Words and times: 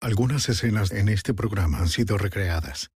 Algunas 0.00 0.48
escenas 0.50 0.92
en 0.92 1.08
este 1.08 1.32
programa 1.32 1.78
han 1.78 1.88
sido 1.88 2.18
recreadas. 2.18 2.90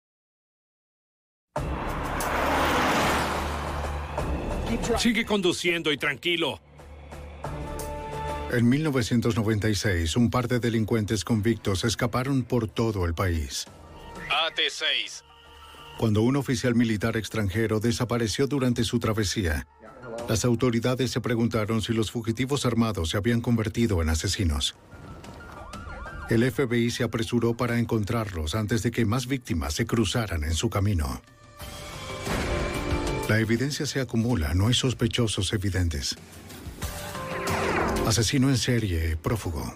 Sigue 4.99 5.25
conduciendo 5.27 5.93
y 5.93 5.99
tranquilo. 5.99 6.61
En 8.51 8.69
1996, 8.69 10.17
un 10.17 10.31
par 10.31 10.49
de 10.49 10.59
delincuentes 10.59 11.25
convictos 11.25 11.85
escaparon 11.85 12.45
por 12.45 12.69
todo 12.69 13.05
el 13.05 13.15
país. 13.15 13.67
AT6. 14.31 15.23
Cuando 15.99 16.23
un 16.23 16.37
oficial 16.37 16.75
militar 16.75 17.17
extranjero 17.17 17.79
desapareció 17.79 18.47
durante 18.47 18.85
su 18.85 18.99
travesía, 18.99 19.67
las 20.29 20.45
autoridades 20.45 21.11
se 21.11 21.21
preguntaron 21.21 21.83
si 21.83 21.93
los 21.93 22.11
fugitivos 22.11 22.65
armados 22.65 23.11
se 23.11 23.17
habían 23.17 23.41
convertido 23.41 24.01
en 24.01 24.09
asesinos. 24.09 24.77
El 26.29 26.51
FBI 26.51 26.91
se 26.91 27.05
apresuró 27.05 27.57
para 27.57 27.79
encontrarlos 27.79 28.57
antes 28.57 28.83
de 28.83 28.91
que 28.91 29.07
más 29.07 29.29
víctimas 29.29 29.75
se 29.75 29.87
cruzaran 29.87 30.43
en 30.43 30.55
su 30.55 30.69
camino. 30.69 31.21
La 33.29 33.39
evidencia 33.39 33.87
se 33.87 34.01
acumula, 34.01 34.53
no 34.55 34.67
hay 34.67 34.75
sospechosos 34.75 35.53
evidentes. 35.53 36.17
Asesino 38.07 38.49
en 38.49 38.57
serie, 38.57 39.17
prófugo. 39.17 39.73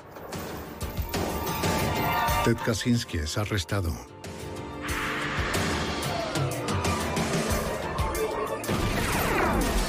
Ted 2.45 2.57
Kaczynski 2.65 3.19
es 3.19 3.39
arrestado. 3.39 3.93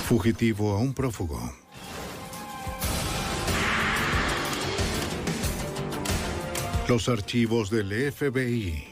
Fugitivo 0.07 0.73
a 0.73 0.79
un 0.79 0.93
prófugo. 0.93 1.60
Los 6.87 7.07
archivos 7.07 7.69
del 7.69 8.11
FBI. 8.11 8.87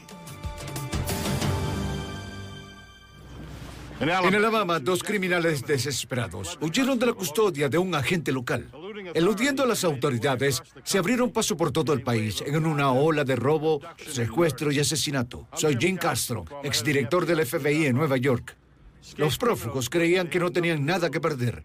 En 4.00 4.08
Alabama, 4.08 4.78
dos 4.78 5.02
criminales 5.02 5.66
desesperados 5.66 6.56
huyeron 6.62 6.98
de 6.98 7.06
la 7.06 7.12
custodia 7.12 7.68
de 7.68 7.76
un 7.76 7.94
agente 7.94 8.32
local. 8.32 8.70
Eludiendo 9.12 9.62
a 9.62 9.66
las 9.66 9.84
autoridades, 9.84 10.62
se 10.84 10.96
abrieron 10.96 11.30
paso 11.30 11.56
por 11.56 11.70
todo 11.70 11.92
el 11.92 12.02
país 12.02 12.42
en 12.46 12.64
una 12.64 12.92
ola 12.92 13.24
de 13.24 13.36
robo, 13.36 13.80
secuestro 14.06 14.72
y 14.72 14.80
asesinato. 14.80 15.48
Soy 15.52 15.76
Jim 15.78 15.96
Castro, 15.96 16.46
exdirector 16.62 17.26
del 17.26 17.44
FBI 17.44 17.86
en 17.86 17.96
Nueva 17.96 18.16
York. 18.16 18.56
Los 19.16 19.36
prófugos 19.36 19.90
creían 19.90 20.28
que 20.28 20.38
no 20.38 20.50
tenían 20.50 20.86
nada 20.86 21.10
que 21.10 21.20
perder. 21.20 21.64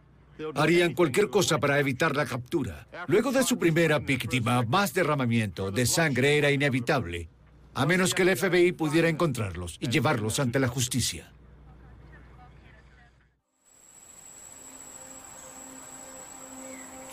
Harían 0.56 0.94
cualquier 0.94 1.29
cosa 1.29 1.57
para 1.59 1.79
evitar 1.79 2.16
la 2.16 2.25
captura. 2.25 2.88
Luego 3.07 3.31
de 3.31 3.44
su 3.44 3.57
primera 3.57 4.00
víctima, 4.00 4.63
más 4.63 4.94
derramamiento 4.94 5.72
de 5.72 5.85
sangre 5.85 6.38
era 6.38 6.51
inevitable, 6.51 7.29
a 7.73 7.85
menos 7.85 8.13
que 8.13 8.23
el 8.23 8.35
FBI 8.35 8.73
pudiera 8.73 9.07
encontrarlos 9.07 9.78
y 9.79 9.88
llevarlos 9.90 10.40
ante 10.40 10.59
la 10.59 10.68
justicia. 10.68 11.31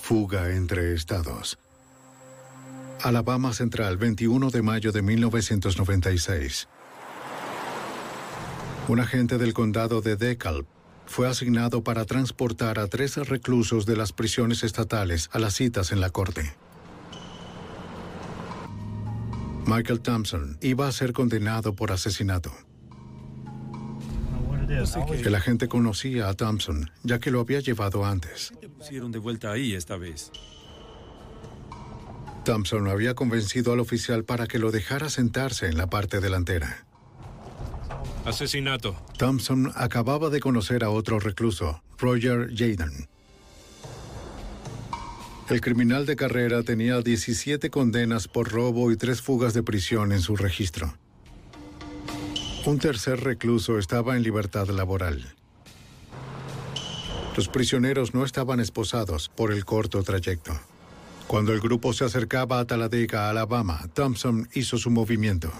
Fuga 0.00 0.50
entre 0.50 0.94
estados. 0.94 1.58
Alabama 3.02 3.52
Central, 3.52 3.96
21 3.98 4.50
de 4.50 4.62
mayo 4.62 4.92
de 4.92 5.02
1996. 5.02 6.68
Un 8.88 9.00
agente 9.00 9.38
del 9.38 9.54
condado 9.54 10.00
de 10.00 10.16
DeKalb 10.16 10.66
fue 11.12 11.28
asignado 11.28 11.84
para 11.84 12.06
transportar 12.06 12.78
a 12.78 12.86
tres 12.86 13.16
reclusos 13.16 13.84
de 13.84 13.96
las 13.96 14.14
prisiones 14.14 14.64
estatales 14.64 15.28
a 15.32 15.38
las 15.38 15.52
citas 15.52 15.92
en 15.92 16.00
la 16.00 16.08
corte. 16.08 16.54
Michael 19.66 20.00
Thompson 20.00 20.56
iba 20.62 20.88
a 20.88 20.92
ser 20.92 21.12
condenado 21.12 21.74
por 21.74 21.92
asesinato. 21.92 22.50
El 25.12 25.34
agente 25.34 25.68
conocía 25.68 26.30
a 26.30 26.34
Thompson, 26.34 26.90
ya 27.02 27.18
que 27.18 27.30
lo 27.30 27.40
había 27.40 27.60
llevado 27.60 28.06
antes. 28.06 28.54
Pusieron 28.78 29.12
de 29.12 29.18
vuelta 29.18 29.52
ahí 29.52 29.74
esta 29.74 29.98
vez. 29.98 30.32
Thompson 32.46 32.88
había 32.88 33.14
convencido 33.14 33.74
al 33.74 33.80
oficial 33.80 34.24
para 34.24 34.46
que 34.46 34.58
lo 34.58 34.70
dejara 34.70 35.10
sentarse 35.10 35.66
en 35.66 35.76
la 35.76 35.90
parte 35.90 36.20
delantera. 36.20 36.86
Asesinato. 38.24 38.96
Thompson 39.18 39.72
acababa 39.74 40.30
de 40.30 40.40
conocer 40.40 40.84
a 40.84 40.90
otro 40.90 41.18
recluso, 41.18 41.82
Roger 41.98 42.50
Jaden. 42.54 43.08
El 45.48 45.60
criminal 45.60 46.06
de 46.06 46.16
carrera 46.16 46.62
tenía 46.62 47.00
17 47.00 47.68
condenas 47.68 48.28
por 48.28 48.50
robo 48.50 48.92
y 48.92 48.96
tres 48.96 49.20
fugas 49.20 49.54
de 49.54 49.62
prisión 49.62 50.12
en 50.12 50.20
su 50.20 50.36
registro. 50.36 50.94
Un 52.64 52.78
tercer 52.78 53.20
recluso 53.20 53.78
estaba 53.78 54.16
en 54.16 54.22
libertad 54.22 54.68
laboral. 54.68 55.34
Los 57.36 57.48
prisioneros 57.48 58.14
no 58.14 58.24
estaban 58.24 58.60
esposados 58.60 59.28
por 59.28 59.52
el 59.52 59.64
corto 59.64 60.02
trayecto. 60.02 60.52
Cuando 61.26 61.52
el 61.52 61.60
grupo 61.60 61.92
se 61.92 62.04
acercaba 62.04 62.60
a 62.60 62.66
Talladega, 62.66 63.28
Alabama, 63.28 63.88
Thompson 63.94 64.48
hizo 64.54 64.78
su 64.78 64.90
movimiento. 64.90 65.50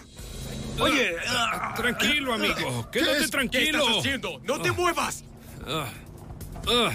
Oye, 0.81 1.17
ah, 1.29 1.75
tranquilo, 1.77 2.33
amigo. 2.35 2.91
Quédate 2.91 3.29
tranquilo. 3.29 3.79
¿Qué 3.79 3.87
estás 3.87 3.99
haciendo? 3.99 4.41
¡No 4.45 4.61
te 4.61 4.73
muevas! 4.73 5.25
Ah, 5.67 5.91
ah. 6.69 6.93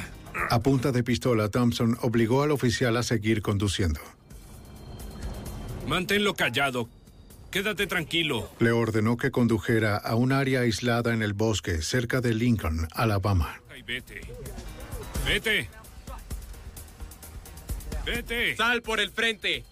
A 0.50 0.60
punta 0.60 0.92
de 0.92 1.04
pistola, 1.04 1.50
Thompson 1.50 1.98
obligó 2.02 2.44
al 2.44 2.52
oficial 2.52 2.96
a 2.98 3.04
seguir 3.04 3.42
conduciendo. 3.42 4.00
Manténlo 5.88 6.34
callado. 6.36 6.90
Quédate 7.50 7.88
tranquilo. 7.88 8.50
Le 8.60 8.72
ordenó 8.72 9.18
que 9.18 9.32
condujera 9.32 9.96
a 9.96 10.16
un 10.16 10.32
área 10.32 10.62
aislada 10.62 11.14
en 11.14 11.22
el 11.22 11.34
bosque 11.34 11.82
cerca 11.82 12.22
de 12.22 12.34
Lincoln, 12.34 12.88
Alabama. 12.94 13.62
Ay, 13.72 13.84
vete. 13.84 14.22
Vete. 15.26 15.70
Vete. 18.06 18.56
¡Sal 18.56 18.82
por 18.82 19.00
el 19.00 19.12
frente! 19.12 19.66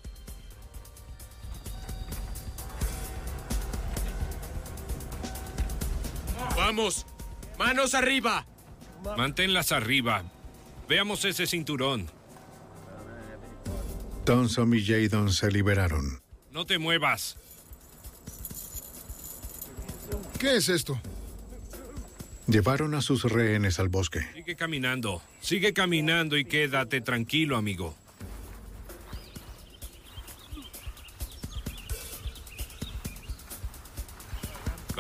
¡Vamos! 6.56 7.06
¡Manos 7.60 7.94
arriba! 7.94 8.46
Manténlas 9.18 9.72
arriba. 9.72 10.24
Veamos 10.88 11.26
ese 11.26 11.46
cinturón. 11.46 12.08
Thompson 14.26 14.74
y 14.74 14.84
Jadon 14.84 15.32
se 15.32 15.52
liberaron. 15.52 16.22
No 16.52 16.66
te 16.66 16.80
muevas. 16.80 17.38
¿Qué 20.40 20.56
es 20.56 20.70
esto? 20.70 21.00
Llevaron 22.48 22.94
a 22.96 23.02
sus 23.02 23.24
rehenes 23.24 23.80
al 23.80 23.90
bosque. 23.90 24.22
Sigue 24.34 24.56
caminando. 24.56 25.22
Sigue 25.42 25.74
caminando 25.74 26.38
y 26.38 26.46
quédate 26.46 27.02
tranquilo, 27.02 27.58
amigo. 27.58 27.96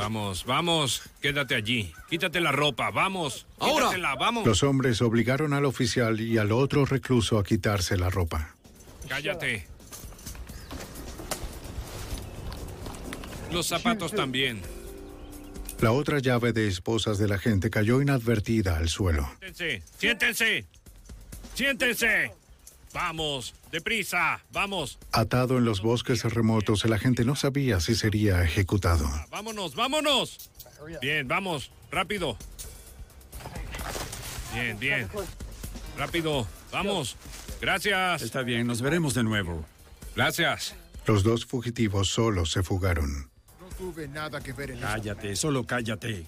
Vamos, 0.05 0.45
vamos. 0.45 1.01
Quédate 1.19 1.55
allí. 1.55 1.91
Quítate 2.07 2.39
la 2.39 2.51
ropa. 2.51 2.91
Vamos. 2.91 3.47
Ahora. 3.57 3.85
Quítatela, 3.85 4.13
vamos. 4.13 4.45
Los 4.45 4.61
hombres 4.61 5.01
obligaron 5.01 5.51
al 5.51 5.65
oficial 5.65 6.21
y 6.21 6.37
al 6.37 6.51
otro 6.51 6.85
recluso 6.85 7.39
a 7.39 7.43
quitarse 7.43 7.97
la 7.97 8.11
ropa. 8.11 8.55
Cállate. 9.09 9.65
Los 13.51 13.65
zapatos 13.65 14.11
también. 14.11 14.61
La 15.81 15.91
otra 15.91 16.19
llave 16.19 16.53
de 16.53 16.67
esposas 16.67 17.17
de 17.17 17.27
la 17.27 17.39
gente 17.39 17.71
cayó 17.71 17.99
inadvertida 17.99 18.77
al 18.77 18.89
suelo. 18.89 19.27
Siéntense. 19.39 19.81
Siéntense. 19.97 20.65
Siéntense. 21.55 22.31
Vamos. 22.95 23.53
Deprisa. 23.73 24.39
Vamos. 24.53 24.97
Atado 25.11 25.57
en 25.57 25.65
los 25.65 25.81
bosques 25.81 26.23
remotos, 26.23 26.85
el 26.85 26.93
agente 26.93 27.25
no 27.25 27.35
sabía 27.35 27.81
si 27.81 27.93
sería 27.93 28.41
ejecutado. 28.41 29.05
Vámonos, 29.29 29.75
vámonos. 29.75 30.49
Bien, 31.01 31.27
vamos. 31.27 31.71
Rápido. 31.91 32.37
Bien, 34.53 34.79
bien. 34.79 35.09
Rápido. 35.97 36.47
Vamos. 36.71 37.17
Gracias. 37.59 38.21
Está 38.21 38.43
bien, 38.43 38.65
nos 38.65 38.81
veremos 38.81 39.13
de 39.13 39.23
nuevo. 39.23 39.65
Gracias. 40.15 40.73
Los 41.05 41.23
dos 41.23 41.45
fugitivos 41.45 42.07
solos 42.07 42.53
se 42.53 42.63
fugaron. 42.63 43.29
No 43.59 43.67
tuve 43.77 44.07
nada 44.07 44.39
que 44.39 44.53
ver 44.53 44.71
en 44.71 44.77
eso. 44.77 44.87
Cállate, 44.87 45.35
solo 45.35 45.65
cállate. 45.65 46.25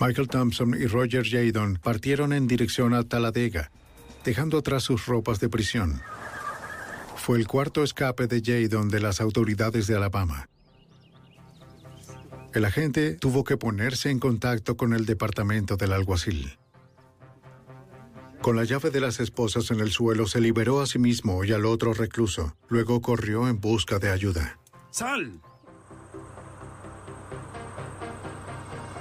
Michael 0.00 0.28
Thompson 0.28 0.80
y 0.80 0.86
Roger 0.86 1.26
Jadon 1.28 1.80
partieron 1.82 2.32
en 2.32 2.46
dirección 2.46 2.94
a 2.94 3.02
Talladega, 3.02 3.72
dejando 4.26 4.58
atrás 4.58 4.82
sus 4.82 5.06
ropas 5.06 5.38
de 5.38 5.48
prisión. 5.48 6.02
Fue 7.16 7.38
el 7.38 7.46
cuarto 7.46 7.84
escape 7.84 8.26
de 8.26 8.42
Jadon 8.44 8.88
de 8.88 8.98
las 8.98 9.20
autoridades 9.20 9.86
de 9.86 9.96
Alabama. 9.96 10.48
El 12.52 12.64
agente 12.64 13.14
tuvo 13.14 13.44
que 13.44 13.56
ponerse 13.56 14.10
en 14.10 14.18
contacto 14.18 14.76
con 14.76 14.94
el 14.94 15.06
departamento 15.06 15.76
del 15.76 15.92
alguacil. 15.92 16.58
Con 18.42 18.56
la 18.56 18.64
llave 18.64 18.90
de 18.90 19.00
las 19.00 19.20
esposas 19.20 19.70
en 19.70 19.78
el 19.78 19.92
suelo, 19.92 20.26
se 20.26 20.40
liberó 20.40 20.80
a 20.80 20.86
sí 20.86 20.98
mismo 20.98 21.44
y 21.44 21.52
al 21.52 21.64
otro 21.64 21.94
recluso. 21.94 22.56
Luego 22.68 23.00
corrió 23.00 23.48
en 23.48 23.60
busca 23.60 24.00
de 24.00 24.10
ayuda. 24.10 24.58
¡Sal! 24.90 25.40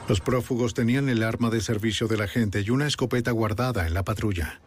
Los 0.08 0.22
prófugos 0.22 0.76
tenían 0.76 1.10
el 1.10 1.24
arma 1.24 1.50
de 1.50 1.62
servicio 1.62 2.08
del 2.08 2.22
agente 2.22 2.62
y 2.62 2.70
una 2.70 2.86
escopeta 2.86 3.32
guardada 3.32 3.88
en 3.88 3.96
la 3.96 4.04
patrulla. 4.04 4.62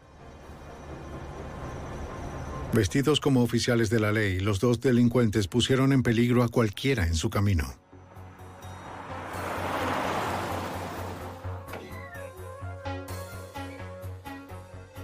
Vestidos 2.73 3.19
como 3.19 3.43
oficiales 3.43 3.91
de 3.91 3.99
la 3.99 4.13
ley, 4.13 4.41
los 4.41 4.61
dos 4.61 4.81
delincuentes 4.81 5.49
pusieron 5.49 5.93
en 5.93 6.03
peligro 6.03 6.45
a 6.45 6.49
cualquiera 6.49 7.07
en 7.07 7.15
su 7.15 7.31
camino. 7.31 7.65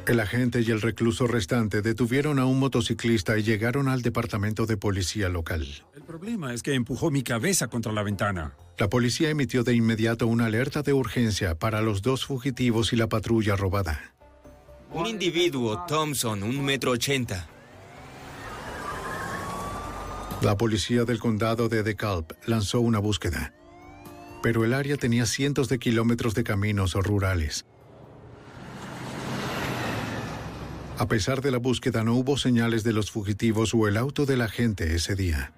El 0.07 0.21
agente 0.21 0.61
y 0.61 0.71
el 0.71 0.83
recluso 0.83 1.27
restante 1.27 1.81
detuvieron 1.81 2.39
a 2.39 2.45
un 2.45 2.59
motociclista 2.59 3.39
y 3.39 3.43
llegaron 3.43 3.89
al 3.89 4.03
departamento 4.03 4.67
de 4.67 4.77
policía 4.77 5.31
local. 5.31 5.67
El 5.97 6.03
problema 6.03 6.53
es 6.53 6.63
que 6.63 6.75
empujó 6.75 7.11
mi 7.11 7.23
cabeza 7.23 7.69
contra 7.69 7.91
la 7.91 8.03
ventana. 8.03 8.55
La 8.77 8.91
policía 8.91 9.31
emitió 9.31 9.65
de 9.65 9.75
inmediato 9.75 10.27
una 10.27 10.47
alerta 10.47 10.83
de 10.83 10.93
urgencia 10.93 11.55
para 11.55 11.81
los 11.81 12.03
dos 12.03 12.27
fugitivos 12.27 12.93
y 12.93 12.97
la 12.97 13.09
patrulla 13.09 13.57
robada. 13.57 14.15
Un 14.93 15.07
individuo, 15.07 15.87
Thompson, 15.89 16.43
un 16.43 16.63
metro 16.63 16.91
ochenta. 16.91 17.49
La 20.45 20.59
policía 20.59 21.05
del 21.05 21.21
condado 21.21 21.71
de 21.71 21.83
DeKalb 21.83 22.37
lanzó 22.45 22.79
una 22.81 22.99
búsqueda, 22.99 23.55
pero 24.43 24.67
el 24.67 24.75
área 24.75 24.99
tenía 24.99 25.25
cientos 25.25 25.71
de 25.71 25.79
kilómetros 25.79 26.35
de 26.35 26.45
caminos 26.45 26.93
rurales. 26.93 27.65
A 30.99 31.09
pesar 31.09 31.41
de 31.41 31.51
la 31.51 31.57
búsqueda, 31.57 32.05
no 32.05 32.15
hubo 32.17 32.37
señales 32.37 32.85
de 32.85 32.93
los 32.93 33.11
fugitivos 33.11 33.73
o 33.73 33.89
el 33.89 33.97
auto 33.97 34.27
del 34.27 34.43
agente 34.43 34.95
ese 34.95 35.15
día. 35.15 35.55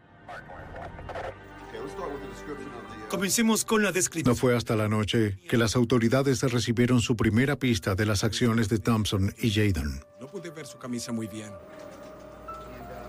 Comencemos 3.11 3.65
con 3.65 3.83
la 3.83 3.91
descripción. 3.91 4.37
No 4.37 4.41
fue 4.41 4.57
hasta 4.57 4.77
la 4.77 4.89
noche 4.89 5.37
que 5.49 5.57
las 5.57 5.75
autoridades 5.75 6.43
recibieron 6.43 7.01
su 7.01 7.17
primera 7.17 7.57
pista 7.57 7.97
de 7.97 8.07
las 8.07 8.23
acciones 8.23 8.69
de 8.69 8.79
Thompson 8.79 9.35
y 9.39 9.51
Jadon. 9.51 10.01
No 10.21 10.29
pude 10.29 10.51
ver 10.51 10.67
su 10.67 10.79
camisa 10.79 11.11
muy 11.11 11.27
bien. 11.27 11.51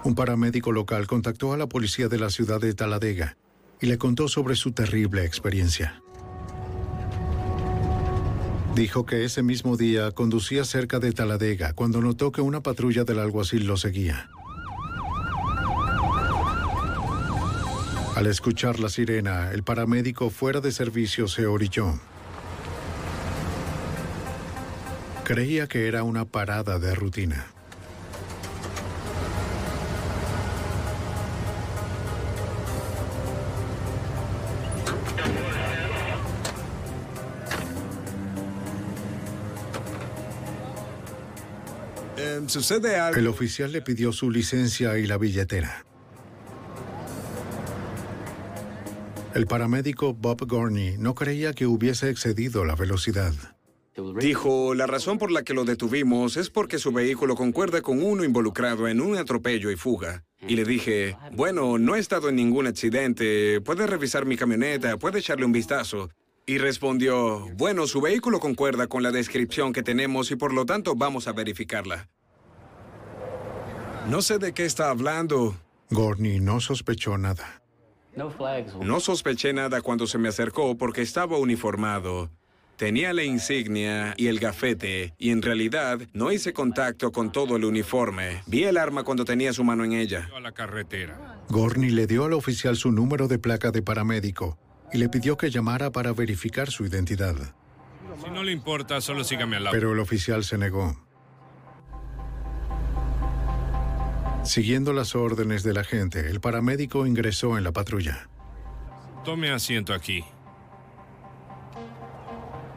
Un 0.08 0.16
paramédico 0.16 0.72
local 0.72 1.06
contactó 1.06 1.52
a 1.52 1.58
la 1.58 1.68
policía 1.68 2.08
de 2.08 2.18
la 2.18 2.30
ciudad 2.30 2.62
de 2.62 2.74
Talladega 2.74 3.36
y 3.82 3.88
le 3.88 3.98
contó 3.98 4.30
sobre 4.30 4.56
su 4.56 4.72
terrible 4.72 5.26
experiencia. 5.26 6.02
Dijo 8.74 9.06
que 9.06 9.26
ese 9.26 9.44
mismo 9.44 9.76
día 9.76 10.12
conducía 10.12 10.64
cerca 10.64 11.00
de 11.00 11.12
Talladega 11.12 11.74
cuando 11.74 12.00
notó 12.00 12.32
que 12.32 12.40
una 12.40 12.62
patrulla 12.62 13.04
del 13.04 13.20
alguacil 13.20 13.68
lo 13.68 13.76
seguía. 13.76 14.30
Al 18.16 18.28
escuchar 18.28 18.80
la 18.80 18.88
sirena, 18.88 19.52
el 19.52 19.64
paramédico 19.64 20.30
fuera 20.30 20.62
de 20.62 20.72
servicio 20.72 21.28
se 21.28 21.48
orilló. 21.48 22.00
Creía 25.26 25.68
que 25.68 25.90
era 25.90 26.04
una 26.04 26.24
parada 26.24 26.80
de 26.80 26.96
rutina. 26.96 27.57
Sucede 42.48 42.98
algo. 42.98 43.20
El 43.20 43.28
oficial 43.28 43.72
le 43.72 43.82
pidió 43.82 44.12
su 44.12 44.30
licencia 44.30 44.98
y 44.98 45.08
la 45.08 45.18
billetera. 45.18 45.86
El 49.34 49.46
paramédico 49.46 50.14
Bob 50.14 50.48
Gorney 50.48 50.98
no 50.98 51.14
creía 51.14 51.54
que 51.54 51.68
hubiese 51.68 52.10
excedido 52.10 52.66
la 52.66 52.76
velocidad. 52.76 53.34
Dijo, 54.20 54.76
la 54.76 54.86
razón 54.86 55.18
por 55.18 55.32
la 55.32 55.44
que 55.44 55.54
lo 55.54 55.64
detuvimos 55.64 56.38
es 56.38 56.50
porque 56.50 56.78
su 56.78 56.92
vehículo 56.92 57.36
concuerda 57.36 57.82
con 57.82 58.04
uno 58.04 58.24
involucrado 58.24 58.88
en 58.88 59.02
un 59.02 59.18
atropello 59.18 59.72
y 59.72 59.76
fuga. 59.76 60.24
Y 60.48 60.56
le 60.56 60.66
dije, 60.66 61.18
bueno, 61.34 61.80
no 61.80 61.96
he 61.96 62.00
estado 62.00 62.30
en 62.30 62.36
ningún 62.36 62.68
accidente, 62.68 63.60
puede 63.62 63.88
revisar 63.88 64.26
mi 64.26 64.38
camioneta, 64.38 64.98
puede 64.98 65.20
echarle 65.20 65.46
un 65.46 65.52
vistazo. 65.52 66.10
Y 66.46 66.60
respondió, 66.60 67.48
bueno, 67.58 67.88
su 67.88 68.00
vehículo 68.00 68.40
concuerda 68.40 68.88
con 68.88 69.04
la 69.04 69.12
descripción 69.12 69.74
que 69.74 69.84
tenemos 69.84 70.32
y 70.32 70.36
por 70.36 70.54
lo 70.54 70.66
tanto 70.66 70.96
vamos 70.96 71.28
a 71.28 71.34
verificarla. 71.34 72.08
No 74.08 74.22
sé 74.22 74.38
de 74.40 74.54
qué 74.54 74.64
está 74.64 74.90
hablando. 74.90 75.58
Gorney 75.90 76.40
no 76.40 76.62
sospechó 76.62 77.18
nada. 77.18 77.62
No 78.16 79.00
sospeché 79.00 79.52
nada 79.54 79.82
cuando 79.82 80.08
se 80.08 80.18
me 80.18 80.30
acercó 80.30 80.78
porque 80.78 81.02
estaba 81.02 81.38
uniformado. 81.38 82.32
Tenía 82.78 83.12
la 83.12 83.24
insignia 83.24 84.14
y 84.18 84.28
el 84.28 84.40
gafete, 84.40 85.14
y 85.18 85.32
en 85.32 85.42
realidad 85.42 86.00
no 86.14 86.32
hice 86.32 86.54
contacto 86.54 87.12
con 87.12 87.32
todo 87.32 87.58
el 87.58 87.66
uniforme. 87.66 88.44
Vi 88.46 88.64
el 88.64 88.78
arma 88.78 89.04
cuando 89.04 89.26
tenía 89.26 89.52
su 89.52 89.64
mano 89.64 89.84
en 89.84 89.94
ella. 89.94 90.30
A 90.36 90.40
la 90.40 90.52
carretera. 90.52 91.42
Gorney 91.50 91.90
le 91.90 92.08
dio 92.08 92.26
al 92.26 92.34
oficial 92.34 92.78
su 92.78 92.92
número 92.92 93.28
de 93.28 93.40
placa 93.40 93.72
de 93.72 93.82
paramédico 93.82 94.58
y 94.94 95.00
le 95.00 95.10
pidió 95.10 95.38
que 95.38 95.50
llamara 95.50 95.92
para 95.92 96.14
verificar 96.14 96.70
su 96.72 96.86
identidad. 96.86 97.36
Si 98.24 98.30
no 98.32 98.44
le 98.44 98.52
importa, 98.52 99.02
solo 99.02 99.24
sígame 99.24 99.58
al 99.58 99.66
lado. 99.66 99.76
Pero 99.76 99.92
el 99.92 100.00
oficial 100.00 100.44
se 100.44 100.58
negó. 100.58 101.07
Siguiendo 104.48 104.94
las 104.94 105.14
órdenes 105.14 105.64
del 105.64 105.78
agente, 105.78 106.30
el 106.30 106.40
paramédico 106.40 107.06
ingresó 107.06 107.58
en 107.58 107.66
la 107.66 107.74
patrulla. 107.74 108.30
Tome 109.26 109.52
asiento 109.52 109.94
aquí. 109.94 110.24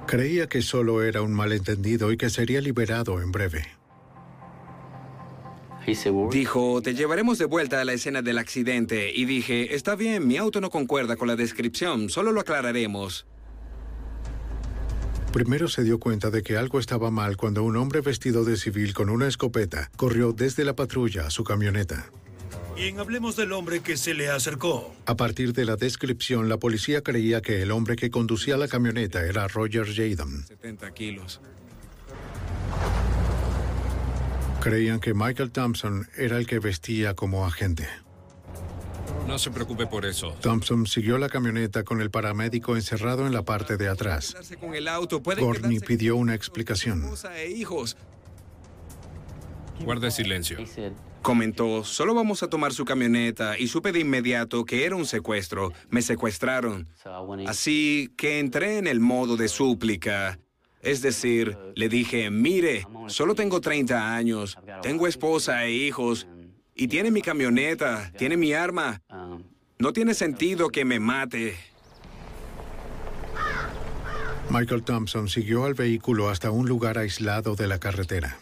Creía 0.06 0.48
que 0.48 0.62
solo 0.62 1.04
era 1.04 1.22
un 1.22 1.32
malentendido 1.32 2.10
y 2.10 2.16
que 2.16 2.28
sería 2.28 2.60
liberado 2.60 3.22
en 3.22 3.30
breve. 3.30 3.64
Dijo, 6.30 6.82
te 6.82 6.94
llevaremos 6.94 7.38
de 7.38 7.44
vuelta 7.44 7.80
a 7.80 7.84
la 7.84 7.92
escena 7.92 8.20
del 8.20 8.38
accidente. 8.38 9.12
Y 9.14 9.24
dije, 9.24 9.74
está 9.74 9.94
bien, 9.94 10.26
mi 10.26 10.36
auto 10.36 10.60
no 10.60 10.70
concuerda 10.70 11.16
con 11.16 11.28
la 11.28 11.36
descripción, 11.36 12.10
solo 12.10 12.32
lo 12.32 12.40
aclararemos. 12.40 13.26
Primero 15.32 15.68
se 15.68 15.84
dio 15.84 16.00
cuenta 16.00 16.30
de 16.30 16.42
que 16.42 16.56
algo 16.56 16.80
estaba 16.80 17.12
mal 17.12 17.36
cuando 17.36 17.62
un 17.62 17.76
hombre 17.76 18.00
vestido 18.00 18.44
de 18.44 18.56
civil 18.56 18.94
con 18.94 19.08
una 19.08 19.28
escopeta 19.28 19.88
corrió 19.96 20.32
desde 20.32 20.64
la 20.64 20.74
patrulla 20.74 21.26
a 21.26 21.30
su 21.30 21.44
camioneta. 21.44 22.10
Bien, 22.74 22.98
hablemos 22.98 23.36
del 23.36 23.52
hombre 23.52 23.78
que 23.78 23.96
se 23.96 24.12
le 24.12 24.28
acercó. 24.28 24.92
A 25.06 25.16
partir 25.16 25.52
de 25.52 25.64
la 25.64 25.76
descripción, 25.76 26.48
la 26.48 26.56
policía 26.56 27.02
creía 27.02 27.42
que 27.42 27.62
el 27.62 27.70
hombre 27.70 27.94
que 27.94 28.10
conducía 28.10 28.56
la 28.56 28.66
camioneta 28.66 29.24
era 29.24 29.46
Roger 29.46 29.86
Jadon. 29.86 30.46
70 30.48 30.90
kilos. 30.94 31.40
Creían 34.60 34.98
que 34.98 35.14
Michael 35.14 35.52
Thompson 35.52 36.08
era 36.16 36.38
el 36.38 36.46
que 36.46 36.58
vestía 36.58 37.14
como 37.14 37.46
agente. 37.46 37.86
No 39.26 39.38
se 39.38 39.50
preocupe 39.50 39.86
por 39.86 40.06
eso. 40.06 40.34
Thompson 40.40 40.86
siguió 40.86 41.18
la 41.18 41.28
camioneta 41.28 41.84
con 41.84 42.00
el 42.00 42.10
paramédico 42.10 42.76
encerrado 42.76 43.26
en 43.26 43.32
la 43.32 43.44
parte 43.44 43.76
de 43.76 43.88
atrás. 43.88 44.34
Con 44.58 44.74
el 44.74 44.88
auto, 44.88 45.22
puede 45.22 45.40
Gorney 45.40 45.76
quedarse 45.76 45.86
pidió 45.86 46.16
una 46.16 46.34
explicación. 46.34 47.04
e 47.36 47.50
hijos. 47.50 47.96
Guarde 49.84 50.10
silencio. 50.10 50.58
Comentó, 51.22 51.84
solo 51.84 52.14
vamos 52.14 52.42
a 52.42 52.48
tomar 52.48 52.72
su 52.72 52.84
camioneta 52.84 53.58
y 53.58 53.68
supe 53.68 53.92
de 53.92 54.00
inmediato 54.00 54.64
que 54.64 54.84
era 54.84 54.96
un 54.96 55.06
secuestro. 55.06 55.72
Me 55.90 56.02
secuestraron. 56.02 56.88
Así 57.46 58.12
que 58.16 58.40
entré 58.40 58.78
en 58.78 58.86
el 58.86 59.00
modo 59.00 59.36
de 59.36 59.48
súplica. 59.48 60.38
Es 60.82 61.02
decir, 61.02 61.58
le 61.74 61.90
dije, 61.90 62.30
mire, 62.30 62.86
solo 63.08 63.34
tengo 63.34 63.60
30 63.60 64.14
años, 64.14 64.56
tengo 64.82 65.06
esposa 65.06 65.66
e 65.66 65.72
hijos, 65.72 66.26
y 66.74 66.88
tiene 66.88 67.10
mi 67.10 67.22
camioneta, 67.22 68.10
tiene 68.16 68.36
mi 68.36 68.52
arma. 68.52 69.02
No 69.78 69.92
tiene 69.92 70.14
sentido 70.14 70.68
que 70.70 70.84
me 70.84 71.00
mate. 71.00 71.56
Michael 74.50 74.82
Thompson 74.82 75.28
siguió 75.28 75.64
al 75.64 75.74
vehículo 75.74 76.28
hasta 76.28 76.50
un 76.50 76.68
lugar 76.68 76.98
aislado 76.98 77.54
de 77.54 77.68
la 77.68 77.78
carretera. 77.78 78.38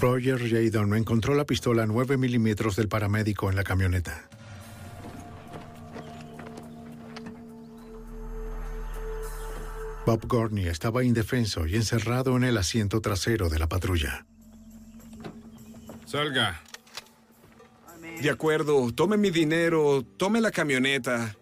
Roger 0.00 0.40
Jadon 0.50 0.96
encontró 0.96 1.34
la 1.34 1.44
pistola 1.44 1.86
9 1.86 2.16
milímetros 2.16 2.74
del 2.74 2.88
paramédico 2.88 3.48
en 3.50 3.54
la 3.54 3.62
camioneta. 3.62 4.28
Bob 10.04 10.26
Gorney 10.26 10.66
estaba 10.66 11.04
indefenso 11.04 11.66
y 11.66 11.76
encerrado 11.76 12.36
en 12.36 12.44
el 12.44 12.56
asiento 12.56 13.00
trasero 13.00 13.48
de 13.48 13.58
la 13.58 13.68
patrulla. 13.68 14.26
Salga. 16.06 16.60
De 18.20 18.30
acuerdo, 18.30 18.92
tome 18.92 19.16
mi 19.16 19.30
dinero, 19.30 20.04
tome 20.16 20.40
la 20.40 20.50
camioneta. 20.50 21.36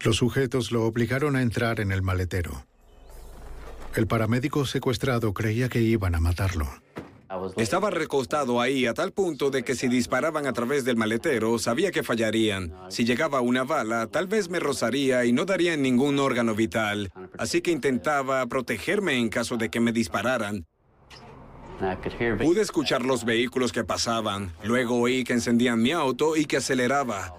Los 0.00 0.16
sujetos 0.16 0.70
lo 0.70 0.84
obligaron 0.84 1.36
a 1.36 1.42
entrar 1.42 1.80
en 1.80 1.92
el 1.92 2.02
maletero. 2.02 2.66
El 3.94 4.06
paramédico 4.06 4.66
secuestrado 4.66 5.32
creía 5.34 5.68
que 5.68 5.80
iban 5.80 6.14
a 6.14 6.20
matarlo. 6.20 6.83
Estaba 7.56 7.90
recostado 7.90 8.60
ahí 8.60 8.86
a 8.86 8.94
tal 8.94 9.12
punto 9.12 9.50
de 9.50 9.62
que 9.62 9.74
si 9.74 9.88
disparaban 9.88 10.46
a 10.46 10.52
través 10.52 10.84
del 10.84 10.96
maletero, 10.96 11.58
sabía 11.58 11.90
que 11.90 12.02
fallarían. 12.02 12.74
Si 12.88 13.04
llegaba 13.04 13.40
una 13.40 13.64
bala, 13.64 14.06
tal 14.06 14.26
vez 14.26 14.48
me 14.48 14.60
rozaría 14.60 15.24
y 15.24 15.32
no 15.32 15.44
daría 15.44 15.74
en 15.74 15.82
ningún 15.82 16.18
órgano 16.18 16.54
vital. 16.54 17.10
Así 17.38 17.60
que 17.60 17.70
intentaba 17.70 18.46
protegerme 18.46 19.18
en 19.18 19.28
caso 19.28 19.56
de 19.56 19.70
que 19.70 19.80
me 19.80 19.92
dispararan. 19.92 20.66
Pude 22.40 22.60
escuchar 22.60 23.02
los 23.02 23.24
vehículos 23.24 23.72
que 23.72 23.84
pasaban. 23.84 24.52
Luego 24.62 25.00
oí 25.00 25.24
que 25.24 25.32
encendían 25.32 25.82
mi 25.82 25.92
auto 25.92 26.36
y 26.36 26.44
que 26.44 26.58
aceleraba. 26.58 27.34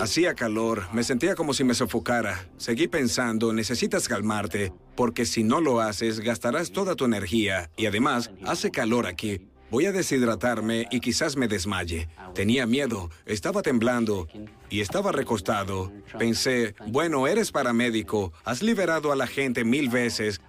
Hacía 0.00 0.34
calor, 0.34 0.84
me 0.92 1.04
sentía 1.04 1.34
como 1.34 1.52
si 1.52 1.64
me 1.64 1.74
sofocara. 1.74 2.48
Seguí 2.56 2.88
pensando, 2.88 3.52
necesitas 3.52 4.08
calmarte, 4.08 4.72
porque 4.94 5.24
si 5.24 5.42
no 5.42 5.60
lo 5.60 5.80
haces, 5.80 6.20
gastarás 6.20 6.72
toda 6.72 6.96
tu 6.96 7.04
energía. 7.04 7.70
Y 7.76 7.86
además, 7.86 8.30
hace 8.44 8.70
calor 8.70 9.06
aquí. 9.06 9.40
Voy 9.70 9.86
a 9.86 9.92
deshidratarme 9.92 10.86
y 10.90 11.00
quizás 11.00 11.36
me 11.36 11.48
desmaye. 11.48 12.08
Tenía 12.34 12.66
miedo, 12.66 13.08
estaba 13.24 13.62
temblando 13.62 14.28
y 14.68 14.82
estaba 14.82 15.12
recostado. 15.12 15.90
Pensé, 16.18 16.74
bueno, 16.88 17.26
eres 17.26 17.52
paramédico, 17.52 18.34
has 18.44 18.62
liberado 18.62 19.12
a 19.12 19.16
la 19.16 19.26
gente 19.26 19.64
mil 19.64 19.88
veces. 19.88 20.42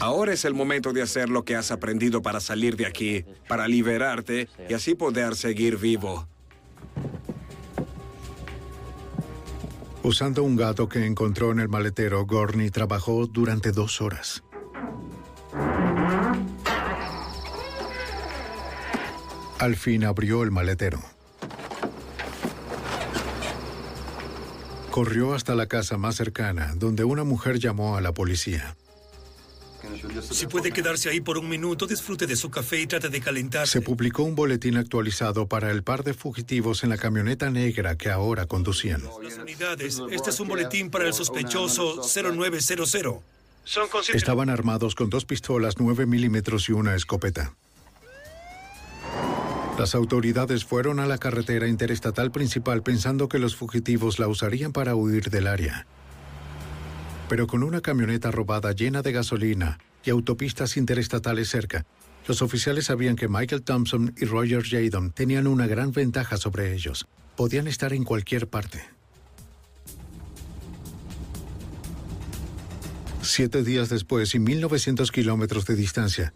Ahora 0.00 0.32
es 0.32 0.46
el 0.46 0.54
momento 0.54 0.94
de 0.94 1.02
hacer 1.02 1.28
lo 1.28 1.44
que 1.44 1.56
has 1.56 1.70
aprendido 1.70 2.22
para 2.22 2.40
salir 2.40 2.74
de 2.76 2.86
aquí, 2.86 3.24
para 3.46 3.68
liberarte 3.68 4.48
y 4.68 4.72
así 4.72 4.94
poder 4.94 5.36
seguir 5.36 5.76
vivo. 5.76 6.26
Usando 10.02 10.42
un 10.42 10.56
gato 10.56 10.88
que 10.88 11.04
encontró 11.04 11.52
en 11.52 11.60
el 11.60 11.68
maletero, 11.68 12.24
Gorney 12.24 12.70
trabajó 12.70 13.26
durante 13.26 13.70
dos 13.70 14.00
horas. 14.00 14.42
Al 19.58 19.76
fin 19.76 20.04
abrió 20.04 20.42
el 20.42 20.50
maletero. 20.50 21.00
Corrió 24.90 25.34
hasta 25.34 25.54
la 25.54 25.66
casa 25.66 25.98
más 25.98 26.16
cercana, 26.16 26.72
donde 26.76 27.04
una 27.04 27.24
mujer 27.24 27.58
llamó 27.58 27.96
a 27.96 28.00
la 28.00 28.12
policía. 28.12 28.76
Si 30.30 30.46
puede 30.46 30.72
quedarse 30.72 31.08
ahí 31.08 31.20
por 31.20 31.38
un 31.38 31.48
minuto, 31.48 31.86
disfrute 31.86 32.26
de 32.26 32.36
su 32.36 32.50
café 32.50 32.80
y 32.80 32.86
trate 32.86 33.08
de 33.08 33.20
calentarse. 33.20 33.72
Se 33.72 33.80
publicó 33.80 34.22
un 34.22 34.34
boletín 34.34 34.76
actualizado 34.76 35.46
para 35.46 35.70
el 35.70 35.82
par 35.82 36.04
de 36.04 36.14
fugitivos 36.14 36.84
en 36.84 36.90
la 36.90 36.98
camioneta 36.98 37.50
negra 37.50 37.96
que 37.96 38.10
ahora 38.10 38.46
conducían. 38.46 39.02
Las 39.22 39.38
unidades, 39.38 40.00
este 40.10 40.30
es 40.30 40.40
un 40.40 40.48
boletín 40.48 40.90
para 40.90 41.06
el 41.06 41.12
sospechoso 41.12 42.02
0900. 42.02 42.90
Son 42.90 43.88
considerados... 43.88 44.14
Estaban 44.14 44.50
armados 44.50 44.94
con 44.94 45.10
dos 45.10 45.24
pistolas 45.24 45.74
9 45.78 46.06
milímetros 46.06 46.68
y 46.68 46.72
una 46.72 46.94
escopeta. 46.94 47.54
Las 49.78 49.94
autoridades 49.94 50.64
fueron 50.64 51.00
a 51.00 51.06
la 51.06 51.16
carretera 51.16 51.66
interestatal 51.66 52.30
principal 52.30 52.82
pensando 52.82 53.28
que 53.28 53.38
los 53.38 53.56
fugitivos 53.56 54.18
la 54.18 54.28
usarían 54.28 54.72
para 54.72 54.94
huir 54.94 55.30
del 55.30 55.46
área. 55.46 55.86
Pero 57.30 57.46
con 57.46 57.62
una 57.62 57.80
camioneta 57.80 58.32
robada 58.32 58.72
llena 58.72 59.02
de 59.02 59.12
gasolina 59.12 59.78
y 60.02 60.10
autopistas 60.10 60.76
interestatales 60.76 61.48
cerca, 61.48 61.86
los 62.26 62.42
oficiales 62.42 62.86
sabían 62.86 63.14
que 63.14 63.28
Michael 63.28 63.62
Thompson 63.62 64.12
y 64.16 64.24
Roger 64.24 64.64
Jadon 64.64 65.12
tenían 65.12 65.46
una 65.46 65.68
gran 65.68 65.92
ventaja 65.92 66.38
sobre 66.38 66.74
ellos. 66.74 67.06
Podían 67.36 67.68
estar 67.68 67.92
en 67.92 68.02
cualquier 68.02 68.48
parte. 68.48 68.82
Siete 73.22 73.62
días 73.62 73.88
después 73.90 74.34
y 74.34 74.38
1.900 74.38 75.08
kilómetros 75.12 75.66
de 75.66 75.76
distancia, 75.76 76.32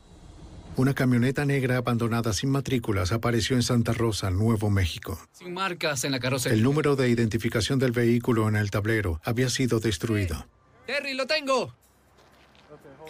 una 0.77 0.93
camioneta 0.93 1.45
negra 1.45 1.77
abandonada 1.77 2.33
sin 2.33 2.51
matrículas 2.51 3.13
apareció 3.13 3.55
en 3.55 3.63
Santa 3.63 3.93
Rosa, 3.93 4.31
Nuevo 4.31 4.71
México. 4.71 5.21
Sin 5.33 5.55
marcas 5.55 6.05
en 6.05 6.11
la 6.11 6.19
carrocería. 6.19 6.57
El 6.57 6.65
número 6.65 6.97
de 6.97 7.09
identificación 7.09 7.81
del 7.81 7.93
vehículo 7.93 8.49
en 8.49 8.57
el 8.57 8.71
tablero 8.71 9.21
había 9.25 9.49
sido 9.51 9.79
destruido. 9.79 10.47
Terry, 10.87 11.15
lo 11.15 11.27
tengo. 11.27 11.75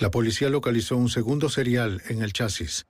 La 0.01 0.11
policía 0.11 0.49
localizó 0.51 0.97
un 0.97 1.09
segundo 1.09 1.49
serial 1.49 2.03
en 2.09 2.23
el 2.23 2.33
chasis. 2.33 2.87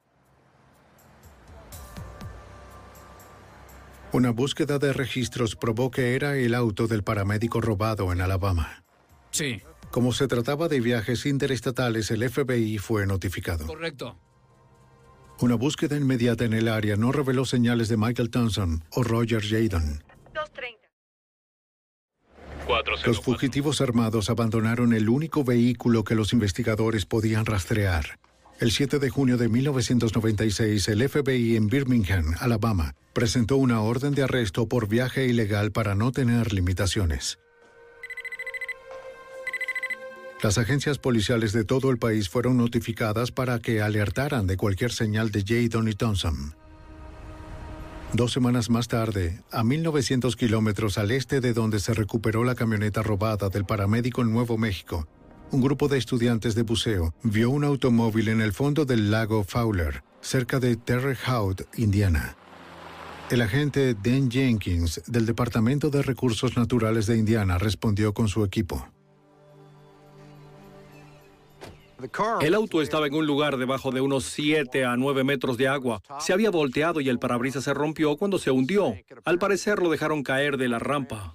Una 4.13 4.31
búsqueda 4.31 4.79
de 4.79 4.93
registros 4.93 5.57
probó 5.57 5.91
que 5.91 6.15
era 6.15 6.37
el 6.37 6.55
auto 6.55 6.87
del 6.87 7.03
paramédico 7.03 7.61
robado 7.61 8.13
en 8.13 8.21
Alabama. 8.21 8.85
Sí, 9.31 9.61
Como 9.91 10.13
se 10.13 10.27
trataba 10.29 10.67
de 10.69 10.81
viajes 10.81 11.25
interestatales, 11.27 12.11
el 12.11 12.29
FBI 12.29 12.79
fue 12.79 13.07
notificado. 13.07 13.67
correcto. 13.67 14.17
Una 15.41 15.55
búsqueda 15.57 15.97
inmediata 15.97 16.45
en 16.45 16.53
el 16.53 16.69
área 16.69 16.97
no 16.97 17.11
reveló 17.13 17.45
señales 17.45 17.89
de 17.89 17.97
Michael 17.97 18.31
Thompson 18.31 18.85
o 18.91 19.03
Roger 19.03 19.43
Jadon. 19.43 20.03
Los 23.05 23.21
fugitivos 23.21 23.81
armados 23.81 24.31
abandonaron 24.31 24.93
el 24.93 25.09
único 25.09 25.45
vehículo 25.45 26.05
que 26.05 26.15
los 26.15 26.33
investigadores 26.33 27.05
podían 27.07 27.45
rastrear. 27.47 28.19
El 28.61 28.71
7 28.71 28.99
de 28.99 29.11
junio 29.11 29.37
de 29.37 29.49
1996, 29.49 30.89
el 30.89 31.09
FBI 31.09 31.57
en 31.57 31.67
Birmingham, 31.67 32.35
Alabama, 32.39 32.95
presentó 33.13 33.57
una 33.57 33.81
orden 33.81 34.15
de 34.15 34.23
arresto 34.23 34.69
por 34.69 34.89
viaje 34.89 35.27
ilegal 35.27 35.73
para 35.73 35.95
no 35.95 36.13
tener 36.13 36.53
limitaciones. 36.53 37.39
Las 40.43 40.59
agencias 40.59 40.99
policiales 40.99 41.53
de 41.53 41.65
todo 41.65 41.91
el 41.91 41.99
país 41.99 42.29
fueron 42.29 42.59
notificadas 42.59 43.33
para 43.33 43.61
que 43.61 43.81
alertaran 43.81 44.47
de 44.47 44.57
cualquier 44.57 44.93
señal 44.93 45.31
de 45.31 45.43
Jadon 45.43 45.89
y 45.89 45.95
Thompson. 45.95 46.55
Dos 48.15 48.33
semanas 48.33 48.71
más 48.71 48.87
tarde, 48.87 49.43
a 49.51 49.65
1900 49.65 50.37
kilómetros 50.37 50.99
al 50.99 51.11
este 51.11 51.41
de 51.41 51.53
donde 51.53 51.81
se 51.81 51.95
recuperó 51.95 52.45
la 52.45 52.55
camioneta 52.55 53.03
robada 53.03 53.49
del 53.49 53.65
paramédico 53.65 54.23
en 54.23 54.31
Nuevo 54.31 54.57
México, 54.57 55.09
un 55.51 55.61
grupo 55.61 55.89
de 55.89 55.99
estudiantes 55.99 56.55
de 56.55 56.63
buceo 56.63 57.13
vio 57.25 57.51
un 57.51 57.65
automóvil 57.65 58.29
en 58.29 58.41
el 58.41 58.53
fondo 58.53 58.85
del 58.85 59.11
lago 59.11 59.43
Fowler, 59.43 60.05
cerca 60.21 60.61
de 60.61 60.77
Terre 60.77 61.17
Haute, 61.27 61.67
Indiana. 61.77 62.37
El 63.33 63.43
agente 63.43 63.95
Dan 63.95 64.31
Jenkins 64.31 65.03
del 65.09 65.27
Departamento 65.27 65.91
de 65.91 66.03
Recursos 66.03 66.57
Naturales 66.57 67.07
de 67.07 67.19
Indiana 67.19 67.59
respondió 67.59 68.15
con 68.15 68.29
su 68.29 68.45
equipo. 68.45 68.94
El 72.41 72.55
auto 72.55 72.83
estaba 72.83 73.07
en 73.07 73.15
un 73.15 73.27
lugar 73.27 73.57
debajo 73.57 73.91
de 73.91 74.01
unos 74.01 74.25
7 74.25 74.85
a 74.85 74.97
9 74.97 75.25
metros 75.25 75.57
de 75.57 75.69
agua. 75.69 76.03
Se 76.21 76.33
había 76.33 76.51
volteado 76.51 77.01
y 77.01 77.09
el 77.09 77.19
parabrisas 77.19 77.65
se 77.65 77.75
rompió 77.75 78.17
cuando 78.17 78.39
se 78.39 78.51
hundió. 78.51 78.95
Al 79.25 79.39
parecer 79.39 79.81
lo 79.81 79.91
dejaron 79.91 80.23
caer 80.23 80.57
de 80.57 80.69
la 80.69 80.79
rampa. 80.79 81.35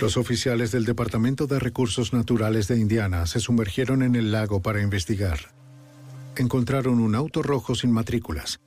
Los 0.00 0.16
oficiales 0.16 0.70
del 0.70 0.84
Departamento 0.84 1.46
de 1.48 1.58
Recursos 1.58 2.12
Naturales 2.12 2.68
de 2.68 2.78
Indiana 2.78 3.26
se 3.26 3.40
sumergieron 3.40 4.02
en 4.02 4.14
el 4.14 4.30
lago 4.30 4.62
para 4.62 4.80
investigar. 4.80 5.38
Encontraron 6.36 7.00
un 7.00 7.16
auto 7.16 7.42
rojo 7.42 7.74
sin 7.74 7.90
matrículas. 7.90 8.60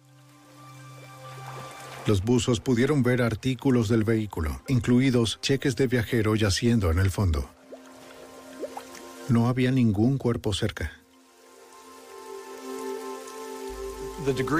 Los 2.05 2.23
buzos 2.23 2.59
pudieron 2.59 3.01
ver 3.03 3.21
artículos 3.21 3.87
del 3.87 4.03
vehículo, 4.03 4.61
incluidos 4.67 5.39
cheques 5.41 5.75
de 5.77 5.87
viajero 5.87 6.35
yaciendo 6.35 6.91
en 6.91 6.99
el 6.99 7.11
fondo. 7.11 7.49
No 9.31 9.47
había 9.47 9.71
ningún 9.71 10.17
cuerpo 10.17 10.53
cerca. 10.53 10.91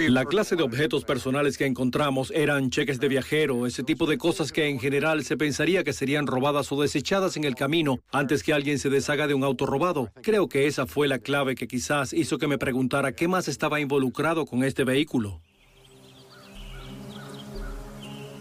La 0.10 0.26
clase 0.26 0.56
de 0.56 0.64
objetos 0.64 1.04
personales 1.04 1.58
que 1.58 1.66
encontramos 1.66 2.32
eran 2.34 2.72
cheques 2.72 3.00
de 3.00 3.10
viajero, 3.10 3.68
ese 3.68 3.84
tipo 3.84 4.08
de 4.08 4.18
cosas 4.18 4.52
que 4.52 4.70
en 4.70 4.80
general 4.80 5.24
se 5.26 5.36
pensaría 5.38 5.84
que 5.84 5.92
serían 5.92 6.26
robadas 6.26 6.72
o 6.72 6.82
desechadas 6.82 7.36
en 7.36 7.44
el 7.44 7.54
camino 7.54 8.00
antes 8.12 8.44
que 8.44 8.54
alguien 8.54 8.80
se 8.80 8.90
deshaga 8.90 9.28
de 9.28 9.34
un 9.34 9.44
auto 9.44 9.66
robado. 9.66 10.10
Creo 10.24 10.48
que 10.48 10.66
esa 10.66 10.88
fue 10.88 11.10
la 11.10 11.20
clave 11.20 11.56
que 11.56 11.68
quizás 11.68 12.14
hizo 12.14 12.38
que 12.38 12.48
me 12.48 12.58
preguntara 12.58 13.12
qué 13.12 13.28
más 13.28 13.50
estaba 13.50 13.82
involucrado 13.82 14.46
con 14.46 14.64
este 14.64 14.86
vehículo. 14.86 15.42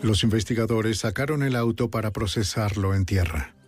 Los 0.00 0.22
investigadores 0.22 0.98
sacaron 0.98 1.42
el 1.42 1.56
auto 1.56 1.90
para 1.90 2.12
procesarlo 2.12 2.94
en 2.94 3.04
tierra. 3.04 3.59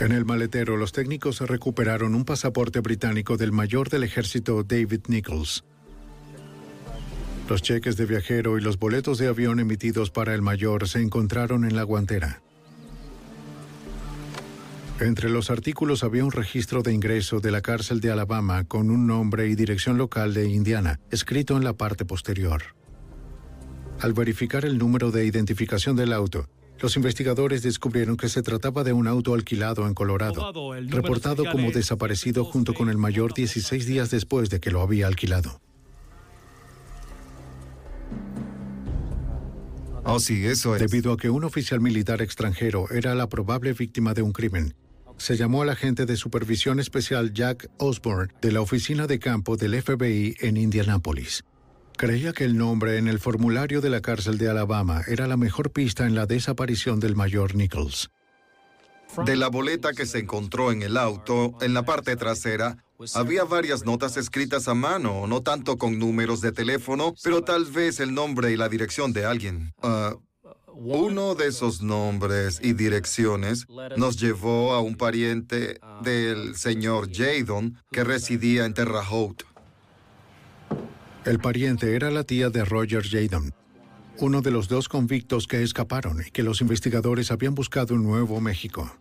En 0.00 0.10
el 0.10 0.24
maletero, 0.24 0.76
los 0.76 0.90
técnicos 0.90 1.40
recuperaron 1.40 2.16
un 2.16 2.24
pasaporte 2.24 2.80
británico 2.80 3.36
del 3.36 3.52
mayor 3.52 3.90
del 3.90 4.02
ejército 4.02 4.64
David 4.64 5.02
Nichols. 5.06 5.64
Los 7.48 7.62
cheques 7.62 7.96
de 7.96 8.06
viajero 8.06 8.58
y 8.58 8.60
los 8.60 8.78
boletos 8.78 9.18
de 9.18 9.28
avión 9.28 9.60
emitidos 9.60 10.10
para 10.10 10.34
el 10.34 10.42
mayor 10.42 10.88
se 10.88 11.00
encontraron 11.00 11.64
en 11.64 11.76
la 11.76 11.84
guantera. 11.84 12.42
Entre 14.98 15.28
los 15.28 15.50
artículos 15.50 16.02
había 16.02 16.24
un 16.24 16.32
registro 16.32 16.82
de 16.82 16.92
ingreso 16.92 17.40
de 17.40 17.50
la 17.50 17.60
cárcel 17.60 18.00
de 18.00 18.10
Alabama 18.10 18.64
con 18.64 18.90
un 18.90 19.06
nombre 19.06 19.48
y 19.48 19.54
dirección 19.54 19.96
local 19.96 20.34
de 20.34 20.48
Indiana, 20.48 21.00
escrito 21.10 21.56
en 21.56 21.64
la 21.64 21.72
parte 21.72 22.04
posterior. 22.04 22.62
Al 24.00 24.12
verificar 24.12 24.64
el 24.64 24.78
número 24.78 25.10
de 25.10 25.24
identificación 25.24 25.94
del 25.96 26.12
auto, 26.12 26.48
los 26.80 26.96
investigadores 26.96 27.62
descubrieron 27.62 28.16
que 28.16 28.28
se 28.28 28.42
trataba 28.42 28.84
de 28.84 28.92
un 28.92 29.06
auto 29.06 29.34
alquilado 29.34 29.86
en 29.86 29.94
Colorado, 29.94 30.52
reportado 30.88 31.44
como 31.50 31.70
desaparecido 31.70 32.44
junto 32.44 32.74
con 32.74 32.88
el 32.88 32.98
mayor 32.98 33.32
16 33.32 33.86
días 33.86 34.10
después 34.10 34.50
de 34.50 34.60
que 34.60 34.70
lo 34.70 34.82
había 34.82 35.06
alquilado. 35.06 35.60
Oh, 40.06 40.20
sí, 40.20 40.44
eso 40.44 40.76
es. 40.76 40.82
Debido 40.82 41.12
a 41.12 41.16
que 41.16 41.30
un 41.30 41.44
oficial 41.44 41.80
militar 41.80 42.20
extranjero 42.20 42.90
era 42.90 43.14
la 43.14 43.28
probable 43.28 43.72
víctima 43.72 44.12
de 44.12 44.20
un 44.20 44.32
crimen, 44.32 44.74
se 45.16 45.36
llamó 45.36 45.62
al 45.62 45.70
agente 45.70 46.04
de 46.04 46.16
supervisión 46.16 46.78
especial 46.78 47.32
Jack 47.32 47.70
Osborne 47.78 48.32
de 48.42 48.52
la 48.52 48.60
oficina 48.60 49.06
de 49.06 49.18
campo 49.18 49.56
del 49.56 49.80
FBI 49.80 50.36
en 50.40 50.58
Indianápolis. 50.58 51.44
Creía 51.96 52.32
que 52.32 52.44
el 52.44 52.56
nombre 52.56 52.98
en 52.98 53.06
el 53.06 53.20
formulario 53.20 53.80
de 53.80 53.88
la 53.88 54.00
cárcel 54.00 54.36
de 54.36 54.48
Alabama 54.48 55.02
era 55.06 55.26
la 55.28 55.36
mejor 55.36 55.70
pista 55.70 56.06
en 56.06 56.14
la 56.14 56.26
desaparición 56.26 56.98
del 56.98 57.14
mayor 57.14 57.54
Nichols. 57.54 58.10
De 59.24 59.36
la 59.36 59.48
boleta 59.48 59.92
que 59.92 60.06
se 60.06 60.18
encontró 60.18 60.72
en 60.72 60.82
el 60.82 60.96
auto, 60.96 61.56
en 61.60 61.72
la 61.72 61.84
parte 61.84 62.16
trasera, 62.16 62.84
había 63.14 63.44
varias 63.44 63.84
notas 63.84 64.16
escritas 64.16 64.66
a 64.66 64.74
mano, 64.74 65.28
no 65.28 65.42
tanto 65.42 65.78
con 65.78 66.00
números 66.00 66.40
de 66.40 66.50
teléfono, 66.50 67.14
pero 67.22 67.42
tal 67.42 67.64
vez 67.64 68.00
el 68.00 68.12
nombre 68.12 68.50
y 68.50 68.56
la 68.56 68.68
dirección 68.68 69.12
de 69.12 69.24
alguien. 69.24 69.72
Ah, 69.82 70.16
uno 70.74 71.36
de 71.36 71.46
esos 71.46 71.80
nombres 71.80 72.58
y 72.60 72.72
direcciones 72.72 73.66
nos 73.96 74.16
llevó 74.16 74.72
a 74.72 74.80
un 74.80 74.96
pariente 74.96 75.78
del 76.02 76.56
señor 76.56 77.08
Jadon 77.12 77.78
que 77.92 78.02
residía 78.02 78.64
en 78.64 78.74
Terre 78.74 78.98
Haute. 79.08 79.44
El 81.24 81.38
pariente 81.38 81.96
era 81.96 82.10
la 82.10 82.24
tía 82.24 82.50
de 82.50 82.66
Roger 82.66 83.02
Jadon, 83.02 83.54
uno 84.18 84.42
de 84.42 84.50
los 84.50 84.68
dos 84.68 84.90
convictos 84.90 85.46
que 85.46 85.62
escaparon 85.62 86.20
y 86.20 86.30
que 86.30 86.42
los 86.42 86.60
investigadores 86.60 87.30
habían 87.30 87.54
buscado 87.54 87.94
en 87.94 88.02
Nuevo 88.02 88.42
México. 88.42 88.94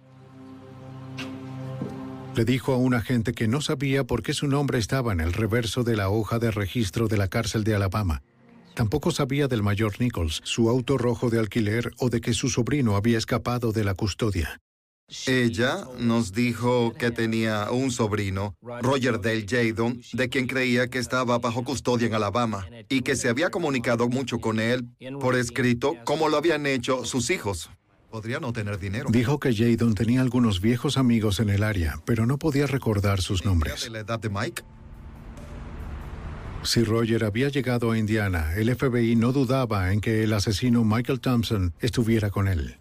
Le 2.34 2.46
dijo 2.46 2.74
a 2.74 2.78
un 2.78 2.94
agente 2.94 3.34
que 3.34 3.50
no 3.50 3.60
sabía 3.60 4.06
por 4.06 4.24
qué 4.24 4.34
su 4.34 4.48
nombre 4.48 4.80
estaba 4.80 5.12
en 5.12 5.20
el 5.20 5.34
reverso 5.34 5.84
de 5.84 5.98
la 5.98 6.10
hoja 6.10 6.40
de 6.40 6.50
registro 6.50 7.10
de 7.10 7.18
la 7.18 7.28
cárcel 7.28 7.66
de 7.66 7.76
Alabama. 7.76 8.24
Tampoco 8.74 9.12
sabía 9.12 9.50
del 9.50 9.62
mayor 9.62 10.00
Nichols, 10.00 10.40
su 10.46 10.70
auto 10.70 10.98
rojo 10.98 11.30
de 11.30 11.40
alquiler 11.40 11.92
o 12.00 12.10
de 12.10 12.22
que 12.22 12.34
su 12.34 12.48
sobrino 12.48 12.96
había 12.96 13.18
escapado 13.18 13.74
de 13.74 13.84
la 13.84 13.96
custodia. 13.96 14.62
Ella 15.28 15.86
nos 15.98 16.34
dijo 16.34 16.94
que 16.94 17.12
tenía 17.12 17.70
un 17.72 17.92
sobrino, 17.92 18.56
Roger 18.62 19.22
Dale 19.22 19.46
Jadon, 19.48 20.02
de 20.14 20.30
quien 20.30 20.48
creía 20.48 20.90
que 20.90 21.00
estaba 21.00 21.38
bajo 21.38 21.64
custodia 21.64 22.08
en 22.08 22.14
Alabama 22.14 22.66
y 22.90 23.02
que 23.02 23.16
se 23.16 23.30
había 23.30 23.50
comunicado 23.50 24.10
mucho 24.10 24.40
con 24.40 24.60
él 24.60 24.88
por 25.20 25.36
escrito, 25.36 25.96
como 26.06 26.30
lo 26.30 26.38
habían 26.38 26.66
hecho 26.66 27.06
sus 27.06 27.30
hijos. 27.30 27.70
Podría 28.10 28.40
no 28.40 28.54
tener 28.54 28.78
dinero. 28.78 29.10
Dijo 29.12 29.40
que 29.40 29.56
Jadon 29.56 29.96
tenía 29.96 30.22
algunos 30.22 30.62
viejos 30.62 30.98
amigos 30.98 31.40
en 31.40 31.50
el 31.50 31.64
área, 31.64 32.00
pero 32.06 32.26
no 32.26 32.38
podía 32.38 32.68
recordar 32.68 33.22
sus 33.22 33.44
nombres. 33.44 33.84
¿De 33.86 33.90
la 33.90 34.00
edad 34.00 34.20
de 34.20 34.30
Mike? 34.30 34.64
Si 36.64 36.84
Roger 36.84 37.26
había 37.26 37.50
llegado 37.50 37.92
a 37.92 37.98
Indiana, 37.98 38.54
el 38.56 38.74
FBI 38.74 39.16
no 39.16 39.34
dudaba 39.34 39.92
en 39.92 40.00
que 40.00 40.24
el 40.24 40.32
asesino 40.32 40.84
Michael 40.86 41.20
Thompson 41.20 41.74
estuviera 41.80 42.30
con 42.30 42.48
él. 42.48 42.78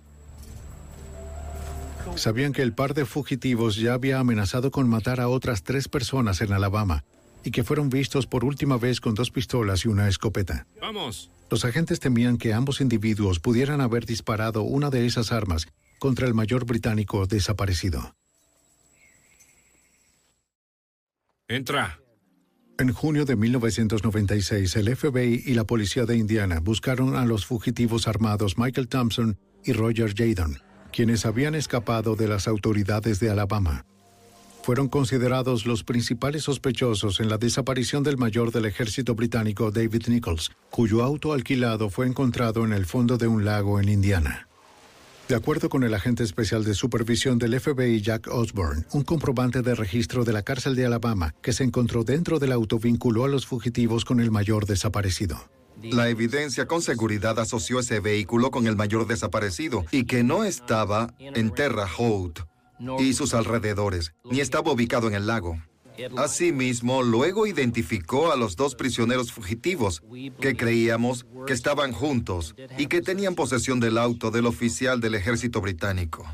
Sabían 2.17 2.53
que 2.53 2.63
el 2.63 2.75
par 2.75 2.95
de 2.95 3.05
fugitivos 3.05 3.77
ya 3.77 3.95
había 3.95 4.19
amenazado 4.19 4.71
con 4.71 4.89
matar 4.89 5.21
a 5.21 5.29
otras 5.29 5.63
tres 5.63 5.89
personas 5.89 6.41
en 6.41 6.53
Alabama 6.53 7.05
y 7.45 7.51
que 7.51 7.65
fueron 7.65 7.89
vistos 7.89 8.27
por 8.27 8.45
última 8.45 8.77
vez 8.77 9.01
con 9.01 9.15
dos 9.15 9.31
pistolas 9.31 9.85
y 9.85 9.89
una 9.89 10.09
escopeta. 10.09 10.67
Vamos. 10.81 11.31
Los 11.51 11.65
agentes 11.65 12.01
temían 12.01 12.39
que 12.39 12.55
ambos 12.55 12.81
individuos 12.81 13.41
pudieran 13.41 13.81
haber 13.81 14.07
disparado 14.07 14.63
una 14.63 14.91
de 14.91 15.07
esas 15.07 15.33
armas 15.33 15.67
contra 15.99 16.27
el 16.27 16.35
mayor 16.35 16.65
británico 16.65 17.27
desaparecido. 17.27 18.15
Entra. 21.49 21.99
En 22.79 22.93
junio 22.93 23.27
de 23.27 23.37
1996, 23.37 24.75
el 24.77 24.97
FBI 24.97 25.43
y 25.45 25.55
la 25.55 25.65
policía 25.65 26.07
de 26.07 26.17
Indiana 26.17 26.61
buscaron 26.61 27.15
a 27.15 27.27
los 27.27 27.45
fugitivos 27.45 28.09
armados 28.09 28.57
Michael 28.57 28.89
Thompson 28.89 29.39
y 29.63 29.73
Roger 29.73 30.15
Jadon, 30.17 30.59
quienes 30.93 31.27
habían 31.27 31.55
escapado 31.55 32.15
de 32.15 32.29
las 32.29 32.47
autoridades 32.47 33.19
de 33.19 33.31
Alabama. 33.31 33.85
Fueron 34.63 34.89
considerados 34.89 35.67
los 35.67 35.83
principales 35.83 36.45
sospechosos 36.45 37.19
en 37.19 37.29
la 37.29 37.37
desaparición 37.37 38.05
del 38.05 38.17
mayor 38.17 38.53
del 38.53 38.67
ejército 38.67 39.17
británico 39.17 39.73
David 39.73 40.07
Nichols, 40.07 40.53
cuyo 40.71 41.03
auto 41.03 41.33
alquilado 41.33 41.91
fue 41.91 42.07
encontrado 42.07 42.65
en 42.65 42.73
el 42.73 42.87
fondo 42.87 43.19
de 43.19 43.27
un 43.27 43.45
lago 43.45 43.81
en 43.81 43.89
Indiana. 43.89 44.47
De 45.29 45.35
acuerdo 45.35 45.69
con 45.69 45.83
el 45.83 45.95
agente 45.95 46.23
especial 46.23 46.63
de 46.63 46.75
supervisión 46.75 47.39
del 47.39 47.59
FBI 47.59 48.03
Jack 48.03 48.29
Osborne, 48.29 48.85
un 48.93 49.03
comprobante 49.03 49.63
de 49.63 49.75
registro 49.75 50.25
de 50.25 50.33
la 50.33 50.43
cárcel 50.43 50.77
de 50.77 50.87
Alabama 50.87 51.35
que 51.43 51.53
se 51.53 51.65
encontró 51.65 52.05
dentro 52.05 52.39
del 52.39 52.53
auto 52.53 52.79
vinculó 52.79 53.25
a 53.25 53.29
los 53.29 53.47
fugitivos 53.47 54.05
con 54.05 54.21
el 54.21 54.31
mayor 54.31 54.67
desaparecido. 54.67 55.49
La 55.83 56.09
evidencia 56.09 56.67
con 56.67 56.83
seguridad 56.83 57.39
asoció 57.39 57.81
ese 57.81 58.01
vehículo 58.01 58.51
con 58.51 58.67
el 58.67 58.77
mayor 58.77 59.07
desaparecido 59.07 59.85
y 59.91 60.05
que 60.05 60.23
no 60.23 60.45
estaba 60.45 61.13
en 61.19 61.51
Terre 61.51 61.83
Haute 61.99 62.43
y 62.99 63.15
sus 63.15 63.35
alrededores, 63.35 64.15
ni 64.25 64.41
estaba 64.41 64.73
ubicado 64.73 65.09
en 65.09 65.15
el 65.15 65.27
lago. 65.27 65.57
Asimismo, 66.17 67.03
luego 67.03 67.47
identificó 67.47 68.33
a 68.33 68.37
los 68.37 68.57
dos 68.57 68.75
prisioneros 68.75 69.31
fugitivos 69.31 70.03
que 70.41 70.57
creíamos 70.57 71.27
que 71.47 71.53
estaban 71.53 71.93
juntos 71.93 72.55
y 72.79 72.87
que 72.87 73.03
tenían 73.03 73.35
posesión 73.35 73.79
del 73.79 73.99
auto 73.99 74.31
del 74.31 74.47
oficial 74.47 75.01
del 75.01 75.15
ejército 75.15 75.61
británico. 75.61 76.27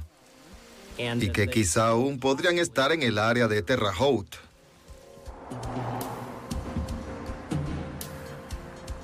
Y 0.97 1.31
que 1.31 1.49
quizá 1.49 1.89
aún 1.89 2.19
podrían 2.19 2.59
estar 2.59 2.93
en 2.93 3.03
el 3.03 3.19
área 3.19 3.49
de 3.49 3.63
Terre 3.63 3.89
Haute. 3.99 4.39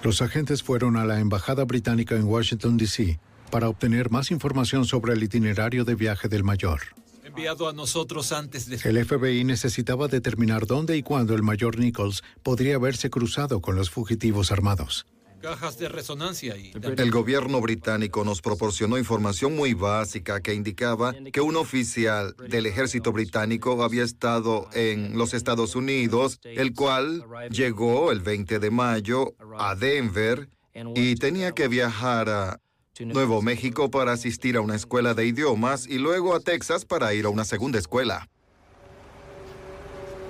Los 0.05 0.21
agentes 0.21 0.63
fueron 0.63 0.99
a 0.99 1.07
la 1.07 1.19
embajada 1.19 1.65
británica 1.65 2.15
en 2.15 2.25
Washington, 2.25 2.77
D.C. 2.77 3.19
para 3.51 3.71
obtener 3.71 4.11
más 4.11 4.31
información 4.31 4.85
sobre 4.85 5.15
el 5.15 5.23
itinerario 5.23 5.87
de 5.87 5.95
viaje 5.95 6.29
del 6.29 6.45
mayor. 6.45 6.83
Enviado 7.25 7.71
a 7.71 7.73
nosotros 7.73 8.31
antes 8.33 8.69
de... 8.69 8.77
El 8.87 9.03
FBI 9.03 9.45
necesitaba 9.45 10.07
determinar 10.07 10.67
dónde 10.67 10.99
y 10.99 11.03
cuándo 11.03 11.35
el 11.35 11.43
mayor 11.43 11.79
Nichols 11.79 12.23
podría 12.43 12.75
haberse 12.75 13.09
cruzado 13.09 13.63
con 13.63 13.77
los 13.77 13.89
fugitivos 13.89 14.53
armados. 14.53 15.07
Cajas 15.45 15.77
de 15.79 15.91
resonancia 15.91 16.57
y... 16.57 16.73
El 16.97 17.11
gobierno 17.11 17.61
británico 17.61 18.25
nos 18.25 18.41
proporcionó 18.41 18.97
información 18.97 19.55
muy 19.55 19.75
básica 19.75 20.41
que 20.41 20.55
indicaba 20.55 21.15
que 21.33 21.43
un 21.43 21.57
oficial 21.57 22.35
del 22.49 22.65
ejército 22.65 23.13
británico 23.13 23.83
había 23.85 24.05
estado 24.05 24.71
en 24.73 25.19
los 25.19 25.35
Estados 25.35 25.77
Unidos, 25.77 26.41
el 26.45 26.73
cual 26.73 27.25
llegó 27.51 28.11
el 28.11 28.21
20 28.21 28.59
de 28.59 28.71
mayo 28.71 29.35
a 29.59 29.75
Denver 29.75 30.49
y 30.95 31.17
tenía 31.17 31.53
que 31.53 31.69
viajar 31.69 32.31
a 32.31 32.61
Nuevo 33.01 33.43
México 33.43 33.91
para 33.91 34.13
asistir 34.13 34.57
a 34.57 34.63
una 34.63 34.77
escuela 34.77 35.13
de 35.13 35.27
idiomas 35.27 35.87
y 35.87 35.99
luego 35.99 36.35
a 36.35 36.41
Texas 36.41 36.87
para 36.87 37.13
ir 37.13 37.27
a 37.27 37.29
una 37.29 37.45
segunda 37.45 37.79
escuela. 37.79 38.31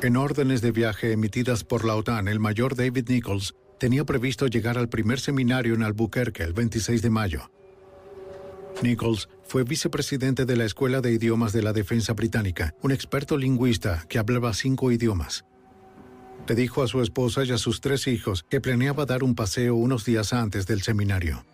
En 0.02 0.16
órdenes 0.16 0.60
de 0.60 0.72
viaje 0.72 1.12
emitidas 1.12 1.62
por 1.62 1.84
la 1.84 1.94
OTAN, 1.94 2.26
el 2.26 2.40
mayor 2.40 2.74
David 2.74 3.08
Nichols 3.08 3.54
tenía 3.78 4.04
previsto 4.04 4.46
llegar 4.46 4.78
al 4.78 4.88
primer 4.88 5.20
seminario 5.20 5.74
en 5.74 5.82
Albuquerque 5.82 6.42
el 6.42 6.52
26 6.52 7.02
de 7.02 7.10
mayo. 7.10 7.50
Nichols 8.82 9.28
fue 9.44 9.64
vicepresidente 9.64 10.44
de 10.44 10.56
la 10.56 10.64
Escuela 10.64 11.00
de 11.00 11.12
Idiomas 11.12 11.52
de 11.52 11.62
la 11.62 11.72
Defensa 11.72 12.12
Británica, 12.12 12.74
un 12.82 12.92
experto 12.92 13.36
lingüista 13.36 14.04
que 14.08 14.18
hablaba 14.18 14.52
cinco 14.52 14.90
idiomas. 14.90 15.44
Le 16.48 16.54
dijo 16.54 16.82
a 16.82 16.88
su 16.88 17.00
esposa 17.00 17.44
y 17.44 17.52
a 17.52 17.58
sus 17.58 17.80
tres 17.80 18.06
hijos 18.06 18.44
que 18.48 18.60
planeaba 18.60 19.06
dar 19.06 19.22
un 19.22 19.34
paseo 19.34 19.76
unos 19.76 20.04
días 20.04 20.32
antes 20.32 20.66
del 20.66 20.82
seminario. 20.82 21.44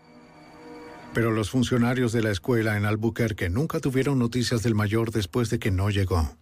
Pero 1.14 1.30
los 1.30 1.50
funcionarios 1.50 2.12
de 2.12 2.22
la 2.22 2.30
escuela 2.30 2.76
en 2.76 2.84
Albuquerque 2.84 3.50
nunca 3.50 3.80
tuvieron 3.80 4.18
noticias 4.18 4.62
del 4.62 4.74
mayor 4.74 5.10
después 5.10 5.50
de 5.50 5.58
que 5.58 5.70
no 5.70 5.90
llegó. 5.90 6.36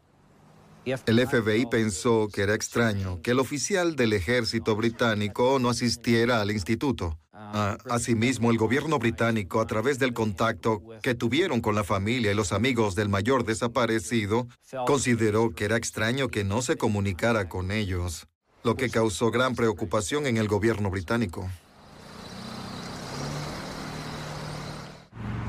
El 1.07 1.27
FBI 1.27 1.67
pensó 1.67 2.29
que 2.33 2.43
era 2.43 2.55
extraño 2.55 3.21
que 3.23 3.33
el 3.33 3.41
oficial 3.41 3.97
del 3.97 4.13
ejército 4.13 4.75
británico 4.75 5.59
no 5.59 5.71
asistiera 5.71 6.41
al 6.41 6.51
instituto. 6.51 7.19
Ah, 7.33 7.79
asimismo, 7.91 8.51
el 8.51 8.59
gobierno 8.59 8.99
británico, 8.99 9.61
a 9.61 9.67
través 9.67 9.99
del 9.99 10.13
contacto 10.13 10.83
que 11.03 11.15
tuvieron 11.15 11.61
con 11.61 11.75
la 11.75 11.85
familia 11.85 12.33
y 12.33 12.35
los 12.35 12.53
amigos 12.53 12.95
del 12.95 13.09
mayor 13.09 13.45
desaparecido, 13.45 14.49
consideró 14.87 15.55
que 15.55 15.65
era 15.65 15.77
extraño 15.77 16.29
que 16.29 16.45
no 16.45 16.63
se 16.63 16.77
comunicara 16.77 17.49
con 17.49 17.71
ellos, 17.71 18.27
lo 18.65 18.77
que 18.77 18.91
causó 18.91 19.31
gran 19.31 19.55
preocupación 19.55 20.27
en 20.27 20.37
el 20.37 20.49
gobierno 20.49 20.91
británico. 20.91 21.49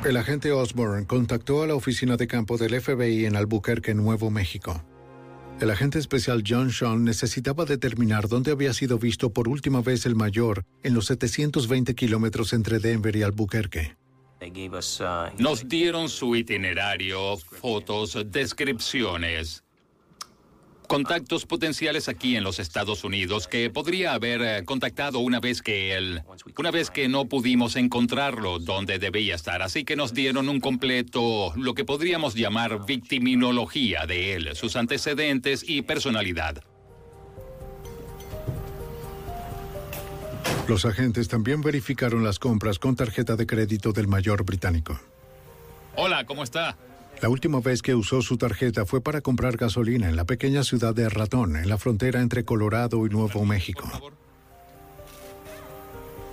El 0.05 0.15
agente 0.15 0.51
Osborne 0.53 1.05
contactó 1.05 1.61
a 1.63 1.67
la 1.67 1.75
oficina 1.75 2.15
de 2.15 2.27
campo 2.27 2.57
del 2.57 2.79
FBI 2.79 3.25
en 3.25 3.35
Albuquerque, 3.35 3.93
Nuevo 3.93 4.31
México. 4.31 4.81
El 5.59 5.71
agente 5.71 5.99
especial 5.99 6.41
John 6.47 6.71
Sean 6.71 7.03
necesitaba 7.03 7.65
determinar 7.65 8.29
dónde 8.29 8.51
había 8.51 8.73
sido 8.73 8.97
visto 8.97 9.33
por 9.33 9.49
última 9.49 9.81
vez 9.81 10.05
el 10.05 10.15
mayor 10.15 10.65
en 10.83 10.93
los 10.93 11.07
720 11.07 11.95
kilómetros 11.95 12.53
entre 12.53 12.79
Denver 12.79 13.13
y 13.15 13.23
Albuquerque. 13.23 13.97
Nos 15.37 15.67
dieron 15.67 16.07
su 16.07 16.35
itinerario, 16.37 17.37
fotos, 17.37 18.17
descripciones. 18.27 19.65
Contactos 20.89 21.45
potenciales 21.45 22.09
aquí 22.09 22.35
en 22.35 22.43
los 22.43 22.57
Estados 22.57 23.03
Unidos 23.03 23.47
que 23.47 23.69
podría 23.69 24.15
haber 24.15 24.41
eh, 24.41 24.65
contactado 24.65 25.19
una 25.19 25.39
vez 25.39 25.61
que 25.61 25.95
él, 25.95 26.23
una 26.57 26.71
vez 26.71 26.89
que 26.89 27.07
no 27.07 27.25
pudimos 27.25 27.75
encontrarlo 27.75 28.57
donde 28.57 28.97
debía 28.97 29.35
estar. 29.35 29.61
Así 29.61 29.83
que 29.83 29.95
nos 29.95 30.15
dieron 30.15 30.49
un 30.49 30.59
completo, 30.59 31.53
lo 31.55 31.75
que 31.75 31.85
podríamos 31.85 32.33
llamar 32.33 32.87
victiminología 32.87 34.07
de 34.07 34.33
él, 34.33 34.55
sus 34.55 34.75
antecedentes 34.75 35.63
y 35.63 35.83
personalidad. 35.83 36.63
Los 40.67 40.85
agentes 40.85 41.27
también 41.27 41.61
verificaron 41.61 42.23
las 42.23 42.39
compras 42.39 42.79
con 42.79 42.95
tarjeta 42.95 43.35
de 43.35 43.45
crédito 43.45 43.93
del 43.93 44.07
mayor 44.07 44.43
británico. 44.43 44.99
Hola, 45.95 46.25
¿cómo 46.25 46.41
está? 46.41 46.77
La 47.21 47.27
última 47.27 47.59
vez 47.59 47.81
que 47.81 47.95
usó 47.95 48.21
su 48.21 48.37
tarjeta 48.37 48.85
fue 48.85 49.01
para 49.01 49.19
comprar 49.19 49.57
gasolina 49.57 50.07
en 50.07 50.15
la 50.15 50.23
pequeña 50.23 50.63
ciudad 50.63 50.95
de 50.95 51.09
Ratón, 51.09 51.57
en 51.57 51.67
la 51.67 51.77
frontera 51.77 52.21
entre 52.21 52.45
Colorado 52.45 53.05
y 53.05 53.09
Nuevo 53.09 53.45
México. 53.45 53.89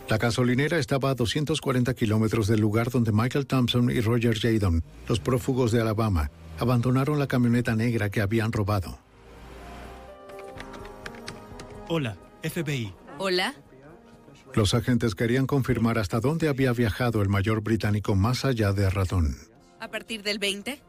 La 0.09 0.19
gasolinera 0.19 0.79
estaba 0.79 1.11
a 1.11 1.15
240 1.17 1.93
kilómetros 1.95 2.47
del 2.47 2.61
lugar 2.61 2.91
donde 2.91 3.11
Michael 3.11 3.47
Thompson 3.47 3.91
y 3.91 4.01
Roger 4.01 4.39
Jadon, 4.39 4.85
los 5.09 5.19
prófugos 5.19 5.73
de 5.73 5.81
Alabama, 5.81 6.31
abandonaron 6.61 7.19
la 7.19 7.27
camioneta 7.27 7.75
negra 7.75 8.09
que 8.09 8.21
habían 8.21 8.53
robado. 8.53 9.01
Hola, 11.89 12.17
FBI. 12.45 12.95
Hola. 13.19 13.55
Los 14.55 14.75
agentes 14.75 15.17
querían 15.17 15.47
confirmar 15.47 15.99
hasta 15.99 16.21
dónde 16.21 16.49
había 16.49 16.73
viajado 16.73 17.21
el 17.23 17.29
mayor 17.29 17.61
británico 17.63 18.15
más 18.15 18.45
allá 18.45 18.73
de 18.73 18.89
Ratón. 18.89 19.37
¿A 19.81 19.89
partir 19.89 20.23
del 20.23 20.39
20? 20.39 20.83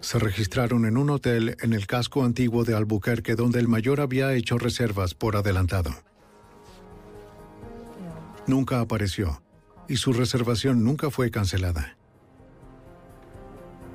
Se 0.00 0.18
registraron 0.18 0.84
en 0.84 0.96
un 0.96 1.10
hotel 1.10 1.56
en 1.60 1.72
el 1.72 1.86
casco 1.86 2.24
antiguo 2.24 2.64
de 2.64 2.74
Albuquerque 2.74 3.34
donde 3.34 3.60
el 3.60 3.68
mayor 3.68 4.00
había 4.00 4.32
hecho 4.34 4.58
reservas 4.58 5.14
por 5.14 5.36
adelantado. 5.36 5.90
Nunca 8.46 8.80
apareció 8.80 9.42
y 9.88 9.96
su 9.96 10.12
reservación 10.12 10.84
nunca 10.84 11.10
fue 11.10 11.30
cancelada. 11.30 11.96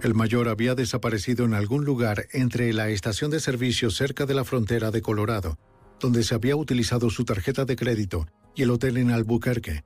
El 0.02 0.16
mayor 0.16 0.50
había 0.50 0.74
desaparecido 0.74 1.46
en 1.46 1.54
algún 1.54 1.86
lugar 1.86 2.28
entre 2.32 2.74
la 2.74 2.90
estación 2.90 3.30
de 3.30 3.40
servicio 3.40 3.92
cerca 3.92 4.26
de 4.26 4.34
la 4.34 4.44
frontera 4.44 4.90
de 4.90 5.02
Colorado, 5.02 5.60
donde 6.00 6.24
se 6.24 6.34
había 6.34 6.56
utilizado 6.56 7.10
su 7.12 7.24
tarjeta 7.24 7.66
de 7.66 7.76
crédito, 7.76 8.26
y 8.56 8.64
el 8.64 8.72
hotel 8.72 8.98
en 8.98 9.12
Albuquerque, 9.12 9.84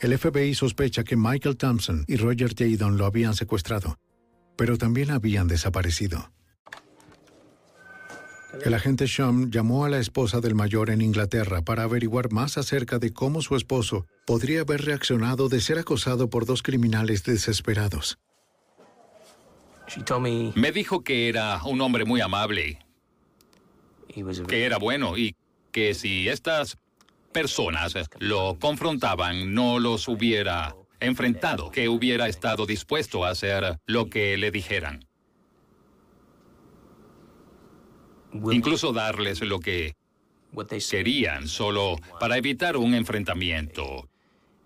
el 0.00 0.16
FBI 0.16 0.54
sospecha 0.54 1.04
que 1.04 1.16
Michael 1.16 1.56
Thompson 1.56 2.04
y 2.06 2.16
Roger 2.16 2.54
Jadon 2.56 2.96
lo 2.96 3.06
habían 3.06 3.34
secuestrado, 3.34 3.98
pero 4.56 4.78
también 4.78 5.10
habían 5.10 5.48
desaparecido. 5.48 6.30
El 8.64 8.74
agente 8.74 9.06
Shum 9.06 9.50
llamó 9.50 9.84
a 9.84 9.88
la 9.88 9.98
esposa 9.98 10.40
del 10.40 10.54
mayor 10.54 10.90
en 10.90 11.02
Inglaterra 11.02 11.62
para 11.62 11.82
averiguar 11.82 12.32
más 12.32 12.56
acerca 12.58 12.98
de 12.98 13.12
cómo 13.12 13.42
su 13.42 13.56
esposo 13.56 14.06
podría 14.26 14.62
haber 14.62 14.82
reaccionado 14.82 15.48
de 15.48 15.60
ser 15.60 15.78
acosado 15.78 16.30
por 16.30 16.46
dos 16.46 16.62
criminales 16.62 17.24
desesperados. 17.24 18.18
Me 20.54 20.72
dijo 20.72 21.02
que 21.02 21.28
era 21.28 21.62
un 21.64 21.80
hombre 21.80 22.04
muy 22.04 22.20
amable, 22.20 22.78
que 24.48 24.64
era 24.64 24.78
bueno 24.78 25.16
y 25.16 25.34
que 25.70 25.94
si 25.94 26.28
estas 26.28 26.78
personas 27.32 27.94
lo 28.18 28.58
confrontaban, 28.58 29.54
no 29.54 29.78
los 29.78 30.08
hubiera 30.08 30.74
enfrentado, 31.00 31.70
que 31.70 31.88
hubiera 31.88 32.28
estado 32.28 32.66
dispuesto 32.66 33.24
a 33.24 33.30
hacer 33.30 33.78
lo 33.86 34.10
que 34.10 34.36
le 34.36 34.50
dijeran. 34.50 35.04
Incluso 38.32 38.92
darles 38.92 39.40
lo 39.40 39.60
que 39.60 39.94
querían 40.90 41.48
solo 41.48 41.96
para 42.20 42.36
evitar 42.36 42.76
un 42.76 42.94
enfrentamiento. 42.94 44.08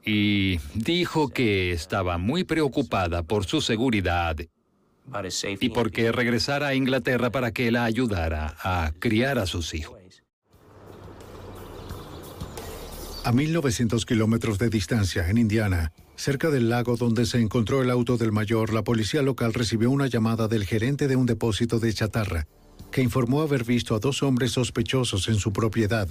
Y 0.04 0.58
dijo 0.74 1.28
que 1.28 1.70
estaba 1.70 2.18
muy 2.18 2.42
preocupada 2.42 3.22
por 3.22 3.44
su 3.44 3.60
seguridad 3.60 4.36
y 5.60 5.68
porque 5.68 6.10
regresara 6.10 6.68
a 6.68 6.74
Inglaterra 6.74 7.30
para 7.30 7.52
que 7.52 7.70
la 7.70 7.84
ayudara 7.84 8.56
a 8.62 8.92
criar 8.98 9.38
a 9.38 9.46
sus 9.46 9.74
hijos. 9.74 10.01
A 13.24 13.30
1.900 13.30 14.04
kilómetros 14.04 14.58
de 14.58 14.68
distancia, 14.68 15.28
en 15.30 15.38
Indiana, 15.38 15.92
cerca 16.16 16.50
del 16.50 16.68
lago 16.68 16.96
donde 16.96 17.24
se 17.24 17.38
encontró 17.38 17.80
el 17.80 17.90
auto 17.90 18.16
del 18.16 18.32
mayor, 18.32 18.72
la 18.72 18.82
policía 18.82 19.22
local 19.22 19.54
recibió 19.54 19.92
una 19.92 20.08
llamada 20.08 20.48
del 20.48 20.64
gerente 20.64 21.06
de 21.06 21.14
un 21.14 21.26
depósito 21.26 21.78
de 21.78 21.94
chatarra, 21.94 22.48
que 22.90 23.00
informó 23.00 23.42
haber 23.42 23.62
visto 23.62 23.94
a 23.94 24.00
dos 24.00 24.24
hombres 24.24 24.50
sospechosos 24.50 25.28
en 25.28 25.36
su 25.36 25.52
propiedad. 25.52 26.08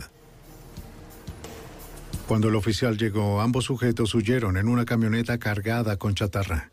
Cuando 2.30 2.48
el 2.48 2.56
oficial 2.56 2.98
llegó, 2.98 3.42
ambos 3.42 3.66
sujetos 3.66 4.16
huyeron 4.16 4.56
en 4.56 4.70
una 4.70 4.86
camioneta 4.86 5.38
cargada 5.38 5.98
con 5.98 6.16
chatarra. 6.16 6.72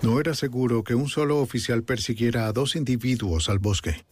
No 0.00 0.18
era 0.18 0.32
seguro 0.32 0.82
que 0.82 0.94
un 0.94 1.10
solo 1.10 1.40
oficial 1.40 1.82
persiguiera 1.82 2.46
a 2.46 2.54
dos 2.54 2.74
individuos 2.74 3.50
al 3.50 3.58
bosque. 3.58 4.06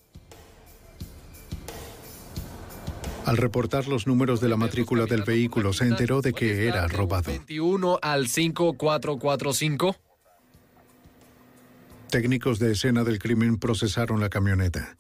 Al 3.27 3.37
reportar 3.39 3.89
los 3.89 4.07
números 4.07 4.41
de 4.41 4.49
la 4.49 4.57
matrícula 4.57 5.05
del 5.05 5.25
vehículo, 5.25 5.73
se 5.73 5.85
enteró 5.85 6.23
de 6.23 6.33
que 6.33 6.69
era 6.69 6.87
robado. 6.87 7.33
21 7.33 7.99
al 8.01 8.29
5445. 8.29 9.97
Técnicos 12.09 12.61
de 12.61 12.71
escena 12.71 13.03
del 13.03 13.19
crimen 13.19 13.59
procesaron 13.59 14.21
la 14.21 14.29
camioneta. 14.29 14.97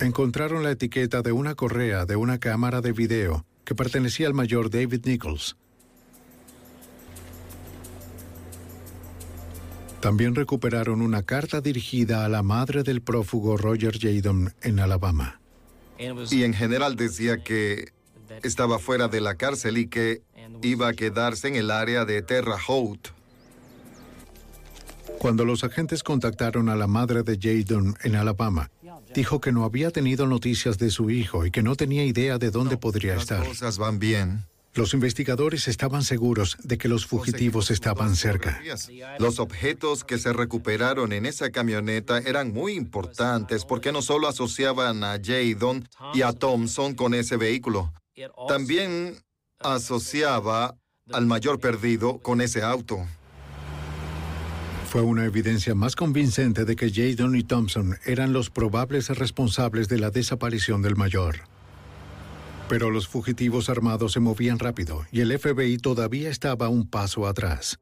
Encontraron 0.00 0.64
la 0.64 0.72
etiqueta 0.72 1.22
de 1.22 1.30
una 1.30 1.54
correa 1.54 2.04
de 2.04 2.16
una 2.16 2.40
cámara 2.40 2.80
de 2.80 2.90
video 2.90 3.46
que 3.64 3.76
pertenecía 3.76 4.26
al 4.26 4.34
mayor 4.34 4.70
David 4.70 5.06
Nichols. 5.06 5.56
También 10.02 10.34
recuperaron 10.34 11.00
una 11.00 11.22
carta 11.22 11.60
dirigida 11.60 12.24
a 12.24 12.28
la 12.28 12.42
madre 12.42 12.82
del 12.82 13.02
prófugo 13.02 13.56
Roger 13.56 13.96
Jadon 14.00 14.52
en 14.60 14.80
Alabama. 14.80 15.40
Y 16.28 16.42
en 16.42 16.54
general 16.54 16.96
decía 16.96 17.38
que 17.44 17.92
estaba 18.42 18.80
fuera 18.80 19.06
de 19.06 19.20
la 19.20 19.36
cárcel 19.36 19.78
y 19.78 19.86
que 19.86 20.22
iba 20.60 20.88
a 20.88 20.92
quedarse 20.94 21.46
en 21.46 21.54
el 21.54 21.70
área 21.70 22.04
de 22.04 22.20
Terra 22.20 22.56
Haute. 22.66 23.10
Cuando 25.20 25.44
los 25.44 25.62
agentes 25.62 26.02
contactaron 26.02 26.68
a 26.68 26.74
la 26.74 26.88
madre 26.88 27.22
de 27.22 27.38
Jadon 27.40 27.94
en 28.02 28.16
Alabama, 28.16 28.72
dijo 29.14 29.40
que 29.40 29.52
no 29.52 29.62
había 29.62 29.92
tenido 29.92 30.26
noticias 30.26 30.78
de 30.78 30.90
su 30.90 31.10
hijo 31.10 31.46
y 31.46 31.52
que 31.52 31.62
no 31.62 31.76
tenía 31.76 32.04
idea 32.04 32.38
de 32.38 32.50
dónde 32.50 32.76
podría 32.76 33.14
Las 33.14 33.22
estar. 33.22 33.46
cosas 33.46 33.78
van 33.78 34.00
bien. 34.00 34.46
Los 34.74 34.94
investigadores 34.94 35.68
estaban 35.68 36.02
seguros 36.02 36.56
de 36.62 36.78
que 36.78 36.88
los 36.88 37.06
fugitivos 37.06 37.70
estaban 37.70 38.16
cerca. 38.16 38.58
Los 39.18 39.38
objetos 39.38 40.02
que 40.02 40.18
se 40.18 40.32
recuperaron 40.32 41.12
en 41.12 41.26
esa 41.26 41.50
camioneta 41.50 42.18
eran 42.18 42.52
muy 42.52 42.72
importantes 42.72 43.66
porque 43.66 43.92
no 43.92 44.00
solo 44.00 44.28
asociaban 44.28 45.04
a 45.04 45.18
Jadon 45.22 45.86
y 46.14 46.22
a 46.22 46.32
Thompson 46.32 46.94
con 46.94 47.12
ese 47.12 47.36
vehículo, 47.36 47.92
también 48.48 49.18
asociaba 49.58 50.74
al 51.12 51.26
mayor 51.26 51.60
perdido 51.60 52.18
con 52.18 52.40
ese 52.40 52.62
auto. 52.62 53.06
Fue 54.88 55.02
una 55.02 55.24
evidencia 55.24 55.74
más 55.74 55.96
convincente 55.96 56.64
de 56.64 56.76
que 56.76 56.90
Jadon 56.90 57.36
y 57.36 57.42
Thompson 57.42 57.98
eran 58.06 58.32
los 58.32 58.48
probables 58.48 59.08
responsables 59.10 59.88
de 59.88 59.98
la 59.98 60.10
desaparición 60.10 60.80
del 60.80 60.96
mayor. 60.96 61.51
Pero 62.68 62.90
los 62.90 63.08
fugitivos 63.08 63.68
armados 63.68 64.12
se 64.12 64.20
movían 64.20 64.58
rápido 64.58 65.04
y 65.12 65.20
el 65.20 65.38
FBI 65.38 65.78
todavía 65.78 66.30
estaba 66.30 66.68
un 66.68 66.88
paso 66.88 67.26
atrás. 67.26 67.78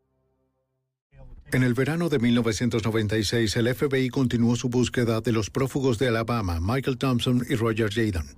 En 1.52 1.64
el 1.64 1.74
verano 1.74 2.08
de 2.08 2.20
1996, 2.20 3.56
el 3.56 3.74
FBI 3.74 4.08
continuó 4.08 4.54
su 4.54 4.68
búsqueda 4.68 5.20
de 5.20 5.32
los 5.32 5.50
prófugos 5.50 5.98
de 5.98 6.06
Alabama, 6.06 6.60
Michael 6.60 6.96
Thompson 6.96 7.44
y 7.48 7.56
Roger 7.56 7.90
Jadon. 7.92 8.36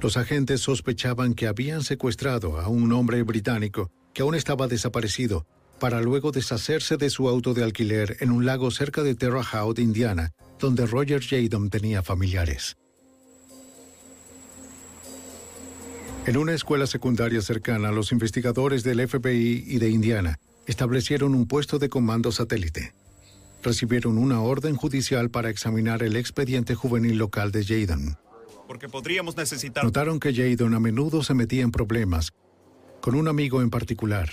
Los 0.00 0.16
agentes 0.16 0.60
sospechaban 0.60 1.34
que 1.34 1.46
habían 1.46 1.82
secuestrado 1.82 2.58
a 2.58 2.68
un 2.68 2.92
hombre 2.92 3.22
británico 3.22 3.92
que 4.14 4.22
aún 4.22 4.34
estaba 4.34 4.66
desaparecido 4.66 5.46
para 5.78 6.00
luego 6.00 6.32
deshacerse 6.32 6.96
de 6.96 7.08
su 7.08 7.28
auto 7.28 7.54
de 7.54 7.62
alquiler 7.62 8.16
en 8.18 8.32
un 8.32 8.44
lago 8.44 8.72
cerca 8.72 9.04
de 9.04 9.14
Terre 9.14 9.42
Haute, 9.52 9.80
Indiana, 9.80 10.32
donde 10.58 10.86
Roger 10.86 11.22
Jadon 11.22 11.70
tenía 11.70 12.02
familiares. 12.02 12.76
En 16.28 16.36
una 16.36 16.52
escuela 16.52 16.86
secundaria 16.86 17.40
cercana, 17.40 17.90
los 17.90 18.12
investigadores 18.12 18.84
del 18.84 19.08
FBI 19.08 19.64
y 19.66 19.78
de 19.78 19.88
Indiana 19.88 20.38
establecieron 20.66 21.34
un 21.34 21.48
puesto 21.48 21.78
de 21.78 21.88
comando 21.88 22.32
satélite. 22.32 22.92
Recibieron 23.62 24.18
una 24.18 24.42
orden 24.42 24.76
judicial 24.76 25.30
para 25.30 25.48
examinar 25.48 26.02
el 26.02 26.16
expediente 26.16 26.74
juvenil 26.74 27.16
local 27.16 27.50
de 27.50 27.64
Jadon. 27.64 28.18
Porque 28.66 28.90
podríamos 28.90 29.38
necesitar... 29.38 29.82
Notaron 29.82 30.20
que 30.20 30.34
Jadon 30.34 30.74
a 30.74 30.80
menudo 30.80 31.22
se 31.22 31.32
metía 31.32 31.62
en 31.62 31.72
problemas, 31.72 32.34
con 33.00 33.14
un 33.14 33.26
amigo 33.26 33.62
en 33.62 33.70
particular. 33.70 34.28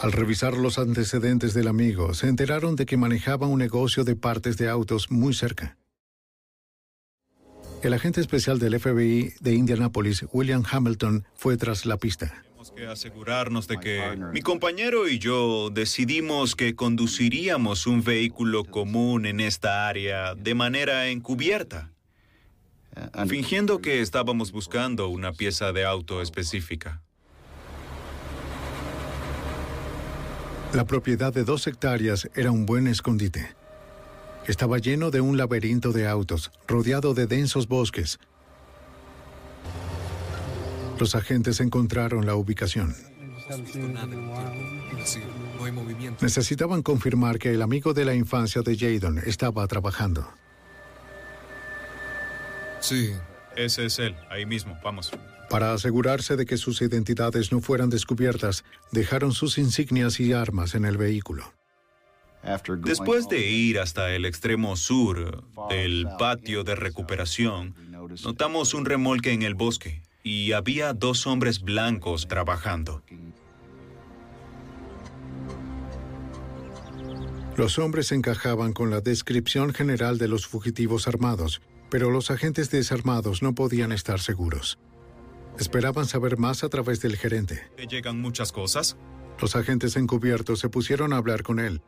Al 0.00 0.10
revisar 0.10 0.54
los 0.54 0.80
antecedentes 0.80 1.54
del 1.54 1.68
amigo, 1.68 2.14
se 2.14 2.26
enteraron 2.26 2.74
de 2.74 2.84
que 2.84 2.96
manejaba 2.96 3.46
un 3.46 3.60
negocio 3.60 4.02
de 4.02 4.16
partes 4.16 4.56
de 4.56 4.68
autos 4.68 5.12
muy 5.12 5.34
cerca. 5.34 5.76
El 7.84 7.92
agente 7.92 8.22
especial 8.22 8.58
del 8.58 8.80
FBI 8.80 9.34
de 9.40 9.54
Indianápolis, 9.54 10.24
William 10.32 10.64
Hamilton, 10.66 11.26
fue 11.34 11.58
tras 11.58 11.84
la 11.84 11.98
pista. 11.98 12.42
Tenemos 12.42 12.70
que 12.70 12.86
asegurarnos 12.86 13.68
de 13.68 13.78
que 13.78 14.16
mi 14.32 14.40
compañero 14.40 15.06
y 15.06 15.18
yo 15.18 15.68
decidimos 15.68 16.56
que 16.56 16.74
conduciríamos 16.76 17.86
un 17.86 18.02
vehículo 18.02 18.64
común 18.64 19.26
en 19.26 19.38
esta 19.38 19.86
área 19.86 20.34
de 20.34 20.54
manera 20.54 21.08
encubierta, 21.08 21.92
fingiendo 23.28 23.82
que 23.82 24.00
estábamos 24.00 24.50
buscando 24.50 25.08
una 25.08 25.34
pieza 25.34 25.74
de 25.74 25.84
auto 25.84 26.22
específica. 26.22 27.02
La 30.72 30.86
propiedad 30.86 31.34
de 31.34 31.44
dos 31.44 31.66
hectáreas 31.66 32.30
era 32.34 32.50
un 32.50 32.64
buen 32.64 32.86
escondite. 32.86 33.54
Estaba 34.46 34.78
lleno 34.78 35.10
de 35.10 35.20
un 35.20 35.36
laberinto 35.36 35.92
de 35.92 36.06
autos, 36.06 36.50
rodeado 36.66 37.14
de 37.14 37.26
densos 37.26 37.66
bosques. 37.66 38.18
Los 40.98 41.14
agentes 41.14 41.60
encontraron 41.60 42.26
la 42.26 42.34
ubicación. 42.34 42.94
Necesitaban 46.20 46.82
confirmar 46.82 47.38
que 47.38 47.52
el 47.52 47.62
amigo 47.62 47.94
de 47.94 48.04
la 48.04 48.14
infancia 48.14 48.62
de 48.62 48.76
Jadon 48.76 49.18
estaba 49.18 49.66
trabajando. 49.66 50.28
Sí. 52.80 53.12
Ese 53.56 53.86
es 53.86 53.98
él, 53.98 54.16
ahí 54.30 54.46
mismo, 54.46 54.76
vamos. 54.82 55.12
Para 55.48 55.72
asegurarse 55.72 56.36
de 56.36 56.46
que 56.46 56.56
sus 56.56 56.82
identidades 56.82 57.52
no 57.52 57.60
fueran 57.60 57.88
descubiertas, 57.88 58.64
dejaron 58.90 59.32
sus 59.32 59.58
insignias 59.58 60.18
y 60.20 60.32
armas 60.32 60.74
en 60.74 60.84
el 60.84 60.96
vehículo. 60.96 61.52
Después 62.84 63.28
de 63.28 63.50
ir 63.50 63.78
hasta 63.78 64.14
el 64.14 64.26
extremo 64.26 64.76
sur 64.76 65.44
del 65.70 66.06
patio 66.18 66.62
de 66.62 66.74
recuperación, 66.74 67.74
notamos 68.22 68.74
un 68.74 68.84
remolque 68.84 69.32
en 69.32 69.42
el 69.42 69.54
bosque 69.54 70.02
y 70.22 70.52
había 70.52 70.92
dos 70.92 71.26
hombres 71.26 71.62
blancos 71.62 72.28
trabajando. 72.28 73.02
Los 77.56 77.78
hombres 77.78 78.12
encajaban 78.12 78.72
con 78.72 78.90
la 78.90 79.00
descripción 79.00 79.72
general 79.72 80.18
de 80.18 80.28
los 80.28 80.46
fugitivos 80.46 81.08
armados, 81.08 81.62
pero 81.88 82.10
los 82.10 82.30
agentes 82.30 82.70
desarmados 82.70 83.42
no 83.42 83.54
podían 83.54 83.92
estar 83.92 84.20
seguros. 84.20 84.78
Esperaban 85.58 86.06
saber 86.06 86.36
más 86.36 86.64
a 86.64 86.68
través 86.68 87.00
del 87.00 87.16
gerente. 87.16 87.62
¿Te 87.76 87.86
llegan 87.86 88.20
muchas 88.20 88.50
cosas? 88.50 88.96
Los 89.40 89.54
agentes 89.54 89.96
encubiertos 89.96 90.58
se 90.58 90.68
pusieron 90.68 91.12
a 91.12 91.16
hablar 91.16 91.42
con 91.42 91.60
él 91.60 91.80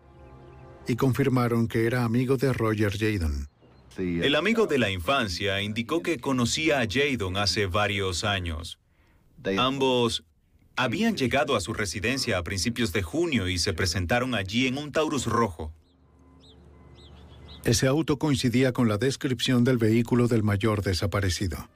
y 0.88 0.96
confirmaron 0.96 1.68
que 1.68 1.86
era 1.86 2.04
amigo 2.04 2.36
de 2.36 2.52
Roger 2.52 2.96
Jadon. 2.98 3.48
El 3.98 4.34
amigo 4.34 4.66
de 4.66 4.78
la 4.78 4.90
infancia 4.90 5.62
indicó 5.62 6.02
que 6.02 6.18
conocía 6.18 6.80
a 6.80 6.86
Jadon 6.88 7.36
hace 7.36 7.66
varios 7.66 8.24
años. 8.24 8.78
Ambos 9.58 10.24
habían 10.76 11.16
llegado 11.16 11.56
a 11.56 11.60
su 11.60 11.72
residencia 11.72 12.36
a 12.36 12.42
principios 12.42 12.92
de 12.92 13.02
junio 13.02 13.48
y 13.48 13.58
se 13.58 13.72
presentaron 13.72 14.34
allí 14.34 14.66
en 14.66 14.76
un 14.76 14.92
Taurus 14.92 15.26
rojo. 15.26 15.72
Ese 17.64 17.86
auto 17.86 18.18
coincidía 18.18 18.72
con 18.72 18.86
la 18.86 18.98
descripción 18.98 19.64
del 19.64 19.78
vehículo 19.78 20.28
del 20.28 20.42
mayor 20.42 20.82
desaparecido. 20.82 21.68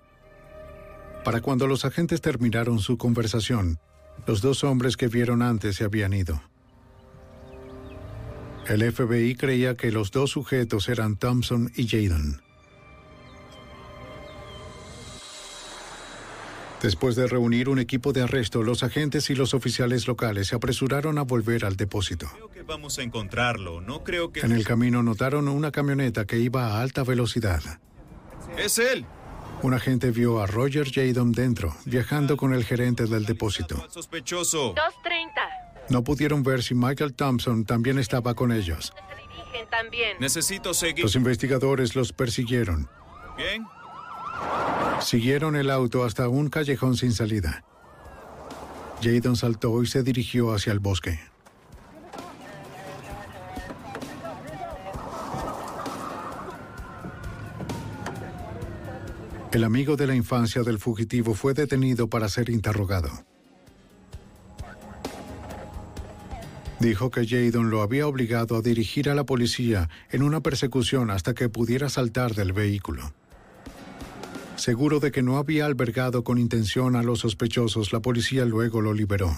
Para 1.25 1.41
cuando 1.41 1.67
los 1.67 1.85
agentes 1.85 2.21
terminaron 2.21 2.79
su 2.79 2.97
conversación, 2.97 3.79
los 4.27 4.41
dos 4.41 4.63
hombres 4.63 4.97
que 4.97 5.09
vieron 5.09 5.43
antes 5.43 5.77
se 5.77 5.85
habían 5.85 6.13
ido. 6.13 6.43
El 8.71 8.93
FBI 8.93 9.35
creía 9.35 9.77
que 9.77 9.91
los 9.91 10.13
dos 10.13 10.31
sujetos 10.31 10.89
eran 10.89 11.17
Thompson 11.17 11.73
y 11.75 11.89
Jadon. 11.89 12.41
Después 16.81 17.17
de 17.17 17.27
reunir 17.27 17.69
un 17.69 17.81
equipo 17.81 18.13
de 18.13 18.23
arresto, 18.23 18.63
los 18.63 18.85
agentes 18.85 19.29
y 19.29 19.35
los 19.35 19.55
oficiales 19.55 20.07
locales 20.07 20.47
se 20.47 20.55
apresuraron 20.55 21.19
a 21.19 21.23
volver 21.23 21.65
al 21.65 21.77
depósito. 21.77 22.31
Creo 22.33 22.51
que 22.51 22.63
vamos 22.63 22.97
a 23.01 23.03
encontrarlo. 23.03 23.81
No 23.81 24.05
creo 24.05 24.31
que... 24.31 24.39
En 24.39 24.53
el 24.53 24.65
camino 24.65 25.03
notaron 25.03 25.49
una 25.49 25.73
camioneta 25.73 26.25
que 26.25 26.39
iba 26.39 26.69
a 26.69 26.81
alta 26.81 27.03
velocidad. 27.03 27.61
Es 28.57 28.79
él. 28.79 29.05
Un 29.63 29.75
agente 29.75 30.13
vio 30.13 30.41
a 30.41 30.47
Roger 30.47 30.93
Jadon 30.93 31.33
dentro, 31.33 31.75
viajando 31.87 32.37
con 32.37 32.55
el 32.55 32.65
gerente 32.65 33.07
del 33.07 33.27
depósito. 33.27 33.85
Sospechoso. 33.91 34.75
230. 34.77 35.70
No 35.91 36.05
pudieron 36.05 36.43
ver 36.45 36.63
si 36.63 36.75
Michael 36.75 37.15
Thompson 37.15 37.65
también 37.65 37.99
estaba 37.99 38.35
con 38.35 38.53
ellos. 38.53 38.93
También. 39.71 40.17
Necesito 40.21 40.75
seguir. 40.75 41.05
Los 41.05 41.15
investigadores 41.17 41.95
los 41.95 42.13
persiguieron. 42.13 42.89
Bien. 43.37 43.65
Siguieron 45.01 45.57
el 45.57 45.71
auto 45.71 46.05
hasta 46.05 46.29
un 46.29 46.49
callejón 46.49 46.97
sin 46.97 47.13
salida. 47.13 47.65
Jadon 49.03 49.37
saltó 49.37 49.83
y 49.83 49.87
se 49.87 50.03
dirigió 50.03 50.53
hacia 50.53 50.73
el 50.73 50.79
bosque. 50.79 51.19
El 59.53 59.65
amigo 59.65 59.97
de 59.97 60.07
la 60.07 60.15
infancia 60.15 60.63
del 60.63 60.79
fugitivo 60.79 61.35
fue 61.35 61.55
detenido 61.55 62.09
para 62.09 62.29
ser 62.29 62.51
interrogado. 62.51 63.11
Dijo 66.81 67.11
que 67.11 67.27
Jadon 67.27 67.69
lo 67.69 67.83
había 67.83 68.07
obligado 68.07 68.57
a 68.57 68.63
dirigir 68.63 69.11
a 69.11 69.15
la 69.15 69.25
policía 69.25 69.91
en 70.11 70.23
una 70.23 70.41
persecución 70.41 71.11
hasta 71.11 71.35
que 71.35 71.51
pudiera 71.51 71.91
saltar 71.91 72.35
del 72.35 72.55
vehículo. 72.55 73.13
Seguro 74.57 74.99
de 74.99 75.11
que 75.13 75.23
no 75.23 75.37
había 75.37 75.67
albergado 75.67 76.25
con 76.25 76.39
intención 76.39 76.97
a 76.97 77.03
los 77.03 77.21
sospechosos, 77.21 77.93
la 77.93 78.01
policía 78.01 78.47
luego 78.47 78.81
lo 78.81 78.95
liberó. 78.95 79.37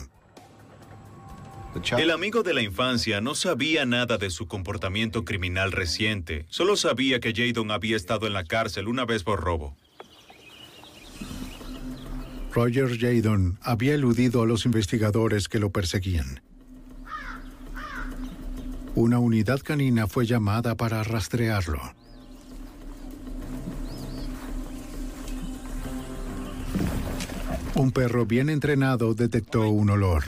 El 1.96 2.11
amigo 2.11 2.42
de 2.42 2.55
la 2.55 2.62
infancia 2.62 3.20
no 3.20 3.35
sabía 3.35 3.87
nada 3.87 4.18
de 4.18 4.31
su 4.31 4.46
comportamiento 4.46 5.24
criminal 5.24 5.72
reciente. 5.72 6.44
Solo 6.48 6.76
sabía 6.76 7.18
que 7.18 7.33
Jadon 7.33 7.70
había 7.70 7.96
estado 7.96 8.26
en 8.26 8.35
la 8.35 8.44
cárcel 8.44 8.88
una 8.88 9.05
vez 9.05 9.24
por 9.24 9.40
robo. 9.40 9.76
Roger 12.52 12.98
Jadon 12.98 13.59
había 13.62 13.94
eludido 13.94 14.42
a 14.42 14.46
los 14.46 14.64
investigadores 14.66 15.48
que 15.48 15.59
lo 15.59 15.70
perseguían. 15.70 16.42
Una 18.94 19.18
unidad 19.18 19.61
canina 19.61 20.07
fue 20.07 20.26
llamada 20.26 20.74
para 20.76 21.02
rastrearlo. 21.02 21.81
Un 27.74 27.90
perro 27.90 28.26
bien 28.26 28.50
entrenado 28.50 29.14
detectó 29.14 29.68
un 29.70 29.90
olor. 29.90 30.24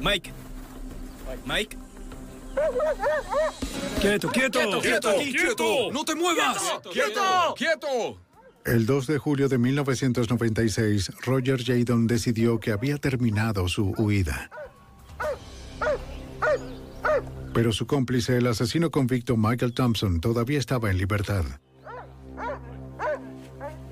Mike. 0.00 0.32
Mike. 1.44 1.76
Quieto, 4.00 4.28
quieto, 4.30 4.80
quieto, 4.80 5.14
quieto, 5.18 5.92
No 5.92 6.04
te 6.04 6.14
muevas. 6.14 6.58
¡Quieto! 6.92 7.54
¡Quieto! 7.56 8.18
El 8.64 8.86
2 8.86 9.06
de 9.06 9.18
julio 9.18 9.48
de 9.48 9.58
1996, 9.58 11.12
Roger 11.22 11.64
Jadon 11.64 12.06
decidió 12.06 12.60
que 12.60 12.72
había 12.72 12.98
terminado 12.98 13.68
su 13.68 13.92
huida. 13.98 14.50
Pero 17.52 17.72
su 17.72 17.86
cómplice, 17.86 18.36
el 18.36 18.46
asesino 18.46 18.90
convicto 18.90 19.36
Michael 19.36 19.72
Thompson, 19.72 20.20
todavía 20.20 20.58
estaba 20.58 20.90
en 20.90 20.98
libertad. 20.98 21.44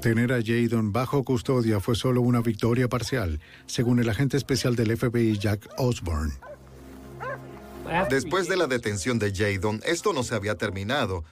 Tener 0.01 0.33
a 0.33 0.41
Jadon 0.41 0.93
bajo 0.93 1.25
custodia 1.25 1.81
fue 1.81 1.97
solo 1.97 2.21
una 2.21 2.41
victoria 2.41 2.89
parcial, 2.89 3.41
según 3.67 3.99
el 3.99 4.09
agente 4.09 4.37
especial 4.37 4.77
del 4.77 4.97
FBI 4.97 5.39
Jack 5.39 5.69
Osborne. 5.77 6.35
Después 8.09 8.49
de 8.49 8.57
la 8.57 8.69
detención 8.69 9.19
de 9.19 9.33
Jadon, 9.35 9.81
esto 9.85 10.13
no 10.13 10.23
se 10.23 10.37
había 10.37 10.55
terminado. 10.55 11.25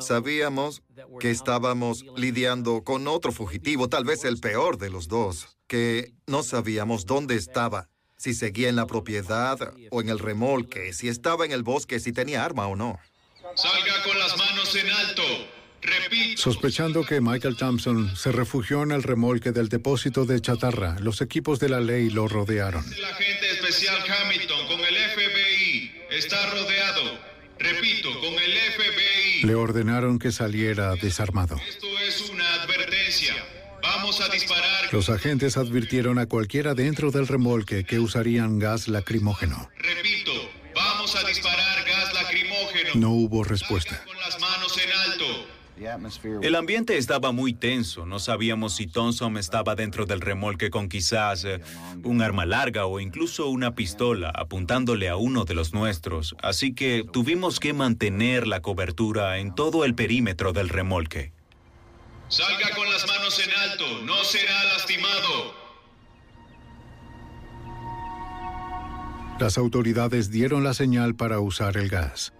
Sabíamos 0.00 0.82
que 1.20 1.30
estábamos 1.30 2.04
lidiando 2.16 2.82
con 2.82 3.06
otro 3.08 3.30
fugitivo, 3.30 3.88
tal 3.88 4.04
vez 4.04 4.24
el 4.24 4.40
peor 4.40 4.78
de 4.78 4.90
los 4.90 5.08
dos, 5.08 5.58
que 5.66 6.14
no 6.26 6.42
sabíamos 6.42 7.04
dónde 7.04 7.36
estaba, 7.36 7.88
si 8.18 8.34
seguía 8.34 8.68
en 8.68 8.76
la 8.76 8.86
propiedad 8.86 9.58
o 9.90 10.00
en 10.00 10.08
el 10.08 10.18
remolque, 10.18 10.92
si 10.92 11.08
estaba 11.08 11.44
en 11.44 11.52
el 11.52 11.62
bosque, 11.62 12.00
si 12.00 12.12
tenía 12.12 12.44
arma 12.44 12.66
o 12.66 12.74
no. 12.74 12.98
Salga 13.54 14.02
con 14.02 14.18
las 14.18 14.36
manos 14.36 14.74
en 14.74 14.90
alto. 14.90 15.22
Repito. 15.80 16.42
Sospechando 16.42 17.04
que 17.04 17.20
Michael 17.20 17.56
Thompson 17.56 18.16
se 18.16 18.32
refugió 18.32 18.82
en 18.82 18.90
el 18.90 19.04
remolque 19.04 19.52
del 19.52 19.68
depósito 19.68 20.24
de 20.26 20.40
chatarra, 20.40 20.96
los 20.98 21.20
equipos 21.20 21.60
de 21.60 21.68
la 21.68 21.80
ley 21.80 22.10
lo 22.10 22.26
rodearon. 22.26 22.84
El 22.92 23.04
agente 23.04 23.50
especial 23.52 23.96
Hamilton 24.02 24.66
con 24.66 24.80
el 24.80 24.96
FBI 24.96 25.92
está 26.10 26.50
rodeado. 26.50 27.18
Repito, 27.60 28.10
con 28.20 28.34
el 28.34 28.52
FBI. 28.72 29.46
Le 29.46 29.54
ordenaron 29.54 30.18
que 30.18 30.32
saliera 30.32 30.96
desarmado. 30.96 31.56
Esto 31.68 31.86
es 32.00 32.28
una 32.28 32.54
advertencia. 32.54 33.34
Vamos 33.96 34.20
a 34.20 34.28
disparar. 34.28 34.92
Los 34.92 35.08
agentes 35.08 35.56
advirtieron 35.56 36.18
a 36.18 36.26
cualquiera 36.26 36.74
dentro 36.74 37.10
del 37.10 37.26
remolque 37.26 37.84
que 37.84 37.98
usarían 37.98 38.58
gas 38.58 38.86
lacrimógeno. 38.86 39.70
Repito, 39.78 40.32
vamos 40.74 41.16
a 41.16 41.26
disparar 41.26 41.84
gas 41.86 42.12
lacrimógeno. 42.12 42.90
No 42.96 43.10
hubo 43.12 43.44
respuesta. 43.44 44.02
Con 44.04 44.18
las 44.18 44.38
manos 44.40 44.78
en 44.78 44.92
alto. 44.92 45.58
El 46.42 46.56
ambiente 46.56 46.98
estaba 46.98 47.32
muy 47.32 47.54
tenso. 47.54 48.04
No 48.04 48.18
sabíamos 48.18 48.74
si 48.74 48.86
Thompson 48.86 49.38
estaba 49.38 49.74
dentro 49.74 50.06
del 50.06 50.20
remolque 50.20 50.70
con 50.70 50.88
quizás 50.88 51.44
eh, 51.44 51.60
un 52.02 52.20
arma 52.20 52.46
larga 52.46 52.86
o 52.86 53.00
incluso 53.00 53.48
una 53.48 53.74
pistola 53.74 54.30
apuntándole 54.34 55.08
a 55.08 55.16
uno 55.16 55.44
de 55.44 55.54
los 55.54 55.72
nuestros. 55.72 56.34
Así 56.42 56.74
que 56.74 57.04
tuvimos 57.10 57.60
que 57.60 57.72
mantener 57.72 58.46
la 58.46 58.60
cobertura 58.60 59.38
en 59.38 59.54
todo 59.54 59.84
el 59.84 59.94
perímetro 59.94 60.52
del 60.52 60.68
remolque. 60.68 61.32
Salga 62.28 62.74
con 62.74 62.90
las 62.90 63.06
manos 63.06 63.40
en 63.42 63.50
alto. 63.70 64.02
No 64.04 64.22
será 64.24 64.64
lastimado. 64.64 65.54
Las 69.40 69.56
autoridades 69.56 70.30
dieron 70.30 70.62
la 70.62 70.74
señal 70.74 71.14
para 71.14 71.40
usar 71.40 71.76
el 71.76 71.88
gas. 71.88 72.32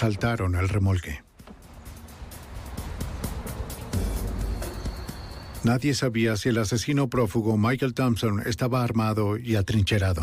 Asaltaron 0.00 0.54
el 0.54 0.66
remolque. 0.66 1.20
Nadie 5.62 5.92
sabía 5.92 6.38
si 6.38 6.48
el 6.48 6.56
asesino 6.56 7.10
prófugo 7.10 7.58
Michael 7.58 7.92
Thompson 7.92 8.42
estaba 8.46 8.82
armado 8.82 9.36
y 9.36 9.56
atrincherado. 9.56 10.22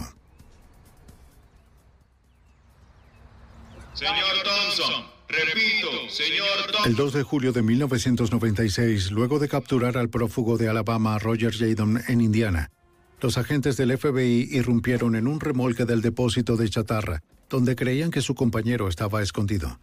Señor 3.94 4.16
Thompson. 4.44 5.06
Repito, 5.30 6.10
señor 6.10 6.72
Thompson. 6.72 6.88
El 6.88 6.96
2 6.96 7.14
de 7.14 7.22
julio 7.22 7.54
de 7.54 7.62
1996, 7.62 9.12
luego 9.12 9.38
de 9.38 9.48
capturar 9.48 10.00
al 10.00 10.10
prófugo 10.10 10.58
de 10.58 10.70
Alabama 10.70 11.20
Roger 11.20 11.54
Jadon 11.56 12.02
en 12.08 12.22
Indiana, 12.22 12.72
los 13.22 13.38
agentes 13.38 13.78
del 13.78 13.96
FBI 13.96 14.50
irrumpieron 14.54 15.16
en 15.16 15.28
un 15.28 15.40
remolque 15.40 15.86
del 15.86 16.02
depósito 16.02 16.58
de 16.58 16.68
chatarra, 16.68 17.22
donde 17.50 17.76
creían 17.76 18.12
que 18.12 18.22
su 18.22 18.36
compañero 18.36 18.88
estaba 18.88 19.22
escondido. 19.22 19.80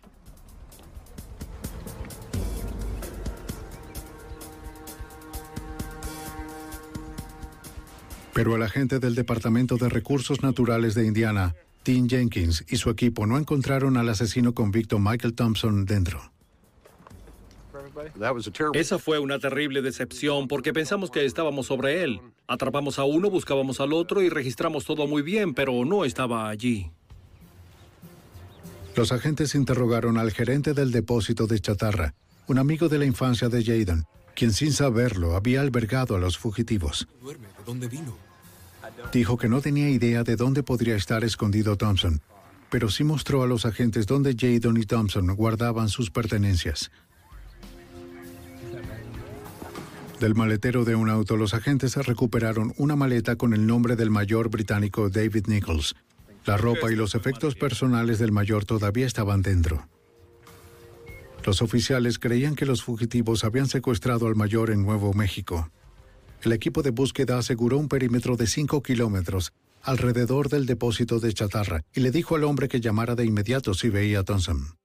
Pero 8.34 8.56
el 8.56 8.62
agente 8.62 8.98
del 8.98 9.14
Departamento 9.14 9.76
de 9.76 9.88
Recursos 9.88 10.42
Naturales 10.42 10.94
de 10.94 11.06
Indiana, 11.06 11.54
Tim 11.84 12.08
Jenkins, 12.08 12.64
y 12.68 12.76
su 12.76 12.90
equipo 12.90 13.26
no 13.26 13.38
encontraron 13.38 13.96
al 13.96 14.08
asesino 14.08 14.54
convicto 14.54 14.98
Michael 14.98 15.34
Thompson 15.34 15.84
dentro. 15.84 16.20
Esa 18.74 18.98
fue 18.98 19.20
una 19.20 19.38
terrible 19.38 19.82
decepción 19.82 20.48
porque 20.48 20.72
pensamos 20.72 21.12
que 21.12 21.24
estábamos 21.24 21.66
sobre 21.66 22.02
él. 22.02 22.20
Atrapamos 22.48 22.98
a 22.98 23.04
uno, 23.04 23.30
buscábamos 23.30 23.80
al 23.80 23.92
otro 23.92 24.20
y 24.20 24.28
registramos 24.28 24.84
todo 24.84 25.06
muy 25.06 25.22
bien, 25.22 25.54
pero 25.54 25.84
no 25.84 26.04
estaba 26.04 26.48
allí. 26.48 26.90
Los 28.96 29.10
agentes 29.10 29.54
interrogaron 29.54 30.18
al 30.18 30.30
gerente 30.32 30.72
del 30.72 30.92
depósito 30.92 31.46
de 31.46 31.58
chatarra, 31.58 32.14
un 32.46 32.58
amigo 32.58 32.88
de 32.88 32.98
la 32.98 33.04
infancia 33.04 33.48
de 33.48 33.64
Jaden, 33.64 34.04
quien 34.36 34.52
sin 34.52 34.72
saberlo 34.72 35.34
había 35.34 35.60
albergado 35.62 36.14
a 36.14 36.20
los 36.20 36.38
fugitivos. 36.38 37.08
Duerme, 37.20 37.48
¿de 37.48 37.64
dónde 37.66 37.88
vino? 37.88 38.16
Dijo 39.12 39.36
que 39.36 39.48
no 39.48 39.60
tenía 39.60 39.90
idea 39.90 40.22
de 40.22 40.36
dónde 40.36 40.62
podría 40.62 40.94
estar 40.94 41.24
escondido 41.24 41.76
Thompson, 41.76 42.20
pero 42.70 42.88
sí 42.88 43.02
mostró 43.02 43.42
a 43.42 43.46
los 43.46 43.66
agentes 43.66 44.06
dónde 44.06 44.36
Jadon 44.38 44.76
y 44.76 44.84
Thompson 44.84 45.26
guardaban 45.34 45.88
sus 45.88 46.10
pertenencias. 46.10 46.90
Del 50.20 50.36
maletero 50.36 50.84
de 50.84 50.94
un 50.94 51.10
auto, 51.10 51.36
los 51.36 51.54
agentes 51.54 51.96
recuperaron 51.96 52.72
una 52.76 52.94
maleta 52.94 53.36
con 53.36 53.52
el 53.54 53.66
nombre 53.66 53.96
del 53.96 54.10
mayor 54.10 54.48
británico 54.48 55.10
David 55.10 55.46
Nichols. 55.48 55.96
La 56.46 56.56
ropa 56.56 56.92
y 56.92 56.96
los 56.96 57.14
efectos 57.14 57.54
personales 57.54 58.18
del 58.18 58.32
mayor 58.32 58.64
todavía 58.64 59.06
estaban 59.06 59.40
dentro. 59.40 59.88
Los 61.44 61.62
oficiales 61.62 62.18
creían 62.18 62.54
que 62.54 62.66
los 62.66 62.82
fugitivos 62.82 63.44
habían 63.44 63.66
secuestrado 63.66 64.26
al 64.26 64.34
mayor 64.34 64.70
en 64.70 64.82
Nuevo 64.82 65.12
México. 65.14 65.70
El 66.42 66.52
equipo 66.52 66.82
de 66.82 66.90
búsqueda 66.90 67.38
aseguró 67.38 67.78
un 67.78 67.88
perímetro 67.88 68.36
de 68.36 68.46
5 68.46 68.82
kilómetros 68.82 69.52
alrededor 69.82 70.48
del 70.48 70.66
depósito 70.66 71.20
de 71.20 71.32
chatarra 71.32 71.82
y 71.94 72.00
le 72.00 72.10
dijo 72.10 72.36
al 72.36 72.44
hombre 72.44 72.68
que 72.68 72.80
llamara 72.80 73.14
de 73.14 73.24
inmediato 73.24 73.74
si 73.74 73.88
veía 73.88 74.20
a 74.20 74.24
Thompson. 74.24 74.76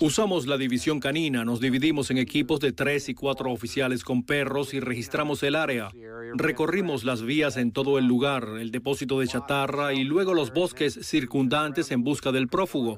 Usamos 0.00 0.46
la 0.46 0.56
división 0.56 1.00
canina, 1.00 1.44
nos 1.44 1.60
dividimos 1.60 2.10
en 2.10 2.18
equipos 2.18 2.60
de 2.60 2.72
tres 2.72 3.08
y 3.08 3.14
cuatro 3.14 3.50
oficiales 3.50 4.04
con 4.04 4.22
perros 4.22 4.74
y 4.74 4.80
registramos 4.80 5.42
el 5.42 5.56
área. 5.56 5.90
Recorrimos 6.34 7.04
las 7.04 7.22
vías 7.22 7.56
en 7.56 7.72
todo 7.72 7.98
el 7.98 8.06
lugar, 8.06 8.46
el 8.60 8.70
depósito 8.70 9.20
de 9.20 9.26
chatarra 9.26 9.92
y 9.92 10.04
luego 10.04 10.34
los 10.34 10.52
bosques 10.52 10.98
circundantes 11.02 11.90
en 11.90 12.04
busca 12.04 12.32
del 12.32 12.48
prófugo. 12.48 12.96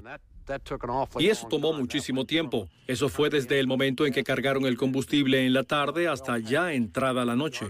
Y 1.19 1.29
eso 1.29 1.47
tomó 1.49 1.73
muchísimo 1.73 2.25
tiempo. 2.25 2.69
Eso 2.87 3.09
fue 3.09 3.31
desde 3.31 3.61
el 3.61 3.67
momento 3.67 4.07
en 4.07 4.13
que 4.13 4.25
cargaron 4.25 4.67
el 4.67 4.77
combustible 4.77 5.47
en 5.47 5.53
la 5.53 5.63
tarde 5.63 6.09
hasta 6.09 6.39
ya 6.39 6.73
entrada 6.73 7.25
la 7.25 7.37
noche. 7.37 7.67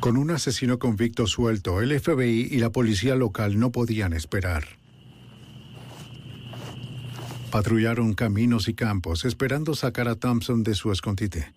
Con 0.00 0.16
un 0.16 0.30
asesino 0.30 0.78
convicto 0.78 1.26
suelto, 1.26 1.80
el 1.80 1.98
FBI 1.98 2.48
y 2.50 2.58
la 2.58 2.70
policía 2.70 3.14
local 3.14 3.58
no 3.58 3.72
podían 3.72 4.12
esperar. 4.12 4.64
Patrullaron 7.50 8.14
caminos 8.14 8.68
y 8.68 8.74
campos 8.74 9.24
esperando 9.24 9.74
sacar 9.74 10.08
a 10.08 10.16
Thompson 10.16 10.62
de 10.62 10.74
su 10.74 10.92
escondite. 10.92 11.52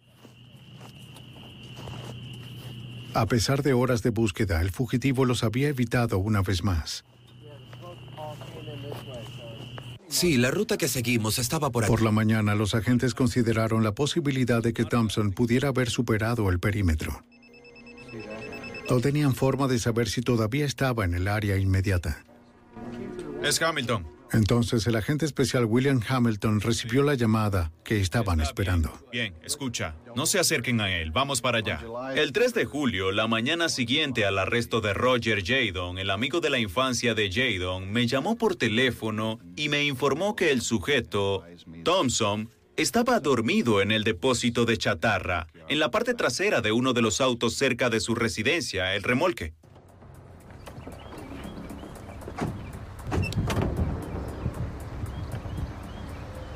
A 3.13 3.25
pesar 3.25 3.63
de 3.63 3.73
horas 3.73 4.03
de 4.03 4.11
búsqueda, 4.11 4.61
el 4.61 4.71
fugitivo 4.71 5.25
los 5.25 5.43
había 5.43 5.67
evitado 5.67 6.19
una 6.19 6.41
vez 6.41 6.63
más. 6.63 7.03
Sí, 10.07 10.37
la 10.37 10.49
ruta 10.51 10.77
que 10.77 10.87
seguimos 10.87 11.37
estaba 11.37 11.69
por 11.69 11.83
aquí. 11.83 11.91
Por 11.91 12.01
la 12.01 12.11
mañana, 12.11 12.55
los 12.55 12.73
agentes 12.73 13.13
consideraron 13.13 13.83
la 13.83 13.93
posibilidad 13.93 14.61
de 14.63 14.73
que 14.73 14.85
Thompson 14.85 15.31
pudiera 15.31 15.69
haber 15.69 15.89
superado 15.89 16.49
el 16.49 16.59
perímetro. 16.59 17.23
No 18.89 18.99
tenían 18.99 19.35
forma 19.35 19.67
de 19.67 19.77
saber 19.77 20.09
si 20.09 20.21
todavía 20.21 20.65
estaba 20.65 21.05
en 21.05 21.13
el 21.13 21.27
área 21.27 21.57
inmediata. 21.57 22.23
Es 23.43 23.61
Hamilton. 23.61 24.19
Entonces 24.31 24.85
el 24.87 24.95
agente 24.95 25.25
especial 25.25 25.65
William 25.65 26.01
Hamilton 26.07 26.61
recibió 26.61 27.01
la 27.03 27.15
llamada 27.15 27.71
que 27.83 27.99
estaban 27.99 28.41
esperando. 28.41 28.91
Bien, 29.11 29.33
escucha, 29.43 29.95
no 30.15 30.25
se 30.25 30.39
acerquen 30.39 30.81
a 30.81 30.95
él, 30.95 31.11
vamos 31.11 31.41
para 31.41 31.59
allá. 31.59 31.81
El 32.15 32.31
3 32.31 32.53
de 32.53 32.65
julio, 32.65 33.11
la 33.11 33.27
mañana 33.27 33.69
siguiente 33.69 34.25
al 34.25 34.37
arresto 34.37 34.81
de 34.81 34.93
Roger 34.93 35.43
Jadon, 35.43 35.97
el 35.97 36.11
amigo 36.11 36.41
de 36.41 36.51
la 36.51 36.59
infancia 36.59 37.15
de 37.15 37.31
Jadon, 37.31 37.91
me 37.91 38.05
llamó 38.05 38.37
por 38.37 38.55
teléfono 38.55 39.39
y 39.55 39.69
me 39.69 39.83
informó 39.85 40.35
que 40.35 40.51
el 40.51 40.61
sujeto, 40.61 41.43
Thompson, 41.83 42.49
estaba 42.75 43.19
dormido 43.19 43.81
en 43.81 43.91
el 43.91 44.03
depósito 44.03 44.65
de 44.65 44.77
chatarra, 44.77 45.47
en 45.69 45.79
la 45.79 45.91
parte 45.91 46.15
trasera 46.15 46.61
de 46.61 46.71
uno 46.71 46.93
de 46.93 47.01
los 47.01 47.21
autos 47.21 47.53
cerca 47.53 47.89
de 47.89 47.99
su 47.99 48.15
residencia, 48.15 48.95
el 48.95 49.03
remolque. 49.03 49.53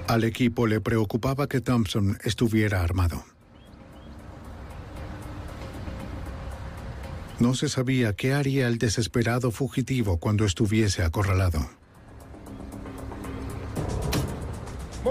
Al 0.07 0.23
equipo 0.23 0.67
le 0.67 0.81
preocupaba 0.81 1.47
que 1.47 1.61
Thompson 1.61 2.17
estuviera 2.23 2.83
armado. 2.83 3.23
No 7.39 7.55
se 7.55 7.69
sabía 7.69 8.13
qué 8.13 8.33
haría 8.33 8.67
el 8.67 8.77
desesperado 8.77 9.51
fugitivo 9.51 10.17
cuando 10.17 10.45
estuviese 10.45 11.03
acorralado. 11.03 11.69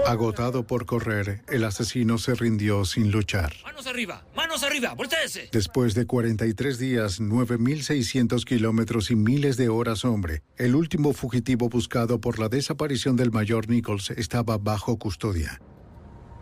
Agotado 0.05 0.65
por 0.65 0.85
correr, 0.85 1.43
el 1.49 1.63
asesino 1.63 2.17
se 2.17 2.33
rindió 2.33 2.83
sin 2.83 3.11
luchar. 3.11 3.53
¡Manos 3.63 3.87
arriba! 3.87 4.25
¡Manos 4.35 4.63
arriba! 4.63 4.93
¡Voltéese! 4.95 5.49
Después 5.51 5.93
de 5.93 6.05
43 6.05 6.77
días, 6.79 7.21
9.600 7.21 8.43
kilómetros 8.43 9.11
y 9.11 9.15
miles 9.15 9.55
de 9.55 9.69
horas 9.69 10.03
hombre, 10.03 10.41
el 10.57 10.75
último 10.75 11.13
fugitivo 11.13 11.69
buscado 11.69 12.19
por 12.19 12.39
la 12.39 12.49
desaparición 12.49 13.15
del 13.15 13.31
mayor 13.31 13.69
Nichols 13.69 14.09
estaba 14.11 14.57
bajo 14.57 14.97
custodia. 14.97 15.61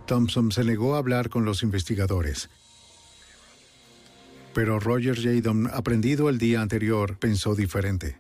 Thompson 0.08 0.52
se 0.52 0.64
negó 0.64 0.95
a 0.95 0.99
hablar 0.99 1.30
con 1.30 1.45
los 1.45 1.62
investigadores. 1.62 2.49
Pero 4.54 4.80
Roger 4.80 5.22
Jadon, 5.22 5.70
aprendido 5.72 6.30
el 6.30 6.38
día 6.38 6.62
anterior, 6.62 7.18
pensó 7.20 7.56
diferente. 7.56 8.18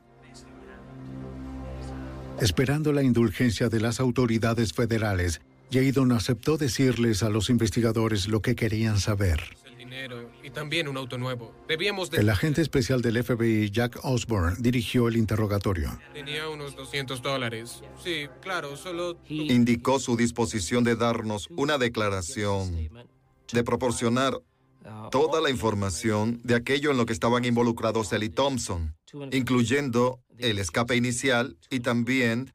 Esperando 2.41 2.91
la 2.91 3.03
indulgencia 3.03 3.69
de 3.69 3.79
las 3.79 3.99
autoridades 3.99 4.73
federales, 4.73 5.41
Jadon 5.71 6.11
aceptó 6.11 6.57
decirles 6.57 7.21
a 7.21 7.29
los 7.29 7.51
investigadores 7.51 8.27
lo 8.27 8.41
que 8.41 8.55
querían 8.55 8.99
saber. 8.99 9.39
El 9.63 9.77
dinero 9.77 10.31
y 10.41 10.49
también 10.49 10.87
un 10.87 10.97
auto 10.97 11.19
nuevo. 11.19 11.53
Debíamos 11.67 12.09
de... 12.09 12.17
El 12.17 12.31
agente 12.31 12.63
especial 12.63 13.03
del 13.03 13.23
FBI, 13.23 13.69
Jack 13.69 13.99
Osborne, 14.01 14.55
dirigió 14.57 15.07
el 15.07 15.17
interrogatorio. 15.17 15.99
Tenía 16.15 16.49
unos 16.49 16.75
200 16.75 17.21
dólares. 17.21 17.83
Sí, 18.03 18.27
claro, 18.41 18.75
solo... 18.75 19.19
Indicó 19.29 19.99
su 19.99 20.17
disposición 20.17 20.83
de 20.83 20.95
darnos 20.95 21.47
una 21.51 21.77
declaración, 21.77 22.89
de 23.53 23.63
proporcionar 23.63 24.41
toda 25.11 25.41
la 25.41 25.49
información 25.49 26.39
de 26.43 26.55
aquello 26.55 26.91
en 26.91 26.97
lo 26.97 27.05
que 27.05 27.13
estaban 27.13 27.45
involucrados 27.45 28.11
él 28.13 28.23
y 28.23 28.29
Thompson, 28.29 28.95
incluyendo 29.31 30.21
el 30.37 30.59
escape 30.59 30.95
inicial 30.95 31.57
y 31.69 31.81
también 31.81 32.53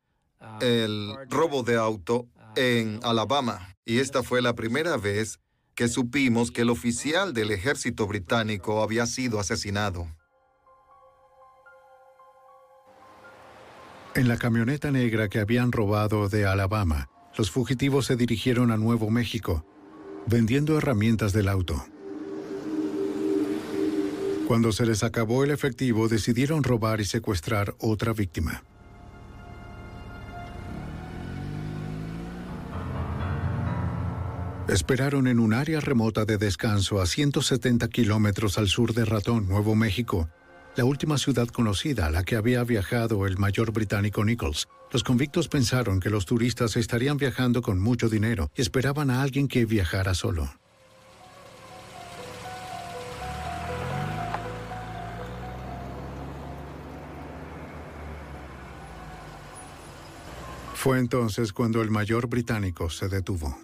el 0.61 1.15
robo 1.29 1.63
de 1.63 1.77
auto 1.77 2.29
en 2.57 3.01
Alabama. 3.03 3.75
Y 3.85 3.99
esta 3.99 4.23
fue 4.23 4.43
la 4.43 4.55
primera 4.55 4.97
vez 4.97 5.39
que 5.75 5.89
supimos 5.89 6.51
que 6.51 6.63
el 6.63 6.71
oficial 6.71 7.35
del 7.35 7.51
ejército 7.51 8.07
británico 8.07 8.83
había 8.83 9.07
sido 9.07 9.39
asesinado. 9.39 10.09
En 14.15 14.29
la 14.29 14.39
camioneta 14.39 14.91
negra 14.91 15.29
que 15.29 15.41
habían 15.41 15.73
robado 15.73 16.31
de 16.31 16.47
Alabama, 16.47 17.11
los 17.37 17.51
fugitivos 17.51 18.07
se 18.07 18.17
dirigieron 18.17 18.71
a 18.71 18.79
Nuevo 18.79 19.11
México, 19.11 19.67
vendiendo 20.27 20.79
herramientas 20.79 21.35
del 21.35 21.51
auto. 21.51 21.85
Cuando 24.47 24.71
se 24.71 24.87
les 24.87 25.03
acabó 25.03 25.43
el 25.43 25.51
efectivo, 25.51 26.07
decidieron 26.07 26.63
robar 26.63 27.01
y 27.01 27.05
secuestrar 27.05 27.75
otra 27.79 28.13
víctima. 28.13 28.63
Esperaron 34.69 35.27
en 35.27 35.41
un 35.41 35.53
área 35.53 35.81
remota 35.81 36.25
de 36.25 36.39
descanso 36.39 37.01
a 37.01 37.07
170 37.07 37.89
kilómetros 37.89 38.57
al 38.59 38.69
sur 38.69 38.95
de 38.95 39.05
Ratón, 39.05 39.49
Nuevo 39.49 39.75
México, 39.75 40.29
la 40.77 40.85
última 40.85 41.19
ciudad 41.19 41.49
conocida 41.49 42.07
a 42.07 42.11
la 42.11 42.23
que 42.23 42.37
había 42.37 42.63
viajado 42.63 43.27
el 43.27 43.39
mayor 43.39 43.73
británico 43.73 44.25
Nichols. 44.25 44.69
Los 44.93 45.03
convictos 45.03 45.49
pensaron 45.49 45.99
que 45.99 46.11
los 46.11 46.25
turistas 46.25 46.77
estarían 46.77 47.17
viajando 47.17 47.63
con 47.63 47.81
mucho 47.81 48.09
dinero 48.09 48.51
y 48.57 48.61
esperaban 48.61 49.11
a 49.11 49.23
alguien 49.23 49.49
que 49.49 49.67
viajara 49.67 50.15
solo. 50.15 50.49
Fue 60.87 61.01
entonces 61.01 61.53
cuando 61.53 61.83
el 61.83 61.91
mayor 61.91 62.29
británico 62.29 62.89
se 62.91 63.09
detuvo. 63.09 63.59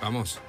Vamos. 0.00 0.40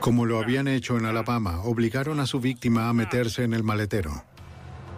Como 0.00 0.24
lo 0.24 0.40
habían 0.40 0.66
hecho 0.66 0.96
en 0.96 1.04
Alabama, 1.04 1.60
obligaron 1.62 2.20
a 2.20 2.26
su 2.26 2.40
víctima 2.40 2.88
a 2.88 2.94
meterse 2.94 3.44
en 3.44 3.52
el 3.52 3.62
maletero. 3.62 4.24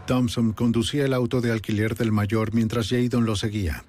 Thompson 0.06 0.52
conducía 0.52 1.04
el 1.04 1.12
auto 1.12 1.40
de 1.40 1.50
alquiler 1.50 1.96
del 1.96 2.12
mayor 2.12 2.54
mientras 2.54 2.88
Jadon 2.88 3.24
lo 3.24 3.34
seguía. 3.34 3.84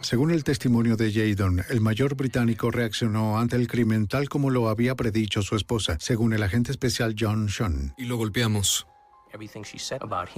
Según 0.00 0.30
el 0.30 0.44
testimonio 0.44 0.96
de 0.96 1.12
Jadon, 1.12 1.62
el 1.68 1.80
mayor 1.80 2.14
británico 2.14 2.70
reaccionó 2.70 3.38
ante 3.38 3.56
el 3.56 3.68
crimen 3.68 4.06
tal 4.06 4.28
como 4.28 4.50
lo 4.50 4.68
había 4.68 4.94
predicho 4.94 5.42
su 5.42 5.56
esposa, 5.56 5.96
según 6.00 6.32
el 6.32 6.42
agente 6.42 6.70
especial 6.70 7.14
John 7.18 7.48
Sean. 7.48 7.92
Y 7.98 8.04
lo 8.04 8.16
golpeamos. 8.16 8.86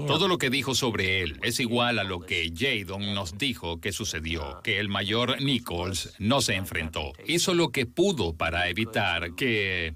Todo 0.06 0.28
lo 0.28 0.38
que 0.38 0.50
dijo 0.50 0.74
sobre 0.74 1.22
él 1.22 1.38
es 1.42 1.60
igual 1.60 1.98
a 1.98 2.04
lo 2.04 2.20
que 2.20 2.52
Jadon 2.54 3.14
nos 3.14 3.38
dijo 3.38 3.80
que 3.80 3.92
sucedió, 3.92 4.60
que 4.62 4.80
el 4.80 4.88
mayor 4.88 5.40
Nichols 5.40 6.14
no 6.18 6.40
se 6.40 6.54
enfrentó. 6.54 7.12
Hizo 7.26 7.54
lo 7.54 7.70
que 7.70 7.86
pudo 7.86 8.34
para 8.34 8.68
evitar 8.68 9.34
que 9.34 9.94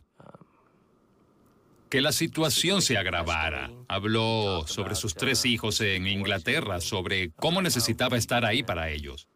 que 1.93 2.01
la 2.01 2.13
situación 2.13 2.81
se 2.81 2.97
agravara. 2.97 3.71
Habló 3.87 4.65
sobre 4.67 4.95
sus 4.95 5.15
tres 5.15 5.45
hijos 5.45 5.79
en 5.83 6.07
Inglaterra, 6.07 6.81
sobre 6.81 7.33
cómo 7.33 7.61
necesitaba 7.61 8.17
estar 8.17 8.47
ahí 8.47 8.63
para 8.63 8.89
ellos. 8.89 9.29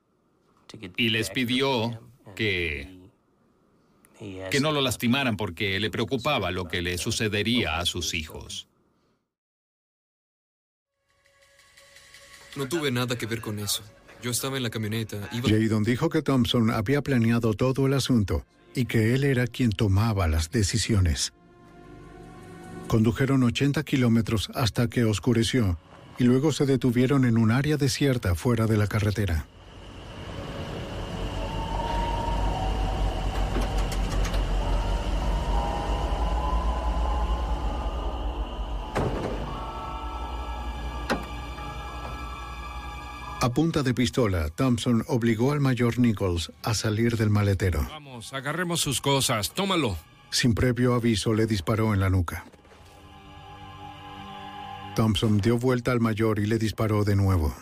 Y 0.96 1.10
les 1.10 1.28
pidió 1.28 2.00
que 2.34 2.96
que 4.50 4.60
no 4.60 4.72
lo 4.72 4.80
lastimaran 4.80 5.36
porque 5.36 5.78
le 5.80 5.90
preocupaba 5.90 6.50
lo 6.50 6.64
que 6.64 6.80
le 6.80 6.96
sucedería 6.96 7.78
a 7.78 7.84
sus 7.84 8.14
hijos. 8.14 8.68
No 12.56 12.66
tuve 12.66 12.90
nada 12.90 13.16
que 13.16 13.26
ver 13.26 13.40
con 13.40 13.58
eso. 13.58 13.82
Yo 14.22 14.30
estaba 14.30 14.56
en 14.56 14.62
la 14.62 14.70
camioneta. 14.70 15.28
Iba... 15.32 15.48
Jadon 15.48 15.84
dijo 15.84 16.08
que 16.08 16.22
Thompson 16.22 16.70
había 16.70 17.02
planeado 17.02 17.54
todo 17.54 17.86
el 17.86 17.92
asunto 17.92 18.44
y 18.74 18.86
que 18.86 19.14
él 19.14 19.24
era 19.24 19.46
quien 19.46 19.70
tomaba 19.70 20.26
las 20.26 20.50
decisiones. 20.50 21.32
Condujeron 22.88 23.42
80 23.42 23.82
kilómetros 23.82 24.50
hasta 24.54 24.88
que 24.88 25.04
oscureció 25.04 25.78
y 26.18 26.24
luego 26.24 26.52
se 26.52 26.66
detuvieron 26.66 27.24
en 27.24 27.36
un 27.36 27.50
área 27.50 27.76
desierta 27.76 28.34
fuera 28.34 28.66
de 28.66 28.76
la 28.76 28.86
carretera. 28.86 29.46
A 43.46 43.50
punta 43.50 43.84
de 43.84 43.94
pistola, 43.94 44.48
Thompson 44.48 45.04
obligó 45.06 45.52
al 45.52 45.60
mayor 45.60 46.00
Nichols 46.00 46.50
a 46.64 46.74
salir 46.74 47.16
del 47.16 47.30
maletero. 47.30 47.86
Vamos, 47.88 48.32
agarremos 48.32 48.80
sus 48.80 49.00
cosas. 49.00 49.54
Tómalo. 49.54 49.96
Sin 50.30 50.52
previo 50.52 50.94
aviso, 50.94 51.32
le 51.32 51.46
disparó 51.46 51.94
en 51.94 52.00
la 52.00 52.10
nuca. 52.10 52.44
Thompson 54.96 55.38
dio 55.38 55.58
vuelta 55.58 55.92
al 55.92 56.00
mayor 56.00 56.40
y 56.40 56.46
le 56.46 56.58
disparó 56.58 57.04
de 57.04 57.14
nuevo. 57.14 57.54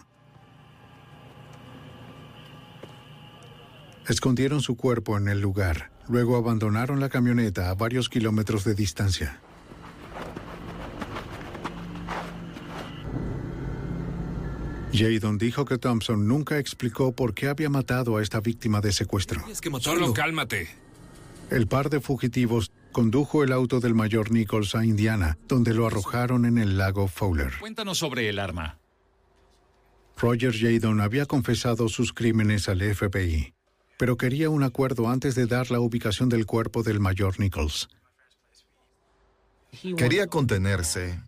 Escondieron 4.09 4.62
su 4.62 4.78
cuerpo 4.78 5.18
en 5.18 5.28
el 5.28 5.43
lugar. 5.43 5.91
Luego 6.09 6.39
abandonaron 6.39 6.99
la 6.99 7.11
camioneta 7.11 7.68
a 7.68 7.74
varios 7.74 8.09
kilómetros 8.09 8.64
de 8.64 8.74
distancia. 8.74 9.43
Jadon 14.95 15.39
dijo 15.39 15.65
que 15.65 15.77
Thompson 15.77 16.29
nunca 16.29 16.59
explicó 16.59 17.13
por 17.13 17.35
qué 17.35 17.49
había 17.49 17.69
matado 17.69 18.17
a 18.17 18.23
esta 18.23 18.41
víctima 18.41 18.81
de 18.81 18.93
secuestro. 18.93 19.45
Solo 19.81 20.13
cálmate. 20.13 20.69
El 21.51 21.67
par 21.67 21.91
de 21.91 22.01
fugitivos 22.01 22.71
condujo 22.93 23.43
el 23.43 23.53
auto 23.53 23.81
del 23.81 23.95
mayor 23.95 24.31
Nichols 24.31 24.75
a 24.77 24.85
Indiana, 24.85 25.37
donde 25.49 25.75
lo 25.75 25.87
arrojaron 25.87 26.47
en 26.47 26.59
el 26.59 26.79
lago 26.79 27.09
Fowler. 27.09 27.53
Cuéntanos 27.59 27.99
sobre 27.99 28.29
el 28.29 28.39
arma. 28.39 28.79
Roger 30.17 30.55
Jadon 30.57 31.01
había 31.01 31.27
confesado 31.27 31.89
sus 31.89 32.13
crímenes 32.13 32.69
al 32.69 32.81
FBI, 32.81 33.53
pero 33.99 34.17
quería 34.17 34.49
un 34.49 34.63
acuerdo 34.63 35.09
antes 35.09 35.35
de 35.35 35.47
dar 35.47 35.73
la 35.73 35.81
ubicación 35.81 36.29
del 36.29 36.47
cuerpo 36.47 36.85
del 36.85 37.01
mayor 37.01 37.41
Nichols. 37.41 37.89
Quería 39.97 40.29
contenerse 40.29 41.19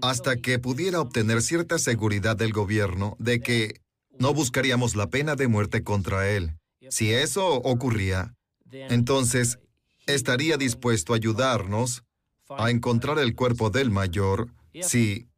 hasta 0.00 0.36
que 0.36 0.58
pudiera 0.58 1.00
obtener 1.00 1.42
cierta 1.42 1.78
seguridad 1.78 2.36
del 2.36 2.52
gobierno 2.52 3.16
de 3.18 3.40
que 3.40 3.80
no 4.18 4.34
buscaríamos 4.34 4.96
la 4.96 5.08
pena 5.08 5.36
de 5.36 5.48
muerte 5.48 5.82
contra 5.82 6.28
él. 6.30 6.56
Si 6.88 7.12
eso 7.12 7.54
ocurría, 7.54 8.34
entonces 8.70 9.58
estaría 10.06 10.56
dispuesto 10.56 11.12
a 11.12 11.16
ayudarnos 11.16 12.04
a 12.48 12.70
encontrar 12.70 13.18
el 13.18 13.34
cuerpo 13.34 13.70
del 13.70 13.90
mayor 13.90 14.48
si 14.82 15.28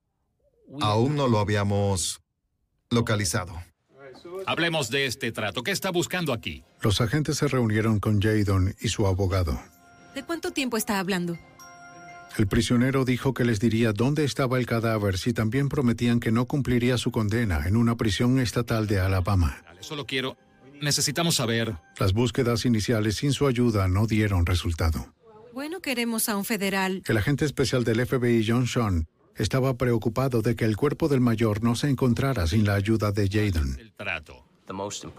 aún 0.80 1.16
no 1.16 1.28
lo 1.28 1.38
habíamos 1.38 2.20
localizado. 2.90 3.54
Hablemos 4.46 4.90
de 4.90 5.06
este 5.06 5.32
trato. 5.32 5.62
¿Qué 5.62 5.70
está 5.70 5.90
buscando 5.90 6.32
aquí? 6.32 6.64
Los 6.80 7.00
agentes 7.00 7.38
se 7.38 7.48
reunieron 7.48 8.00
con 8.00 8.20
Jadon 8.20 8.74
y 8.80 8.88
su 8.88 9.06
abogado. 9.06 9.58
¿De 10.14 10.22
cuánto 10.22 10.50
tiempo 10.52 10.76
está 10.76 10.98
hablando? 10.98 11.38
El 12.36 12.48
prisionero 12.48 13.04
dijo 13.04 13.32
que 13.32 13.44
les 13.44 13.60
diría 13.60 13.92
dónde 13.92 14.24
estaba 14.24 14.58
el 14.58 14.66
cadáver 14.66 15.18
si 15.18 15.32
también 15.32 15.68
prometían 15.68 16.18
que 16.18 16.32
no 16.32 16.46
cumpliría 16.46 16.98
su 16.98 17.12
condena 17.12 17.68
en 17.68 17.76
una 17.76 17.96
prisión 17.96 18.40
estatal 18.40 18.86
de 18.86 19.00
Alabama. 19.00 19.62
Solo 19.80 20.06
quiero... 20.06 20.36
Necesitamos 20.80 21.36
saber... 21.36 21.76
Las 21.98 22.12
búsquedas 22.12 22.64
iniciales 22.66 23.16
sin 23.16 23.32
su 23.32 23.46
ayuda 23.46 23.86
no 23.86 24.06
dieron 24.06 24.44
resultado. 24.44 25.14
Bueno, 25.52 25.80
queremos 25.80 26.28
a 26.28 26.36
un 26.36 26.44
federal. 26.44 27.02
El 27.06 27.16
agente 27.16 27.44
especial 27.44 27.84
del 27.84 28.04
FBI, 28.04 28.44
John 28.46 28.66
Sean, 28.66 29.06
estaba 29.36 29.76
preocupado 29.76 30.42
de 30.42 30.56
que 30.56 30.64
el 30.64 30.76
cuerpo 30.76 31.08
del 31.08 31.20
mayor 31.20 31.62
no 31.62 31.76
se 31.76 31.88
encontrara 31.88 32.46
sin 32.48 32.66
la 32.66 32.74
ayuda 32.74 33.12
de 33.12 33.28
Jadon. 33.28 33.78
El 33.78 33.92
trato. 33.92 34.44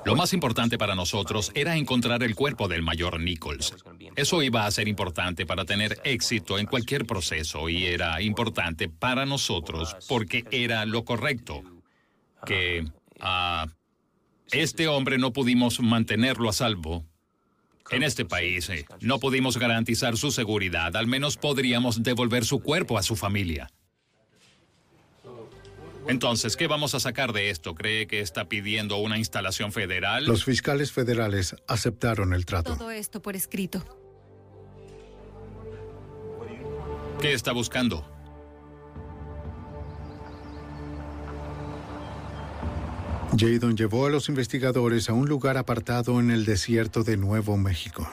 Lo 0.05 0.15
más 0.15 0.33
importante 0.33 0.77
para 0.77 0.95
nosotros 0.95 1.51
era 1.53 1.77
encontrar 1.77 2.23
el 2.23 2.35
cuerpo 2.35 2.67
del 2.67 2.81
mayor 2.81 3.19
Nichols. 3.19 3.75
Eso 4.15 4.41
iba 4.41 4.65
a 4.65 4.71
ser 4.71 4.87
importante 4.87 5.45
para 5.45 5.65
tener 5.65 5.99
éxito 6.03 6.57
en 6.57 6.65
cualquier 6.65 7.05
proceso 7.05 7.69
y 7.69 7.85
era 7.85 8.21
importante 8.21 8.89
para 8.89 9.25
nosotros 9.25 9.95
porque 10.07 10.45
era 10.51 10.85
lo 10.85 11.05
correcto. 11.05 11.61
Que 12.45 12.85
a 13.19 13.67
este 14.51 14.87
hombre 14.87 15.17
no 15.17 15.33
pudimos 15.33 15.79
mantenerlo 15.79 16.49
a 16.49 16.53
salvo. 16.53 17.05
En 17.91 18.01
este 18.01 18.25
país 18.25 18.69
eh, 18.69 18.85
no 18.99 19.19
pudimos 19.19 19.57
garantizar 19.57 20.17
su 20.17 20.31
seguridad, 20.31 20.95
al 20.95 21.05
menos 21.05 21.37
podríamos 21.37 22.01
devolver 22.01 22.43
su 22.43 22.59
cuerpo 22.59 22.97
a 22.97 23.03
su 23.03 23.15
familia. 23.15 23.69
Entonces, 26.07 26.55
¿qué 26.55 26.67
vamos 26.67 26.93
a 26.93 26.99
sacar 26.99 27.33
de 27.33 27.49
esto? 27.49 27.73
¿Cree 27.73 28.05
que 28.05 28.19
está 28.19 28.47
pidiendo 28.47 28.97
una 28.97 29.17
instalación 29.17 29.71
federal? 29.71 30.25
Los 30.25 30.45
fiscales 30.45 30.91
federales 30.91 31.55
aceptaron 31.67 32.33
el 32.33 32.45
trato. 32.45 32.75
Todo 32.75 32.91
esto 32.91 33.21
por 33.21 33.35
escrito. 33.35 33.83
¿Qué 37.19 37.33
está 37.33 37.53
buscando? 37.53 38.05
Jadon 43.37 43.75
llevó 43.75 44.05
a 44.05 44.09
los 44.09 44.29
investigadores 44.29 45.09
a 45.09 45.13
un 45.13 45.27
lugar 45.27 45.57
apartado 45.57 46.19
en 46.19 46.31
el 46.31 46.45
desierto 46.45 47.03
de 47.03 47.17
Nuevo 47.17 47.57
México. 47.57 48.07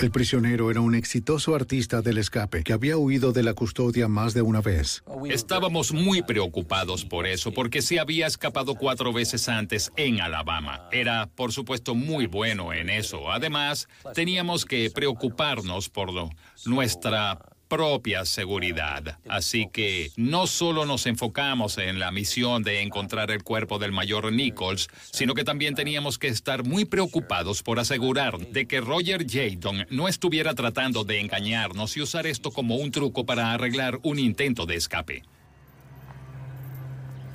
El 0.00 0.10
prisionero 0.10 0.70
era 0.70 0.80
un 0.80 0.94
exitoso 0.94 1.54
artista 1.54 2.02
del 2.02 2.18
escape 2.18 2.62
que 2.62 2.72
había 2.72 2.96
huido 2.96 3.32
de 3.32 3.42
la 3.42 3.54
custodia 3.54 4.08
más 4.08 4.34
de 4.34 4.42
una 4.42 4.60
vez. 4.60 5.02
Estábamos 5.30 5.92
muy 5.92 6.20
preocupados 6.22 7.04
por 7.04 7.26
eso, 7.26 7.52
porque 7.52 7.80
se 7.80 8.00
había 8.00 8.26
escapado 8.26 8.74
cuatro 8.74 9.12
veces 9.12 9.48
antes 9.48 9.92
en 9.96 10.20
Alabama. 10.20 10.88
Era, 10.92 11.30
por 11.34 11.52
supuesto, 11.52 11.94
muy 11.94 12.26
bueno 12.26 12.72
en 12.72 12.90
eso. 12.90 13.30
Además, 13.30 13.88
teníamos 14.14 14.64
que 14.64 14.90
preocuparnos 14.90 15.88
por 15.88 16.12
lo, 16.12 16.28
nuestra 16.66 17.38
propia 17.68 18.24
seguridad. 18.24 19.18
Así 19.28 19.68
que 19.72 20.10
no 20.16 20.46
solo 20.46 20.86
nos 20.86 21.06
enfocamos 21.06 21.78
en 21.78 21.98
la 21.98 22.10
misión 22.10 22.62
de 22.62 22.82
encontrar 22.82 23.30
el 23.30 23.42
cuerpo 23.42 23.78
del 23.78 23.92
mayor 23.92 24.32
Nichols, 24.32 24.88
sino 25.10 25.34
que 25.34 25.44
también 25.44 25.74
teníamos 25.74 26.18
que 26.18 26.28
estar 26.28 26.64
muy 26.64 26.84
preocupados 26.84 27.62
por 27.62 27.78
asegurar 27.78 28.38
de 28.38 28.66
que 28.66 28.80
Roger 28.80 29.26
Jadon 29.28 29.86
no 29.90 30.08
estuviera 30.08 30.54
tratando 30.54 31.04
de 31.04 31.20
engañarnos 31.20 31.96
y 31.96 32.02
usar 32.02 32.26
esto 32.26 32.50
como 32.50 32.76
un 32.76 32.90
truco 32.90 33.24
para 33.26 33.52
arreglar 33.52 33.98
un 34.02 34.18
intento 34.18 34.66
de 34.66 34.76
escape. 34.76 35.22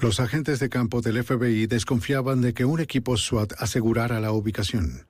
Los 0.01 0.21
agentes 0.21 0.59
de 0.59 0.69
campo 0.69 1.01
del 1.01 1.21
FBI 1.21 1.67
desconfiaban 1.67 2.39
de 2.39 2.53
que 2.53 2.63
un 2.63 2.79
equipo 2.79 3.17
SWAT 3.17 3.51
asegurara 3.57 4.21
la 4.21 4.31
ubicación. 4.31 5.08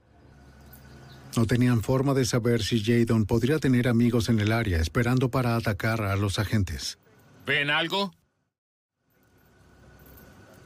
No 1.39 1.45
tenían 1.45 1.81
forma 1.81 2.13
de 2.13 2.25
saber 2.25 2.61
si 2.61 2.83
Jadon 2.83 3.25
podría 3.25 3.59
tener 3.59 3.87
amigos 3.87 4.27
en 4.27 4.41
el 4.41 4.51
área 4.51 4.81
esperando 4.81 5.31
para 5.31 5.55
atacar 5.55 6.01
a 6.01 6.17
los 6.17 6.37
agentes. 6.37 6.99
¿Ven 7.45 7.69
algo? 7.69 8.11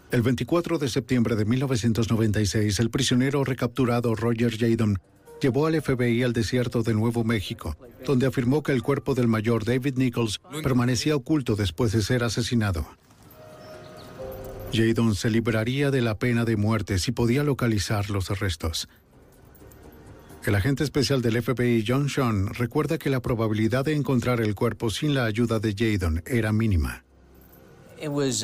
El 0.09 0.23
24 0.23 0.79
de 0.79 0.89
septiembre 0.89 1.35
de 1.35 1.45
1996, 1.45 2.79
el 2.79 2.89
prisionero 2.89 3.43
recapturado 3.43 4.15
Roger 4.15 4.57
Jadon 4.57 4.97
llevó 5.39 5.67
al 5.67 5.79
FBI 5.79 6.23
al 6.23 6.33
desierto 6.33 6.81
de 6.81 6.95
Nuevo 6.95 7.23
México, 7.23 7.77
donde 8.03 8.25
afirmó 8.25 8.63
que 8.63 8.71
el 8.71 8.81
cuerpo 8.81 9.13
del 9.13 9.27
mayor 9.27 9.65
David 9.65 9.97
Nichols 9.97 10.41
permanecía 10.63 11.15
oculto 11.15 11.55
después 11.55 11.91
de 11.91 12.01
ser 12.01 12.23
asesinado. 12.23 12.87
Jadon 14.73 15.13
se 15.13 15.29
libraría 15.29 15.91
de 15.91 16.01
la 16.01 16.17
pena 16.17 16.45
de 16.45 16.57
muerte 16.57 16.97
si 16.97 17.11
podía 17.11 17.43
localizar 17.43 18.09
los 18.09 18.29
restos. 18.39 18.89
El 20.45 20.55
agente 20.55 20.83
especial 20.83 21.21
del 21.21 21.41
FBI, 21.41 21.85
John 21.87 22.09
Sean, 22.09 22.53
recuerda 22.53 22.97
que 22.97 23.09
la 23.09 23.21
probabilidad 23.21 23.85
de 23.85 23.93
encontrar 23.93 24.41
el 24.41 24.55
cuerpo 24.55 24.89
sin 24.89 25.13
la 25.13 25.23
ayuda 25.23 25.59
de 25.59 25.73
Jadon 25.73 26.21
era 26.27 26.51
mínima. 26.51 27.05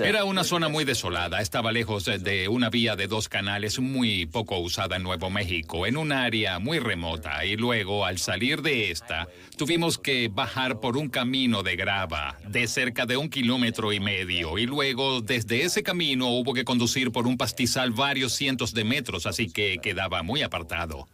Era 0.02 0.24
una 0.24 0.46
zona 0.46 0.70
muy 0.70 0.86
desolada, 0.86 1.42
estaba 1.42 1.74
lejos 1.74 2.06
de 2.06 2.48
una 2.48 2.70
vía 2.70 2.96
de 2.96 3.08
dos 3.08 3.28
canales 3.28 3.80
muy 3.80 4.26
poco 4.26 4.58
usada 4.60 4.96
en 4.96 5.04
Nuevo 5.04 5.30
México, 5.30 5.86
en 5.86 5.98
un 5.98 6.14
área 6.14 6.60
muy 6.60 6.80
remota, 6.80 7.44
y 7.44 7.58
luego, 7.58 8.06
al 8.06 8.20
salir 8.20 8.62
de 8.62 8.92
esta, 8.92 9.28
tuvimos 9.58 9.98
que 9.98 10.30
bajar 10.30 10.80
por 10.80 10.96
un 10.96 11.10
camino 11.10 11.64
de 11.64 11.76
grava 11.76 12.38
de 12.48 12.66
cerca 12.68 13.06
de 13.06 13.18
un 13.18 13.30
kilómetro 13.30 13.92
y 13.92 14.00
medio, 14.00 14.58
y 14.58 14.66
luego 14.66 15.20
desde 15.20 15.64
ese 15.64 15.84
camino 15.84 16.30
hubo 16.30 16.54
que 16.54 16.64
conducir 16.64 17.12
por 17.12 17.28
un 17.28 17.36
pastizal 17.36 17.92
varios 17.92 18.32
cientos 18.32 18.74
de 18.74 18.86
metros, 18.86 19.26
así 19.26 19.50
que 19.50 19.80
quedaba 19.84 20.24
muy 20.24 20.42
apartado. 20.42 21.10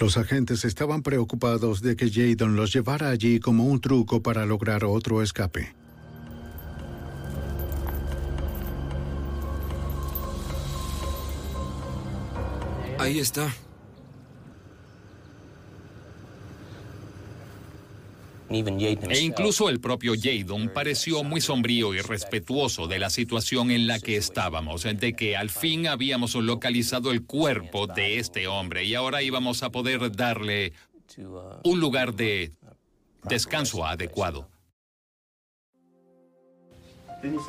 Los 0.00 0.16
agentes 0.16 0.64
estaban 0.64 1.02
preocupados 1.02 1.82
de 1.82 1.96
que 1.96 2.08
Jadon 2.10 2.54
los 2.54 2.72
llevara 2.72 3.10
allí 3.10 3.40
como 3.40 3.64
un 3.64 3.80
truco 3.80 4.22
para 4.22 4.46
lograr 4.46 4.84
otro 4.84 5.22
escape. 5.22 5.74
Ahí 12.98 13.18
está. 13.18 13.52
E 18.50 19.20
incluso 19.20 19.68
el 19.68 19.78
propio 19.78 20.14
Jadon 20.18 20.70
pareció 20.72 21.22
muy 21.22 21.40
sombrío 21.40 21.94
y 21.94 22.00
respetuoso 22.00 22.86
de 22.86 22.98
la 22.98 23.10
situación 23.10 23.70
en 23.70 23.86
la 23.86 24.00
que 24.00 24.16
estábamos, 24.16 24.84
de 24.84 25.12
que 25.12 25.36
al 25.36 25.50
fin 25.50 25.86
habíamos 25.86 26.34
localizado 26.34 27.10
el 27.10 27.24
cuerpo 27.24 27.86
de 27.86 28.18
este 28.18 28.46
hombre 28.46 28.84
y 28.84 28.94
ahora 28.94 29.22
íbamos 29.22 29.62
a 29.62 29.70
poder 29.70 30.12
darle 30.12 30.72
un 31.64 31.80
lugar 31.80 32.14
de 32.14 32.52
descanso 33.24 33.84
adecuado. 33.84 34.48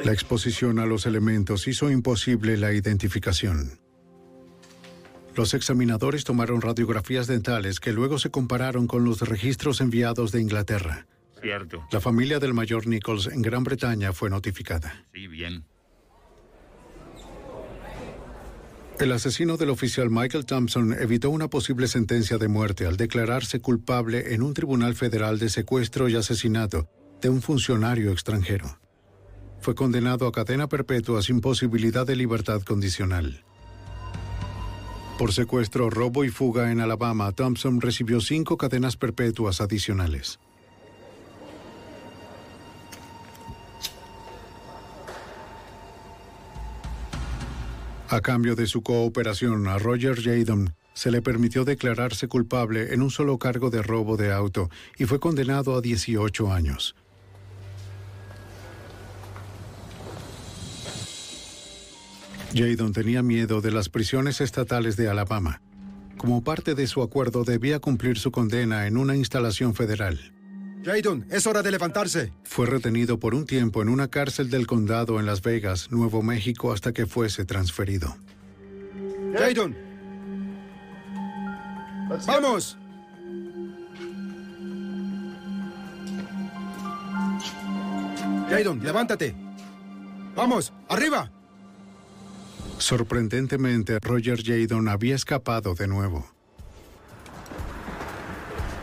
La 0.04 0.12
exposición 0.12 0.80
a 0.80 0.86
los 0.86 1.06
elementos 1.06 1.68
hizo 1.68 1.92
imposible 1.92 2.58
la 2.58 2.74
identificación. 2.74 3.80
Los 5.40 5.54
examinadores 5.54 6.26
tomaron 6.26 6.60
radiografías 6.60 7.26
dentales 7.26 7.80
que 7.80 7.94
luego 7.94 8.20
se 8.20 8.30
compararon 8.30 8.88
con 8.88 9.06
los 9.06 9.22
registros 9.22 9.80
enviados 9.80 10.34
de 10.34 10.42
Inglaterra. 10.42 11.08
Cierto. 11.42 11.82
La 11.94 12.02
familia 12.02 12.40
del 12.40 12.54
mayor 12.54 12.88
Nichols 12.88 13.28
en 13.28 13.42
Gran 13.42 13.64
Bretaña 13.64 14.12
fue 14.12 14.30
notificada. 14.30 15.06
Sí, 15.14 15.28
bien. 15.28 15.64
El 19.00 19.14
asesino 19.14 19.56
del 19.56 19.70
oficial 19.70 20.10
Michael 20.10 20.46
Thompson 20.46 20.92
evitó 20.92 21.30
una 21.30 21.48
posible 21.48 21.88
sentencia 21.88 22.38
de 22.38 22.50
muerte 22.50 22.86
al 22.86 22.98
declararse 22.98 23.62
culpable 23.62 24.34
en 24.34 24.44
un 24.44 24.54
tribunal 24.54 24.94
federal 24.94 25.40
de 25.40 25.48
secuestro 25.48 26.10
y 26.10 26.18
asesinato 26.18 26.90
de 27.22 27.30
un 27.30 27.42
funcionario 27.42 28.12
extranjero. 28.12 28.78
Fue 29.62 29.74
condenado 29.74 30.28
a 30.28 30.34
cadena 30.34 30.68
perpetua 30.68 31.22
sin 31.22 31.40
posibilidad 31.40 32.06
de 32.06 32.18
libertad 32.18 32.62
condicional. 32.64 33.46
Por 35.20 35.34
secuestro, 35.34 35.90
robo 35.90 36.24
y 36.24 36.30
fuga 36.30 36.72
en 36.72 36.80
Alabama, 36.80 37.34
Thompson 37.34 37.82
recibió 37.82 38.22
cinco 38.22 38.56
cadenas 38.58 38.96
perpetuas 38.96 39.60
adicionales. 39.60 40.40
A 48.08 48.22
cambio 48.22 48.56
de 48.56 48.66
su 48.66 48.82
cooperación 48.82 49.68
a 49.68 49.78
Roger 49.78 50.24
Jadon, 50.24 50.74
se 50.94 51.12
le 51.12 51.22
permitió 51.22 51.66
declararse 51.66 52.30
culpable 52.30 52.94
en 52.94 53.02
un 53.02 53.12
solo 53.12 53.38
cargo 53.38 53.70
de 53.70 53.82
robo 53.82 54.16
de 54.16 54.32
auto 54.32 54.70
y 54.98 55.04
fue 55.04 55.20
condenado 55.20 55.76
a 55.76 55.82
18 55.82 56.54
años. 56.54 56.96
Jadon 62.54 62.94
tenía 62.94 63.22
miedo 63.22 63.62
de 63.62 63.72
las 63.72 63.90
prisiones 63.90 64.42
estatales 64.42 64.98
de 64.98 65.08
Alabama. 65.10 65.62
Como 66.18 66.44
parte 66.44 66.76
de 66.76 66.88
su 66.88 67.02
acuerdo 67.02 67.44
debía 67.44 67.80
cumplir 67.80 68.18
su 68.18 68.32
condena 68.32 68.88
en 68.88 68.98
una 68.98 69.16
instalación 69.16 69.76
federal. 69.76 70.34
Jadon, 70.84 71.26
es 71.30 71.46
hora 71.46 71.62
de 71.62 71.72
levantarse. 71.72 72.34
Fue 72.44 72.66
retenido 72.66 73.20
por 73.20 73.36
un 73.36 73.46
tiempo 73.46 73.82
en 73.82 73.90
una 73.90 74.08
cárcel 74.08 74.50
del 74.50 74.66
condado 74.66 75.20
en 75.20 75.26
Las 75.26 75.42
Vegas, 75.42 75.92
Nuevo 75.92 76.24
México, 76.24 76.72
hasta 76.72 76.92
que 76.92 77.06
fuese 77.06 77.46
transferido. 77.46 78.16
Jadon. 79.38 79.76
¡Vamos! 82.26 82.78
Jadon, 88.50 88.84
levántate. 88.84 89.36
¡Vamos! 90.36 90.74
¡Arriba! 90.88 91.32
Sorprendentemente, 92.80 94.00
Roger 94.00 94.42
Jadon 94.44 94.88
había 94.88 95.14
escapado 95.14 95.76
de 95.76 95.88
nuevo. 95.88 96.26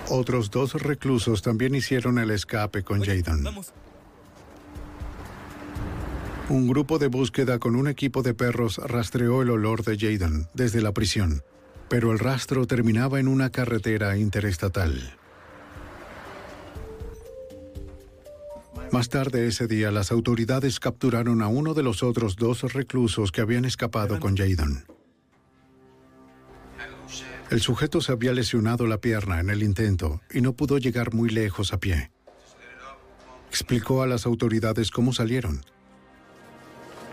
Otros 0.08 0.50
dos 0.50 0.74
reclusos 0.74 1.42
también 1.42 1.74
hicieron 1.74 2.18
el 2.18 2.30
escape 2.30 2.84
con 2.84 3.02
Jadon. 3.02 3.44
Un 6.48 6.68
grupo 6.68 6.98
de 6.98 7.08
búsqueda 7.08 7.58
con 7.58 7.74
un 7.74 7.88
equipo 7.88 8.22
de 8.22 8.34
perros 8.34 8.78
rastreó 8.78 9.42
el 9.42 9.50
olor 9.50 9.82
de 9.82 9.98
Jadon 9.98 10.46
desde 10.54 10.80
la 10.80 10.92
prisión, 10.92 11.42
pero 11.88 12.12
el 12.12 12.20
rastro 12.20 12.66
terminaba 12.66 13.18
en 13.18 13.26
una 13.26 13.50
carretera 13.50 14.16
interestatal. 14.16 15.16
Más 18.92 19.08
tarde 19.08 19.46
ese 19.46 19.66
día, 19.66 19.90
las 19.90 20.12
autoridades 20.12 20.80
capturaron 20.80 21.42
a 21.42 21.48
uno 21.48 21.74
de 21.74 21.82
los 21.82 22.02
otros 22.02 22.36
dos 22.36 22.62
reclusos 22.72 23.32
que 23.32 23.40
habían 23.40 23.64
escapado 23.64 24.20
con 24.20 24.36
Jadon. 24.36 24.84
El 27.50 27.60
sujeto 27.60 28.00
se 28.00 28.12
había 28.12 28.32
lesionado 28.32 28.86
la 28.86 28.98
pierna 28.98 29.40
en 29.40 29.50
el 29.50 29.62
intento 29.62 30.20
y 30.32 30.40
no 30.40 30.54
pudo 30.54 30.78
llegar 30.78 31.14
muy 31.14 31.28
lejos 31.28 31.72
a 31.72 31.78
pie. 31.78 32.10
Explicó 33.50 34.02
a 34.02 34.06
las 34.06 34.26
autoridades 34.26 34.90
cómo 34.90 35.12
salieron. 35.12 35.62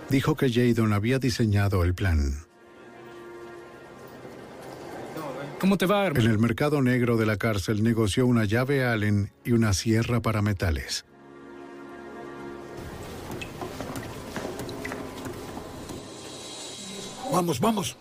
Dijo 0.09 0.35
que 0.35 0.51
Jadon 0.51 0.93
había 0.93 1.19
diseñado 1.19 1.83
el 1.83 1.93
plan. 1.93 2.45
¿Cómo 5.59 5.77
te 5.77 5.85
va, 5.85 6.07
En 6.07 6.17
el 6.17 6.39
mercado 6.39 6.81
negro 6.81 7.15
de 7.15 7.25
la 7.25 7.37
cárcel 7.37 7.83
negoció 7.83 8.27
una 8.27 8.43
llave 8.43 8.83
Allen 8.83 9.31
y 9.45 9.53
una 9.53 9.73
sierra 9.73 10.21
para 10.21 10.41
metales. 10.41 11.05
Vamos, 17.33 17.59
vamos. 17.59 17.97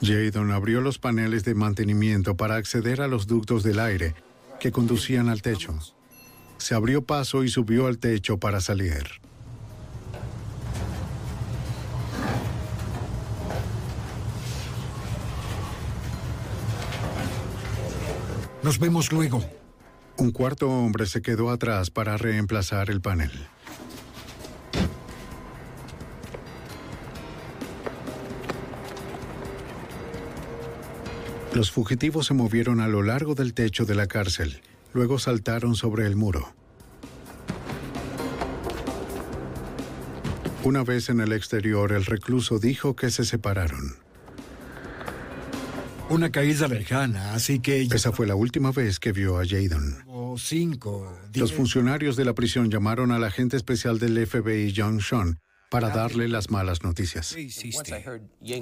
Jadon 0.00 0.52
abrió 0.52 0.80
los 0.80 1.00
paneles 1.00 1.42
de 1.42 1.56
mantenimiento 1.56 2.36
para 2.36 2.54
acceder 2.54 3.00
a 3.00 3.08
los 3.08 3.26
ductos 3.26 3.64
del 3.64 3.80
aire 3.80 4.14
que 4.60 4.70
conducían 4.70 5.28
al 5.28 5.42
techo. 5.42 5.76
Se 6.58 6.76
abrió 6.76 7.02
paso 7.02 7.42
y 7.42 7.48
subió 7.48 7.88
al 7.88 7.98
techo 7.98 8.38
para 8.38 8.60
salir. 8.60 9.02
Nos 18.62 18.78
vemos 18.78 19.10
luego. 19.10 19.44
Un 20.18 20.30
cuarto 20.30 20.70
hombre 20.70 21.06
se 21.06 21.20
quedó 21.20 21.50
atrás 21.50 21.90
para 21.90 22.16
reemplazar 22.16 22.90
el 22.90 23.00
panel. 23.00 23.32
Los 31.54 31.70
fugitivos 31.70 32.26
se 32.26 32.34
movieron 32.34 32.80
a 32.80 32.88
lo 32.88 33.02
largo 33.02 33.36
del 33.36 33.54
techo 33.54 33.84
de 33.84 33.94
la 33.94 34.08
cárcel, 34.08 34.60
luego 34.92 35.20
saltaron 35.20 35.76
sobre 35.76 36.04
el 36.04 36.16
muro. 36.16 36.52
Una 40.64 40.82
vez 40.82 41.10
en 41.10 41.20
el 41.20 41.32
exterior, 41.32 41.92
el 41.92 42.06
recluso 42.06 42.58
dijo 42.58 42.96
que 42.96 43.10
se 43.10 43.24
separaron. 43.24 43.96
Una 46.08 46.32
caída 46.32 46.66
lejana, 46.68 47.34
así 47.34 47.60
que... 47.60 47.82
Esa 47.82 48.12
fue 48.12 48.26
la 48.26 48.34
última 48.34 48.72
vez 48.72 48.98
que 48.98 49.12
vio 49.12 49.38
a 49.38 49.46
Jadon. 49.46 50.04
Cinco. 50.36 51.16
Los 51.34 51.52
funcionarios 51.52 52.16
de 52.16 52.24
la 52.24 52.34
prisión 52.34 52.70
llamaron 52.70 53.12
al 53.12 53.22
agente 53.22 53.56
especial 53.56 53.98
del 53.98 54.26
FBI, 54.26 54.74
John 54.76 55.00
Sean, 55.00 55.38
para 55.74 55.90
darle 55.90 56.28
las 56.28 56.50
malas 56.50 56.84
noticias. 56.84 57.36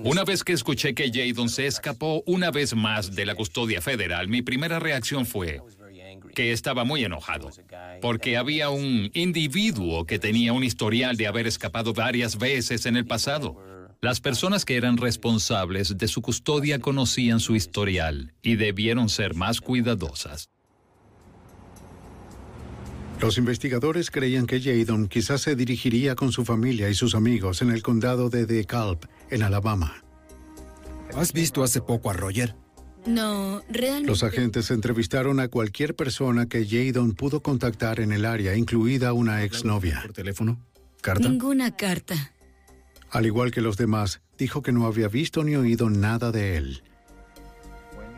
Una 0.03 0.25
vez 0.25 0.43
que 0.43 0.55
escuché 0.55 0.95
que 0.95 1.11
Jadon 1.13 1.51
se 1.51 1.67
escapó 1.67 2.23
una 2.25 2.51
vez 2.51 2.75
más 2.75 3.15
de 3.15 3.27
la 3.27 3.35
custodia 3.35 3.83
federal, 3.83 4.29
mi 4.29 4.41
primera 4.41 4.79
reacción 4.79 5.27
fue 5.27 5.61
que 6.35 6.53
estaba 6.53 6.85
muy 6.85 7.05
enojado, 7.05 7.51
porque 8.01 8.39
había 8.39 8.71
un 8.71 9.11
individuo 9.13 10.07
que 10.07 10.19
tenía 10.19 10.55
un 10.55 10.65
historial 10.65 11.19
de 11.19 11.27
haber 11.27 11.47
escapado 11.47 11.93
varias 11.93 12.39
veces 12.39 12.87
en 12.87 12.97
el 12.97 13.05
pasado. 13.05 13.59
Las 14.01 14.23
personas 14.23 14.65
que 14.65 14.77
eran 14.77 14.97
responsables 14.97 15.99
de 15.99 16.09
su 16.09 16.23
custodia 16.23 16.79
conocían 16.79 17.41
su 17.41 17.55
historial 17.55 18.33
y 18.41 18.57
debieron 18.57 19.11
ser 19.11 19.35
más 19.35 19.61
cuidadosas. 19.61 20.49
Los 23.23 23.39
investigadores 23.39 24.11
creían 24.11 24.47
que 24.47 24.61
Jadon 24.61 25.07
quizás 25.07 25.43
se 25.43 25.55
dirigiría 25.55 26.17
con 26.17 26.33
su 26.33 26.45
familia 26.45 26.91
y 26.91 26.95
sus 26.95 27.15
amigos 27.15 27.63
en 27.63 27.71
el 27.71 27.81
condado 27.81 28.31
de 28.31 28.47
DeKalb, 28.47 28.99
en 29.31 29.45
Alabama. 29.45 30.03
¿Has 31.15 31.33
visto 31.33 31.63
hace 31.63 31.81
poco 31.81 32.11
a 32.11 32.15
Roger? 32.15 32.57
No, 33.07 33.63
realmente. 33.71 34.09
Los 34.09 34.25
agentes 34.25 34.73
entrevistaron 34.73 35.39
a 35.39 35.47
cualquier 35.47 35.95
persona 35.95 36.49
que 36.49 36.67
Jadon 36.67 37.13
pudo 37.13 37.43
contactar 37.43 38.01
en 38.01 38.11
el 38.11 38.25
área, 38.25 38.57
incluida 38.57 39.13
una 39.13 39.45
exnovia. 39.45 40.01
¿Por 40.03 40.13
teléfono? 40.13 40.59
¿Carta? 41.01 41.29
Ninguna 41.29 41.77
carta. 41.77 42.33
Al 43.09 43.25
igual 43.27 43.53
que 43.53 43.61
los 43.61 43.77
demás, 43.77 44.21
dijo 44.37 44.63
que 44.63 44.73
no 44.73 44.85
había 44.87 45.07
visto 45.07 45.45
ni 45.45 45.55
oído 45.55 45.91
nada 45.91 46.33
de 46.33 46.57
él. 46.57 46.83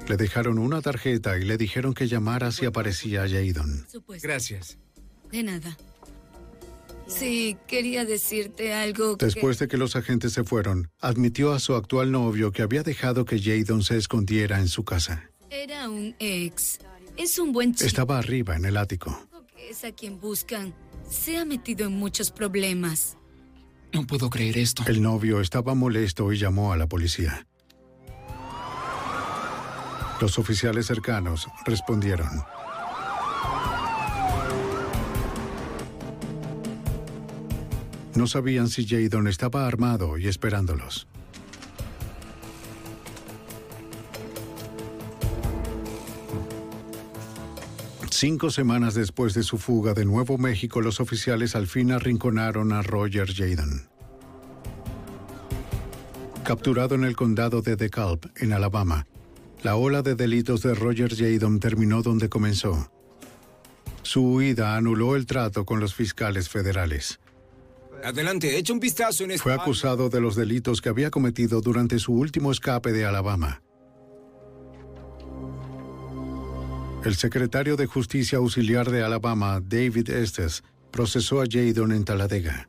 Le 0.09 0.17
dejaron 0.17 0.59
una 0.59 0.81
tarjeta 0.81 1.37
y 1.37 1.45
le 1.45 1.59
dijeron 1.59 1.93
que 1.93 2.09
llamara 2.09 2.53
si 2.53 2.65
aparecía 2.65 3.29
Jadon. 3.29 3.87
Gracias. 4.23 4.79
De 5.35 5.43
nada. 5.43 5.77
Sí, 7.09 7.57
quería 7.67 8.05
decirte 8.05 8.73
algo. 8.73 9.19
que- 9.19 9.27
Después 9.27 9.59
de 9.59 9.67
que 9.67 9.77
los 9.77 9.97
agentes 9.97 10.33
se 10.33 10.45
fueron, 10.45 10.93
admitió 11.01 11.53
a 11.53 11.59
su 11.59 11.75
actual 11.75 12.13
novio 12.13 12.53
que 12.53 12.63
había 12.63 12.85
dejado 12.85 13.25
que 13.25 13.41
Jadon 13.43 13.83
se 13.83 13.97
escondiera 13.97 14.61
en 14.61 14.69
su 14.69 14.85
casa. 14.85 15.29
Era 15.51 15.89
un 15.89 16.15
ex. 16.21 16.79
Es 17.17 17.41
un 17.41 17.53
buen 17.53 17.75
chico 17.75 17.85
Estaba 17.89 18.17
arriba 18.17 18.55
en 18.55 18.65
el 18.65 18.77
ático. 18.77 19.29
es 19.69 19.83
a 19.85 19.91
quien 19.91 20.21
buscan. 20.21 20.73
Se 21.11 21.37
ha 21.37 21.45
metido 21.45 21.85
en 21.87 21.95
muchos 21.95 22.31
problemas. 22.31 23.17
No 23.93 24.07
puedo 24.07 24.31
creer 24.31 24.57
esto. 24.57 24.85
El 24.87 25.03
novio 25.03 25.41
estaba 25.41 25.75
molesto 25.75 26.33
y 26.33 26.39
llamó 26.39 26.73
a 26.73 26.77
la 26.77 26.87
policía. 26.87 27.45
Los 30.21 30.39
oficiales 30.39 30.87
cercanos 30.87 31.49
respondieron. 31.67 32.29
No 38.15 38.27
sabían 38.27 38.69
si 38.69 38.87
Jadon 38.87 39.27
estaba 39.27 39.67
armado 39.67 40.19
y 40.19 40.29
esperándolos. 40.29 41.09
Cinco 48.11 48.51
semanas 48.51 48.95
después 48.95 49.35
de 49.35 49.43
su 49.43 49.59
fuga 49.59 49.93
de 49.93 50.05
Nuevo 50.05 50.39
México, 50.39 50.81
los 50.81 51.01
oficiales 51.01 51.57
al 51.57 51.67
fin 51.67 51.91
arrinconaron 51.91 52.73
a 52.73 52.81
Roger 52.81 53.35
Jadon. 53.35 53.89
Capturado 56.45 56.95
en 56.95 57.05
el 57.05 57.17
condado 57.17 57.61
de 57.61 57.75
DeKalb, 57.75 58.31
en 58.37 58.53
Alabama, 58.53 59.07
la 59.63 59.77
ola 59.77 60.03
de 60.03 60.15
delitos 60.15 60.63
de 60.63 60.75
Roger 60.75 61.17
Jadon 61.17 61.59
terminó 61.59 62.03
donde 62.03 62.29
comenzó. 62.29 62.93
Su 64.03 64.35
huida 64.35 64.77
anuló 64.77 65.17
el 65.17 65.27
trato 65.27 65.65
con 65.65 65.81
los 65.81 65.95
fiscales 65.95 66.49
federales. 66.49 67.19
Adelante, 68.05 68.59
echa 68.59 68.73
un 68.73 68.81
vistazo 68.81 69.25
en 69.25 69.31
este... 69.31 69.43
Fue 69.43 69.55
acusado 69.55 70.11
de 70.11 70.21
los 70.21 70.37
delitos 70.37 70.83
que 70.83 70.91
había 70.91 71.11
cometido 71.11 71.63
durante 71.63 71.99
su 71.99 72.13
último 72.13 72.53
escape 72.53 72.93
de 72.93 73.07
Alabama. 73.07 73.63
El 77.03 77.15
secretario 77.17 77.77
de 77.77 77.87
Justicia 77.87 78.39
Auxiliar 78.39 78.91
de 78.91 79.03
Alabama, 79.03 79.61
David 79.63 80.11
Estes, 80.11 80.63
procesó 80.91 81.41
a 81.41 81.45
Jadon 81.49 81.93
en 81.93 82.05
Talladega. 82.05 82.69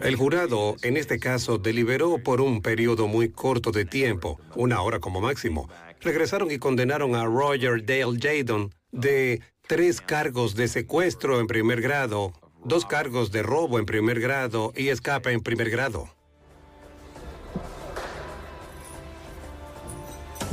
El 0.00 0.16
jurado, 0.16 0.76
en 0.82 0.96
este 0.96 1.18
caso, 1.18 1.58
deliberó 1.58 2.18
por 2.22 2.40
un 2.40 2.62
periodo 2.62 3.06
muy 3.06 3.28
corto 3.30 3.70
de 3.70 3.84
tiempo, 3.84 4.40
una 4.56 4.82
hora 4.82 4.98
como 4.98 5.20
máximo. 5.20 5.68
Regresaron 6.00 6.50
y 6.50 6.58
condenaron 6.58 7.14
a 7.14 7.24
Roger 7.24 7.84
Dale 7.84 8.18
Jadon 8.20 8.74
de 8.90 9.40
tres 9.68 10.00
cargos 10.00 10.54
de 10.54 10.66
secuestro 10.68 11.38
en 11.38 11.46
primer 11.46 11.80
grado, 11.80 12.32
dos 12.64 12.86
cargos 12.86 13.32
de 13.32 13.42
robo 13.42 13.78
en 13.78 13.86
primer 13.86 14.20
grado 14.20 14.72
y 14.76 14.88
escape 14.88 15.32
en 15.32 15.40
primer 15.40 15.70
grado. 15.70 16.08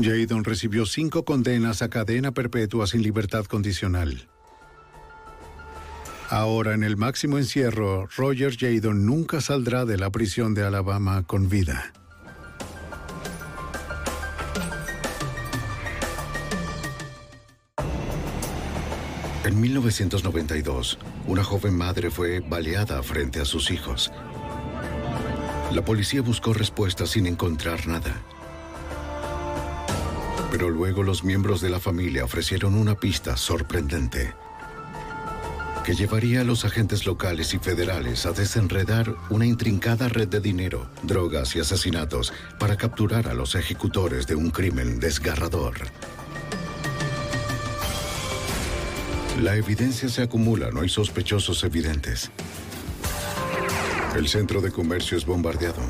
Jadon 0.01 0.43
recibió 0.43 0.85
cinco 0.85 1.25
condenas 1.25 1.81
a 1.81 1.89
cadena 1.89 2.31
perpetua 2.31 2.87
sin 2.87 3.03
libertad 3.03 3.45
condicional. 3.45 4.29
Ahora, 6.29 6.73
en 6.73 6.83
el 6.83 6.95
máximo 6.95 7.37
encierro, 7.37 8.07
Roger 8.15 8.55
Jadon 8.55 9.05
nunca 9.05 9.41
saldrá 9.41 9.85
de 9.85 9.97
la 9.97 10.09
prisión 10.11 10.53
de 10.53 10.63
Alabama 10.63 11.23
con 11.25 11.49
vida. 11.49 11.91
En 19.43 19.59
1992, 19.59 20.99
una 21.29 21.43
joven 21.43 21.77
madre 21.77 22.09
fue 22.09 22.39
baleada 22.39 23.03
frente 23.03 23.39
a 23.39 23.45
sus 23.45 23.69
hijos. 23.69 24.11
La 25.71 25.85
policía 25.85 26.23
buscó 26.23 26.53
respuestas 26.53 27.11
sin 27.11 27.27
encontrar 27.27 27.85
nada. 27.85 28.19
Pero 30.49 30.71
luego 30.71 31.03
los 31.03 31.23
miembros 31.23 31.61
de 31.61 31.69
la 31.69 31.79
familia 31.79 32.25
ofrecieron 32.25 32.73
una 32.73 32.95
pista 32.95 33.37
sorprendente 33.37 34.33
que 35.85 35.93
llevaría 35.93 36.41
a 36.41 36.43
los 36.43 36.65
agentes 36.65 37.05
locales 37.05 37.53
y 37.53 37.59
federales 37.59 38.25
a 38.25 38.31
desenredar 38.31 39.15
una 39.29 39.45
intrincada 39.45 40.09
red 40.09 40.27
de 40.27 40.39
dinero, 40.39 40.87
drogas 41.03 41.55
y 41.55 41.59
asesinatos 41.59 42.33
para 42.59 42.75
capturar 42.75 43.27
a 43.27 43.33
los 43.35 43.53
ejecutores 43.55 44.25
de 44.25 44.35
un 44.35 44.49
crimen 44.49 44.99
desgarrador. 44.99 45.75
La 49.41 49.55
evidencia 49.55 50.09
se 50.09 50.21
acumula, 50.21 50.69
no 50.69 50.81
hay 50.81 50.89
sospechosos 50.89 51.63
evidentes. 51.63 52.29
El 54.13 54.27
centro 54.27 54.59
de 54.59 54.69
comercio 54.69 55.17
es 55.17 55.25
bombardeado. 55.25 55.81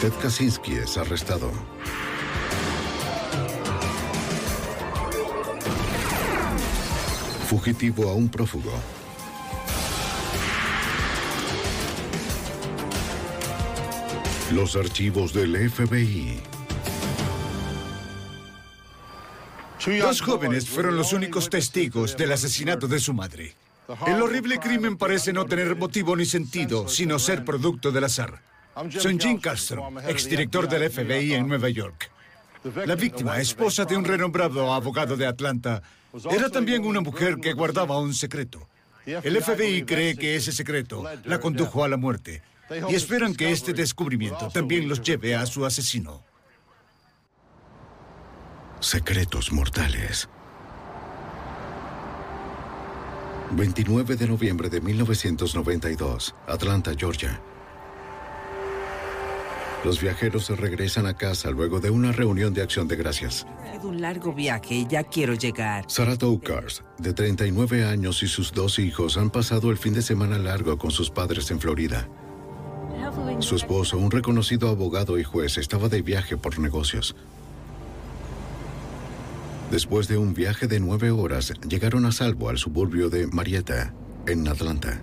Ted 0.00 0.12
Kaczynski 0.22 0.74
es 0.74 0.96
arrestado. 0.96 1.50
Fugitivo 7.48 8.08
a 8.08 8.14
un 8.14 8.28
prófugo. 8.28 8.70
Los 14.52 14.76
archivos 14.76 15.32
del 15.32 15.68
FBI. 15.68 16.57
Dos 19.86 20.20
jóvenes 20.20 20.68
fueron 20.68 20.96
los 20.96 21.12
únicos 21.12 21.48
testigos 21.48 22.16
del 22.16 22.32
asesinato 22.32 22.88
de 22.88 22.98
su 22.98 23.14
madre. 23.14 23.54
El 24.06 24.20
horrible 24.20 24.58
crimen 24.58 24.96
parece 24.96 25.32
no 25.32 25.46
tener 25.46 25.76
motivo 25.76 26.16
ni 26.16 26.26
sentido, 26.26 26.88
sino 26.88 27.18
ser 27.18 27.44
producto 27.44 27.92
del 27.92 28.04
azar. 28.04 28.42
Soy 28.90 29.18
Jim 29.18 29.40
Castro, 29.40 29.90
exdirector 30.06 30.68
del 30.68 30.90
FBI 30.90 31.34
en 31.34 31.46
Nueva 31.48 31.68
York. 31.68 32.10
La 32.86 32.96
víctima, 32.96 33.40
esposa 33.40 33.84
de 33.84 33.96
un 33.96 34.04
renombrado 34.04 34.72
abogado 34.72 35.16
de 35.16 35.26
Atlanta, 35.26 35.82
era 36.30 36.50
también 36.50 36.84
una 36.84 37.00
mujer 37.00 37.36
que 37.36 37.52
guardaba 37.52 37.98
un 37.98 38.14
secreto. 38.14 38.68
El 39.06 39.40
FBI 39.42 39.84
cree 39.84 40.16
que 40.16 40.36
ese 40.36 40.52
secreto 40.52 41.04
la 41.24 41.40
condujo 41.40 41.84
a 41.84 41.88
la 41.88 41.96
muerte 41.96 42.42
y 42.90 42.94
esperan 42.94 43.34
que 43.34 43.52
este 43.52 43.72
descubrimiento 43.72 44.48
también 44.48 44.88
los 44.88 45.00
lleve 45.00 45.34
a 45.34 45.46
su 45.46 45.64
asesino. 45.64 46.22
Secretos 48.80 49.50
mortales. 49.50 50.28
29 53.50 54.14
de 54.14 54.28
noviembre 54.28 54.68
de 54.68 54.80
1992, 54.80 56.34
Atlanta, 56.46 56.92
Georgia. 56.96 57.40
Los 59.84 60.00
viajeros 60.00 60.46
se 60.46 60.54
regresan 60.54 61.06
a 61.06 61.16
casa 61.16 61.50
luego 61.50 61.80
de 61.80 61.90
una 61.90 62.12
reunión 62.12 62.54
de 62.54 62.62
acción 62.62 62.86
de 62.86 62.94
gracias. 62.94 63.46
Ha 63.64 63.72
sido 63.72 63.88
un 63.88 64.00
largo 64.00 64.32
viaje 64.32 64.74
y 64.76 64.86
ya 64.86 65.02
quiero 65.02 65.34
llegar. 65.34 65.84
Sarah 65.88 66.16
Toukars, 66.16 66.84
de 66.98 67.12
39 67.12 67.84
años 67.84 68.22
y 68.22 68.28
sus 68.28 68.52
dos 68.52 68.78
hijos 68.78 69.16
han 69.16 69.30
pasado 69.30 69.72
el 69.72 69.78
fin 69.78 69.94
de 69.94 70.02
semana 70.02 70.38
largo 70.38 70.78
con 70.78 70.92
sus 70.92 71.10
padres 71.10 71.50
en 71.50 71.58
Florida. 71.58 72.08
Su 73.40 73.56
esposo, 73.56 73.98
un 73.98 74.10
reconocido 74.10 74.68
abogado 74.68 75.18
y 75.18 75.24
juez, 75.24 75.58
estaba 75.58 75.88
de 75.88 76.02
viaje 76.02 76.36
por 76.36 76.58
negocios. 76.58 77.16
Después 79.70 80.08
de 80.08 80.16
un 80.16 80.32
viaje 80.32 80.66
de 80.66 80.80
nueve 80.80 81.10
horas, 81.10 81.52
llegaron 81.68 82.06
a 82.06 82.12
salvo 82.12 82.48
al 82.48 82.56
suburbio 82.56 83.10
de 83.10 83.26
Marietta, 83.26 83.92
en 84.26 84.48
Atlanta. 84.48 85.00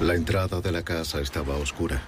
La 0.00 0.14
entrada 0.14 0.60
de 0.60 0.72
la 0.72 0.82
casa 0.82 1.20
estaba 1.20 1.56
oscura. 1.56 2.02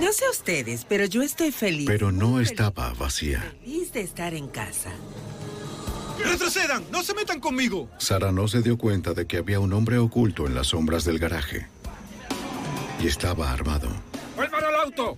No 0.00 0.12
sé 0.12 0.24
ustedes, 0.28 0.84
pero 0.84 1.04
yo 1.04 1.22
estoy 1.22 1.52
feliz. 1.52 1.86
Pero 1.86 2.10
no 2.10 2.40
estaba 2.40 2.92
vacía. 2.94 3.40
Feliz 3.60 3.92
de 3.92 4.00
estar 4.00 4.34
en 4.34 4.48
casa. 4.48 4.90
¡Retrocedan! 6.22 6.84
¡No 6.90 7.02
se 7.02 7.14
metan 7.14 7.40
conmigo! 7.40 7.88
Sara 7.98 8.32
no 8.32 8.48
se 8.48 8.62
dio 8.62 8.78
cuenta 8.78 9.14
de 9.14 9.26
que 9.26 9.38
había 9.38 9.60
un 9.60 9.72
hombre 9.72 9.98
oculto 9.98 10.46
en 10.46 10.54
las 10.54 10.68
sombras 10.68 11.04
del 11.04 11.18
garaje. 11.18 11.66
Y 13.00 13.06
estaba 13.06 13.52
armado. 13.52 13.88
¡Vuelvan 14.36 14.64
al 14.64 14.74
auto! 14.76 15.16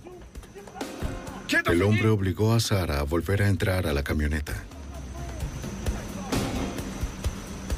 El 1.65 1.81
hombre 1.81 2.09
obligó 2.09 2.53
a 2.53 2.59
Sara 2.59 2.99
a 2.99 3.03
volver 3.03 3.41
a 3.41 3.47
entrar 3.47 3.87
a 3.87 3.93
la 3.93 4.03
camioneta. 4.03 4.53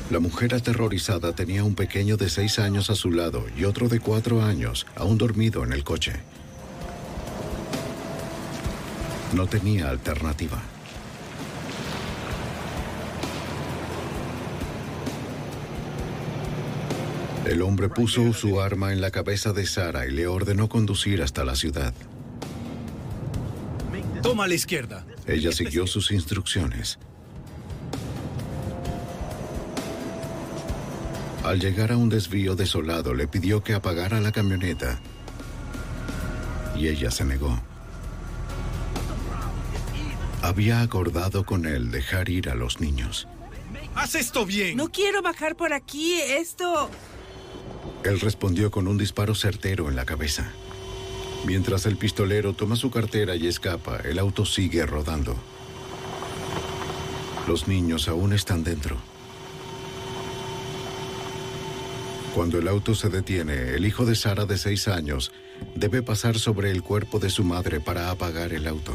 La 0.09 0.19
mujer 0.19 0.55
aterrorizada 0.55 1.33
tenía 1.33 1.63
un 1.63 1.75
pequeño 1.75 2.17
de 2.17 2.29
seis 2.29 2.57
años 2.57 2.89
a 2.89 2.95
su 2.95 3.11
lado 3.11 3.45
y 3.55 3.65
otro 3.65 3.87
de 3.87 3.99
cuatro 3.99 4.41
años, 4.41 4.87
aún 4.95 5.19
dormido 5.19 5.63
en 5.63 5.71
el 5.71 5.83
coche. 5.83 6.13
No 9.35 9.45
tenía 9.45 9.89
alternativa. 9.89 10.59
El 17.49 17.63
hombre 17.63 17.89
puso 17.89 18.31
su 18.31 18.61
arma 18.61 18.93
en 18.93 19.01
la 19.01 19.09
cabeza 19.09 19.53
de 19.53 19.65
Sara 19.65 20.05
y 20.05 20.11
le 20.11 20.27
ordenó 20.27 20.69
conducir 20.69 21.23
hasta 21.23 21.43
la 21.43 21.55
ciudad. 21.55 21.95
Toma 24.21 24.43
a 24.43 24.47
la 24.47 24.53
izquierda. 24.53 25.03
Ella 25.25 25.51
siguió 25.51 25.87
sus 25.87 26.11
instrucciones. 26.11 26.99
Al 31.43 31.59
llegar 31.59 31.91
a 31.91 31.97
un 31.97 32.09
desvío 32.09 32.55
desolado, 32.55 33.15
le 33.15 33.27
pidió 33.27 33.63
que 33.63 33.73
apagara 33.73 34.21
la 34.21 34.31
camioneta. 34.31 34.99
Y 36.77 36.87
ella 36.87 37.09
se 37.09 37.25
negó. 37.25 37.59
Había 40.43 40.81
acordado 40.81 41.47
con 41.47 41.65
él 41.65 41.89
dejar 41.89 42.29
ir 42.29 42.47
a 42.49 42.53
los 42.53 42.79
niños. 42.79 43.27
¡Haz 43.95 44.13
esto 44.13 44.45
bien! 44.45 44.77
No 44.77 44.89
quiero 44.89 45.23
bajar 45.23 45.55
por 45.55 45.73
aquí. 45.73 46.13
Esto... 46.13 46.91
Él 48.03 48.19
respondió 48.21 48.71
con 48.71 48.87
un 48.87 48.97
disparo 48.97 49.35
certero 49.35 49.89
en 49.89 49.95
la 49.95 50.05
cabeza. 50.05 50.51
Mientras 51.45 51.85
el 51.85 51.97
pistolero 51.97 52.53
toma 52.53 52.75
su 52.75 52.91
cartera 52.91 53.35
y 53.35 53.47
escapa, 53.47 53.97
el 53.97 54.19
auto 54.19 54.45
sigue 54.45 54.85
rodando. 54.85 55.35
Los 57.47 57.67
niños 57.67 58.07
aún 58.07 58.33
están 58.33 58.63
dentro. 58.63 58.97
Cuando 62.33 62.59
el 62.59 62.67
auto 62.67 62.95
se 62.95 63.09
detiene, 63.09 63.75
el 63.75 63.85
hijo 63.85 64.05
de 64.05 64.15
Sara 64.15 64.45
de 64.45 64.57
seis 64.57 64.87
años 64.87 65.31
debe 65.75 66.01
pasar 66.01 66.39
sobre 66.39 66.71
el 66.71 66.83
cuerpo 66.83 67.19
de 67.19 67.29
su 67.29 67.43
madre 67.43 67.81
para 67.81 68.11
apagar 68.11 68.53
el 68.53 68.67
auto. 68.67 68.93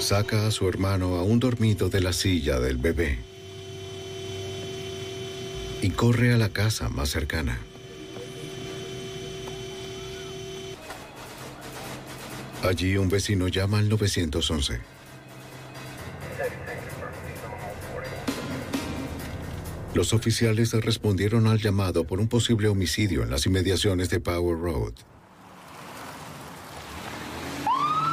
Saca 0.00 0.46
a 0.46 0.50
su 0.50 0.68
hermano 0.68 1.16
aún 1.16 1.38
dormido 1.38 1.88
de 1.88 2.00
la 2.00 2.12
silla 2.12 2.60
del 2.60 2.76
bebé 2.76 3.35
y 5.82 5.90
corre 5.90 6.32
a 6.32 6.38
la 6.38 6.48
casa 6.48 6.88
más 6.88 7.10
cercana. 7.10 7.58
Allí 12.62 12.96
un 12.96 13.08
vecino 13.08 13.48
llama 13.48 13.78
al 13.78 13.88
911. 13.88 14.80
Los 19.94 20.12
oficiales 20.12 20.72
respondieron 20.72 21.46
al 21.46 21.58
llamado 21.58 22.06
por 22.06 22.20
un 22.20 22.28
posible 22.28 22.68
homicidio 22.68 23.22
en 23.22 23.30
las 23.30 23.46
inmediaciones 23.46 24.10
de 24.10 24.20
Power 24.20 24.58
Road. 24.58 24.92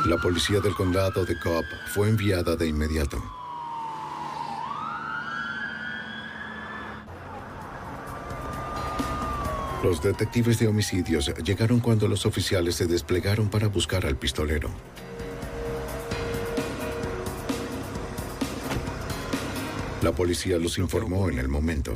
La 0.06 0.18
policía 0.18 0.60
del 0.60 0.76
condado 0.76 1.26
de 1.26 1.38
Cobb 1.40 1.66
fue 1.94 2.10
enviada 2.10 2.56
de 2.56 2.68
inmediato. 2.68 3.24
Los 9.84 10.02
detectives 10.02 10.60
de 10.60 10.68
homicidios 10.68 11.34
llegaron 11.44 11.82
cuando 11.82 12.08
los 12.08 12.26
oficiales 12.26 12.76
se 12.76 12.88
desplegaron 12.88 13.50
para 13.50 13.68
buscar 13.68 14.06
al 14.06 14.16
pistolero. 14.16 14.70
La 20.02 20.14
policía 20.14 20.58
los 20.58 20.78
informó 20.78 21.30
en 21.30 21.38
el 21.38 21.50
momento. 21.50 21.96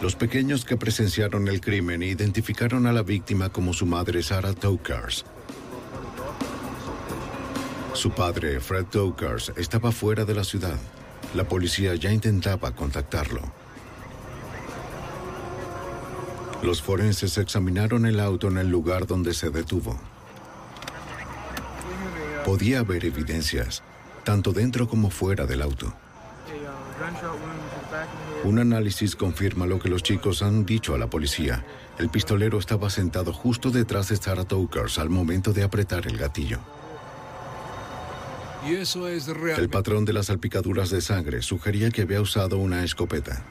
Los 0.00 0.16
pequeños 0.16 0.64
que 0.64 0.78
presenciaron 0.78 1.48
el 1.48 1.60
crimen 1.60 2.02
identificaron 2.02 2.86
a 2.86 2.92
la 2.92 3.02
víctima 3.02 3.50
como 3.50 3.74
su 3.74 3.84
madre 3.84 4.22
Sarah 4.22 4.54
Tokars. 4.54 5.26
Su 7.92 8.10
padre, 8.12 8.58
Fred 8.58 8.86
Tokars, 8.86 9.52
estaba 9.56 9.92
fuera 9.92 10.24
de 10.24 10.34
la 10.34 10.44
ciudad. 10.44 10.78
La 11.34 11.44
policía 11.44 11.94
ya 11.96 12.10
intentaba 12.10 12.74
contactarlo. 12.74 13.59
Los 16.62 16.82
forenses 16.82 17.38
examinaron 17.38 18.04
el 18.04 18.20
auto 18.20 18.48
en 18.48 18.58
el 18.58 18.68
lugar 18.68 19.06
donde 19.06 19.32
se 19.32 19.50
detuvo. 19.50 19.98
Podía 22.44 22.80
haber 22.80 23.04
evidencias, 23.04 23.82
tanto 24.24 24.52
dentro 24.52 24.86
como 24.88 25.10
fuera 25.10 25.46
del 25.46 25.62
auto. 25.62 25.94
Un 28.44 28.58
análisis 28.58 29.16
confirma 29.16 29.66
lo 29.66 29.78
que 29.78 29.88
los 29.88 30.02
chicos 30.02 30.42
han 30.42 30.66
dicho 30.66 30.94
a 30.94 30.98
la 30.98 31.08
policía. 31.08 31.64
El 31.98 32.10
pistolero 32.10 32.58
estaba 32.58 32.90
sentado 32.90 33.32
justo 33.32 33.70
detrás 33.70 34.08
de 34.08 34.16
Sarah 34.16 34.44
Tokers 34.44 34.98
al 34.98 35.08
momento 35.08 35.52
de 35.52 35.62
apretar 35.62 36.06
el 36.06 36.18
gatillo. 36.18 36.58
Y 38.68 38.74
eso 38.74 39.08
es 39.08 39.26
real. 39.28 39.58
El 39.58 39.70
patrón 39.70 40.04
de 40.04 40.12
las 40.12 40.26
salpicaduras 40.26 40.90
de 40.90 41.00
sangre 41.00 41.40
sugería 41.40 41.90
que 41.90 42.02
había 42.02 42.20
usado 42.20 42.58
una 42.58 42.84
escopeta. 42.84 43.42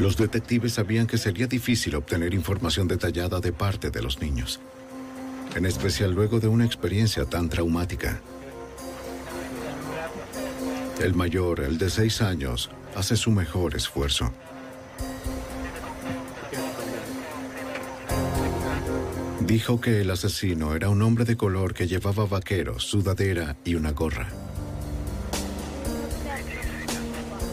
Los 0.00 0.16
detectives 0.16 0.72
sabían 0.72 1.06
que 1.06 1.18
sería 1.18 1.46
difícil 1.46 1.94
obtener 1.94 2.32
información 2.32 2.88
detallada 2.88 3.38
de 3.38 3.52
parte 3.52 3.90
de 3.90 4.00
los 4.00 4.18
niños, 4.18 4.58
en 5.54 5.66
especial 5.66 6.12
luego 6.12 6.40
de 6.40 6.48
una 6.48 6.64
experiencia 6.64 7.26
tan 7.26 7.50
traumática. 7.50 8.18
El 11.02 11.14
mayor, 11.14 11.60
el 11.60 11.76
de 11.76 11.90
seis 11.90 12.22
años, 12.22 12.70
hace 12.96 13.14
su 13.14 13.30
mejor 13.30 13.76
esfuerzo. 13.76 14.32
Dijo 19.40 19.82
que 19.82 20.00
el 20.00 20.10
asesino 20.10 20.74
era 20.74 20.88
un 20.88 21.02
hombre 21.02 21.26
de 21.26 21.36
color 21.36 21.74
que 21.74 21.86
llevaba 21.86 22.24
vaqueros, 22.24 22.84
sudadera 22.84 23.58
y 23.66 23.74
una 23.74 23.90
gorra. 23.90 24.30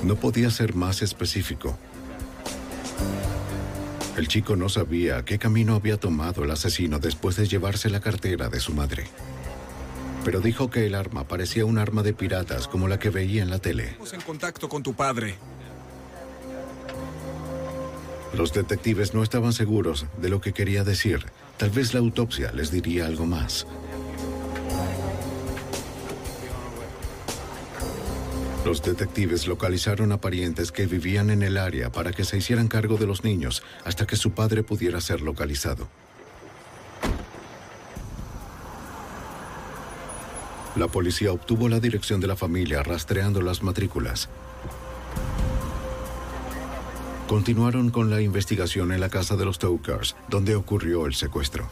No 0.03 0.15
podía 0.15 0.49
ser 0.49 0.75
más 0.75 1.01
específico. 1.01 1.77
El 4.17 4.27
chico 4.27 4.55
no 4.55 4.67
sabía 4.67 5.23
qué 5.23 5.37
camino 5.37 5.75
había 5.75 5.99
tomado 5.99 6.43
el 6.43 6.49
asesino 6.49 6.97
después 6.97 7.35
de 7.35 7.45
llevarse 7.45 7.91
la 7.91 7.99
cartera 7.99 8.49
de 8.49 8.59
su 8.59 8.73
madre. 8.73 9.05
Pero 10.25 10.41
dijo 10.41 10.71
que 10.71 10.87
el 10.87 10.95
arma 10.95 11.27
parecía 11.27 11.65
un 11.65 11.77
arma 11.77 12.01
de 12.01 12.13
piratas 12.13 12.67
como 12.67 12.87
la 12.87 12.97
que 12.97 13.11
veía 13.11 13.43
en 13.43 13.51
la 13.51 13.59
tele. 13.59 13.89
Estamos 13.89 14.13
en 14.13 14.21
contacto 14.21 14.67
con 14.69 14.81
tu 14.81 14.95
padre. 14.95 15.35
Los 18.35 18.53
detectives 18.53 19.13
no 19.13 19.21
estaban 19.21 19.53
seguros 19.53 20.07
de 20.19 20.29
lo 20.29 20.41
que 20.41 20.51
quería 20.51 20.83
decir. 20.83 21.23
Tal 21.57 21.69
vez 21.69 21.93
la 21.93 21.99
autopsia 21.99 22.51
les 22.53 22.71
diría 22.71 23.05
algo 23.05 23.27
más. 23.27 23.67
Los 28.67 28.83
detectives 28.83 29.47
localizaron 29.47 30.11
a 30.11 30.19
parientes 30.19 30.73
que 30.73 30.87
vivían 30.87 31.29
en 31.29 31.41
el 31.41 31.55
área 31.55 31.89
para 31.89 32.11
que 32.11 32.25
se 32.25 32.35
hicieran 32.37 32.67
cargo 32.67 32.97
de 32.97 33.07
los 33.07 33.23
niños 33.23 33.63
hasta 33.85 34.05
que 34.05 34.17
su 34.17 34.31
padre 34.31 34.61
pudiera 34.61 34.99
ser 34.99 35.21
localizado. 35.21 35.87
La 40.75 40.89
policía 40.89 41.31
obtuvo 41.31 41.69
la 41.69 41.79
dirección 41.79 42.19
de 42.19 42.27
la 42.27 42.35
familia 42.35 42.83
rastreando 42.83 43.41
las 43.41 43.63
matrículas. 43.63 44.27
Continuaron 47.29 47.89
con 47.89 48.09
la 48.09 48.19
investigación 48.19 48.91
en 48.91 48.99
la 48.99 49.07
casa 49.07 49.37
de 49.37 49.45
los 49.45 49.59
Tokars, 49.59 50.17
donde 50.27 50.55
ocurrió 50.55 51.05
el 51.05 51.13
secuestro. 51.13 51.69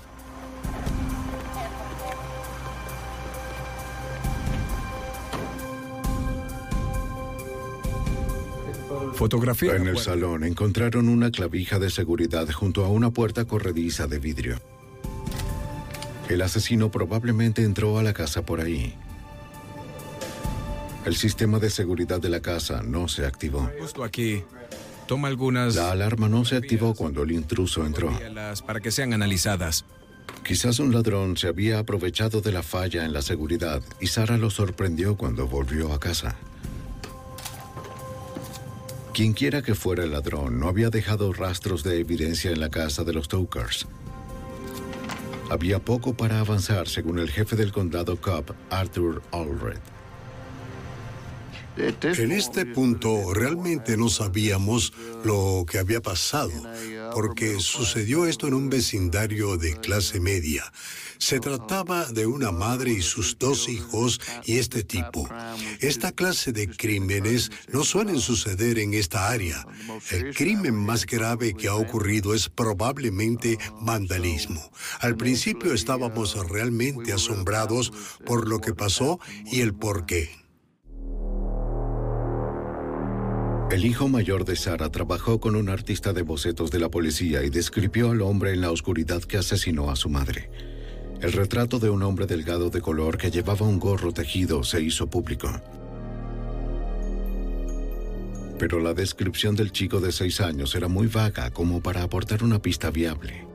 Fotografía. 9.16 9.76
En 9.76 9.88
el 9.88 9.98
salón 9.98 10.44
encontraron 10.44 11.08
una 11.10 11.32
clavija 11.32 11.80
de 11.80 11.90
seguridad 11.90 12.50
junto 12.52 12.84
a 12.84 12.90
una 12.90 13.12
puerta 13.12 13.46
corrediza 13.46 14.08
de 14.08 14.20
vidrio. 14.20 14.58
El 16.30 16.42
asesino 16.42 16.92
probablemente 16.92 17.64
entró 17.64 17.98
a 17.98 18.04
la 18.04 18.14
casa 18.14 18.46
por 18.46 18.60
ahí. 18.60 18.96
El 21.06 21.16
sistema 21.16 21.60
de 21.60 21.70
seguridad 21.70 22.20
de 22.20 22.30
la 22.30 22.42
casa 22.42 22.82
no 22.82 23.08
se 23.08 23.26
activó. 23.26 23.70
Justo 23.80 24.04
aquí. 24.04 24.44
Toma 25.08 25.28
algunas. 25.28 25.76
La 25.76 25.92
alarma 25.92 26.28
no 26.28 26.46
se 26.46 26.56
activó 26.56 26.96
cuando 26.96 27.24
el 27.24 27.32
intruso 27.32 27.86
entró. 27.86 28.12
Para 28.66 28.80
que 28.80 28.92
sean 28.92 29.14
analizadas. 29.14 29.86
Quizás 30.44 30.80
un 30.80 30.92
ladrón 30.92 31.38
se 31.38 31.48
había 31.48 31.80
aprovechado 31.80 32.42
de 32.42 32.52
la 32.52 32.64
falla 32.64 33.06
en 33.06 33.14
la 33.14 33.22
seguridad 33.22 33.82
y 34.02 34.08
Sara 34.08 34.38
lo 34.38 34.50
sorprendió 34.50 35.16
cuando 35.16 35.48
volvió 35.48 35.94
a 35.94 36.00
casa. 36.00 36.36
Quienquiera 39.16 39.62
que 39.62 39.76
fuera 39.76 40.04
el 40.04 40.12
ladrón 40.12 40.60
no 40.60 40.68
había 40.68 40.90
dejado 40.90 41.32
rastros 41.32 41.84
de 41.84 42.02
evidencia 42.02 42.52
en 42.52 42.60
la 42.60 42.70
casa 42.70 43.06
de 43.06 43.14
los 43.14 43.30
Tokers. 43.30 43.88
Había 45.50 45.80
poco 45.80 46.16
para 46.16 46.42
avanzar, 46.42 46.90
según 46.90 47.20
el 47.20 47.32
jefe 47.32 47.56
del 47.56 47.72
condado 47.72 48.20
Cobb, 48.20 48.54
Arthur 48.70 49.22
Allred. 49.32 49.95
En 51.78 52.32
este 52.32 52.66
punto 52.66 53.34
realmente 53.34 53.98
no 53.98 54.08
sabíamos 54.08 54.94
lo 55.26 55.66
que 55.70 55.78
había 55.78 56.02
pasado, 56.02 56.52
porque 57.14 57.60
sucedió 57.60 58.26
esto 58.26 58.48
en 58.48 58.54
un 58.54 58.70
vecindario 58.70 59.58
de 59.58 59.76
clase 59.76 60.20
media. 60.20 60.72
Se 61.18 61.40
trataba 61.40 62.06
de 62.06 62.26
una 62.26 62.52
madre 62.52 62.92
y 62.92 63.02
sus 63.02 63.38
dos 63.38 63.68
hijos 63.68 64.22
y 64.46 64.58
este 64.58 64.84
tipo. 64.84 65.28
Esta 65.80 66.12
clase 66.12 66.52
de 66.52 66.70
crímenes 66.70 67.52
no 67.72 67.84
suelen 67.84 68.20
suceder 68.20 68.80
en 68.80 68.94
esta 68.94 69.30
área. 69.30 69.66
El 70.12 70.34
crimen 70.34 70.76
más 70.76 71.06
grave 71.06 71.54
que 71.54 71.68
ha 71.68 71.76
ocurrido 71.76 72.34
es 72.34 72.50
probablemente 72.50 73.58
vandalismo. 73.82 74.72
Al 75.00 75.18
principio 75.18 75.74
estábamos 75.74 76.36
realmente 76.50 77.12
asombrados 77.12 77.92
por 78.26 78.48
lo 78.48 78.60
que 78.60 78.74
pasó 78.74 79.20
y 79.46 79.62
el 79.62 79.74
por 79.74 80.06
qué. 80.06 80.45
El 83.72 83.84
hijo 83.84 84.08
mayor 84.08 84.46
de 84.46 84.56
Sara 84.56 84.90
trabajó 84.90 85.40
con 85.40 85.56
un 85.56 85.70
artista 85.70 86.14
de 86.14 86.22
bocetos 86.22 86.70
de 86.70 86.80
la 86.80 86.90
policía 86.90 87.44
y 87.44 87.50
describió 87.50 88.12
al 88.12 88.22
hombre 88.22 88.54
en 88.54 88.62
la 88.62 88.70
oscuridad 88.70 89.24
que 89.24 89.38
asesinó 89.38 89.90
a 89.90 89.96
su 89.96 90.08
madre. 90.08 90.52
El 91.20 91.34
retrato 91.34 91.80
de 91.80 91.90
un 91.90 92.04
hombre 92.04 92.28
delgado 92.28 92.70
de 92.70 92.80
color 92.80 93.18
que 93.18 93.32
llevaba 93.32 93.66
un 93.66 93.80
gorro 93.80 94.12
tejido 94.14 94.64
se 94.64 94.82
hizo 94.82 95.08
público. 95.08 95.50
Pero 98.60 98.80
la 98.80 98.94
descripción 98.94 99.56
del 99.56 99.72
chico 99.72 100.00
de 100.00 100.12
seis 100.12 100.42
años 100.42 100.76
era 100.76 100.88
muy 100.88 101.08
vaga 101.08 101.50
como 101.50 101.82
para 101.82 102.04
aportar 102.04 102.44
una 102.44 102.62
pista 102.62 102.92
viable. 102.92 103.48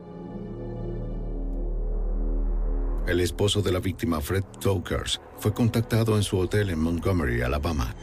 El 3.07 3.21
esposo 3.21 3.61
de 3.61 3.71
la 3.71 3.79
víctima, 3.79 4.19
Fred 4.21 4.43
Tokers, 4.59 5.21
fue 5.39 5.53
contactado 5.53 6.17
en 6.17 6.23
su 6.23 6.37
hotel 6.37 6.69
en 6.69 6.79
Montgomery, 6.79 7.41
Alabama. 7.41 7.95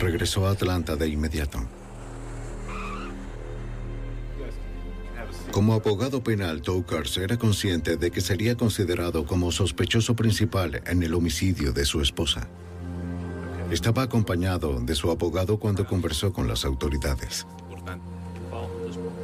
Regresó 0.00 0.46
a 0.46 0.50
Atlanta 0.50 0.96
de 0.96 1.08
inmediato. 1.08 1.60
Como 5.50 5.72
abogado 5.72 6.22
penal, 6.22 6.62
Tokers 6.62 7.16
era 7.18 7.38
consciente 7.38 7.96
de 7.96 8.10
que 8.10 8.20
sería 8.20 8.56
considerado 8.56 9.24
como 9.24 9.52
sospechoso 9.52 10.16
principal 10.16 10.82
en 10.86 11.02
el 11.02 11.14
homicidio 11.14 11.72
de 11.72 11.84
su 11.84 12.00
esposa. 12.00 12.48
Estaba 13.70 14.02
acompañado 14.02 14.80
de 14.80 14.94
su 14.96 15.10
abogado 15.10 15.58
cuando 15.58 15.86
conversó 15.86 16.32
con 16.32 16.48
las 16.48 16.64
autoridades. 16.64 17.46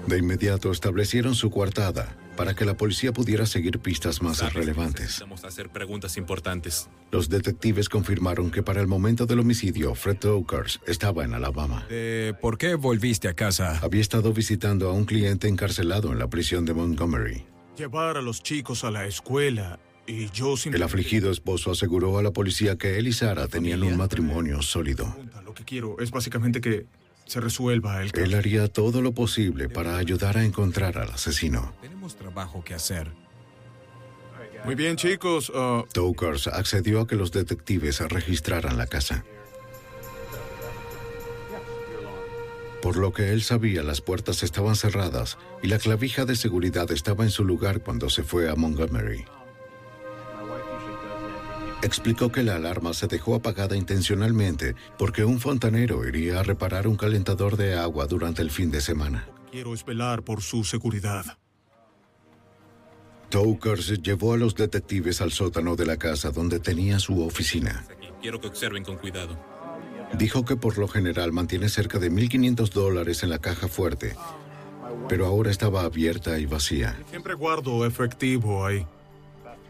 De 0.06 0.18
inmediato 0.18 0.70
establecieron 0.70 1.34
su 1.34 1.50
coartada 1.50 2.16
para 2.40 2.54
que 2.54 2.64
la 2.64 2.74
policía 2.74 3.12
pudiera 3.12 3.44
seguir 3.44 3.80
pistas 3.80 4.22
más 4.22 4.54
relevantes. 4.54 5.02
Necesitamos 5.02 5.44
hacer 5.44 5.68
preguntas 5.68 6.16
importantes. 6.16 6.88
Los 7.10 7.28
detectives 7.28 7.90
confirmaron 7.90 8.50
que 8.50 8.62
para 8.62 8.80
el 8.80 8.86
momento 8.86 9.26
del 9.26 9.40
homicidio, 9.40 9.94
Fred 9.94 10.16
Tokers 10.16 10.80
estaba 10.86 11.22
en 11.22 11.34
Alabama. 11.34 11.84
Eh, 11.90 12.32
¿Por 12.40 12.56
qué 12.56 12.76
volviste 12.76 13.28
a 13.28 13.34
casa? 13.34 13.78
Había 13.82 14.00
estado 14.00 14.32
visitando 14.32 14.88
a 14.88 14.94
un 14.94 15.04
cliente 15.04 15.48
encarcelado 15.48 16.12
en 16.12 16.18
la 16.18 16.28
prisión 16.28 16.64
de 16.64 16.72
Montgomery. 16.72 17.44
Llevar 17.76 18.16
a 18.16 18.22
los 18.22 18.42
chicos 18.42 18.84
a 18.84 18.90
la 18.90 19.04
escuela 19.04 19.78
y 20.06 20.30
yo 20.30 20.56
sin... 20.56 20.72
El 20.72 20.82
afligido 20.82 21.30
esposo 21.30 21.72
aseguró 21.72 22.16
a 22.16 22.22
la 22.22 22.30
policía 22.30 22.78
que 22.78 22.96
él 22.96 23.06
y 23.06 23.12
Sara 23.12 23.48
tenían 23.48 23.82
un 23.82 23.98
matrimonio 23.98 24.62
sólido. 24.62 25.14
Lo 25.44 25.52
que 25.52 25.66
quiero 25.66 26.00
es 26.00 26.10
básicamente 26.10 26.62
que 26.62 26.86
se 27.30 27.40
resuelva 27.40 28.02
el 28.02 28.10
caso. 28.10 28.24
Él 28.24 28.34
haría 28.34 28.66
todo 28.68 29.02
lo 29.02 29.12
posible 29.12 29.68
para 29.68 29.96
ayudar 29.96 30.36
a 30.36 30.44
encontrar 30.44 30.98
al 30.98 31.10
asesino. 31.10 31.72
Tenemos 31.80 32.16
trabajo 32.16 32.64
que 32.64 32.74
hacer. 32.74 33.12
Muy 34.64 34.74
bien, 34.74 34.96
chicos. 34.96 35.48
uh, 35.50 35.84
Tokers 35.92 36.48
accedió 36.48 37.00
a 37.00 37.06
que 37.06 37.14
los 37.14 37.30
detectives 37.30 38.00
registraran 38.00 38.76
la 38.76 38.86
casa. 38.86 39.24
Por 42.82 42.96
lo 42.96 43.12
que 43.12 43.30
él 43.32 43.42
sabía, 43.42 43.82
las 43.82 44.00
puertas 44.00 44.42
estaban 44.42 44.74
cerradas 44.74 45.38
y 45.62 45.68
la 45.68 45.78
clavija 45.78 46.24
de 46.24 46.34
seguridad 46.34 46.90
estaba 46.90 47.24
en 47.24 47.30
su 47.30 47.44
lugar 47.44 47.80
cuando 47.80 48.10
se 48.10 48.22
fue 48.22 48.50
a 48.50 48.56
Montgomery. 48.56 49.24
Explicó 51.82 52.30
que 52.30 52.42
la 52.42 52.56
alarma 52.56 52.92
se 52.92 53.06
dejó 53.06 53.34
apagada 53.34 53.76
intencionalmente 53.76 54.74
porque 54.98 55.24
un 55.24 55.40
fontanero 55.40 56.06
iría 56.06 56.40
a 56.40 56.42
reparar 56.42 56.86
un 56.86 56.96
calentador 56.96 57.56
de 57.56 57.74
agua 57.74 58.06
durante 58.06 58.42
el 58.42 58.50
fin 58.50 58.70
de 58.70 58.80
semana. 58.80 59.26
quiero 59.50 59.74
es 59.74 59.84
velar 59.84 60.22
por 60.22 60.42
su 60.42 60.62
seguridad. 60.62 61.24
Tokers 63.30 64.02
llevó 64.02 64.34
a 64.34 64.36
los 64.36 64.54
detectives 64.54 65.20
al 65.20 65.32
sótano 65.32 65.76
de 65.76 65.86
la 65.86 65.96
casa 65.96 66.30
donde 66.30 66.58
tenía 66.60 66.98
su 66.98 67.24
oficina. 67.24 67.84
Quiero 68.20 68.40
que 68.40 68.48
observen 68.48 68.84
con 68.84 68.96
cuidado. 68.96 69.38
Dijo 70.18 70.44
que 70.44 70.56
por 70.56 70.76
lo 70.78 70.88
general 70.88 71.32
mantiene 71.32 71.68
cerca 71.68 71.98
de 71.98 72.10
1.500 72.10 72.70
dólares 72.70 73.22
en 73.22 73.30
la 73.30 73.38
caja 73.38 73.68
fuerte, 73.68 74.16
pero 75.08 75.26
ahora 75.26 75.50
estaba 75.50 75.82
abierta 75.82 76.38
y 76.38 76.46
vacía. 76.46 76.98
Siempre 77.08 77.34
guardo 77.34 77.86
efectivo 77.86 78.66
ahí. 78.66 78.84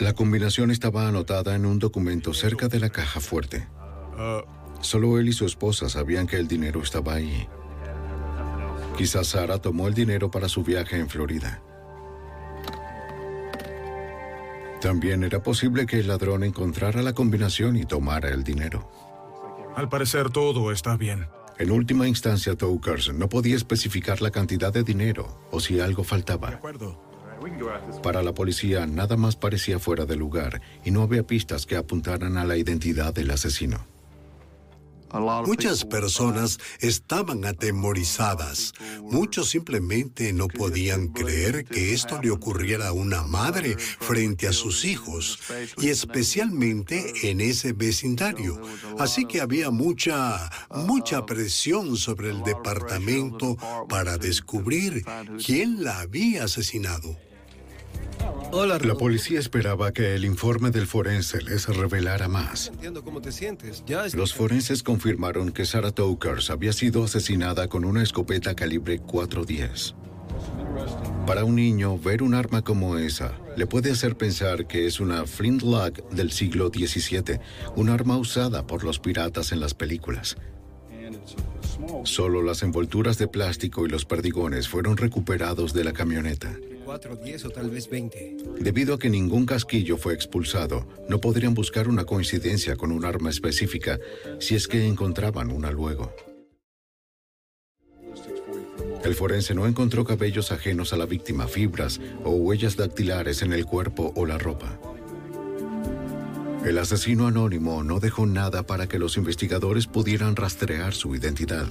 La 0.00 0.14
combinación 0.14 0.70
estaba 0.70 1.06
anotada 1.06 1.54
en 1.54 1.66
un 1.66 1.78
documento 1.78 2.32
cerca 2.32 2.68
de 2.68 2.80
la 2.80 2.88
caja 2.88 3.20
fuerte. 3.20 3.68
Uh, 4.16 4.82
Solo 4.82 5.18
él 5.18 5.28
y 5.28 5.32
su 5.34 5.44
esposa 5.44 5.90
sabían 5.90 6.26
que 6.26 6.36
el 6.36 6.48
dinero 6.48 6.80
estaba 6.82 7.14
ahí. 7.14 7.46
Quizás 8.96 9.28
Sara 9.28 9.58
tomó 9.58 9.88
el 9.88 9.94
dinero 9.94 10.30
para 10.30 10.48
su 10.48 10.64
viaje 10.64 10.98
en 10.98 11.10
Florida. 11.10 11.62
También 14.80 15.22
era 15.22 15.42
posible 15.42 15.84
que 15.84 15.98
el 15.98 16.08
ladrón 16.08 16.44
encontrara 16.44 17.02
la 17.02 17.12
combinación 17.12 17.76
y 17.76 17.84
tomara 17.84 18.30
el 18.30 18.42
dinero. 18.42 18.90
al 19.76 19.90
parecer 19.90 20.30
todo 20.30 20.72
está 20.72 20.96
bien. 20.96 21.28
En 21.58 21.70
última 21.70 22.08
instancia, 22.08 22.56
Tokers 22.56 23.12
no 23.12 23.28
podía 23.28 23.54
especificar 23.54 24.22
la 24.22 24.30
cantidad 24.30 24.72
de 24.72 24.82
dinero 24.82 25.38
o 25.50 25.60
si 25.60 25.78
algo 25.78 26.04
faltaba. 26.04 26.58
Para 28.02 28.22
la 28.22 28.34
policía, 28.34 28.86
nada 28.86 29.16
más 29.16 29.36
parecía 29.36 29.78
fuera 29.78 30.04
de 30.04 30.16
lugar 30.16 30.60
y 30.84 30.90
no 30.90 31.02
había 31.02 31.26
pistas 31.26 31.66
que 31.66 31.76
apuntaran 31.76 32.36
a 32.36 32.44
la 32.44 32.56
identidad 32.56 33.14
del 33.14 33.30
asesino. 33.30 33.86
Muchas 35.12 35.84
personas 35.84 36.58
estaban 36.78 37.44
atemorizadas. 37.44 38.72
Muchos 39.02 39.50
simplemente 39.50 40.32
no 40.32 40.46
podían 40.46 41.08
creer 41.08 41.64
que 41.64 41.92
esto 41.92 42.20
le 42.22 42.30
ocurriera 42.30 42.88
a 42.88 42.92
una 42.92 43.24
madre 43.24 43.76
frente 43.76 44.46
a 44.46 44.52
sus 44.52 44.84
hijos, 44.84 45.40
y 45.78 45.88
especialmente 45.88 47.30
en 47.30 47.40
ese 47.40 47.72
vecindario. 47.72 48.60
Así 48.98 49.24
que 49.24 49.40
había 49.40 49.70
mucha, 49.70 50.48
mucha 50.70 51.26
presión 51.26 51.96
sobre 51.96 52.30
el 52.30 52.42
departamento 52.44 53.56
para 53.88 54.16
descubrir 54.16 55.04
quién 55.44 55.82
la 55.82 56.00
había 56.00 56.44
asesinado. 56.44 57.16
La 58.52 58.94
policía 58.94 59.38
esperaba 59.38 59.92
que 59.92 60.14
el 60.14 60.24
informe 60.24 60.70
del 60.70 60.86
forense 60.86 61.40
les 61.42 61.66
revelara 61.68 62.28
más. 62.28 62.68
Entiendo 62.68 63.02
cómo 63.04 63.20
te 63.20 63.30
sientes. 63.32 63.82
Ya 63.86 64.04
es- 64.06 64.14
Los 64.14 64.34
forenses 64.34 64.82
confirmaron 64.82 65.52
que 65.52 65.64
Sarah 65.64 65.92
Tokers 65.92 66.50
había 66.50 66.72
sido 66.72 67.04
asesinada 67.04 67.68
con 67.68 67.84
una 67.84 68.02
escopeta 68.02 68.54
calibre 68.54 68.98
410. 68.98 69.94
Para 71.26 71.44
un 71.44 71.56
niño, 71.56 71.98
ver 71.98 72.22
un 72.22 72.34
arma 72.34 72.62
como 72.62 72.96
esa 72.98 73.38
le 73.56 73.66
puede 73.66 73.92
hacer 73.92 74.16
pensar 74.16 74.66
que 74.66 74.86
es 74.86 74.98
una 75.00 75.26
flintlock 75.26 76.08
del 76.10 76.32
siglo 76.32 76.68
XVII, 76.68 77.40
un 77.76 77.88
arma 77.90 78.16
usada 78.16 78.66
por 78.66 78.82
los 78.84 78.98
piratas 78.98 79.52
en 79.52 79.60
las 79.60 79.74
películas. 79.74 80.36
Solo 82.04 82.42
las 82.42 82.62
envolturas 82.62 83.18
de 83.18 83.28
plástico 83.28 83.86
y 83.86 83.88
los 83.90 84.04
perdigones 84.04 84.68
fueron 84.68 84.96
recuperados 84.96 85.72
de 85.72 85.84
la 85.84 85.92
camioneta. 85.92 86.56
4, 86.90 87.14
10 87.22 87.44
o 87.44 87.50
tal 87.50 87.70
vez 87.70 87.88
20. 87.88 88.36
Debido 88.58 88.94
a 88.94 88.98
que 88.98 89.08
ningún 89.08 89.46
casquillo 89.46 89.96
fue 89.96 90.12
expulsado, 90.12 90.88
no 91.08 91.20
podrían 91.20 91.54
buscar 91.54 91.86
una 91.86 92.04
coincidencia 92.04 92.74
con 92.74 92.90
un 92.90 93.04
arma 93.04 93.30
específica 93.30 94.00
si 94.40 94.56
es 94.56 94.66
que 94.66 94.84
encontraban 94.84 95.52
una 95.52 95.70
luego. 95.70 96.12
El 99.04 99.14
forense 99.14 99.54
no 99.54 99.68
encontró 99.68 100.04
cabellos 100.04 100.50
ajenos 100.50 100.92
a 100.92 100.96
la 100.96 101.06
víctima, 101.06 101.46
fibras 101.46 102.00
o 102.24 102.30
huellas 102.30 102.76
dactilares 102.76 103.42
en 103.42 103.52
el 103.52 103.66
cuerpo 103.66 104.12
o 104.16 104.26
la 104.26 104.38
ropa. 104.38 104.76
El 106.66 106.76
asesino 106.76 107.28
anónimo 107.28 107.84
no 107.84 108.00
dejó 108.00 108.26
nada 108.26 108.64
para 108.64 108.88
que 108.88 108.98
los 108.98 109.16
investigadores 109.16 109.86
pudieran 109.86 110.34
rastrear 110.34 110.92
su 110.92 111.14
identidad. 111.14 111.68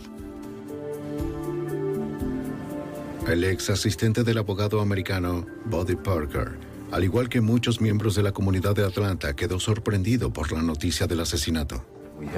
El 3.30 3.44
ex 3.44 3.70
asistente 3.70 4.24
del 4.24 4.40
abogado 4.40 4.82
americano 4.82 5.46
Buddy 5.66 5.98
Parker, 5.98 6.58
al 6.92 7.04
igual 7.04 7.30
que 7.30 7.42
muchos 7.42 7.80
miembros 7.80 8.16
de 8.16 8.24
la 8.24 8.32
comunidad 8.32 8.76
de 8.76 8.84
Atlanta, 8.84 9.36
quedó 9.36 9.60
sorprendido 9.60 10.34
por 10.34 10.52
la 10.52 10.64
noticia 10.64 11.06
del 11.06 11.20
asesinato. 11.20 11.86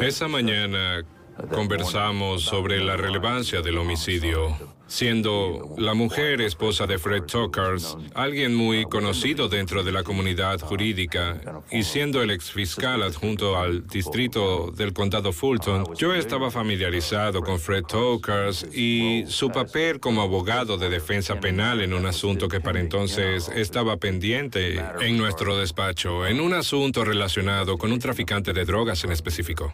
Esa 0.01 0.27
mañana 0.27 1.05
conversamos 1.49 2.43
sobre 2.43 2.83
la 2.83 2.97
relevancia 2.97 3.61
del 3.61 3.77
homicidio, 3.77 4.57
siendo 4.87 5.73
la 5.77 5.93
mujer 5.93 6.41
esposa 6.41 6.85
de 6.85 6.97
Fred 6.97 7.23
Tokars 7.23 7.97
alguien 8.13 8.53
muy 8.53 8.83
conocido 8.85 9.47
dentro 9.47 9.83
de 9.83 9.91
la 9.91 10.03
comunidad 10.03 10.59
jurídica 10.59 11.39
y 11.71 11.83
siendo 11.83 12.21
el 12.21 12.31
exfiscal 12.31 13.01
adjunto 13.01 13.57
al 13.57 13.87
distrito 13.87 14.71
del 14.71 14.91
condado 14.93 15.31
Fulton, 15.31 15.95
yo 15.95 16.13
estaba 16.13 16.51
familiarizado 16.51 17.41
con 17.41 17.59
Fred 17.59 17.83
Tokars 17.83 18.67
y 18.75 19.23
su 19.27 19.49
papel 19.49 19.99
como 19.99 20.21
abogado 20.21 20.77
de 20.77 20.89
defensa 20.89 21.39
penal 21.39 21.81
en 21.81 21.93
un 21.93 22.05
asunto 22.05 22.47
que 22.49 22.59
para 22.59 22.81
entonces 22.81 23.49
estaba 23.55 23.97
pendiente 23.97 24.83
en 24.99 25.17
nuestro 25.17 25.57
despacho, 25.57 26.25
en 26.27 26.41
un 26.41 26.53
asunto 26.53 27.05
relacionado 27.05 27.77
con 27.77 27.91
un 27.91 27.99
traficante 27.99 28.51
de 28.51 28.65
drogas 28.65 29.03
en 29.05 29.11
específico. 29.11 29.73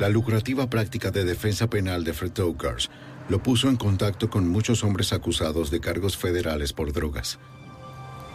La 0.00 0.08
lucrativa 0.08 0.68
práctica 0.68 1.10
de 1.10 1.24
defensa 1.24 1.68
penal 1.68 2.02
de 2.02 2.12
Fred 2.12 2.32
Tokars 2.32 2.90
lo 3.28 3.42
puso 3.42 3.68
en 3.68 3.76
contacto 3.76 4.30
con 4.30 4.48
muchos 4.48 4.82
hombres 4.84 5.12
acusados 5.12 5.70
de 5.70 5.80
cargos 5.80 6.16
federales 6.16 6.72
por 6.72 6.92
drogas. 6.92 7.38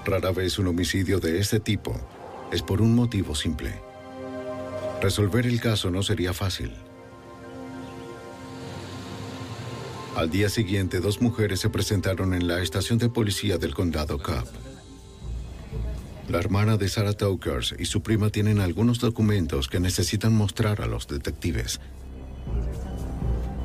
Rara 0.05 0.31
vez 0.31 0.57
un 0.59 0.67
homicidio 0.67 1.19
de 1.19 1.39
este 1.39 1.59
tipo 1.59 1.99
es 2.51 2.61
por 2.61 2.81
un 2.81 2.95
motivo 2.95 3.35
simple. 3.35 3.73
Resolver 5.01 5.45
el 5.45 5.59
caso 5.59 5.91
no 5.91 6.03
sería 6.03 6.33
fácil. 6.33 6.73
Al 10.15 10.31
día 10.31 10.49
siguiente, 10.49 10.99
dos 10.99 11.21
mujeres 11.21 11.59
se 11.59 11.69
presentaron 11.69 12.33
en 12.33 12.47
la 12.47 12.61
estación 12.61 12.97
de 12.97 13.09
policía 13.09 13.57
del 13.57 13.75
condado 13.75 14.17
Cobb. 14.17 14.47
La 16.29 16.39
hermana 16.39 16.75
de 16.75 16.89
Sarah 16.89 17.13
Tokers 17.13 17.73
y 17.79 17.85
su 17.85 18.01
prima 18.01 18.29
tienen 18.29 18.59
algunos 18.59 18.99
documentos 18.99 19.69
que 19.69 19.79
necesitan 19.79 20.33
mostrar 20.33 20.81
a 20.81 20.85
los 20.85 21.07
detectives. 21.07 21.79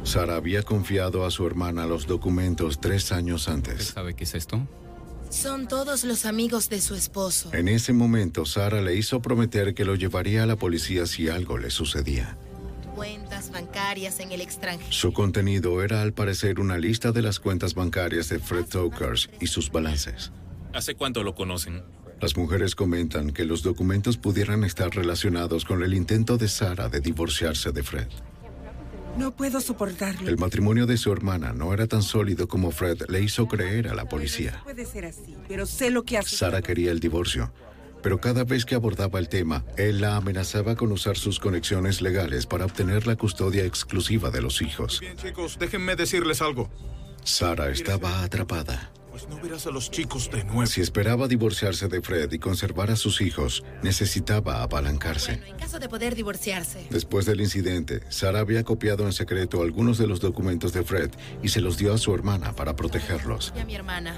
Sarah 0.04 0.36
había 0.36 0.62
confiado 0.62 1.24
a 1.24 1.30
su 1.32 1.44
hermana 1.44 1.86
los 1.86 2.06
documentos 2.06 2.80
tres 2.80 3.10
años 3.10 3.48
antes. 3.48 3.86
¿Sabe 3.86 4.14
qué 4.14 4.24
es 4.24 4.34
esto? 4.34 4.66
Son 5.30 5.66
todos 5.66 6.04
los 6.04 6.24
amigos 6.24 6.68
de 6.68 6.80
su 6.80 6.94
esposo. 6.94 7.52
En 7.52 7.66
ese 7.66 7.92
momento, 7.92 8.44
Sarah 8.44 8.80
le 8.80 8.94
hizo 8.94 9.22
prometer 9.22 9.74
que 9.74 9.84
lo 9.84 9.96
llevaría 9.96 10.44
a 10.44 10.46
la 10.46 10.56
policía 10.56 11.06
si 11.06 11.28
algo 11.28 11.58
le 11.58 11.70
sucedía. 11.70 12.36
Cuentas 12.94 13.50
bancarias 13.50 14.20
en 14.20 14.30
el 14.30 14.40
extranjero. 14.40 14.92
Su 14.92 15.12
contenido 15.12 15.82
era 15.82 16.02
al 16.02 16.12
parecer 16.12 16.60
una 16.60 16.78
lista 16.78 17.10
de 17.10 17.22
las 17.22 17.40
cuentas 17.40 17.74
bancarias 17.74 18.28
de 18.28 18.38
Fred 18.38 18.66
Tokers 18.66 19.30
y 19.40 19.46
sus 19.46 19.72
balances. 19.72 20.30
¿Hace 20.74 20.94
cuánto 20.94 21.22
lo 21.22 21.34
conocen? 21.34 21.82
Las 22.22 22.36
mujeres 22.36 22.76
comentan 22.76 23.32
que 23.32 23.44
los 23.44 23.64
documentos 23.64 24.16
pudieran 24.16 24.62
estar 24.62 24.94
relacionados 24.94 25.64
con 25.64 25.82
el 25.82 25.92
intento 25.92 26.38
de 26.38 26.46
Sarah 26.46 26.88
de 26.88 27.00
divorciarse 27.00 27.72
de 27.72 27.82
Fred. 27.82 28.06
No 29.18 29.34
puedo 29.34 29.60
soportarlo. 29.60 30.28
El 30.28 30.38
matrimonio 30.38 30.86
de 30.86 30.96
su 30.98 31.12
hermana 31.12 31.52
no 31.52 31.74
era 31.74 31.88
tan 31.88 32.02
sólido 32.02 32.46
como 32.46 32.70
Fred 32.70 33.02
le 33.08 33.20
hizo 33.20 33.48
creer 33.48 33.88
a 33.88 33.94
la 33.94 34.04
policía. 34.08 34.60
Puede 34.62 34.86
ser 34.86 35.04
así, 35.06 35.36
pero 35.48 35.66
sé 35.66 35.90
lo 35.90 36.04
que 36.04 36.16
hace. 36.16 36.36
Sara 36.36 36.62
quería 36.62 36.92
el 36.92 37.00
divorcio, 37.00 37.52
pero 38.04 38.20
cada 38.20 38.44
vez 38.44 38.64
que 38.64 38.76
abordaba 38.76 39.18
el 39.18 39.28
tema, 39.28 39.64
él 39.76 40.00
la 40.00 40.14
amenazaba 40.14 40.76
con 40.76 40.92
usar 40.92 41.16
sus 41.16 41.40
conexiones 41.40 42.00
legales 42.02 42.46
para 42.46 42.66
obtener 42.66 43.08
la 43.08 43.16
custodia 43.16 43.64
exclusiva 43.64 44.30
de 44.30 44.42
los 44.42 44.62
hijos. 44.62 45.00
Bien, 45.00 45.16
chicos, 45.16 45.58
déjenme 45.58 45.96
decirles 45.96 46.40
algo. 46.40 46.70
Sara 47.24 47.68
estaba 47.70 48.22
atrapada. 48.22 48.92
Pues 49.22 49.36
no 49.36 49.40
verás 49.40 49.66
a 49.68 49.70
los 49.70 49.88
chicos 49.88 50.30
de 50.32 50.42
nuevo. 50.42 50.66
Si 50.66 50.80
esperaba 50.80 51.28
divorciarse 51.28 51.86
de 51.86 52.02
Fred 52.02 52.32
y 52.32 52.40
conservar 52.40 52.90
a 52.90 52.96
sus 52.96 53.20
hijos, 53.20 53.62
necesitaba 53.80 54.64
apalancarse. 54.64 55.40
En 55.46 55.56
caso 55.56 55.78
de 55.78 55.88
poder 55.88 56.16
divorciarse. 56.16 56.88
Después 56.90 57.24
del 57.24 57.40
incidente, 57.40 58.00
Sara 58.08 58.40
había 58.40 58.64
copiado 58.64 59.06
en 59.06 59.12
secreto 59.12 59.62
algunos 59.62 59.96
de 59.98 60.08
los 60.08 60.18
documentos 60.18 60.72
de 60.72 60.82
Fred 60.82 61.10
y 61.40 61.50
se 61.50 61.60
los 61.60 61.78
dio 61.78 61.94
a 61.94 61.98
su 61.98 62.12
hermana 62.12 62.52
para 62.56 62.74
protegerlos. 62.74 63.52
Y 63.56 63.60
a 63.60 63.64
mi 63.64 63.76
hermana. 63.76 64.16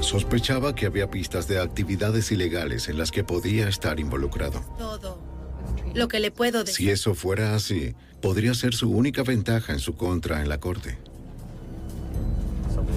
Sospechaba 0.00 0.74
que 0.74 0.84
había 0.84 1.08
pistas 1.08 1.48
de 1.48 1.58
actividades 1.58 2.32
ilegales 2.32 2.90
en 2.90 2.98
las 2.98 3.10
que 3.10 3.24
podía 3.24 3.66
estar 3.66 3.98
involucrado. 3.98 4.60
Todo. 4.76 5.22
Lo 5.94 6.08
que 6.08 6.20
le 6.20 6.32
puedo 6.32 6.64
decir. 6.64 6.76
Si 6.76 6.90
eso 6.90 7.14
fuera 7.14 7.54
así, 7.54 7.94
podría 8.20 8.52
ser 8.52 8.74
su 8.74 8.90
única 8.90 9.22
ventaja 9.22 9.72
en 9.72 9.78
su 9.78 9.96
contra 9.96 10.42
en 10.42 10.50
la 10.50 10.60
corte. 10.60 10.98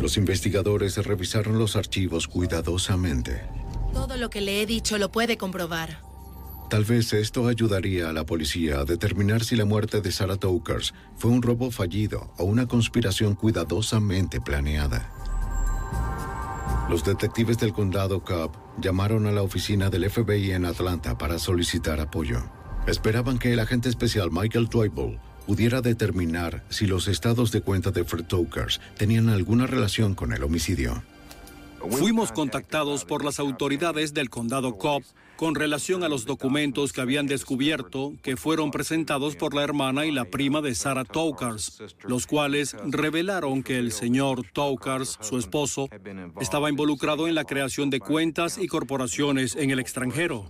Los 0.01 0.17
investigadores 0.17 0.97
revisaron 0.97 1.57
los 1.57 1.75
archivos 1.75 2.27
cuidadosamente. 2.27 3.43
Todo 3.93 4.17
lo 4.17 4.29
que 4.29 4.41
le 4.41 4.61
he 4.61 4.65
dicho 4.65 4.97
lo 4.97 5.11
puede 5.11 5.37
comprobar. 5.37 5.99
Tal 6.69 6.83
vez 6.83 7.13
esto 7.13 7.47
ayudaría 7.47 8.09
a 8.09 8.13
la 8.13 8.25
policía 8.25 8.79
a 8.79 8.85
determinar 8.85 9.43
si 9.43 9.55
la 9.55 9.65
muerte 9.65 10.01
de 10.01 10.11
Sarah 10.11 10.37
Tokers 10.37 10.93
fue 11.15 11.31
un 11.31 11.41
robo 11.41 11.69
fallido 11.69 12.33
o 12.37 12.43
una 12.43 12.67
conspiración 12.67 13.35
cuidadosamente 13.35 14.41
planeada. 14.41 15.11
Los 16.89 17.03
detectives 17.03 17.57
del 17.57 17.73
condado 17.73 18.23
Cobb 18.23 18.51
llamaron 18.79 19.25
a 19.27 19.31
la 19.31 19.41
oficina 19.41 19.89
del 19.89 20.09
FBI 20.09 20.51
en 20.51 20.65
Atlanta 20.65 21.17
para 21.17 21.39
solicitar 21.39 21.99
apoyo. 21.99 22.43
Esperaban 22.87 23.39
que 23.39 23.53
el 23.53 23.59
agente 23.59 23.89
especial 23.89 24.29
Michael 24.31 24.69
Twible 24.69 25.19
pudiera 25.45 25.81
determinar 25.81 26.63
si 26.69 26.87
los 26.87 27.07
estados 27.07 27.51
de 27.51 27.61
cuenta 27.61 27.91
de 27.91 28.03
Fred 28.03 28.25
Tokers 28.25 28.81
tenían 28.97 29.29
alguna 29.29 29.67
relación 29.67 30.15
con 30.15 30.33
el 30.33 30.43
homicidio. 30.43 31.03
Fuimos 31.91 32.31
contactados 32.31 33.05
por 33.05 33.23
las 33.23 33.39
autoridades 33.39 34.13
del 34.13 34.29
condado 34.29 34.77
Cobb 34.77 35.03
con 35.35 35.55
relación 35.55 36.03
a 36.03 36.09
los 36.09 36.25
documentos 36.25 36.93
que 36.93 37.01
habían 37.01 37.27
descubierto 37.27 38.13
que 38.21 38.37
fueron 38.37 38.71
presentados 38.71 39.35
por 39.35 39.53
la 39.53 39.63
hermana 39.63 40.05
y 40.05 40.11
la 40.11 40.25
prima 40.25 40.61
de 40.61 40.73
Sarah 40.75 41.03
Tokars, 41.03 41.83
los 42.03 42.25
cuales 42.25 42.75
revelaron 42.85 43.61
que 43.61 43.77
el 43.77 43.91
señor 43.91 44.43
Tokars, 44.51 45.17
su 45.21 45.37
esposo, 45.37 45.89
estaba 46.39 46.69
involucrado 46.69 47.27
en 47.27 47.35
la 47.35 47.43
creación 47.43 47.89
de 47.89 47.99
cuentas 47.99 48.57
y 48.57 48.67
corporaciones 48.67 49.55
en 49.55 49.71
el 49.71 49.79
extranjero. 49.79 50.49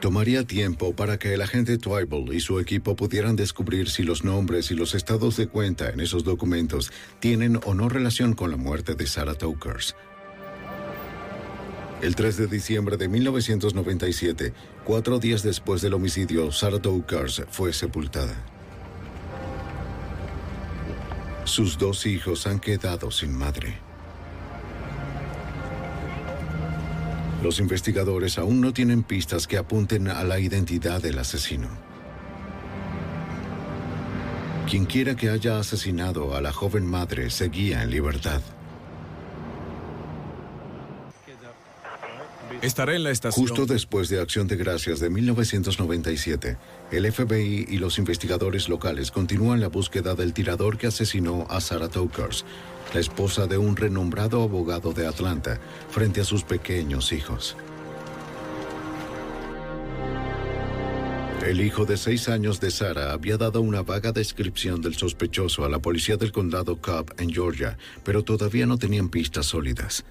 Tomaría 0.00 0.44
tiempo 0.44 0.94
para 0.94 1.18
que 1.18 1.34
el 1.34 1.42
agente 1.42 1.76
Twible 1.76 2.32
y 2.32 2.38
su 2.38 2.60
equipo 2.60 2.94
pudieran 2.94 3.34
descubrir 3.34 3.90
si 3.90 4.04
los 4.04 4.22
nombres 4.22 4.70
y 4.70 4.74
los 4.74 4.94
estados 4.94 5.36
de 5.36 5.48
cuenta 5.48 5.90
en 5.90 5.98
esos 5.98 6.22
documentos 6.22 6.92
tienen 7.18 7.58
o 7.64 7.74
no 7.74 7.88
relación 7.88 8.34
con 8.34 8.52
la 8.52 8.56
muerte 8.56 8.94
de 8.94 9.06
Sarah 9.08 9.34
Tokers. 9.34 9.96
El 12.00 12.14
3 12.14 12.36
de 12.36 12.46
diciembre 12.46 12.96
de 12.96 13.08
1997, 13.08 14.52
cuatro 14.84 15.18
días 15.18 15.42
después 15.42 15.82
del 15.82 15.94
homicidio, 15.94 16.52
Sarah 16.52 16.80
Tokers 16.80 17.42
fue 17.50 17.72
sepultada. 17.72 18.36
Sus 21.42 21.76
dos 21.76 22.06
hijos 22.06 22.46
han 22.46 22.60
quedado 22.60 23.10
sin 23.10 23.36
madre. 23.36 23.87
Los 27.42 27.60
investigadores 27.60 28.36
aún 28.38 28.60
no 28.60 28.72
tienen 28.72 29.04
pistas 29.04 29.46
que 29.46 29.58
apunten 29.58 30.08
a 30.08 30.24
la 30.24 30.40
identidad 30.40 31.00
del 31.00 31.18
asesino. 31.18 31.68
Quien 34.68 34.84
quiera 34.86 35.14
que 35.14 35.30
haya 35.30 35.58
asesinado 35.58 36.34
a 36.34 36.40
la 36.40 36.52
joven 36.52 36.84
madre 36.84 37.30
seguía 37.30 37.82
en 37.82 37.90
libertad. 37.90 38.42
Estaré 42.60 42.96
en 42.96 43.04
la 43.04 43.10
estación. 43.10 43.46
Justo 43.46 43.66
después 43.66 44.08
de 44.08 44.20
Acción 44.20 44.48
de 44.48 44.56
Gracias 44.56 44.98
de 44.98 45.10
1997, 45.10 46.56
el 46.90 47.12
FBI 47.12 47.66
y 47.68 47.78
los 47.78 47.98
investigadores 47.98 48.68
locales 48.68 49.12
continúan 49.12 49.60
la 49.60 49.68
búsqueda 49.68 50.16
del 50.16 50.32
tirador 50.32 50.76
que 50.76 50.88
asesinó 50.88 51.46
a 51.50 51.60
Sarah 51.60 51.88
Tokers, 51.88 52.44
la 52.92 52.98
esposa 52.98 53.46
de 53.46 53.58
un 53.58 53.76
renombrado 53.76 54.42
abogado 54.42 54.92
de 54.92 55.06
Atlanta, 55.06 55.60
frente 55.88 56.20
a 56.20 56.24
sus 56.24 56.42
pequeños 56.42 57.12
hijos. 57.12 57.56
El 61.46 61.60
hijo 61.60 61.84
de 61.84 61.96
seis 61.96 62.28
años 62.28 62.60
de 62.60 62.72
Sarah 62.72 63.12
había 63.12 63.36
dado 63.38 63.60
una 63.60 63.82
vaga 63.82 64.10
descripción 64.10 64.82
del 64.82 64.96
sospechoso 64.96 65.64
a 65.64 65.68
la 65.68 65.78
policía 65.78 66.16
del 66.16 66.32
condado 66.32 66.80
Cobb 66.80 67.14
en 67.18 67.30
Georgia, 67.30 67.78
pero 68.04 68.24
todavía 68.24 68.66
no 68.66 68.78
tenían 68.78 69.08
pistas 69.08 69.46
sólidas. 69.46 70.04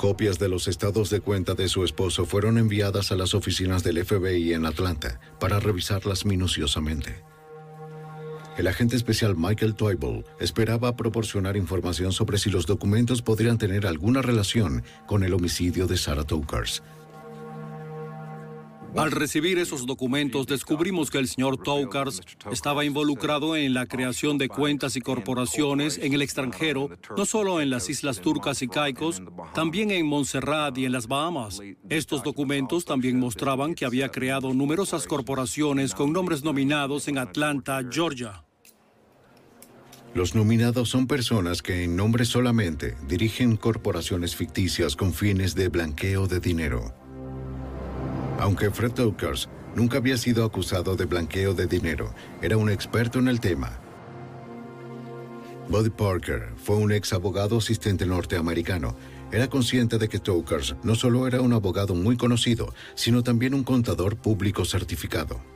Copias 0.00 0.38
de 0.38 0.48
los 0.48 0.66
estados 0.66 1.10
de 1.10 1.20
cuenta 1.20 1.52
de 1.54 1.68
su 1.68 1.84
esposo 1.84 2.24
fueron 2.24 2.56
enviadas 2.56 3.12
a 3.12 3.16
las 3.16 3.34
oficinas 3.34 3.84
del 3.84 4.02
FBI 4.02 4.54
en 4.54 4.64
Atlanta 4.64 5.20
para 5.38 5.60
revisarlas 5.60 6.24
minuciosamente. 6.24 7.22
El 8.56 8.66
agente 8.66 8.96
especial 8.96 9.36
Michael 9.36 9.74
Twible 9.74 10.24
esperaba 10.38 10.96
proporcionar 10.96 11.54
información 11.58 12.12
sobre 12.12 12.38
si 12.38 12.48
los 12.48 12.64
documentos 12.64 13.20
podrían 13.20 13.58
tener 13.58 13.86
alguna 13.86 14.22
relación 14.22 14.84
con 15.06 15.22
el 15.22 15.34
homicidio 15.34 15.86
de 15.86 15.98
Sarah 15.98 16.24
Tokers. 16.24 16.82
Al 18.96 19.12
recibir 19.12 19.58
esos 19.58 19.86
documentos, 19.86 20.46
descubrimos 20.46 21.10
que 21.10 21.18
el 21.18 21.28
señor 21.28 21.56
Tokars 21.56 22.20
estaba 22.50 22.84
involucrado 22.84 23.54
en 23.54 23.72
la 23.72 23.86
creación 23.86 24.36
de 24.36 24.48
cuentas 24.48 24.96
y 24.96 25.00
corporaciones 25.00 25.98
en 25.98 26.12
el 26.12 26.22
extranjero, 26.22 26.90
no 27.16 27.24
solo 27.24 27.60
en 27.60 27.70
las 27.70 27.88
Islas 27.88 28.20
Turcas 28.20 28.62
y 28.62 28.68
Caicos, 28.68 29.22
también 29.54 29.90
en 29.90 30.06
Montserrat 30.06 30.76
y 30.76 30.86
en 30.86 30.92
las 30.92 31.06
Bahamas. 31.06 31.60
Estos 31.88 32.22
documentos 32.22 32.84
también 32.84 33.18
mostraban 33.18 33.74
que 33.74 33.84
había 33.84 34.10
creado 34.10 34.52
numerosas 34.52 35.06
corporaciones 35.06 35.94
con 35.94 36.12
nombres 36.12 36.42
nominados 36.42 37.06
en 37.08 37.18
Atlanta, 37.18 37.80
Georgia. 37.90 38.44
Los 40.12 40.34
nominados 40.34 40.88
son 40.88 41.06
personas 41.06 41.62
que 41.62 41.84
en 41.84 41.94
nombre 41.94 42.24
solamente 42.24 42.96
dirigen 43.06 43.56
corporaciones 43.56 44.34
ficticias 44.34 44.96
con 44.96 45.14
fines 45.14 45.54
de 45.54 45.68
blanqueo 45.68 46.26
de 46.26 46.40
dinero. 46.40 46.99
Aunque 48.40 48.70
Fred 48.70 48.92
Tokers 48.92 49.50
nunca 49.76 49.98
había 49.98 50.16
sido 50.16 50.46
acusado 50.46 50.96
de 50.96 51.04
blanqueo 51.04 51.52
de 51.52 51.66
dinero, 51.66 52.14
era 52.40 52.56
un 52.56 52.70
experto 52.70 53.18
en 53.18 53.28
el 53.28 53.38
tema. 53.38 53.78
Buddy 55.68 55.90
Parker 55.90 56.48
fue 56.56 56.76
un 56.76 56.90
ex 56.90 57.12
abogado 57.12 57.58
asistente 57.58 58.06
norteamericano. 58.06 58.96
Era 59.30 59.48
consciente 59.48 59.98
de 59.98 60.08
que 60.08 60.18
Tokers 60.18 60.74
no 60.82 60.94
solo 60.94 61.26
era 61.26 61.42
un 61.42 61.52
abogado 61.52 61.94
muy 61.94 62.16
conocido, 62.16 62.72
sino 62.94 63.22
también 63.22 63.52
un 63.52 63.62
contador 63.62 64.16
público 64.16 64.64
certificado. 64.64 65.49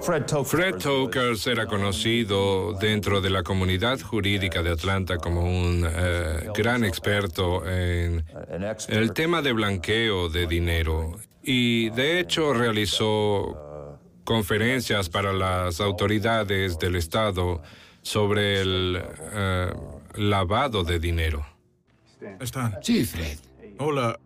Fred 0.00 0.76
Tokers 0.78 1.46
era 1.46 1.66
conocido 1.66 2.74
dentro 2.74 3.20
de 3.20 3.30
la 3.30 3.42
comunidad 3.42 4.00
jurídica 4.00 4.62
de 4.62 4.70
Atlanta 4.70 5.16
como 5.16 5.42
un 5.42 5.86
eh, 5.88 6.48
gran 6.54 6.84
experto 6.84 7.66
en 7.68 8.24
el 8.88 9.12
tema 9.12 9.42
de 9.42 9.52
blanqueo 9.52 10.28
de 10.28 10.46
dinero 10.46 11.18
y 11.42 11.90
de 11.90 12.20
hecho 12.20 12.52
realizó 12.52 13.98
conferencias 14.24 15.08
para 15.08 15.32
las 15.32 15.80
autoridades 15.80 16.78
del 16.78 16.96
Estado 16.96 17.62
sobre 18.02 18.60
el 18.60 19.02
eh, 19.32 19.72
lavado 20.14 20.84
de 20.84 20.98
dinero. 20.98 21.46
Están. 22.40 22.78
Sí, 22.82 23.04
Fred. 23.04 23.38
Hola. 23.78 24.18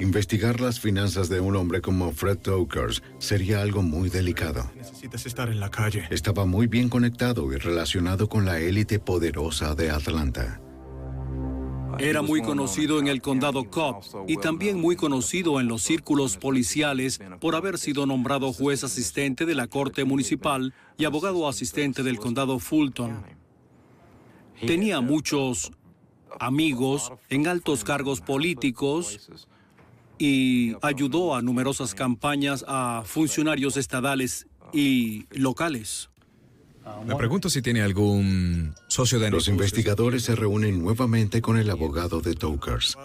Investigar 0.00 0.60
las 0.60 0.78
finanzas 0.78 1.28
de 1.28 1.40
un 1.40 1.56
hombre 1.56 1.80
como 1.80 2.12
Fred 2.12 2.38
Tokers 2.38 3.02
sería 3.18 3.62
algo 3.62 3.82
muy 3.82 4.08
delicado. 4.08 4.70
Necesitas 4.76 5.26
estar 5.26 5.48
en 5.48 5.58
la 5.58 5.70
calle. 5.70 6.06
Estaba 6.10 6.44
muy 6.44 6.68
bien 6.68 6.88
conectado 6.88 7.52
y 7.52 7.56
relacionado 7.56 8.28
con 8.28 8.44
la 8.44 8.60
élite 8.60 9.00
poderosa 9.00 9.74
de 9.74 9.90
Atlanta. 9.90 10.60
Era 11.98 12.22
muy 12.22 12.42
conocido 12.42 13.00
en 13.00 13.08
el 13.08 13.20
condado 13.20 13.68
Cobb 13.70 14.04
y 14.28 14.36
también 14.36 14.80
muy 14.80 14.94
conocido 14.94 15.60
en 15.60 15.66
los 15.66 15.82
círculos 15.82 16.36
policiales 16.36 17.20
por 17.40 17.56
haber 17.56 17.76
sido 17.76 18.06
nombrado 18.06 18.52
juez 18.52 18.84
asistente 18.84 19.46
de 19.46 19.56
la 19.56 19.66
Corte 19.66 20.04
Municipal 20.04 20.74
y 20.96 21.06
abogado 21.06 21.48
asistente 21.48 22.04
del 22.04 22.20
condado 22.20 22.60
Fulton. 22.60 23.24
Tenía 24.64 25.00
muchos 25.00 25.72
amigos 26.38 27.12
en 27.30 27.48
altos 27.48 27.82
cargos 27.82 28.20
políticos 28.20 29.28
y 30.18 30.74
ayudó 30.82 31.34
a 31.34 31.42
numerosas 31.42 31.94
campañas 31.94 32.64
a 32.66 33.02
funcionarios 33.04 33.76
estadales 33.76 34.46
y 34.72 35.26
locales. 35.30 36.10
Me 37.04 37.16
pregunto 37.16 37.50
si 37.50 37.62
tiene 37.62 37.82
algún 37.82 38.74
socio 38.88 39.18
de 39.18 39.30
Los 39.30 39.48
investigadores 39.48 40.24
se 40.24 40.34
reúnen 40.34 40.82
nuevamente 40.82 41.42
con 41.42 41.58
el 41.58 41.70
abogado 41.70 42.20
de 42.20 42.34
Tokers. 42.34 42.96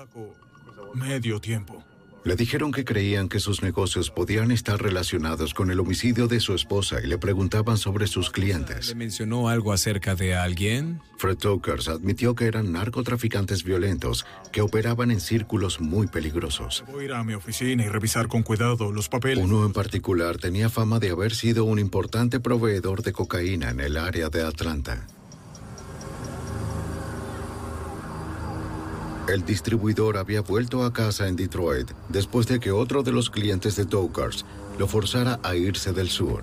Medio 0.93 1.39
tiempo. 1.39 1.83
Le 2.25 2.37
dijeron 2.37 2.71
que 2.71 2.85
creían 2.85 3.27
que 3.27 3.41
sus 3.41 3.61
negocios 3.61 4.09
podían 4.09 4.51
estar 4.51 4.81
relacionados 4.81 5.53
con 5.53 5.69
el 5.71 5.79
homicidio 5.81 6.27
de 6.27 6.39
su 6.39 6.53
esposa 6.55 7.01
y 7.03 7.07
le 7.07 7.17
preguntaban 7.17 7.77
sobre 7.77 8.07
sus 8.07 8.29
clientes. 8.29 8.87
¿Le 8.87 8.95
mencionó 8.95 9.49
algo 9.49 9.73
acerca 9.73 10.15
de 10.15 10.33
alguien? 10.33 11.01
Fred 11.17 11.37
Tokers 11.37 11.89
admitió 11.89 12.33
que 12.33 12.45
eran 12.45 12.71
narcotraficantes 12.71 13.65
violentos 13.65 14.25
que 14.53 14.61
operaban 14.61 15.11
en 15.11 15.19
círculos 15.19 15.81
muy 15.81 16.07
peligrosos. 16.07 16.85
Voy 16.89 17.03
a 17.03 17.05
ir 17.05 17.13
a 17.13 17.23
mi 17.25 17.33
oficina 17.33 17.83
y 17.83 17.89
revisar 17.89 18.29
con 18.29 18.43
cuidado 18.43 18.93
los 18.93 19.09
papeles. 19.09 19.43
Uno 19.43 19.65
en 19.65 19.73
particular 19.73 20.37
tenía 20.37 20.69
fama 20.69 20.99
de 20.99 21.09
haber 21.09 21.35
sido 21.35 21.65
un 21.65 21.77
importante 21.77 22.39
proveedor 22.39 23.03
de 23.03 23.11
cocaína 23.11 23.71
en 23.71 23.81
el 23.81 23.97
área 23.97 24.29
de 24.29 24.43
Atlanta. 24.43 25.07
El 29.27 29.45
distribuidor 29.45 30.17
había 30.17 30.41
vuelto 30.41 30.83
a 30.83 30.91
casa 30.91 31.29
en 31.29 31.37
Detroit 31.37 31.89
después 32.09 32.45
de 32.45 32.59
que 32.59 32.71
otro 32.71 33.03
de 33.03 33.13
los 33.13 33.29
clientes 33.29 33.77
de 33.77 33.85
Tokers 33.85 34.45
lo 34.77 34.85
forzara 34.85 35.39
a 35.43 35.55
irse 35.55 35.93
del 35.93 36.09
sur. 36.09 36.41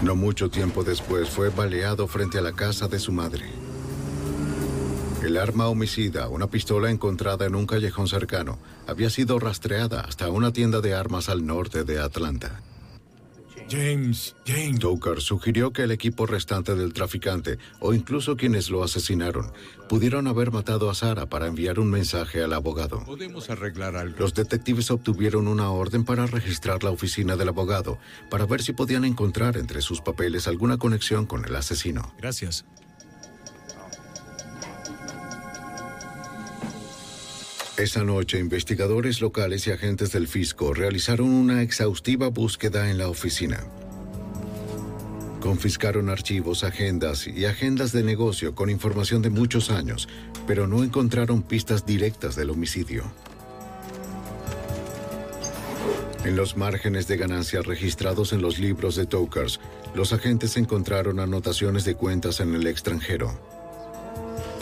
No 0.00 0.16
mucho 0.16 0.48
tiempo 0.48 0.82
después 0.82 1.28
fue 1.28 1.50
baleado 1.50 2.08
frente 2.08 2.38
a 2.38 2.42
la 2.42 2.52
casa 2.52 2.88
de 2.88 2.98
su 2.98 3.12
madre. 3.12 3.44
El 5.22 5.36
arma 5.36 5.68
homicida, 5.68 6.28
una 6.28 6.48
pistola 6.48 6.90
encontrada 6.90 7.44
en 7.44 7.54
un 7.54 7.66
callejón 7.66 8.08
cercano, 8.08 8.58
había 8.88 9.10
sido 9.10 9.38
rastreada 9.38 10.00
hasta 10.00 10.30
una 10.30 10.52
tienda 10.52 10.80
de 10.80 10.94
armas 10.94 11.28
al 11.28 11.46
norte 11.46 11.84
de 11.84 12.00
Atlanta. 12.00 12.62
James, 13.70 14.34
James. 14.46 14.78
Toker 14.80 15.20
sugirió 15.20 15.72
que 15.72 15.82
el 15.82 15.90
equipo 15.90 16.26
restante 16.26 16.74
del 16.74 16.92
traficante, 16.92 17.58
o 17.80 17.94
incluso 17.94 18.36
quienes 18.36 18.70
lo 18.70 18.82
asesinaron, 18.82 19.52
pudieron 19.88 20.26
haber 20.26 20.50
matado 20.50 20.90
a 20.90 20.94
Sara 20.94 21.26
para 21.26 21.46
enviar 21.46 21.78
un 21.78 21.90
mensaje 21.90 22.42
al 22.42 22.52
abogado. 22.52 23.04
Podemos 23.04 23.50
arreglar 23.50 23.96
algo. 23.96 24.16
Los 24.18 24.34
detectives 24.34 24.90
obtuvieron 24.90 25.48
una 25.48 25.70
orden 25.70 26.04
para 26.04 26.26
registrar 26.26 26.82
la 26.82 26.90
oficina 26.90 27.36
del 27.36 27.48
abogado, 27.48 27.98
para 28.30 28.46
ver 28.46 28.62
si 28.62 28.72
podían 28.72 29.04
encontrar 29.04 29.56
entre 29.56 29.80
sus 29.80 30.00
papeles 30.00 30.48
alguna 30.48 30.78
conexión 30.78 31.26
con 31.26 31.44
el 31.44 31.54
asesino. 31.56 32.14
Gracias. 32.18 32.64
Esa 37.82 38.04
noche, 38.04 38.38
investigadores 38.38 39.20
locales 39.20 39.66
y 39.66 39.72
agentes 39.72 40.12
del 40.12 40.28
fisco 40.28 40.72
realizaron 40.72 41.28
una 41.28 41.62
exhaustiva 41.62 42.28
búsqueda 42.28 42.88
en 42.88 42.96
la 42.96 43.08
oficina. 43.08 43.58
Confiscaron 45.40 46.08
archivos, 46.08 46.62
agendas 46.62 47.26
y 47.26 47.44
agendas 47.44 47.90
de 47.90 48.04
negocio 48.04 48.54
con 48.54 48.70
información 48.70 49.20
de 49.20 49.30
muchos 49.30 49.72
años, 49.72 50.08
pero 50.46 50.68
no 50.68 50.84
encontraron 50.84 51.42
pistas 51.42 51.84
directas 51.84 52.36
del 52.36 52.50
homicidio. 52.50 53.02
En 56.24 56.36
los 56.36 56.56
márgenes 56.56 57.08
de 57.08 57.16
ganancia 57.16 57.62
registrados 57.62 58.32
en 58.32 58.42
los 58.42 58.60
libros 58.60 58.94
de 58.94 59.06
Tokers, 59.06 59.58
los 59.92 60.12
agentes 60.12 60.56
encontraron 60.56 61.18
anotaciones 61.18 61.84
de 61.84 61.96
cuentas 61.96 62.38
en 62.38 62.54
el 62.54 62.68
extranjero. 62.68 63.61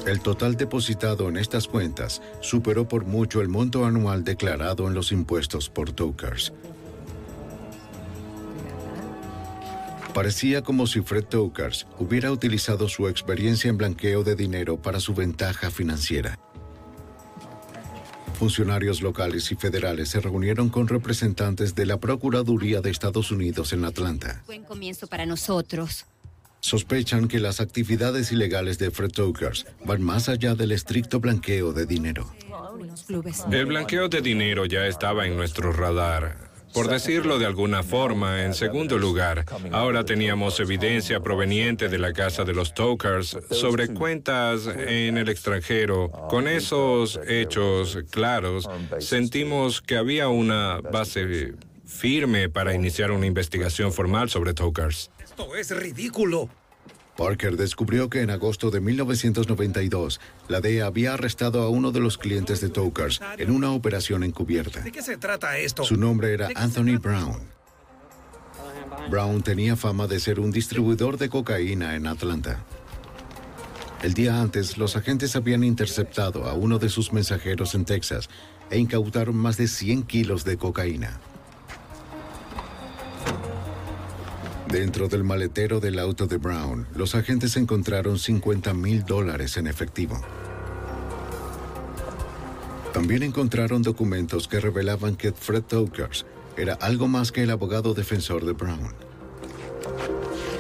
El 0.07 0.21
total 0.21 0.57
depositado 0.57 1.29
en 1.29 1.37
estas 1.37 1.69
cuentas 1.69 2.23
superó 2.41 2.89
por 2.89 3.05
mucho 3.05 3.41
el 3.43 3.49
monto 3.49 3.85
anual 3.85 4.25
declarado 4.25 4.89
en 4.89 4.95
los 4.95 5.13
impuestos 5.13 5.69
por 5.69 5.93
Tokers. 5.93 6.53
Parecía 10.15 10.63
como 10.63 10.87
si 10.87 11.03
Fred 11.03 11.25
Tokers 11.25 11.87
hubiera 11.99 12.33
utilizado 12.33 12.89
su 12.89 13.09
experiencia 13.09 13.69
en 13.69 13.77
blanqueo 13.77 14.25
de 14.25 14.35
dinero 14.35 14.81
para 14.81 15.01
su 15.01 15.15
ventaja 15.15 15.71
financiera. 15.71 16.39
Funcionarios 18.39 19.03
locales 19.03 19.53
y 19.53 19.55
federales 19.55 20.09
se 20.09 20.19
reunieron 20.19 20.71
con 20.71 20.89
representantes 20.89 21.75
de 21.75 21.85
la 21.85 22.01
Procuraduría 22.01 22.81
de 22.81 22.91
Estados 22.91 23.31
Unidos 23.31 23.75
en 23.75 23.85
Atlanta. 23.85 24.43
Buen 24.47 24.65
comienzo 24.65 25.07
para 25.07 25.27
nosotros. 25.27 26.07
Sospechan 26.61 27.29
que 27.29 27.41
las 27.41 27.61
actividades 27.61 28.33
ilegales 28.33 28.79
de 28.79 28.91
Fred 28.91 29.11
Tokers 29.11 29.67
van 29.85 30.03
más 30.03 30.29
allá 30.29 30.55
del 30.55 30.73
estricto 30.73 31.21
blanqueo 31.21 31.73
de 31.73 31.87
dinero. 31.87 32.33
El 33.51 33.67
blanqueo 33.67 34.09
de 34.09 34.21
dinero 34.21 34.67
ya 34.67 34.87
estaba 34.87 35.27
en 35.27 35.37
nuestro 35.37 35.73
radar. 35.73 36.51
Por 36.73 36.89
decirlo 36.89 37.41
de 37.41 37.47
alguna 37.47 37.83
forma, 37.83 38.45
en 38.45 38.55
segundo 38.55 38.97
lugar, 38.97 39.45
ahora 39.73 40.05
teníamos 40.05 40.61
evidencia 40.61 41.19
proveniente 41.21 41.89
de 41.89 41.99
la 41.99 42.13
casa 42.13 42.45
de 42.45 42.55
los 42.55 42.75
Tokers 42.75 43.37
sobre 43.51 43.89
cuentas 43.89 44.69
en 44.69 45.19
el 45.19 45.29
extranjero. 45.29 46.13
Con 46.29 46.47
esos 46.47 47.19
hechos 47.27 47.99
claros, 48.11 48.69
sentimos 49.01 49.81
que 49.81 49.97
había 49.97 50.29
una 50.29 50.81
base 50.81 51.55
firme 51.85 52.49
para 52.49 52.73
iniciar 52.73 53.11
una 53.11 53.27
investigación 53.27 53.93
formal 53.93 54.31
sobre 54.31 54.55
Tokers. 54.55 55.11
Esto 55.31 55.55
es 55.55 55.71
ridículo. 55.71 56.49
Parker 57.17 57.57
descubrió 57.57 58.11
que 58.11 58.23
en 58.23 58.31
agosto 58.31 58.73
de 58.73 58.81
1992, 58.81 60.21
la 60.49 60.61
DEA 60.61 60.87
había 60.87 61.15
arrestado 61.15 61.63
a 61.63 61.69
uno 61.69 61.93
de 61.93 62.01
los 62.01 62.19
clientes 62.19 62.61
de 62.61 62.69
Tokers 62.69 63.21
en 63.39 63.53
una 63.53 63.71
operación 63.71 64.25
encubierta. 64.25 64.81
¿De 64.81 64.91
qué 64.91 65.03
se 65.03 65.19
trata 65.19 65.57
esto? 65.57 65.85
Su 65.85 65.97
nombre 65.97 66.33
era 66.33 66.49
Anthony 66.57 66.99
Brown. 67.01 67.43
Brown 69.09 69.43
tenía 69.43 69.77
fama 69.77 70.09
de 70.09 70.19
ser 70.19 70.41
un 70.41 70.51
distribuidor 70.51 71.17
de 71.17 71.29
cocaína 71.29 71.95
en 71.95 72.09
Atlanta. 72.09 72.65
El 74.03 74.15
día 74.15 74.41
antes, 74.41 74.79
los 74.79 74.97
agentes 74.97 75.37
habían 75.37 75.63
interceptado 75.63 76.49
a 76.49 76.55
uno 76.55 76.81
de 76.81 76.89
sus 76.89 77.13
mensajeros 77.13 77.77
en 77.77 77.85
Texas 77.85 78.29
e 78.69 78.79
incautaron 78.79 79.37
más 79.37 79.57
de 79.59 79.69
100 79.69 80.03
kilos 80.05 80.45
de 80.45 80.57
cocaína. 80.57 81.21
Dentro 84.73 85.09
del 85.09 85.25
maletero 85.25 85.81
del 85.81 85.99
auto 85.99 86.29
de 86.29 86.37
Brown, 86.37 86.87
los 86.95 87.17
agentes 87.17 87.57
encontraron 87.57 88.21
50 88.21 88.73
mil 88.73 89.05
dólares 89.05 89.57
en 89.57 89.67
efectivo. 89.67 90.21
También 92.93 93.25
encontraron 93.25 93.83
documentos 93.83 94.47
que 94.47 94.61
revelaban 94.61 95.17
que 95.17 95.33
Fred 95.33 95.65
Tokers 95.65 96.25
era 96.57 96.75
algo 96.75 97.09
más 97.09 97.33
que 97.33 97.43
el 97.43 97.51
abogado 97.51 97.95
defensor 97.95 98.45
de 98.45 98.53
Brown. 98.53 98.95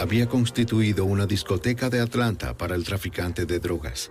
Había 0.01 0.29
constituido 0.29 1.05
una 1.05 1.27
discoteca 1.27 1.89
de 1.89 2.01
Atlanta 2.01 2.57
para 2.57 2.75
el 2.75 2.83
traficante 2.83 3.47
de 3.47 3.61
drogas. 3.61 4.11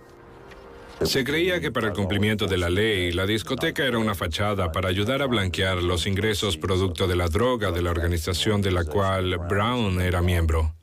Se 1.04 1.24
creía 1.24 1.60
que 1.60 1.72
para 1.72 1.88
el 1.88 1.92
cumplimiento 1.94 2.46
de 2.46 2.58
la 2.58 2.68
ley, 2.68 3.10
la 3.12 3.24
discoteca 3.24 3.84
era 3.84 3.98
una 3.98 4.14
fachada 4.14 4.70
para 4.70 4.90
ayudar 4.90 5.22
a 5.22 5.26
blanquear 5.26 5.82
los 5.82 6.06
ingresos 6.06 6.58
producto 6.58 7.08
de 7.08 7.16
la 7.16 7.28
droga 7.28 7.72
de 7.72 7.80
la 7.80 7.90
organización 7.90 8.60
de 8.60 8.70
la 8.70 8.84
cual 8.84 9.38
Brown 9.48 10.00
era 10.00 10.20
miembro. 10.20 10.74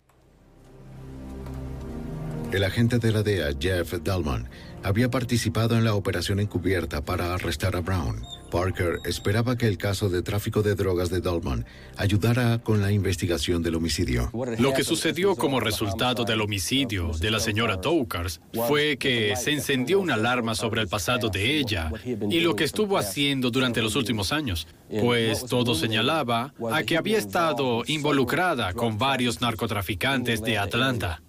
El 2.51 2.63
agente 2.63 2.97
de 2.97 3.11
la 3.11 3.21
DEA, 3.21 3.49
Jeff 3.59 3.93
Dalman, 4.01 4.49
había 4.83 5.11
participado 5.11 5.75
en 5.77 5.83
la 5.83 5.93
operación 5.93 6.39
encubierta 6.39 7.05
para 7.05 7.33
arrestar 7.33 7.75
a 7.75 7.81
Brown, 7.81 8.23
Parker 8.49 8.99
esperaba 9.05 9.57
que 9.57 9.67
el 9.67 9.77
caso 9.77 10.09
de 10.09 10.21
tráfico 10.21 10.61
de 10.61 10.75
drogas 10.75 11.09
de 11.09 11.21
Dolman 11.21 11.65
ayudara 11.97 12.59
con 12.59 12.81
la 12.81 12.91
investigación 12.91 13.61
del 13.63 13.75
homicidio. 13.75 14.31
Lo 14.59 14.73
que 14.73 14.83
sucedió 14.83 15.35
como 15.35 15.59
resultado 15.59 16.23
del 16.23 16.41
homicidio 16.41 17.11
de 17.19 17.31
la 17.31 17.39
señora 17.39 17.81
Tokars 17.81 18.41
fue 18.67 18.97
que 18.97 19.35
se 19.35 19.51
encendió 19.51 19.99
una 19.99 20.15
alarma 20.15 20.55
sobre 20.55 20.81
el 20.81 20.87
pasado 20.87 21.29
de 21.29 21.57
ella 21.57 21.91
y 22.05 22.39
lo 22.39 22.55
que 22.55 22.63
estuvo 22.63 22.97
haciendo 22.97 23.51
durante 23.51 23.81
los 23.81 23.95
últimos 23.95 24.31
años, 24.31 24.67
pues 24.89 25.45
todo 25.45 25.75
señalaba 25.75 26.53
a 26.71 26.83
que 26.83 26.97
había 26.97 27.17
estado 27.17 27.83
involucrada 27.87 28.73
con 28.73 28.97
varios 28.97 29.41
narcotraficantes 29.41 30.41
de 30.41 30.57
Atlanta. 30.57 31.21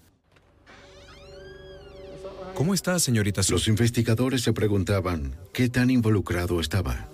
¿Cómo 2.59 2.73
está, 2.73 2.99
señorita? 2.99 3.39
Los 3.51 3.69
investigadores 3.69 4.41
se 4.41 4.51
preguntaban 4.51 5.33
qué 5.53 5.69
tan 5.69 5.89
involucrado 5.89 6.59
estaba. 6.59 7.07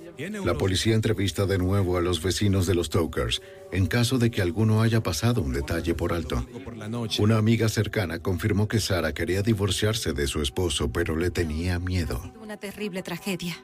La 0.44 0.58
policía 0.58 0.96
entrevista 0.96 1.46
de 1.46 1.60
nuevo 1.60 1.98
a 1.98 2.02
los 2.02 2.24
vecinos 2.24 2.66
de 2.66 2.74
los 2.74 2.90
Tokers 2.90 3.44
en 3.72 3.86
caso 3.86 4.18
de 4.18 4.32
que 4.32 4.42
alguno 4.42 4.82
haya 4.82 5.04
pasado 5.04 5.44
un 5.44 5.54
detalle 5.54 5.94
por 5.94 6.14
alto. 6.14 6.48
Una 7.20 7.38
amiga 7.38 7.70
cercana 7.70 8.18
confirmó 8.18 8.68
que 8.68 8.80
Sara 8.80 9.14
quería 9.14 9.44
divorciarse 9.44 10.14
de 10.14 10.26
su 10.26 10.42
esposo, 10.42 10.92
pero 10.92 11.16
le 11.16 11.30
tenía 11.30 11.78
miedo. 11.78 12.34
Una 12.42 12.58
terrible 12.58 13.04
tragedia. 13.04 13.56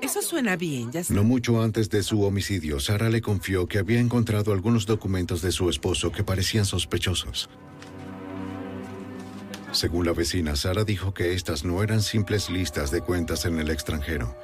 Eso 0.00 0.22
suena 0.22 0.56
bien, 0.56 0.92
ya 0.92 1.04
sé. 1.04 1.12
No 1.12 1.24
mucho 1.24 1.62
antes 1.62 1.90
de 1.90 2.02
su 2.02 2.22
homicidio, 2.22 2.80
Sara 2.80 3.10
le 3.10 3.20
confió 3.20 3.68
que 3.68 3.76
había 3.76 4.00
encontrado 4.00 4.54
algunos 4.54 4.86
documentos 4.86 5.42
de 5.42 5.52
su 5.52 5.68
esposo 5.68 6.10
que 6.10 6.24
parecían 6.24 6.64
sospechosos. 6.64 7.50
Según 9.72 10.04
la 10.04 10.12
vecina, 10.12 10.54
Sara 10.54 10.84
dijo 10.84 11.14
que 11.14 11.32
estas 11.32 11.64
no 11.64 11.82
eran 11.82 12.02
simples 12.02 12.50
listas 12.50 12.90
de 12.90 13.00
cuentas 13.00 13.46
en 13.46 13.58
el 13.58 13.70
extranjero. 13.70 14.36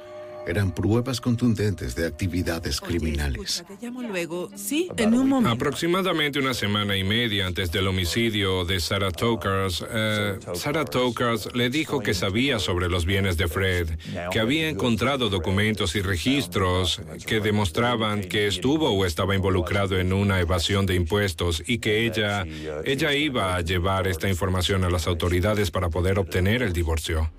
Eran 0.49 0.71
pruebas 0.71 1.21
contundentes 1.21 1.95
de 1.95 2.07
actividades 2.07 2.81
criminales. 2.81 3.63
Te 3.67 3.85
llamo 3.85 4.01
luego. 4.01 4.49
Sí, 4.55 4.89
en 4.97 5.13
un 5.13 5.29
momento. 5.29 5.53
Aproximadamente 5.53 6.39
una 6.39 6.55
semana 6.55 6.97
y 6.97 7.03
media 7.03 7.45
antes 7.45 7.71
del 7.71 7.87
homicidio 7.87 8.65
de 8.65 8.79
Sarah 8.79 9.11
Tokars, 9.11 9.85
eh, 9.87 10.39
Sarah 10.55 10.85
Tokars 10.85 11.53
le 11.53 11.69
dijo 11.69 11.99
que 11.99 12.15
sabía 12.15 12.57
sobre 12.57 12.89
los 12.89 13.05
bienes 13.05 13.37
de 13.37 13.47
Fred, 13.47 13.89
que 14.31 14.39
había 14.39 14.69
encontrado 14.69 15.29
documentos 15.29 15.95
y 15.95 16.01
registros 16.01 16.99
que 17.27 17.41
demostraban 17.41 18.21
que 18.21 18.47
estuvo 18.47 18.89
o 18.89 19.05
estaba 19.05 19.35
involucrado 19.35 19.99
en 19.99 20.13
una 20.13 20.39
evasión 20.39 20.87
de 20.87 20.95
impuestos 20.95 21.61
y 21.67 21.77
que 21.77 22.07
ella, 22.07 22.43
ella 22.85 23.13
iba 23.13 23.55
a 23.55 23.61
llevar 23.61 24.07
esta 24.07 24.27
información 24.27 24.83
a 24.83 24.89
las 24.89 25.05
autoridades 25.05 25.69
para 25.69 25.89
poder 25.89 26.17
obtener 26.17 26.63
el 26.63 26.73
divorcio. 26.73 27.29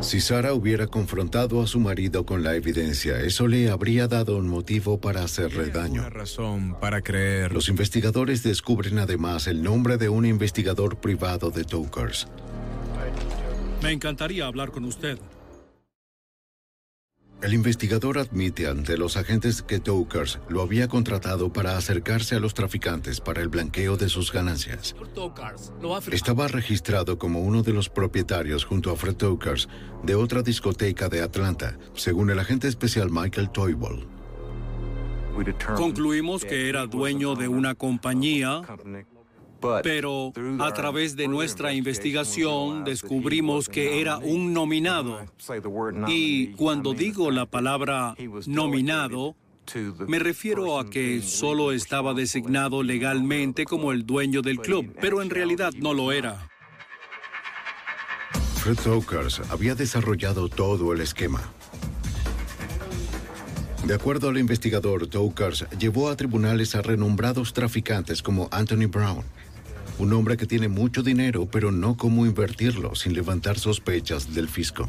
Si 0.00 0.20
Sara 0.20 0.52
hubiera 0.52 0.86
confrontado 0.86 1.62
a 1.62 1.66
su 1.66 1.80
marido 1.80 2.24
con 2.26 2.42
la 2.42 2.54
evidencia, 2.54 3.20
eso 3.20 3.48
le 3.48 3.70
habría 3.70 4.06
dado 4.06 4.36
un 4.36 4.46
motivo 4.46 5.00
para 5.00 5.24
hacerle 5.24 5.70
daño. 5.70 6.08
razón 6.10 6.76
para 6.80 7.00
creer. 7.02 7.52
Los 7.52 7.68
investigadores 7.68 8.42
descubren 8.42 8.98
además 8.98 9.46
el 9.46 9.62
nombre 9.62 9.96
de 9.96 10.08
un 10.08 10.26
investigador 10.26 10.96
privado 10.96 11.50
de 11.50 11.64
Tokers. 11.64 12.28
Me 13.82 13.90
encantaría 13.92 14.46
hablar 14.46 14.70
con 14.70 14.84
usted. 14.84 15.18
El 17.42 17.52
investigador 17.52 18.18
admite 18.18 18.66
ante 18.66 18.96
los 18.96 19.16
agentes 19.16 19.60
que 19.60 19.78
Tokers 19.78 20.40
lo 20.48 20.62
había 20.62 20.88
contratado 20.88 21.52
para 21.52 21.76
acercarse 21.76 22.34
a 22.34 22.40
los 22.40 22.54
traficantes 22.54 23.20
para 23.20 23.42
el 23.42 23.48
blanqueo 23.48 23.96
de 23.96 24.08
sus 24.08 24.32
ganancias. 24.32 24.96
Estaba 26.10 26.48
registrado 26.48 27.18
como 27.18 27.40
uno 27.40 27.62
de 27.62 27.74
los 27.74 27.90
propietarios 27.90 28.64
junto 28.64 28.90
a 28.90 28.96
Fred 28.96 29.16
Tokers 29.16 29.68
de 30.02 30.14
otra 30.14 30.42
discoteca 30.42 31.08
de 31.08 31.20
Atlanta, 31.20 31.78
según 31.94 32.30
el 32.30 32.38
agente 32.38 32.68
especial 32.68 33.10
Michael 33.10 33.50
Toivold. 33.50 34.06
Concluimos 35.76 36.44
que 36.44 36.70
era 36.70 36.86
dueño 36.86 37.34
de 37.34 37.48
una 37.48 37.74
compañía, 37.74 38.62
pero 39.82 40.32
a 40.58 40.72
través 40.72 41.16
de 41.16 41.28
nuestra 41.28 41.72
investigación 41.72 42.84
descubrimos 42.84 43.68
que 43.68 44.00
era 44.00 44.18
un 44.18 44.52
nominado. 44.52 45.20
Y 46.08 46.48
cuando 46.54 46.94
digo 46.94 47.30
la 47.30 47.46
palabra 47.46 48.14
nominado, 48.46 49.36
me 50.06 50.18
refiero 50.18 50.78
a 50.78 50.88
que 50.88 51.22
solo 51.22 51.72
estaba 51.72 52.14
designado 52.14 52.82
legalmente 52.82 53.64
como 53.64 53.92
el 53.92 54.06
dueño 54.06 54.42
del 54.42 54.58
club, 54.58 54.94
pero 55.00 55.22
en 55.22 55.30
realidad 55.30 55.72
no 55.78 55.92
lo 55.92 56.12
era. 56.12 56.48
Fred 58.56 58.78
Tokers 58.82 59.40
había 59.50 59.74
desarrollado 59.74 60.48
todo 60.48 60.92
el 60.92 61.00
esquema. 61.00 61.40
De 63.86 63.94
acuerdo 63.94 64.30
al 64.30 64.38
investigador, 64.38 65.06
Tokers 65.06 65.64
llevó 65.78 66.08
a 66.08 66.16
tribunales 66.16 66.74
a 66.74 66.82
renombrados 66.82 67.52
traficantes 67.52 68.20
como 68.20 68.48
Anthony 68.50 68.88
Brown, 68.88 69.24
un 69.98 70.12
hombre 70.12 70.36
que 70.36 70.46
tiene 70.46 70.68
mucho 70.68 71.02
dinero 71.02 71.46
pero 71.50 71.72
no 71.72 71.96
cómo 71.96 72.26
invertirlo 72.26 72.94
sin 72.94 73.14
levantar 73.14 73.58
sospechas 73.58 74.34
del 74.34 74.48
fisco. 74.48 74.88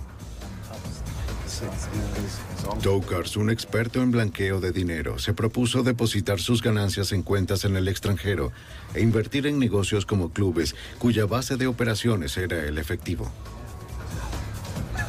Tokars, 2.84 3.38
un 3.38 3.50
experto 3.50 4.02
en 4.02 4.12
blanqueo 4.12 4.60
de 4.60 4.72
dinero, 4.72 5.18
se 5.18 5.34
propuso 5.34 5.84
depositar 5.84 6.40
sus 6.40 6.62
ganancias 6.62 7.12
en 7.12 7.24
cuentas 7.24 7.66
en 7.66 7.76
el 7.76 7.88
extranjero 7.88 8.52
e 8.94 9.02
invertir 9.02 9.48
en 9.48 9.58
negocios 9.58 10.06
como 10.06 10.32
clubes 10.32 10.76
cuya 11.00 11.26
base 11.26 11.58
de 11.58 11.68
operaciones 11.68 12.38
era 12.38 12.66
el 12.66 12.78
efectivo. 12.78 13.32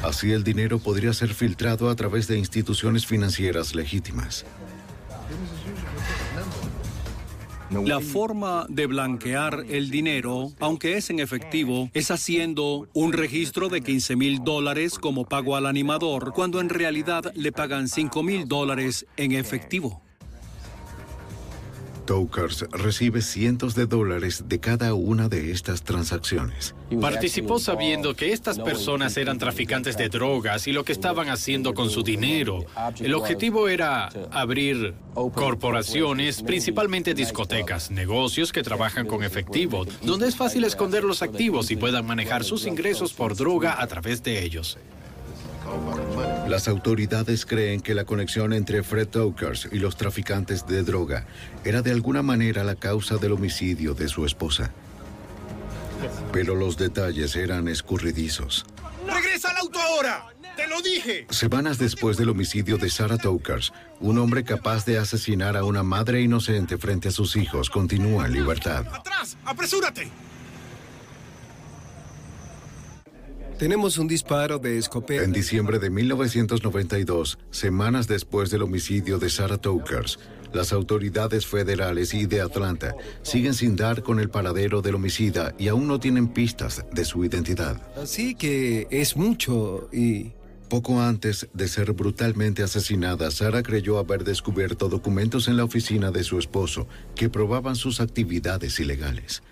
Así 0.03 0.33
el 0.33 0.45
dinero 0.45 0.79
podría 0.79 1.13
ser 1.13 1.35
filtrado 1.35 1.91
a 1.91 1.97
través 1.97 2.29
de 2.29 2.39
instituciones 2.39 3.05
financieras 3.05 3.75
legítimas. 3.75 4.47
La 7.71 8.01
forma 8.01 8.65
de 8.69 8.87
blanquear 8.87 9.65
el 9.69 9.91
dinero, 9.91 10.53
aunque 10.59 10.97
es 10.97 11.11
en 11.11 11.21
efectivo, 11.21 11.91
es 11.93 12.11
haciendo 12.11 12.89
un 12.95 13.13
registro 13.13 13.69
de 13.69 13.83
15 13.83 14.17
mil 14.17 14.43
dólares 14.43 14.99
como 14.99 15.27
pago 15.27 15.55
al 15.55 15.67
animador, 15.67 16.33
cuando 16.33 16.61
en 16.61 16.71
realidad 16.71 17.31
le 17.35 17.53
pagan 17.53 17.89
5 17.89 18.23
mil 18.23 18.49
dólares 18.49 19.07
en 19.19 19.33
efectivo. 19.33 20.03
Tokars 22.09 22.65
recibe 22.71 23.21
cientos 23.21 23.75
de 23.75 23.85
dólares 23.85 24.45
de 24.49 24.59
cada 24.59 24.95
una 24.95 25.29
de 25.29 25.51
estas 25.51 25.83
transacciones. 25.83 26.75
Participó 27.03 27.59
sabiendo 27.59 28.17
que 28.17 28.33
estas 28.33 28.59
personas 28.59 29.19
eran 29.19 29.37
traficantes 29.37 29.99
de 29.99 30.09
drogas 30.09 30.67
y 30.69 30.73
lo 30.73 30.85
que 30.85 30.93
estaban 30.93 31.29
haciendo 31.29 31.75
con 31.75 31.91
su 31.91 32.03
dinero. 32.03 32.65
El 32.99 33.13
objetivo 33.13 33.69
era 33.69 34.09
abrir 34.31 34.95
corporaciones, 35.35 36.43
principalmente 36.43 37.13
discotecas, 37.13 37.91
negocios 37.91 38.53
que 38.53 38.63
trabajan 38.63 39.07
con 39.07 39.23
efectivo, 39.23 39.85
donde 40.01 40.29
es 40.29 40.37
fácil 40.37 40.65
esconder 40.65 41.05
los 41.05 41.21
activos 41.21 41.71
y 41.71 41.77
puedan 41.77 42.07
manejar 42.07 42.43
sus 42.43 42.65
ingresos 42.67 43.13
por 43.13 43.37
droga 43.37 43.83
a 43.83 43.87
través 43.87 44.23
de 44.23 44.43
ellos. 44.43 44.79
Las 46.49 46.67
autoridades 46.67 47.45
creen 47.45 47.81
que 47.81 47.95
la 47.95 48.05
conexión 48.05 48.53
entre 48.53 48.83
Fred 48.83 49.09
Tokers 49.09 49.69
y 49.71 49.79
los 49.79 49.97
traficantes 49.97 50.67
de 50.67 50.83
droga 50.83 51.27
era 51.65 51.83
de 51.83 51.91
alguna 51.93 52.23
manera 52.23 52.65
la 52.65 52.75
causa 52.75 53.17
del 53.19 53.33
homicidio 53.33 53.95
de 53.95 54.09
su 54.09 54.25
esposa. 54.25 54.73
Pero 56.33 56.55
los 56.55 56.77
detalles 56.79 57.37
eran 57.37 57.69
escurridizos. 57.69 58.65
¡Regresa 59.07 59.51
al 59.51 59.59
auto 59.59 59.79
ahora! 59.79 60.27
¡Te 60.57 60.67
lo 60.67 60.81
dije! 60.81 61.27
Semanas 61.31 61.79
después 61.79 62.17
del 62.17 62.31
homicidio 62.31 62.79
de 62.79 62.91
Sarah 62.91 63.19
Tokers, 63.19 63.73
un 64.01 64.19
hombre 64.19 64.43
capaz 64.43 64.85
de 64.85 64.99
asesinar 64.99 65.57
a 65.57 65.65
una 65.65 65.83
madre 65.83 66.21
inocente 66.21 66.79
frente 66.79 67.09
a 67.09 67.13
sus 67.13 67.37
hijos 67.37 67.71
continúa 67.71 68.27
en 68.27 68.33
libertad. 68.33 68.85
¡Atrás! 68.93 69.37
¡Apresúrate! 69.45 70.11
Tenemos 73.59 73.99
un 73.99 74.07
disparo 74.07 74.61
de 74.61 74.79
escopeta. 74.79 75.25
En 75.25 75.33
diciembre 75.33 75.81
de 75.81 75.91
1992, 75.91 77.39
semanas 77.51 78.07
después 78.07 78.51
del 78.51 78.63
homicidio 78.63 79.19
de 79.19 79.29
Sarah 79.29 79.59
Tokers, 79.59 80.21
las 80.53 80.73
autoridades 80.73 81.45
federales 81.45 82.15
y 82.15 82.27
de 82.27 82.41
Atlanta 82.41 82.95
siguen 83.23 83.55
sin 83.55 83.75
dar 83.75 84.05
con 84.05 84.21
el 84.21 84.31
paradero 84.31 84.81
del 84.81 84.95
homicida 84.95 85.57
y 85.59 85.67
aún 85.67 85.89
no 85.89 85.99
tienen 85.99 86.29
pistas 86.29 86.85
de 86.93 87.05
su 87.05 87.25
identidad. 87.25 87.83
Así 88.01 88.37
que 88.37 88.87
es 88.91 89.17
mucho 89.17 89.89
y... 89.93 90.33
Poco 90.69 91.01
antes 91.01 91.49
de 91.55 91.67
ser 91.67 91.95
brutalmente 91.95 92.63
asesinada, 92.63 93.31
Sara 93.31 93.63
creyó 93.63 93.99
haber 93.99 94.23
descubierto 94.23 94.91
documentos 94.91 95.49
en 95.49 95.57
la 95.57 95.65
oficina 95.65 96.11
de 96.11 96.23
su 96.25 96.39
esposo 96.39 96.87
que 97.15 97.31
probaban 97.31 97.75
sus 97.75 98.03
actividades 98.03 98.79
ilegales. 98.79 99.43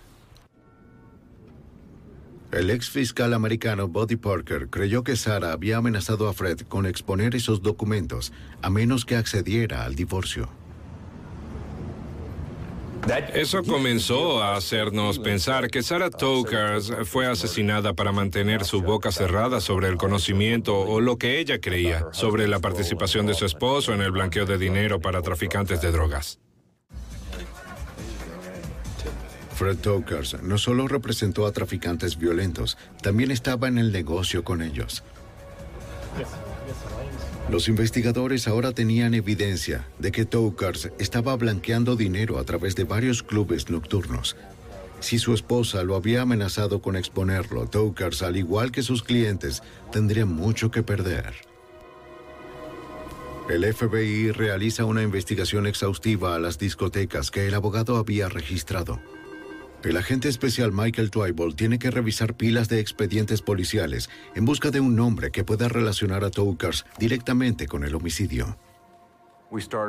El 2.52 2.70
ex 2.70 2.88
fiscal 2.88 3.34
americano 3.34 3.88
Buddy 3.88 4.16
Parker 4.16 4.68
creyó 4.68 5.02
que 5.02 5.16
Sara 5.16 5.52
había 5.52 5.78
amenazado 5.78 6.28
a 6.28 6.32
Fred 6.32 6.60
con 6.60 6.86
exponer 6.86 7.34
esos 7.34 7.60
documentos 7.60 8.32
a 8.62 8.70
menos 8.70 9.04
que 9.04 9.16
accediera 9.16 9.84
al 9.84 9.94
divorcio. 9.94 10.48
Eso 13.34 13.62
comenzó 13.62 14.42
a 14.42 14.56
hacernos 14.56 15.20
pensar 15.20 15.70
que 15.70 15.82
Sarah 15.82 16.10
Tokars 16.10 16.92
fue 17.04 17.26
asesinada 17.26 17.94
para 17.94 18.10
mantener 18.10 18.64
su 18.64 18.82
boca 18.82 19.12
cerrada 19.12 19.60
sobre 19.60 19.88
el 19.88 19.96
conocimiento 19.96 20.76
o 20.76 21.00
lo 21.00 21.16
que 21.16 21.38
ella 21.38 21.60
creía 21.60 22.06
sobre 22.10 22.48
la 22.48 22.58
participación 22.58 23.26
de 23.26 23.34
su 23.34 23.44
esposo 23.44 23.92
en 23.94 24.02
el 24.02 24.10
blanqueo 24.10 24.44
de 24.44 24.58
dinero 24.58 25.00
para 25.00 25.22
traficantes 25.22 25.80
de 25.80 25.92
drogas. 25.92 26.40
Fred 29.56 29.78
Tokars 29.78 30.36
no 30.42 30.58
solo 30.58 30.86
representó 30.86 31.46
a 31.46 31.52
traficantes 31.52 32.18
violentos, 32.18 32.76
también 33.02 33.30
estaba 33.30 33.68
en 33.68 33.78
el 33.78 33.90
negocio 33.90 34.44
con 34.44 34.60
ellos. 34.60 35.02
Los 37.50 37.66
investigadores 37.68 38.48
ahora 38.48 38.72
tenían 38.72 39.14
evidencia 39.14 39.88
de 39.98 40.12
que 40.12 40.26
Tokars 40.26 40.90
estaba 40.98 41.34
blanqueando 41.36 41.96
dinero 41.96 42.38
a 42.38 42.44
través 42.44 42.76
de 42.76 42.84
varios 42.84 43.22
clubes 43.22 43.70
nocturnos. 43.70 44.36
Si 45.00 45.18
su 45.18 45.32
esposa 45.32 45.84
lo 45.84 45.96
había 45.96 46.20
amenazado 46.20 46.82
con 46.82 46.94
exponerlo, 46.94 47.66
Tokars, 47.66 48.20
al 48.20 48.36
igual 48.36 48.72
que 48.72 48.82
sus 48.82 49.02
clientes, 49.02 49.62
tendría 49.90 50.26
mucho 50.26 50.70
que 50.70 50.82
perder. 50.82 51.32
El 53.48 53.72
FBI 53.72 54.32
realiza 54.32 54.84
una 54.84 55.02
investigación 55.02 55.66
exhaustiva 55.66 56.34
a 56.34 56.38
las 56.38 56.58
discotecas 56.58 57.30
que 57.30 57.46
el 57.46 57.54
abogado 57.54 57.96
había 57.96 58.28
registrado. 58.28 59.00
El 59.82 59.96
agente 59.96 60.28
especial 60.28 60.72
Michael 60.72 61.10
Twybold 61.10 61.54
tiene 61.54 61.78
que 61.78 61.90
revisar 61.90 62.34
pilas 62.36 62.68
de 62.68 62.80
expedientes 62.80 63.42
policiales 63.42 64.10
en 64.34 64.44
busca 64.44 64.70
de 64.70 64.80
un 64.80 64.96
nombre 64.96 65.30
que 65.30 65.44
pueda 65.44 65.68
relacionar 65.68 66.24
a 66.24 66.30
Tokars 66.30 66.84
directamente 66.98 67.66
con 67.66 67.84
el 67.84 67.94
homicidio. 67.94 68.58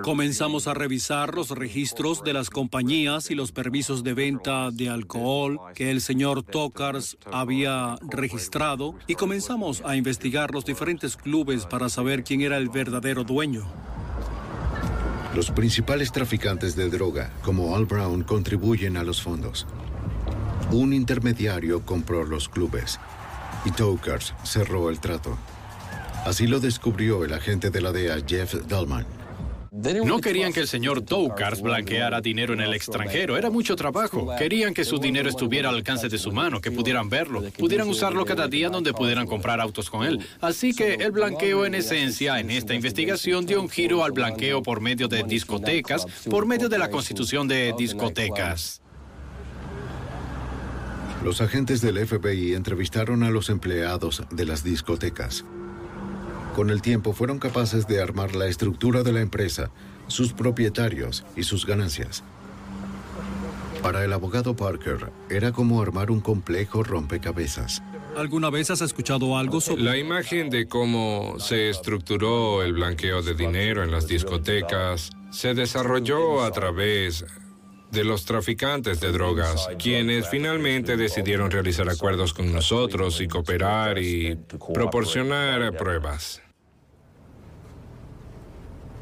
Comenzamos 0.03 0.67
a 0.67 0.75
revisar 0.75 1.33
los 1.33 1.49
registros 1.49 2.23
de 2.23 2.31
las 2.31 2.51
compañías 2.51 3.31
y 3.31 3.35
los 3.35 3.51
permisos 3.51 4.03
de 4.03 4.13
venta 4.13 4.69
de 4.71 4.89
alcohol 4.89 5.59
que 5.73 5.89
el 5.89 6.01
señor 6.01 6.43
Tokars 6.43 7.17
había 7.31 7.97
registrado 8.07 8.93
y 9.07 9.15
comenzamos 9.15 9.81
a 9.83 9.95
investigar 9.95 10.53
los 10.53 10.63
diferentes 10.63 11.17
clubes 11.17 11.65
para 11.65 11.89
saber 11.89 12.23
quién 12.23 12.41
era 12.41 12.57
el 12.57 12.69
verdadero 12.69 13.23
dueño. 13.23 13.65
Los 15.37 15.51
principales 15.51 16.11
traficantes 16.11 16.75
de 16.75 16.89
droga, 16.89 17.29
como 17.43 17.75
Al 17.75 17.85
Brown, 17.85 18.23
contribuyen 18.23 18.97
a 18.97 19.03
los 19.03 19.21
fondos. 19.21 19.67
Un 20.71 20.93
intermediario 20.93 21.85
compró 21.85 22.23
los 22.25 22.49
clubes 22.49 22.99
y 23.63 23.69
Tokars 23.69 24.33
cerró 24.43 24.89
el 24.89 24.99
trato. 24.99 25.37
Así 26.25 26.47
lo 26.47 26.59
descubrió 26.59 27.23
el 27.23 27.35
agente 27.35 27.69
de 27.69 27.81
la 27.81 27.91
DEA, 27.91 28.17
Jeff 28.27 28.55
Dallman. 28.67 29.16
No 29.77 30.19
querían 30.19 30.53
que 30.53 30.61
el 30.61 30.67
señor 30.67 31.03
Tokars 31.03 31.61
blanqueara 31.61 32.19
dinero 32.19 32.53
en 32.53 32.61
el 32.61 32.73
extranjero. 32.73 33.37
Era 33.37 33.51
mucho 33.51 33.75
trabajo. 33.75 34.29
Querían 34.37 34.73
que 34.73 34.83
su 34.83 34.97
dinero 34.97 35.29
estuviera 35.29 35.69
al 35.69 35.75
alcance 35.75 36.09
de 36.09 36.17
su 36.17 36.31
mano, 36.31 36.59
que 36.59 36.71
pudieran 36.71 37.09
verlo, 37.09 37.43
pudieran 37.57 37.87
usarlo 37.87 38.25
cada 38.25 38.47
día 38.47 38.69
donde 38.69 38.91
pudieran 38.93 39.27
comprar 39.27 39.61
autos 39.61 39.89
con 39.89 40.03
él. 40.03 40.19
Así 40.41 40.73
que 40.73 40.95
el 40.95 41.11
blanqueo 41.11 41.65
en 41.65 41.75
esencia 41.75 42.39
en 42.39 42.49
esta 42.49 42.73
investigación 42.73 43.45
dio 43.45 43.61
un 43.61 43.69
giro 43.69 44.03
al 44.03 44.13
blanqueo 44.13 44.63
por 44.63 44.81
medio 44.81 45.07
de 45.07 45.23
discotecas, 45.23 46.05
por 46.29 46.47
medio 46.47 46.69
de 46.69 46.79
la 46.79 46.89
constitución 46.89 47.47
de 47.47 47.73
discotecas. 47.77 48.81
Los 51.23 51.41
agentes 51.41 51.81
del 51.81 52.05
FBI 52.05 52.53
entrevistaron 52.53 53.21
a 53.23 53.29
los 53.29 53.49
empleados 53.49 54.23
de 54.31 54.45
las 54.45 54.63
discotecas. 54.63 55.45
Con 56.57 56.71
el 56.71 56.81
tiempo 56.81 57.13
fueron 57.13 57.37
capaces 57.37 57.85
de 57.85 58.01
armar 58.01 58.35
la 58.35 58.47
estructura 58.47 59.03
de 59.03 59.13
la 59.13 59.21
empresa, 59.21 59.69
sus 60.07 60.33
propietarios 60.33 61.23
y 61.35 61.43
sus 61.43 61.67
ganancias. 61.67 62.23
Para 63.83 64.03
el 64.03 64.11
abogado 64.11 64.55
Parker, 64.55 65.11
era 65.29 65.51
como 65.51 65.79
armar 65.83 66.09
un 66.09 66.19
complejo 66.19 66.81
rompecabezas. 66.81 67.83
¿Alguna 68.15 68.49
vez 68.49 68.71
has 68.71 68.81
escuchado 68.81 69.37
algo 69.37 69.61
sobre... 69.61 69.83
La 69.83 69.97
imagen 69.97 70.49
de 70.49 70.67
cómo 70.67 71.35
se 71.37 71.69
estructuró 71.69 72.63
el 72.63 72.73
blanqueo 72.73 73.21
de 73.21 73.35
dinero 73.35 73.83
en 73.83 73.91
las 73.91 74.07
discotecas 74.07 75.11
se 75.29 75.53
desarrolló 75.53 76.43
a 76.43 76.49
través 76.49 77.23
de 77.91 78.03
los 78.03 78.25
traficantes 78.25 78.99
de 78.99 79.11
drogas, 79.11 79.69
quienes 79.77 80.27
finalmente 80.27 80.97
decidieron 80.97 81.51
realizar 81.51 81.87
acuerdos 81.87 82.33
con 82.33 82.51
nosotros 82.51 83.21
y 83.21 83.27
cooperar 83.27 83.99
y 83.99 84.35
proporcionar 84.73 85.77
pruebas. 85.77 86.41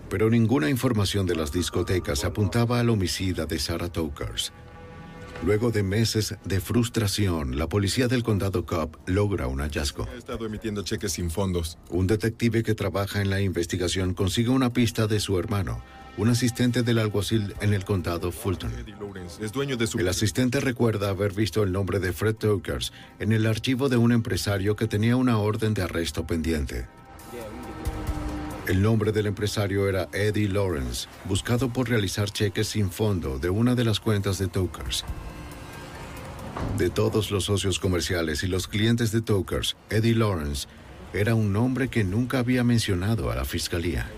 Pero 0.10 0.30
ninguna 0.30 0.70
información 0.70 1.26
de 1.26 1.36
las 1.36 1.52
discotecas 1.52 2.26
apuntaba 2.26 2.80
al 2.80 2.90
homicida 2.90 3.46
de 3.46 3.60
Sarah 3.60 3.90
Tokars. 3.90 4.54
Luego 5.44 5.72
de 5.72 5.84
meses 5.84 6.36
de 6.46 6.62
frustración, 6.62 7.58
la 7.58 7.68
policía 7.68 8.08
del 8.08 8.24
condado 8.24 8.66
Cobb 8.66 8.98
logra 9.06 9.48
un 9.48 9.60
hallazgo. 9.60 10.08
Estado 10.18 10.46
emitiendo 10.46 10.84
cheques 10.84 11.14
sin 11.14 11.30
fondos. 11.30 11.78
Un 11.90 12.08
detective 12.08 12.64
que 12.64 12.74
trabaja 12.74 13.22
en 13.22 13.30
la 13.30 13.42
investigación 13.42 14.14
consigue 14.14 14.50
una 14.50 14.72
pista 14.72 15.08
de 15.08 15.20
su 15.20 15.38
hermano, 15.38 15.84
un 16.18 16.30
asistente 16.30 16.84
del 16.84 17.00
alguacil 17.00 17.54
en 17.60 17.74
el 17.74 17.84
condado 17.84 18.32
Fulton. 18.32 18.72
El 19.98 20.08
asistente 20.08 20.62
recuerda 20.62 21.10
haber 21.10 21.34
visto 21.34 21.64
el 21.64 21.72
nombre 21.72 22.00
de 22.00 22.14
Fred 22.14 22.36
Tokers 22.36 22.94
en 23.20 23.34
el 23.34 23.46
archivo 23.46 23.90
de 23.90 23.98
un 23.98 24.14
empresario 24.14 24.76
que 24.76 24.88
tenía 24.88 25.18
una 25.18 25.38
orden 25.38 25.74
de 25.74 25.84
arresto 25.84 26.26
pendiente. 26.26 26.88
El 28.68 28.82
nombre 28.82 29.12
del 29.12 29.28
empresario 29.28 29.88
era 29.88 30.10
Eddie 30.12 30.50
Lawrence, 30.50 31.08
buscado 31.26 31.70
por 31.70 31.88
realizar 31.88 32.32
cheques 32.32 32.70
sin 32.70 32.90
fondo 32.90 33.38
de 33.38 33.52
una 33.52 33.76
de 33.76 33.84
las 33.84 34.00
cuentas 34.00 34.40
de 34.40 34.48
Tokers. 34.48 35.06
De 36.76 36.90
todos 36.90 37.30
los 37.30 37.44
socios 37.44 37.78
comerciales 37.78 38.42
y 38.42 38.48
los 38.48 38.68
clientes 38.68 39.12
de 39.12 39.22
Tokers, 39.22 39.76
Eddie 39.92 40.16
Lawrence 40.16 40.68
era 41.14 41.36
un 41.36 41.54
nombre 41.54 41.90
que 41.90 42.04
nunca 42.04 42.40
había 42.40 42.64
mencionado 42.64 43.30
a 43.30 43.36
la 43.36 43.46
fiscalía. 43.46 44.10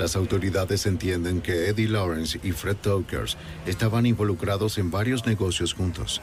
Las 0.00 0.16
autoridades 0.16 0.84
entienden 0.86 1.40
que 1.40 1.68
Eddie 1.68 1.88
Lawrence 1.88 2.40
y 2.42 2.50
Fred 2.50 2.76
Tokers 2.76 3.36
estaban 3.66 4.04
involucrados 4.04 4.78
en 4.78 4.90
varios 4.90 5.26
negocios 5.26 5.74
juntos, 5.74 6.20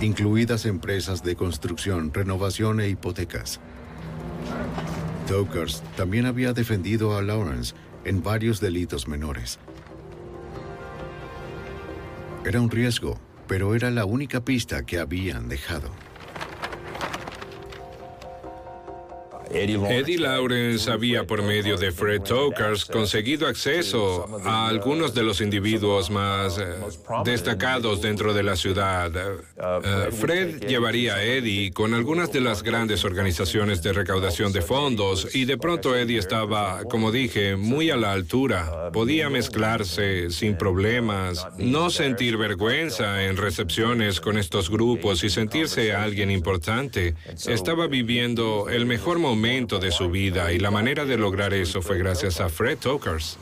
incluidas 0.00 0.64
empresas 0.64 1.22
de 1.22 1.36
construcción, 1.36 2.10
renovación 2.14 2.80
e 2.80 2.88
hipotecas. 2.88 3.60
Tokers 5.26 5.82
también 5.96 6.26
había 6.26 6.52
defendido 6.52 7.16
a 7.16 7.22
Lawrence 7.22 7.74
en 8.04 8.22
varios 8.22 8.60
delitos 8.60 9.08
menores. 9.08 9.58
Era 12.44 12.60
un 12.60 12.70
riesgo, 12.70 13.20
pero 13.46 13.74
era 13.74 13.90
la 13.90 14.04
única 14.04 14.44
pista 14.44 14.84
que 14.84 14.98
habían 14.98 15.48
dejado. 15.48 15.90
Eddie 19.54 20.18
Lawrence 20.18 20.90
había, 20.90 21.26
por 21.26 21.42
medio 21.42 21.76
de 21.76 21.92
Fred 21.92 22.22
Tokars, 22.22 22.86
conseguido 22.86 23.46
acceso 23.46 24.40
a 24.44 24.68
algunos 24.68 25.14
de 25.14 25.22
los 25.22 25.40
individuos 25.40 26.10
más 26.10 26.58
eh, 26.58 26.64
destacados 27.24 28.00
dentro 28.00 28.32
de 28.32 28.42
la 28.42 28.56
ciudad. 28.56 29.12
Eh, 29.14 30.10
Fred 30.12 30.66
llevaría 30.66 31.16
a 31.16 31.22
Eddie 31.22 31.72
con 31.72 31.92
algunas 31.92 32.32
de 32.32 32.40
las 32.40 32.62
grandes 32.62 33.04
organizaciones 33.04 33.82
de 33.82 33.92
recaudación 33.92 34.52
de 34.52 34.62
fondos 34.62 35.34
y 35.34 35.44
de 35.44 35.58
pronto 35.58 35.94
Eddie 35.96 36.18
estaba, 36.18 36.84
como 36.84 37.12
dije, 37.12 37.56
muy 37.56 37.90
a 37.90 37.96
la 37.96 38.12
altura. 38.12 38.90
Podía 38.92 39.28
mezclarse 39.28 40.30
sin 40.30 40.56
problemas, 40.56 41.46
no 41.58 41.90
sentir 41.90 42.38
vergüenza 42.38 43.24
en 43.24 43.36
recepciones 43.36 44.20
con 44.20 44.38
estos 44.38 44.70
grupos 44.70 45.24
y 45.24 45.30
sentirse 45.30 45.92
alguien 45.92 46.30
importante. 46.30 47.14
Estaba 47.46 47.86
viviendo 47.86 48.68
el 48.70 48.86
mejor 48.86 49.18
momento 49.18 49.41
de 49.42 49.90
su 49.90 50.08
vida 50.08 50.52
y 50.52 50.60
la 50.60 50.70
manera 50.70 51.04
de 51.04 51.18
lograr 51.18 51.52
eso 51.52 51.82
fue 51.82 51.98
gracias 51.98 52.40
a 52.40 52.48
Fred 52.48 52.78
Tokars. 52.78 53.38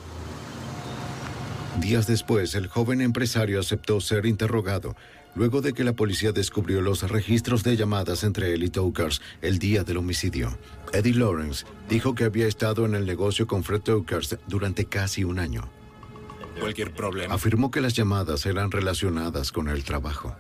Días 1.79 2.07
después, 2.07 2.55
el 2.55 2.69
joven 2.69 3.03
empresario 3.03 3.61
aceptó 3.61 4.01
ser 4.01 4.25
interrogado 4.25 4.97
luego 5.35 5.61
de 5.61 5.75
que 5.75 5.85
la 5.85 5.93
policía 5.93 6.33
descubrió 6.33 6.81
los 6.81 7.03
registros 7.03 7.63
de 7.65 7.77
llamadas 7.77 8.25
entre 8.25 8.55
él 8.55 8.65
y 8.65 8.71
Tokars 8.71 9.21
el 9.43 9.59
día 9.59 9.85
del 9.85 9.99
homicidio. 9.99 10.57
Eddie 10.95 11.13
Lawrence 11.13 11.67
dijo 11.91 12.15
que 12.15 12.25
había 12.25 12.47
estado 12.47 12.87
en 12.87 12.95
el 12.95 13.05
negocio 13.05 13.47
con 13.47 13.63
Fred 13.63 13.83
Tokars 13.83 14.39
durante 14.47 14.87
casi 14.87 15.23
un 15.23 15.39
año. 15.39 15.69
Cualquier 16.59 16.95
problema. 16.95 17.35
Afirmó 17.35 17.71
que 17.71 17.83
las 17.83 17.93
llamadas 17.93 18.47
eran 18.47 18.71
relacionadas 18.71 19.53
con 19.53 19.69
el 19.69 19.85
trabajo. 19.85 20.35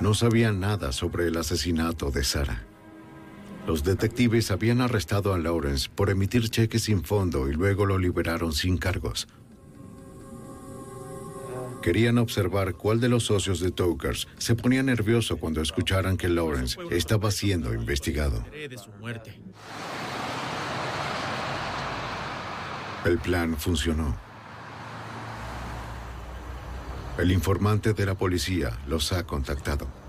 No 0.00 0.12
sabía 0.12 0.52
nada 0.52 0.92
sobre 0.92 1.28
el 1.28 1.36
asesinato 1.38 2.10
de 2.10 2.24
Sarah. 2.24 2.73
Los 3.66 3.82
detectives 3.82 4.50
habían 4.50 4.82
arrestado 4.82 5.32
a 5.32 5.38
Lawrence 5.38 5.88
por 5.94 6.10
emitir 6.10 6.50
cheques 6.50 6.82
sin 6.82 7.02
fondo 7.02 7.48
y 7.48 7.54
luego 7.54 7.86
lo 7.86 7.98
liberaron 7.98 8.52
sin 8.52 8.76
cargos. 8.76 9.26
Querían 11.80 12.18
observar 12.18 12.74
cuál 12.74 13.00
de 13.00 13.08
los 13.08 13.24
socios 13.24 13.60
de 13.60 13.70
Tokers 13.70 14.28
se 14.38 14.54
ponía 14.54 14.82
nervioso 14.82 15.38
cuando 15.38 15.60
escucharan 15.60 16.16
que 16.16 16.28
Lawrence 16.28 16.78
estaba 16.90 17.30
siendo 17.30 17.74
investigado. 17.74 18.44
El 23.04 23.18
plan 23.18 23.56
funcionó. 23.58 24.16
El 27.18 27.32
informante 27.32 27.92
de 27.92 28.06
la 28.06 28.14
policía 28.14 28.78
los 28.86 29.12
ha 29.12 29.24
contactado. 29.24 30.03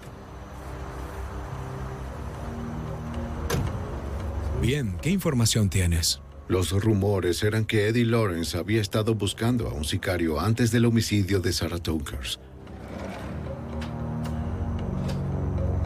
Bien, 4.62 4.98
¿qué 5.02 5.10
información 5.10 5.70
tienes? 5.70 6.22
Los 6.48 6.72
rumores 6.72 7.44
eran 7.44 7.66
que 7.66 7.88
Eddie 7.88 8.06
Lawrence 8.06 8.58
había 8.58 8.82
estado 8.82 9.16
buscando 9.16 9.68
a 9.68 9.74
un 9.74 9.84
sicario 9.84 10.40
antes 10.40 10.72
del 10.72 10.86
homicidio 10.86 11.40
de 11.40 11.54
Sarah 11.54 11.80
Tokers. 11.80 12.40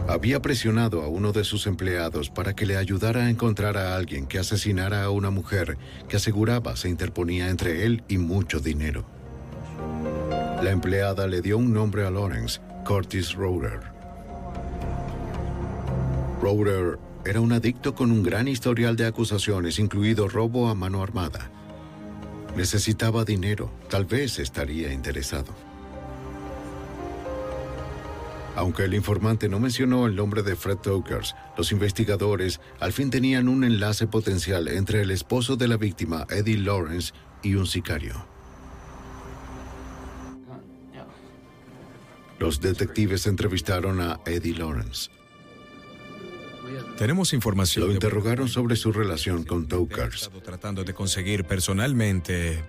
Había 0.08 0.42
presionado 0.42 1.02
a 1.02 1.08
uno 1.08 1.32
de 1.32 1.44
sus 1.44 1.66
empleados 1.66 2.30
para 2.30 2.54
que 2.54 2.66
le 2.66 2.76
ayudara 2.76 3.26
a 3.26 3.30
encontrar 3.30 3.76
a 3.76 3.94
alguien 3.94 4.26
que 4.26 4.38
asesinara 4.38 5.04
a 5.04 5.10
una 5.10 5.30
mujer 5.30 5.78
que 6.08 6.16
aseguraba 6.16 6.76
se 6.76 6.88
interponía 6.88 7.48
entre 7.48 7.84
él 7.84 8.02
y 8.08 8.18
mucho 8.18 8.60
dinero. 8.60 9.04
La 10.62 10.70
empleada 10.70 11.26
le 11.26 11.40
dio 11.40 11.58
un 11.58 11.72
nombre 11.72 12.04
a 12.06 12.10
Lawrence, 12.10 12.60
Curtis 12.84 13.34
Roder. 13.34 13.80
Roder 16.42 16.98
era 17.30 17.40
un 17.40 17.52
adicto 17.52 17.94
con 17.94 18.10
un 18.10 18.24
gran 18.24 18.48
historial 18.48 18.96
de 18.96 19.06
acusaciones, 19.06 19.78
incluido 19.78 20.26
robo 20.26 20.68
a 20.68 20.74
mano 20.74 21.00
armada. 21.00 21.48
Necesitaba 22.56 23.24
dinero, 23.24 23.70
tal 23.88 24.04
vez 24.04 24.40
estaría 24.40 24.92
interesado. 24.92 25.54
Aunque 28.56 28.82
el 28.82 28.94
informante 28.94 29.48
no 29.48 29.60
mencionó 29.60 30.08
el 30.08 30.16
nombre 30.16 30.42
de 30.42 30.56
Fred 30.56 30.78
Tokers, 30.78 31.36
los 31.56 31.70
investigadores 31.70 32.60
al 32.80 32.92
fin 32.92 33.10
tenían 33.10 33.48
un 33.48 33.62
enlace 33.62 34.08
potencial 34.08 34.66
entre 34.66 35.02
el 35.02 35.12
esposo 35.12 35.54
de 35.54 35.68
la 35.68 35.76
víctima, 35.76 36.26
Eddie 36.30 36.58
Lawrence, 36.58 37.12
y 37.44 37.54
un 37.54 37.68
sicario. 37.68 38.26
Los 42.40 42.60
detectives 42.60 43.28
entrevistaron 43.28 44.00
a 44.00 44.18
Eddie 44.26 44.54
Lawrence. 44.54 45.19
Tenemos 46.96 47.32
información. 47.32 47.88
Lo 47.88 47.92
interrogaron 47.92 48.48
sobre 48.48 48.76
su 48.76 48.92
relación 48.92 49.44
con 49.44 49.66
Tokers. 49.66 50.30
Tratando 50.44 50.84
de 50.84 50.94
conseguir 50.94 51.44
personalmente. 51.44 52.62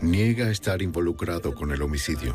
Niega 0.00 0.50
estar 0.50 0.82
involucrado 0.82 1.54
con 1.54 1.72
el 1.72 1.80
homicidio. 1.82 2.34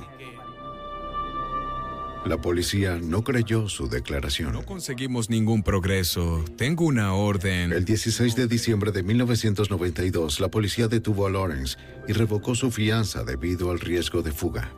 La 2.26 2.38
policía 2.38 3.00
no 3.02 3.24
creyó 3.24 3.70
su 3.70 3.88
declaración. 3.88 4.52
No 4.52 4.66
conseguimos 4.66 5.30
ningún 5.30 5.64
progreso. 5.64 6.44
Tengo 6.58 6.86
una 6.86 7.14
orden. 7.14 7.72
El 7.72 7.86
16 7.86 8.36
de 8.36 8.48
diciembre 8.48 8.92
de 8.92 9.04
1992, 9.04 10.42
la 10.42 10.50
policía 10.50 10.88
detuvo 10.90 11.28
a 11.28 11.30
Lawrence 11.30 11.78
y 12.08 12.14
revocó 12.14 12.56
su 12.56 12.72
fianza 12.72 13.24
debido 13.24 13.72
al 13.72 13.80
riesgo 13.80 14.22
de 14.22 14.34
fuga. 14.34 14.70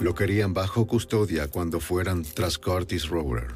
Lo 0.00 0.14
querían 0.14 0.52
bajo 0.52 0.86
custodia 0.86 1.48
cuando 1.48 1.78
fueran 1.80 2.24
tras 2.24 2.58
Curtis 2.58 3.08
Rower. 3.08 3.46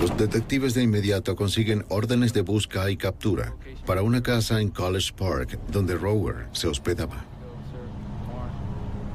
Los 0.00 0.16
detectives 0.16 0.74
de 0.74 0.82
inmediato 0.82 1.36
consiguen 1.36 1.84
órdenes 1.88 2.32
de 2.32 2.40
busca 2.40 2.90
y 2.90 2.96
captura 2.96 3.54
para 3.86 4.02
una 4.02 4.22
casa 4.22 4.60
en 4.60 4.70
College 4.70 5.12
Park 5.16 5.58
donde 5.70 5.94
Rower 5.94 6.48
se 6.52 6.66
hospedaba. 6.66 7.24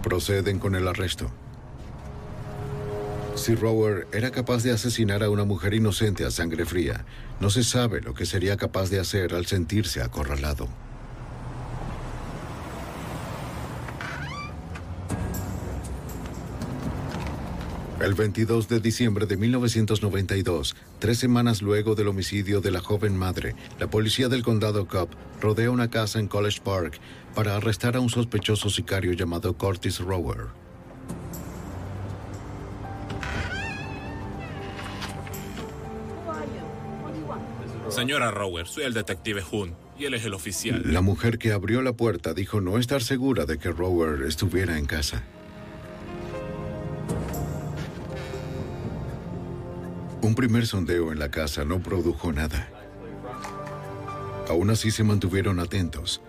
Proceden 0.04 0.60
con 0.60 0.76
el 0.76 0.88
arresto. 0.88 1.32
Si 3.36 3.56
Rower 3.56 4.08
era 4.14 4.32
capaz 4.32 4.64
de 4.64 4.72
asesinar 4.72 5.22
a 5.22 5.30
una 5.30 5.44
mujer 5.44 5.74
inocente 5.74 6.24
a 6.24 6.32
sangre 6.32 6.66
fría, 6.66 7.06
no 7.42 7.50
se 7.50 7.64
sabe 7.64 8.00
lo 8.00 8.14
que 8.14 8.26
sería 8.26 8.56
capaz 8.56 8.90
de 8.90 9.00
hacer 9.00 9.36
al 9.36 9.46
sentirse 9.46 10.02
acorralado. 10.02 10.70
El 18.02 18.14
22 18.14 18.68
de 18.68 18.82
diciembre 18.82 19.26
de 19.26 19.38
1992, 19.38 20.76
tres 21.00 21.18
semanas 21.18 21.62
luego 21.62 21.96
del 21.96 22.10
homicidio 22.10 22.60
de 22.60 22.70
la 22.70 22.82
joven 22.82 23.16
madre, 23.16 23.56
la 23.80 23.90
policía 23.90 24.28
del 24.28 24.44
condado 24.44 24.86
Cobb 24.86 25.10
rodea 25.40 25.72
una 25.72 25.90
casa 25.90 26.20
en 26.20 26.28
College 26.28 26.60
Park 26.62 27.00
para 27.34 27.56
arrestar 27.56 27.96
a 27.96 28.02
un 28.02 28.10
sospechoso 28.10 28.70
sicario 28.70 29.14
llamado 29.14 29.54
Curtis 29.58 30.00
Rower. 30.00 30.48
Señora 37.90 38.30
Rower, 38.30 38.68
soy 38.68 38.84
el 38.84 38.94
detective 38.94 39.42
Hunt 39.50 39.74
y 39.98 40.04
él 40.04 40.16
es 40.16 40.26
el 40.26 40.34
oficial. 40.34 40.82
La 40.86 41.00
mujer 41.00 41.38
que 41.38 41.54
abrió 41.54 41.82
la 41.82 41.94
puerta 41.94 42.34
dijo 42.34 42.60
no 42.60 42.78
estar 42.78 43.02
segura 43.02 43.46
de 43.46 43.58
que 43.58 43.72
Rower 43.72 44.24
estuviera 44.24 44.78
en 44.78 44.86
casa. 44.86 45.24
Un 50.26 50.34
primer 50.34 50.66
sondeo 50.66 51.12
en 51.12 51.20
la 51.20 51.30
casa 51.30 51.66
no 51.66 51.80
produjo 51.84 52.34
nada. 52.34 52.68
Aún 54.50 54.72
así 54.72 54.90
se 54.90 55.04
mantuvieron 55.04 55.60
atentos. 55.60 56.20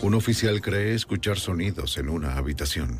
Un 0.00 0.14
oficial 0.14 0.62
cree 0.62 0.94
escuchar 0.94 1.38
sonidos 1.38 1.98
en 1.98 2.08
una 2.08 2.38
habitación. 2.38 2.98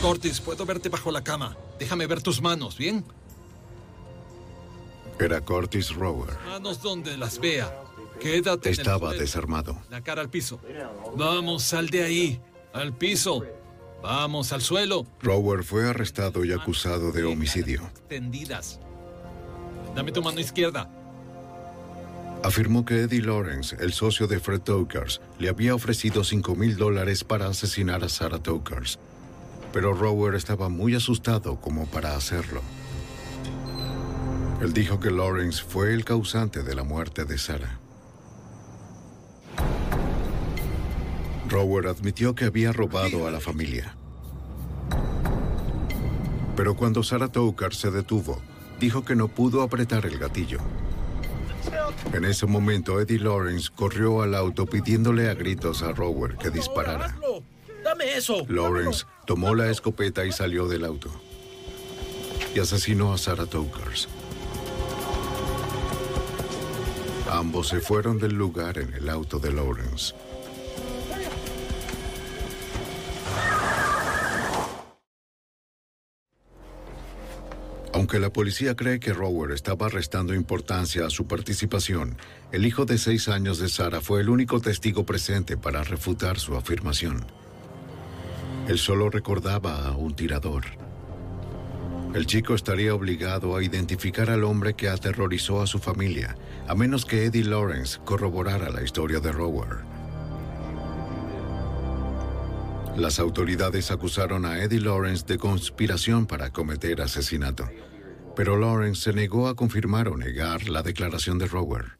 Curtis, 0.00 0.40
puedo 0.40 0.64
verte 0.64 0.88
bajo 0.88 1.10
la 1.10 1.24
cama. 1.24 1.56
Déjame 1.80 2.06
ver 2.06 2.22
tus 2.22 2.40
manos, 2.40 2.78
¿bien? 2.78 3.04
Era 5.18 5.40
Curtis 5.40 5.94
Rower. 5.94 6.30
Manos 6.46 6.82
donde 6.82 7.16
las 7.16 7.38
vea. 7.38 7.72
Quédate. 8.20 8.70
Estaba 8.70 9.12
desarmado. 9.12 9.76
La 9.90 10.02
cara 10.02 10.20
al 10.20 10.30
piso. 10.30 10.60
Vamos, 11.16 11.62
sal 11.62 11.90
de 11.90 12.02
ahí. 12.04 12.40
Al 12.72 12.96
piso. 12.96 13.44
Vamos, 14.02 14.52
al 14.52 14.62
suelo. 14.62 15.06
Rower 15.20 15.62
fue 15.64 15.88
arrestado 15.88 16.44
y 16.44 16.52
acusado 16.52 17.12
de 17.12 17.24
homicidio. 17.24 17.82
Tendidas. 18.08 18.80
Dame 19.94 20.10
tu 20.12 20.22
mano 20.22 20.40
izquierda. 20.40 20.90
Afirmó 22.42 22.84
que 22.84 23.02
Eddie 23.02 23.22
Lawrence, 23.22 23.76
el 23.78 23.92
socio 23.92 24.26
de 24.26 24.40
Fred 24.40 24.62
Tokers, 24.62 25.20
le 25.38 25.48
había 25.48 25.74
ofrecido 25.76 26.24
5 26.24 26.56
mil 26.56 26.76
dólares 26.76 27.22
para 27.22 27.46
asesinar 27.46 28.02
a 28.02 28.08
Sarah 28.08 28.40
Tokers. 28.40 28.98
Pero 29.72 29.94
Rower 29.94 30.34
estaba 30.34 30.68
muy 30.68 30.96
asustado 30.96 31.60
como 31.60 31.86
para 31.86 32.16
hacerlo. 32.16 32.60
Él 34.62 34.72
dijo 34.72 35.00
que 35.00 35.10
Lawrence 35.10 35.60
fue 35.60 35.92
el 35.92 36.04
causante 36.04 36.62
de 36.62 36.76
la 36.76 36.84
muerte 36.84 37.24
de 37.24 37.36
Sarah. 37.36 37.80
Rower 41.48 41.88
admitió 41.88 42.36
que 42.36 42.44
había 42.44 42.72
robado 42.72 43.26
a 43.26 43.32
la 43.32 43.40
familia. 43.40 43.96
Pero 46.54 46.76
cuando 46.76 47.02
Sarah 47.02 47.26
Tokar 47.26 47.74
se 47.74 47.90
detuvo, 47.90 48.40
dijo 48.78 49.04
que 49.04 49.16
no 49.16 49.26
pudo 49.26 49.62
apretar 49.62 50.06
el 50.06 50.16
gatillo. 50.16 50.60
En 52.12 52.24
ese 52.24 52.46
momento, 52.46 53.00
Eddie 53.00 53.18
Lawrence 53.18 53.68
corrió 53.74 54.22
al 54.22 54.32
auto 54.36 54.66
pidiéndole 54.66 55.28
a 55.28 55.34
gritos 55.34 55.82
a 55.82 55.90
Rower 55.90 56.36
que 56.36 56.50
disparara. 56.50 57.16
Dame 57.82 58.16
eso. 58.16 58.46
Lawrence 58.48 59.06
tomó 59.26 59.56
la 59.56 59.72
escopeta 59.72 60.24
y 60.24 60.30
salió 60.30 60.68
del 60.68 60.84
auto. 60.84 61.10
Y 62.54 62.60
asesinó 62.60 63.12
a 63.12 63.18
Sarah 63.18 63.46
Tokers. 63.46 64.08
Ambos 67.32 67.68
se 67.68 67.80
fueron 67.80 68.18
del 68.18 68.34
lugar 68.34 68.76
en 68.76 68.92
el 68.92 69.08
auto 69.08 69.38
de 69.38 69.50
Lawrence. 69.50 70.14
Aunque 77.94 78.20
la 78.20 78.30
policía 78.30 78.76
cree 78.76 79.00
que 79.00 79.14
Rower 79.14 79.52
estaba 79.52 79.88
restando 79.88 80.34
importancia 80.34 81.06
a 81.06 81.10
su 81.10 81.26
participación, 81.26 82.18
el 82.52 82.66
hijo 82.66 82.84
de 82.84 82.98
seis 82.98 83.28
años 83.28 83.58
de 83.58 83.70
Sarah 83.70 84.02
fue 84.02 84.20
el 84.20 84.28
único 84.28 84.60
testigo 84.60 85.06
presente 85.06 85.56
para 85.56 85.82
refutar 85.84 86.38
su 86.38 86.54
afirmación. 86.54 87.24
Él 88.68 88.78
solo 88.78 89.08
recordaba 89.08 89.86
a 89.86 89.92
un 89.92 90.14
tirador. 90.14 90.81
El 92.14 92.26
chico 92.26 92.54
estaría 92.54 92.94
obligado 92.94 93.56
a 93.56 93.62
identificar 93.62 94.28
al 94.28 94.44
hombre 94.44 94.74
que 94.74 94.90
aterrorizó 94.90 95.62
a 95.62 95.66
su 95.66 95.78
familia, 95.78 96.36
a 96.68 96.74
menos 96.74 97.06
que 97.06 97.24
Eddie 97.24 97.44
Lawrence 97.44 97.98
corroborara 98.04 98.68
la 98.68 98.82
historia 98.82 99.18
de 99.18 99.32
Rower. 99.32 99.78
Las 102.96 103.18
autoridades 103.18 103.90
acusaron 103.90 104.44
a 104.44 104.62
Eddie 104.62 104.80
Lawrence 104.80 105.24
de 105.26 105.38
conspiración 105.38 106.26
para 106.26 106.50
cometer 106.50 107.00
asesinato, 107.00 107.64
pero 108.36 108.58
Lawrence 108.58 109.00
se 109.04 109.12
negó 109.14 109.48
a 109.48 109.56
confirmar 109.56 110.08
o 110.08 110.18
negar 110.18 110.68
la 110.68 110.82
declaración 110.82 111.38
de 111.38 111.46
Rower. 111.46 111.96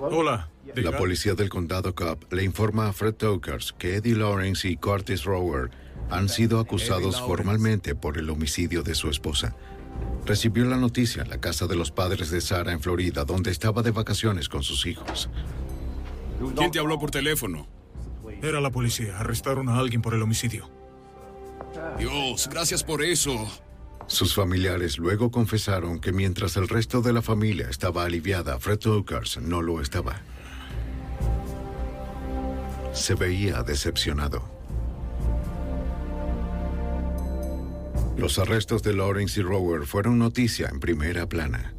Hola. 0.00 0.48
La 0.74 0.96
policía 0.96 1.34
del 1.34 1.48
condado 1.48 1.94
Cobb 1.94 2.32
le 2.32 2.42
informa 2.42 2.88
a 2.88 2.92
Fred 2.92 3.14
Tokers 3.14 3.72
que 3.78 3.96
Eddie 3.96 4.16
Lawrence 4.16 4.68
y 4.68 4.76
Curtis 4.76 5.22
Rower 5.22 5.70
han 6.10 6.28
sido 6.28 6.60
acusados 6.60 7.20
formalmente 7.20 7.94
por 7.94 8.18
el 8.18 8.30
homicidio 8.30 8.82
de 8.82 8.94
su 8.94 9.08
esposa. 9.08 9.56
Recibió 10.24 10.64
la 10.64 10.76
noticia 10.76 11.22
en 11.22 11.30
la 11.30 11.40
casa 11.40 11.66
de 11.66 11.76
los 11.76 11.90
padres 11.90 12.30
de 12.30 12.40
Sara 12.40 12.72
en 12.72 12.80
Florida, 12.80 13.24
donde 13.24 13.50
estaba 13.50 13.82
de 13.82 13.90
vacaciones 13.90 14.48
con 14.48 14.62
sus 14.62 14.86
hijos. 14.86 15.28
¿Quién 16.56 16.70
te 16.70 16.78
habló 16.78 16.98
por 16.98 17.10
teléfono? 17.10 17.66
Era 18.42 18.60
la 18.60 18.70
policía. 18.70 19.18
Arrestaron 19.18 19.68
a 19.68 19.78
alguien 19.78 20.02
por 20.02 20.14
el 20.14 20.22
homicidio. 20.22 20.68
Dios, 21.98 22.48
gracias 22.50 22.82
por 22.82 23.02
eso. 23.02 23.48
Sus 24.06 24.34
familiares 24.34 24.98
luego 24.98 25.30
confesaron 25.30 26.00
que 26.00 26.12
mientras 26.12 26.56
el 26.56 26.68
resto 26.68 27.02
de 27.02 27.12
la 27.12 27.22
familia 27.22 27.68
estaba 27.70 28.04
aliviada, 28.04 28.58
Fred 28.58 28.78
Tokers 28.78 29.38
no 29.40 29.62
lo 29.62 29.80
estaba. 29.80 30.20
Se 32.92 33.14
veía 33.14 33.62
decepcionado. 33.62 34.61
Los 38.16 38.38
arrestos 38.38 38.82
de 38.82 38.92
Lawrence 38.94 39.40
y 39.40 39.42
Rower 39.42 39.86
fueron 39.86 40.18
noticia 40.18 40.68
en 40.68 40.80
primera 40.80 41.28
plana. 41.28 41.74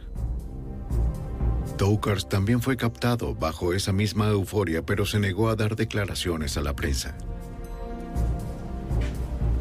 Tokers 1.78 2.30
también 2.30 2.62
fue 2.62 2.78
captado 2.78 3.36
bajo 3.36 3.74
esa 3.74 3.94
misma 3.94 4.30
euforia, 4.30 4.86
pero 4.86 5.06
se 5.06 5.20
negó 5.20 5.50
a 5.50 5.56
dar 5.56 5.76
declaraciones 5.76 6.58
a 6.58 6.62
la 6.62 6.76
prensa. 6.76 7.18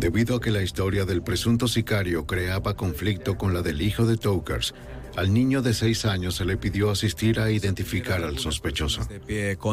Debido 0.01 0.37
a 0.37 0.41
que 0.41 0.51
la 0.51 0.63
historia 0.63 1.05
del 1.05 1.23
presunto 1.23 1.69
sicario 1.69 2.27
creaba 2.27 2.75
conflicto 2.75 3.37
con 3.39 3.55
la 3.55 3.63
del 3.63 3.81
hijo 3.83 4.05
de 4.05 4.17
Tokers, 4.17 4.75
al 5.17 5.33
niño 5.33 5.63
de 5.63 5.75
seis 5.75 6.05
años 6.05 6.35
se 6.35 6.45
le 6.45 6.57
pidió 6.57 6.91
asistir 6.91 7.39
a 7.39 7.51
identificar 7.51 8.25
al 8.25 8.39
sospechoso. 8.39 9.07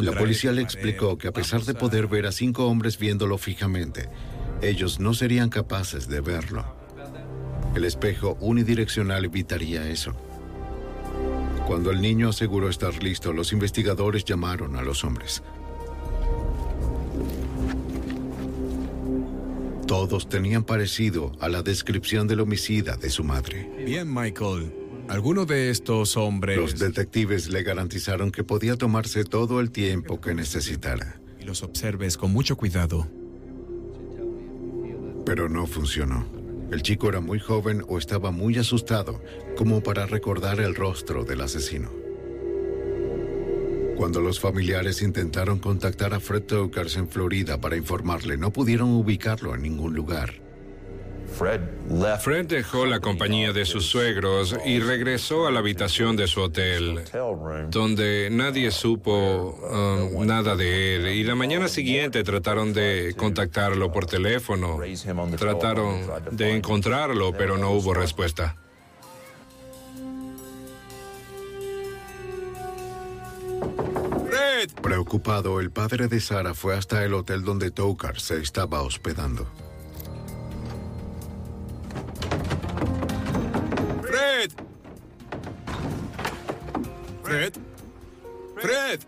La 0.02 0.12
policía 0.12 0.52
le 0.52 0.62
explicó 0.62 1.18
que 1.18 1.30
a 1.30 1.32
pesar 1.32 1.64
de 1.64 1.74
poder 1.74 2.08
ver 2.08 2.26
a 2.26 2.32
cinco 2.32 2.68
hombres 2.68 3.00
viéndolo 3.00 3.38
fijamente, 3.38 4.10
ellos 4.62 5.00
no 5.00 5.14
serían 5.14 5.50
capaces 5.50 6.08
de 6.08 6.22
verlo. 6.22 6.79
El 7.76 7.86
espejo 7.86 8.38
unidireccional 8.40 9.26
evitaría 9.26 9.88
eso. 9.90 10.14
Cuando 11.68 11.92
el 11.92 12.02
niño 12.02 12.30
aseguró 12.30 12.68
estar 12.68 13.04
listo, 13.04 13.32
los 13.32 13.54
investigadores 13.54 14.26
llamaron 14.26 14.76
a 14.76 14.82
los 14.82 15.04
hombres. 15.04 15.44
Todos 19.86 20.30
tenían 20.30 20.64
parecido 20.64 21.32
a 21.40 21.50
la 21.50 21.62
descripción 21.62 22.28
del 22.28 22.42
homicida 22.42 22.96
de 22.96 23.10
su 23.10 23.24
madre. 23.24 23.70
Bien, 23.86 24.12
Michael. 24.12 24.74
¿Alguno 25.08 25.46
de 25.46 25.72
estos 25.72 26.18
hombres... 26.18 26.58
Los 26.58 26.78
detectives 26.78 27.50
le 27.50 27.64
garantizaron 27.64 28.32
que 28.32 28.44
podía 28.44 28.76
tomarse 28.76 29.24
todo 29.24 29.60
el 29.60 29.72
tiempo 29.72 30.22
que 30.22 30.36
necesitara. 30.36 31.20
Y 31.40 31.44
los 31.44 31.64
observes 31.64 32.18
con 32.18 32.32
mucho 32.32 32.56
cuidado. 32.56 33.08
Pero 35.26 35.50
no 35.50 35.66
funcionó. 35.66 36.39
El 36.72 36.84
chico 36.84 37.10
era 37.10 37.20
muy 37.20 37.40
joven 37.40 37.84
o 37.88 37.98
estaba 37.98 38.32
muy 38.32 38.58
asustado 38.58 39.22
como 39.58 39.82
para 39.82 40.06
recordar 40.06 40.60
el 40.60 40.76
rostro 40.76 41.24
del 41.24 41.42
asesino. 41.42 41.90
Cuando 43.98 44.22
los 44.22 44.40
familiares 44.40 45.02
intentaron 45.02 45.60
contactar 45.60 46.14
a 46.14 46.20
Fred 46.20 46.44
Tokers 46.44 46.96
en 46.96 47.10
Florida 47.10 47.60
para 47.60 47.76
informarle, 47.76 48.38
no 48.38 48.54
pudieron 48.54 48.92
ubicarlo 48.92 49.54
en 49.56 49.64
ningún 49.64 49.94
lugar. 49.94 50.49
Fred 51.38 52.46
dejó 52.48 52.86
la 52.86 53.00
compañía 53.00 53.54
de 53.54 53.66
sus 53.66 53.86
suegros 53.86 54.56
y 54.66 54.80
regresó 54.80 55.48
a 55.48 55.52
la 55.52 55.60
habitación 55.60 56.16
de 56.16 56.28
su 56.28 56.42
hotel, 56.42 57.02
donde 57.70 58.30
nadie 58.32 58.72
supo 58.72 59.58
um, 60.12 60.26
nada 60.26 60.56
de 60.56 60.96
él. 60.96 61.08
Y 61.08 61.24
la 61.24 61.36
mañana 61.36 61.68
siguiente 61.68 62.24
trataron 62.24 62.74
de 62.74 63.14
contactarlo 63.18 63.92
por 63.92 64.06
teléfono, 64.06 64.80
trataron 65.38 66.02
de 66.32 66.56
encontrarlo, 66.56 67.32
pero 67.34 67.58
no 67.58 67.72
hubo 67.72 67.94
respuesta. 67.94 68.56
Preocupado, 74.82 75.60
el 75.60 75.72
padre 75.72 76.08
de 76.08 76.20
Sara 76.20 76.54
fue 76.54 76.76
hasta 76.76 77.04
el 77.06 77.14
hotel 77.14 77.44
donde 77.44 77.72
Tokar 77.72 78.20
se 78.20 78.42
estaba 78.42 78.82
hospedando. 78.82 79.48
¡Fred! 87.30 87.54
¡Fred! 88.58 89.00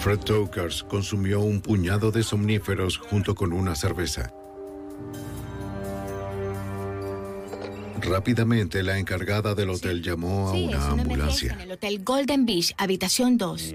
Fred 0.00 0.18
Tokars 0.18 0.82
consumió 0.82 1.38
un 1.38 1.60
puñado 1.60 2.10
de 2.10 2.24
somníferos 2.24 2.98
junto 2.98 3.36
con 3.36 3.52
una 3.52 3.76
cerveza. 3.76 4.32
Rápidamente, 8.02 8.82
la 8.82 8.98
encargada 8.98 9.54
del 9.54 9.70
hotel 9.70 10.02
llamó 10.02 10.50
a 10.50 10.52
Sí, 10.52 10.64
una 10.64 10.78
es 10.78 10.84
una 10.84 11.02
emergencia 11.02 11.02
ambulancia. 11.02 11.52
en 11.52 11.60
el 11.60 11.70
Hotel 11.72 12.04
Golden 12.04 12.44
Beach, 12.44 12.74
habitación 12.76 13.38
2. 13.38 13.74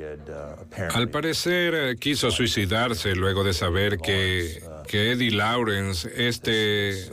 Al 0.93 1.09
parecer 1.09 1.73
eh, 1.73 1.95
quiso 1.97 2.29
suicidarse 2.31 3.15
luego 3.15 3.45
de 3.45 3.53
saber 3.53 3.97
que, 3.97 4.61
que 4.89 5.11
Eddie 5.11 5.29
Lawrence, 5.29 6.09
este, 6.17 7.11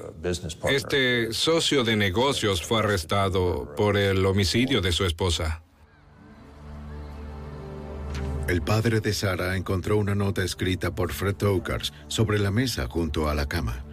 este 0.70 1.31
socio 1.35 1.85
de 1.85 1.94
negocios, 1.94 2.62
fue 2.62 2.78
arrestado 2.78 3.74
por 3.77 3.98
el 3.98 4.24
homicidio 4.24 4.81
de 4.81 4.93
su 4.93 5.05
esposa. 5.05 5.62
El 8.48 8.62
padre 8.62 9.01
de 9.01 9.12
Sara 9.12 9.59
encontró 9.59 9.98
una 9.98 10.15
nota 10.15 10.43
escrita 10.43 10.94
por 10.94 11.12
Fred 11.12 11.35
Tokars 11.35 11.93
sobre 12.09 12.39
la 12.39 12.51
mesa 12.51 12.86
junto 12.89 13.28
a 13.28 13.35
la 13.35 13.47
cama. 13.47 13.85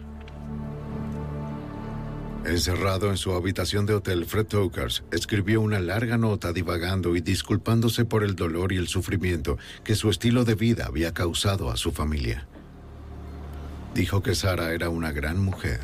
Encerrado 2.46 3.10
en 3.10 3.18
su 3.18 3.32
habitación 3.32 3.84
de 3.84 3.96
hotel, 3.96 4.24
Fred 4.24 4.46
Tokars 4.46 5.04
escribió 5.12 5.60
una 5.60 5.78
larga 5.78 6.16
nota 6.16 6.54
divagando 6.54 7.16
y 7.16 7.20
disculpándose 7.20 8.06
por 8.06 8.24
el 8.24 8.34
dolor 8.34 8.72
y 8.72 8.78
el 8.78 8.88
sufrimiento 8.88 9.58
que 9.84 9.94
su 9.94 10.08
estilo 10.08 10.46
de 10.46 10.54
vida 10.54 10.86
había 10.86 11.12
causado 11.12 11.70
a 11.70 11.76
su 11.76 11.92
familia. 11.92 12.48
Dijo 13.94 14.22
que 14.22 14.34
Sara 14.34 14.72
era 14.72 14.88
una 14.88 15.12
gran 15.12 15.40
mujer. 15.40 15.80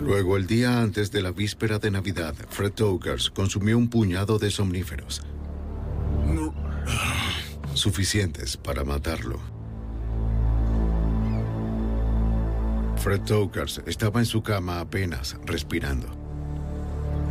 Luego, 0.00 0.38
el 0.38 0.46
día 0.46 0.80
antes 0.80 1.10
de 1.12 1.20
la 1.20 1.32
víspera 1.32 1.78
de 1.78 1.90
Navidad, 1.90 2.34
Fred 2.48 2.72
Tokars 2.72 3.30
consumió 3.30 3.76
un 3.76 3.90
puñado 3.90 4.38
de 4.38 4.50
somníferos. 4.50 5.22
Suficientes 7.74 8.56
para 8.56 8.84
matarlo. 8.84 9.38
Fred 12.96 13.20
Tokars 13.20 13.82
estaba 13.86 14.20
en 14.20 14.26
su 14.26 14.42
cama 14.42 14.80
apenas 14.80 15.36
respirando. 15.44 16.08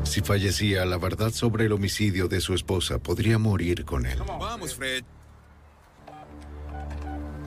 Si 0.03 0.21
fallecía, 0.21 0.85
la 0.85 0.97
verdad 0.97 1.31
sobre 1.31 1.65
el 1.65 1.71
homicidio 1.71 2.27
de 2.27 2.41
su 2.41 2.53
esposa 2.53 2.99
podría 2.99 3.39
morir 3.39 3.85
con 3.85 4.05
él. 4.05 4.19
Vamos, 4.39 4.75
Fred. 4.75 5.03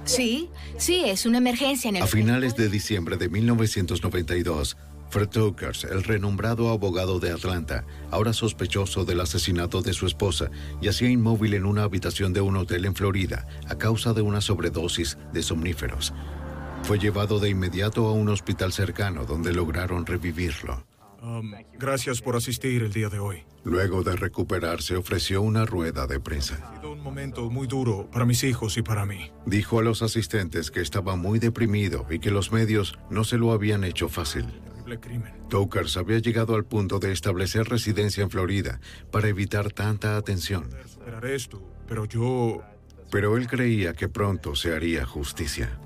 Sí, 0.04 0.50
sí, 0.76 1.02
es 1.06 1.26
una 1.26 1.38
emergencia 1.38 1.88
en 1.88 1.96
el 1.96 2.02
A 2.02 2.06
finales 2.06 2.56
de 2.56 2.68
diciembre 2.68 3.16
de 3.16 3.28
1992, 3.28 4.76
Fred 5.10 5.28
Tokars, 5.28 5.84
el 5.84 6.04
renombrado 6.04 6.70
abogado 6.70 7.18
de 7.18 7.32
Atlanta, 7.32 7.84
ahora 8.10 8.32
sospechoso 8.32 9.04
del 9.04 9.20
asesinato 9.20 9.82
de 9.82 9.92
su 9.92 10.06
esposa, 10.06 10.50
yacía 10.80 11.10
inmóvil 11.10 11.54
en 11.54 11.66
una 11.66 11.82
habitación 11.82 12.32
de 12.32 12.40
un 12.40 12.56
hotel 12.56 12.84
en 12.84 12.94
Florida 12.94 13.46
a 13.68 13.76
causa 13.76 14.12
de 14.12 14.22
una 14.22 14.40
sobredosis 14.40 15.18
de 15.32 15.42
somníferos. 15.42 16.12
Fue 16.84 16.98
llevado 16.98 17.40
de 17.40 17.50
inmediato 17.50 18.06
a 18.06 18.12
un 18.12 18.28
hospital 18.28 18.72
cercano 18.72 19.26
donde 19.26 19.52
lograron 19.52 20.06
revivirlo. 20.06 20.84
Um, 21.22 21.52
gracias 21.78 22.22
por 22.22 22.36
asistir 22.36 22.82
el 22.82 22.92
día 22.92 23.08
de 23.08 23.18
hoy. 23.18 23.44
Luego 23.62 24.02
de 24.02 24.16
recuperarse, 24.16 24.96
ofreció 24.96 25.42
una 25.42 25.66
rueda 25.66 26.06
de 26.06 26.18
prensa. 26.18 26.56
Ha 26.72 26.76
sido 26.76 26.92
un 26.92 27.02
momento 27.02 27.50
muy 27.50 27.66
duro 27.66 28.08
para 28.10 28.24
mis 28.24 28.42
hijos 28.42 28.78
y 28.78 28.82
para 28.82 29.04
mí. 29.04 29.30
Dijo 29.44 29.78
a 29.78 29.82
los 29.82 30.02
asistentes 30.02 30.70
que 30.70 30.80
estaba 30.80 31.16
muy 31.16 31.38
deprimido 31.38 32.06
y 32.08 32.20
que 32.20 32.30
los 32.30 32.52
medios 32.52 32.98
no 33.10 33.24
se 33.24 33.36
lo 33.36 33.52
habían 33.52 33.84
hecho 33.84 34.08
fácil. 34.08 34.46
Crimen. 34.98 35.32
Tokars 35.48 35.96
había 35.96 36.18
llegado 36.18 36.56
al 36.56 36.64
punto 36.64 36.98
de 36.98 37.12
establecer 37.12 37.68
residencia 37.68 38.24
en 38.24 38.30
Florida 38.30 38.80
para 39.12 39.28
evitar 39.28 39.72
tanta 39.72 40.16
atención. 40.16 40.68
Superar 40.86 41.26
esto, 41.26 41.62
pero 41.86 42.06
yo... 42.06 42.62
Pero 43.10 43.36
él 43.36 43.46
creía 43.46 43.92
que 43.92 44.08
pronto 44.08 44.56
se 44.56 44.74
haría 44.74 45.04
justicia. 45.04 45.78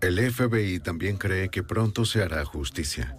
El 0.00 0.32
FBI 0.32 0.80
también 0.80 1.16
cree 1.16 1.48
que 1.48 1.62
pronto 1.62 2.04
se 2.04 2.22
hará 2.22 2.44
justicia. 2.44 3.16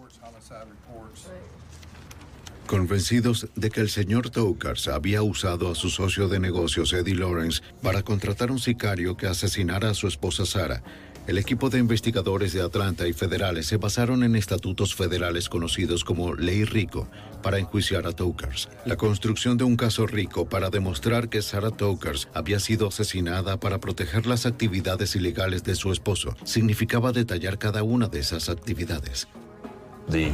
Convencidos 2.65 3.47
de 3.55 3.69
que 3.71 3.81
el 3.81 3.89
señor 3.89 4.29
Tokars 4.29 4.87
había 4.87 5.23
usado 5.23 5.71
a 5.71 5.75
su 5.75 5.89
socio 5.89 6.27
de 6.27 6.39
negocios 6.39 6.93
Eddie 6.93 7.15
Lawrence 7.15 7.61
para 7.81 8.03
contratar 8.03 8.51
un 8.51 8.59
sicario 8.59 9.17
que 9.17 9.27
asesinara 9.27 9.89
a 9.89 9.93
su 9.95 10.07
esposa 10.07 10.45
Sara, 10.45 10.83
el 11.27 11.37
equipo 11.37 11.69
de 11.69 11.79
investigadores 11.79 12.53
de 12.53 12.61
Atlanta 12.61 13.07
y 13.07 13.13
federales 13.13 13.67
se 13.67 13.77
basaron 13.77 14.23
en 14.23 14.35
estatutos 14.35 14.95
federales 14.95 15.49
conocidos 15.49 16.03
como 16.03 16.33
Ley 16.33 16.63
Rico 16.63 17.07
para 17.41 17.59
enjuiciar 17.59 18.07
a 18.07 18.11
Tokars. 18.11 18.69
La 18.85 18.95
construcción 18.95 19.57
de 19.57 19.63
un 19.63 19.75
caso 19.75 20.07
rico 20.07 20.47
para 20.47 20.69
demostrar 20.69 21.29
que 21.29 21.41
Sarah 21.41 21.71
Tokars 21.71 22.27
había 22.33 22.59
sido 22.59 22.87
asesinada 22.87 23.59
para 23.59 23.79
proteger 23.79 24.25
las 24.27 24.45
actividades 24.45 25.15
ilegales 25.15 25.63
de 25.63 25.75
su 25.75 25.91
esposo 25.91 26.35
significaba 26.43 27.11
detallar 27.11 27.57
cada 27.57 27.83
una 27.83 28.07
de 28.07 28.19
esas 28.19 28.49
actividades. 28.49 29.27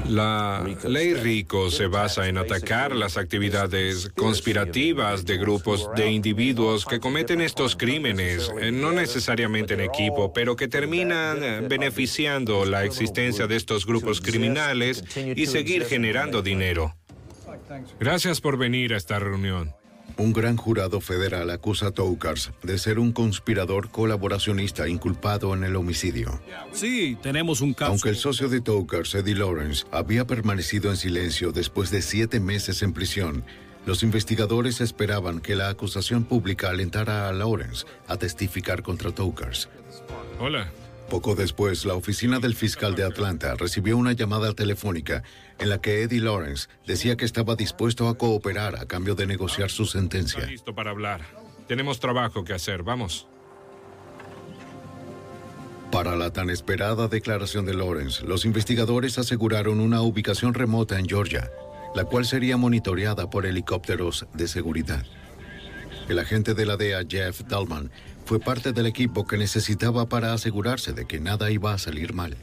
La 0.07 0.65
ley 0.85 1.13
RICO 1.13 1.69
se 1.69 1.87
basa 1.87 2.29
en 2.29 2.37
atacar 2.37 2.95
las 2.95 3.17
actividades 3.17 4.09
conspirativas 4.15 5.25
de 5.25 5.37
grupos 5.37 5.89
de 5.97 6.11
individuos 6.11 6.85
que 6.85 7.01
cometen 7.01 7.41
estos 7.41 7.75
crímenes, 7.75 8.49
eh, 8.61 8.71
no 8.71 8.91
necesariamente 8.91 9.73
en 9.73 9.81
equipo, 9.81 10.31
pero 10.31 10.55
que 10.55 10.69
terminan 10.69 11.43
eh, 11.43 11.61
beneficiando 11.67 12.63
la 12.63 12.85
existencia 12.85 13.47
de 13.47 13.57
estos 13.57 13.85
grupos 13.85 14.21
criminales 14.21 15.03
y 15.35 15.45
seguir 15.47 15.85
generando 15.85 16.41
dinero. 16.41 16.95
Gracias 17.99 18.39
por 18.39 18.57
venir 18.57 18.93
a 18.93 18.97
esta 18.97 19.19
reunión. 19.19 19.73
Un 20.17 20.31
gran 20.31 20.55
jurado 20.55 21.01
federal 21.01 21.49
acusa 21.49 21.87
a 21.87 21.91
Tokars 21.91 22.51
de 22.63 22.77
ser 22.77 22.99
un 22.99 23.11
conspirador 23.11 23.89
colaboracionista 23.89 24.87
inculpado 24.87 25.53
en 25.53 25.65
el 25.65 25.75
homicidio. 25.75 26.39
Sí, 26.71 27.17
tenemos 27.21 27.59
un 27.59 27.73
caso. 27.73 27.91
Aunque 27.91 28.09
el 28.09 28.15
socio 28.15 28.47
de 28.47 28.61
Tokars, 28.61 29.13
Eddie 29.15 29.35
Lawrence, 29.35 29.85
había 29.91 30.25
permanecido 30.25 30.89
en 30.89 30.97
silencio 30.97 31.51
después 31.51 31.91
de 31.91 32.01
siete 32.01 32.39
meses 32.39 32.81
en 32.81 32.93
prisión, 32.93 33.43
los 33.85 34.03
investigadores 34.03 34.81
esperaban 34.81 35.41
que 35.41 35.55
la 35.55 35.69
acusación 35.69 36.23
pública 36.23 36.69
alentara 36.69 37.27
a 37.27 37.33
Lawrence 37.33 37.85
a 38.07 38.17
testificar 38.17 38.83
contra 38.83 39.11
Tokars. 39.11 39.69
Hola. 40.39 40.71
Poco 41.09 41.35
después, 41.35 41.85
la 41.85 41.93
oficina 41.93 42.39
del 42.39 42.55
fiscal 42.55 42.95
de 42.95 43.03
Atlanta 43.03 43.53
recibió 43.55 43.95
una 43.95 44.13
llamada 44.13 44.53
telefónica 44.53 45.21
en 45.59 45.69
la 45.69 45.79
que 45.79 46.03
Eddie 46.03 46.21
Lawrence 46.21 46.67
decía 46.85 47.15
que 47.15 47.25
estaba 47.25 47.55
dispuesto 47.55 48.07
a 48.07 48.17
cooperar 48.17 48.75
a 48.75 48.85
cambio 48.85 49.15
de 49.15 49.27
negociar 49.27 49.69
su 49.69 49.85
sentencia. 49.85 50.39
Está 50.39 50.51
listo 50.51 50.75
para 50.75 50.91
hablar. 50.91 51.21
Tenemos 51.67 51.99
trabajo 51.99 52.43
que 52.43 52.53
hacer. 52.53 52.83
Vamos. 52.83 53.27
Para 55.91 56.15
la 56.15 56.31
tan 56.31 56.49
esperada 56.49 57.07
declaración 57.07 57.65
de 57.65 57.73
Lawrence, 57.73 58.25
los 58.25 58.43
investigadores 58.43 59.17
aseguraron 59.17 59.79
una 59.79 60.01
ubicación 60.01 60.53
remota 60.53 60.99
en 60.99 61.07
Georgia, 61.07 61.49
la 61.95 62.03
cual 62.03 62.25
sería 62.25 62.57
monitoreada 62.57 63.29
por 63.29 63.45
helicópteros 63.45 64.25
de 64.33 64.47
seguridad. 64.47 65.05
El 66.09 66.19
agente 66.19 66.53
de 66.53 66.65
la 66.65 66.75
DEA, 66.77 67.03
Jeff 67.09 67.41
Dalman, 67.47 67.91
fue 68.25 68.39
parte 68.39 68.73
del 68.73 68.87
equipo 68.87 69.25
que 69.25 69.37
necesitaba 69.37 70.07
para 70.07 70.33
asegurarse 70.33 70.93
de 70.93 71.05
que 71.05 71.19
nada 71.19 71.49
iba 71.49 71.73
a 71.73 71.77
salir 71.77 72.13
mal. 72.13 72.35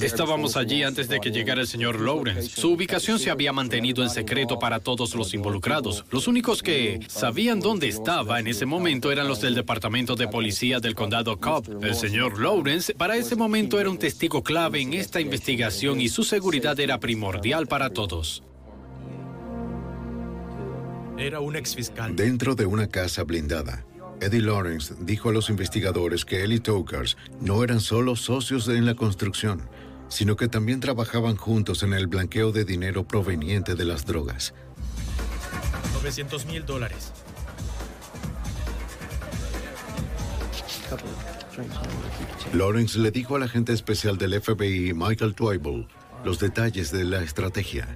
Estábamos 0.00 0.56
allí 0.56 0.82
antes 0.82 1.08
de 1.08 1.20
que 1.20 1.30
llegara 1.30 1.60
el 1.60 1.66
señor 1.66 2.00
Lawrence. 2.00 2.60
Su 2.60 2.72
ubicación 2.72 3.18
se 3.18 3.30
había 3.30 3.52
mantenido 3.52 4.02
en 4.02 4.10
secreto 4.10 4.58
para 4.58 4.80
todos 4.80 5.14
los 5.14 5.34
involucrados. 5.34 6.04
Los 6.10 6.28
únicos 6.28 6.62
que 6.62 7.00
sabían 7.08 7.60
dónde 7.60 7.88
estaba 7.88 8.40
en 8.40 8.46
ese 8.46 8.66
momento 8.66 9.10
eran 9.10 9.28
los 9.28 9.40
del 9.40 9.54
Departamento 9.54 10.16
de 10.16 10.28
Policía 10.28 10.80
del 10.80 10.94
Condado 10.94 11.38
Cobb. 11.38 11.84
El 11.84 11.94
señor 11.94 12.40
Lawrence 12.40 12.94
para 12.94 13.16
ese 13.16 13.36
momento 13.36 13.80
era 13.80 13.90
un 13.90 13.98
testigo 13.98 14.42
clave 14.42 14.80
en 14.80 14.94
esta 14.94 15.20
investigación 15.20 16.00
y 16.00 16.08
su 16.08 16.24
seguridad 16.24 16.78
era 16.78 17.00
primordial 17.00 17.66
para 17.66 17.90
todos. 17.90 18.42
Era 21.16 21.40
un 21.40 21.54
exfiscal. 21.54 22.16
Dentro 22.16 22.54
de 22.54 22.66
una 22.66 22.88
casa 22.88 23.22
blindada, 23.22 23.84
Eddie 24.24 24.40
Lawrence 24.40 24.94
dijo 25.00 25.28
a 25.28 25.32
los 25.34 25.50
investigadores 25.50 26.24
que 26.24 26.44
él 26.44 26.54
y 26.54 26.58
Tokars 26.58 27.18
no 27.42 27.62
eran 27.62 27.80
solo 27.80 28.16
socios 28.16 28.68
en 28.68 28.86
la 28.86 28.94
construcción, 28.94 29.68
sino 30.08 30.34
que 30.34 30.48
también 30.48 30.80
trabajaban 30.80 31.36
juntos 31.36 31.82
en 31.82 31.92
el 31.92 32.06
blanqueo 32.06 32.50
de 32.50 32.64
dinero 32.64 33.06
proveniente 33.06 33.74
de 33.74 33.84
las 33.84 34.06
drogas. 34.06 34.54
900 35.92 36.46
mil 36.46 36.64
dólares. 36.64 37.12
Lawrence 42.54 42.98
le 42.98 43.10
dijo 43.10 43.36
al 43.36 43.42
agente 43.42 43.74
especial 43.74 44.16
del 44.16 44.40
FBI, 44.40 44.94
Michael 44.94 45.34
Twyble, 45.34 45.86
los 46.24 46.38
detalles 46.38 46.90
de 46.90 47.04
la 47.04 47.22
estrategia. 47.22 47.94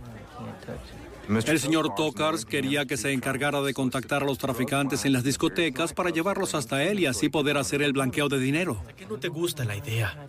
El 1.28 1.60
señor 1.60 1.94
Tokars 1.94 2.46
quería 2.46 2.86
que 2.86 2.96
se 2.96 3.12
encargara 3.12 3.60
de 3.60 3.74
contactar 3.74 4.22
a 4.22 4.26
los 4.26 4.38
traficantes 4.38 5.04
en 5.04 5.12
las 5.12 5.24
discotecas 5.24 5.92
para 5.92 6.08
llevarlos 6.08 6.54
hasta 6.54 6.82
él 6.82 7.00
y 7.00 7.06
así 7.06 7.28
poder 7.28 7.58
hacer 7.58 7.82
el 7.82 7.92
blanqueo 7.92 8.28
de 8.28 8.38
dinero. 8.38 8.82
¿Qué 8.96 9.04
no 9.06 9.18
te 9.18 9.28
gusta 9.28 9.64
la 9.64 9.76
idea? 9.76 10.26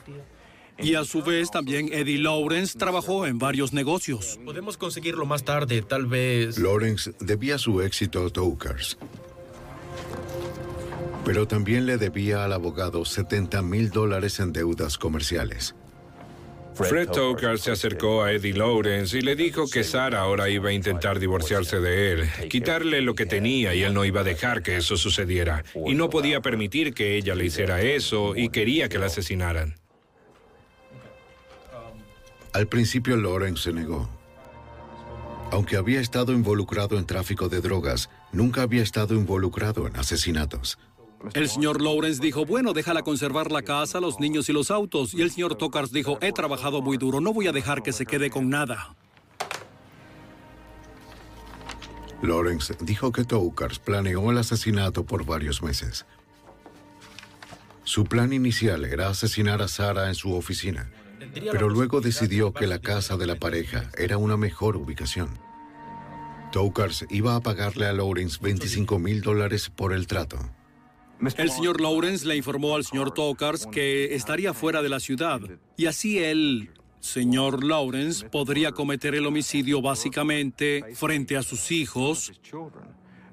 Y 0.78 0.96
a 0.96 1.06
su 1.06 1.24
vez 1.24 1.52
también 1.52 1.90
Eddie 1.94 2.18
Lawrence 2.18 2.78
trabajó 2.78 3.26
en 3.26 3.38
varios 3.40 3.72
negocios. 3.72 4.40
Podemos 4.44 4.78
conseguirlo 4.78 5.26
más 5.26 5.44
tarde, 5.44 5.82
tal 5.82 6.06
vez. 6.06 6.58
Lawrence 6.58 7.14
debía 7.20 7.58
su 7.58 7.82
éxito 7.82 8.26
a 8.26 8.30
Tokars. 8.30 8.98
Pero 11.24 11.48
también 11.48 11.86
le 11.86 11.98
debía 11.98 12.44
al 12.44 12.54
abogado 12.54 13.06
70 13.06 13.62
mil 13.62 13.90
dólares 13.90 14.40
en 14.40 14.52
deudas 14.52 14.98
comerciales. 14.98 15.76
Fred 16.88 17.10
Tokar 17.10 17.60
se 17.60 17.72
acercó 17.72 18.23
a 18.23 18.31
Eddie 18.31 18.53
Lawrence 18.53 19.18
y 19.18 19.22
le 19.22 19.35
dijo 19.35 19.69
que 19.69 19.84
Sara 19.84 20.22
ahora 20.22 20.49
iba 20.49 20.69
a 20.69 20.73
intentar 20.73 21.19
divorciarse 21.19 21.80
de 21.80 22.11
él, 22.14 22.30
quitarle 22.49 23.01
lo 23.01 23.15
que 23.15 23.26
tenía 23.26 23.76
y 23.76 23.84
él 23.84 23.93
no 23.93 24.06
iba 24.06 24.22
a 24.22 24.23
dejar 24.23 24.64
que 24.64 24.77
eso 24.77 24.95
sucediera. 24.95 25.64
Y 25.85 25.93
no 25.95 26.10
podía 26.10 26.41
permitir 26.41 26.93
que 26.93 27.18
ella 27.18 27.35
le 27.35 27.45
hiciera 27.45 27.81
eso 27.81 28.35
y 28.35 28.49
quería 28.49 28.88
que 28.88 28.97
la 28.97 29.07
asesinaran. 29.07 29.76
Al 32.53 32.68
principio 32.68 33.18
Lawrence 33.18 33.64
se 33.64 33.73
negó. 33.73 34.10
Aunque 35.51 35.77
había 35.77 35.99
estado 35.99 36.31
involucrado 36.31 36.97
en 36.97 37.06
tráfico 37.06 37.49
de 37.49 37.60
drogas, 37.60 38.10
nunca 38.31 38.61
había 38.61 38.84
estado 38.84 39.15
involucrado 39.15 39.88
en 39.88 39.95
asesinatos. 39.95 40.77
El 41.34 41.50
señor 41.50 41.82
Lawrence 41.82 42.22
dijo, 42.22 42.46
bueno, 42.46 42.74
déjala 42.74 43.04
conservar 43.04 43.52
la 43.52 43.62
casa, 43.62 44.00
los 44.00 44.20
niños 44.20 44.48
y 44.50 44.54
los 44.54 44.72
autos. 44.72 45.14
Y 45.14 45.22
el 45.22 45.32
señor 45.32 45.56
Tokars 45.56 45.91
dijo, 45.91 46.18
he 46.22 46.32
trabajado 46.32 46.82
muy 46.82 46.98
duro, 46.98 47.20
no 47.20 47.34
voy 47.34 47.48
a 47.48 47.52
dejar 47.52 47.84
que 47.84 47.91
se 47.91 48.06
quede 48.06 48.30
con 48.30 48.50
nada. 48.50 48.96
Lawrence 52.22 52.76
dijo 52.82 53.12
que 53.12 53.24
Tokars 53.24 53.80
planeó 53.80 54.32
el 54.32 54.38
asesinato 54.38 55.06
por 55.06 55.26
varios 55.26 55.62
meses. 55.62 56.06
Su 57.84 58.06
plan 58.06 58.34
inicial 58.34 58.86
era 58.86 59.10
asesinar 59.10 59.62
a 59.62 59.68
Sara 59.68 60.10
en 60.10 60.16
su 60.16 60.34
oficina, 60.34 60.91
pero 61.52 61.70
luego 61.70 62.02
decidió 62.02 62.54
que 62.54 62.68
la 62.68 62.80
casa 62.80 63.18
de 63.18 63.26
la 63.26 63.36
pareja 63.36 63.90
era 63.98 64.18
una 64.18 64.38
mejor 64.38 64.76
ubicación. 64.76 65.40
Tokars 66.52 67.06
iba 67.10 67.36
a 67.36 67.41
pagarle 67.41 67.88
a 67.88 67.94
Lawrence 67.94 68.38
25 68.41 69.00
mil 69.00 69.22
dólares 69.22 69.70
por 69.70 69.94
el 69.94 70.08
trato. 70.08 70.40
El 71.22 71.52
señor 71.52 71.82
Lawrence 71.82 72.26
le 72.26 72.38
informó 72.38 72.76
al 72.76 72.86
señor 72.86 73.14
Tokars 73.14 73.66
que 73.68 74.16
estaría 74.16 74.54
fuera 74.54 74.82
de 74.82 74.90
la 74.90 75.02
ciudad. 75.02 75.41
Y 75.76 75.88
así 75.88 76.20
él, 76.20 76.72
señor 77.02 77.64
Lawrence, 77.64 78.28
podría 78.30 78.72
cometer 78.72 79.16
el 79.16 79.26
homicidio 79.26 79.82
básicamente 79.82 80.84
frente 80.96 81.36
a 81.36 81.44
sus 81.44 81.72
hijos, 81.72 82.32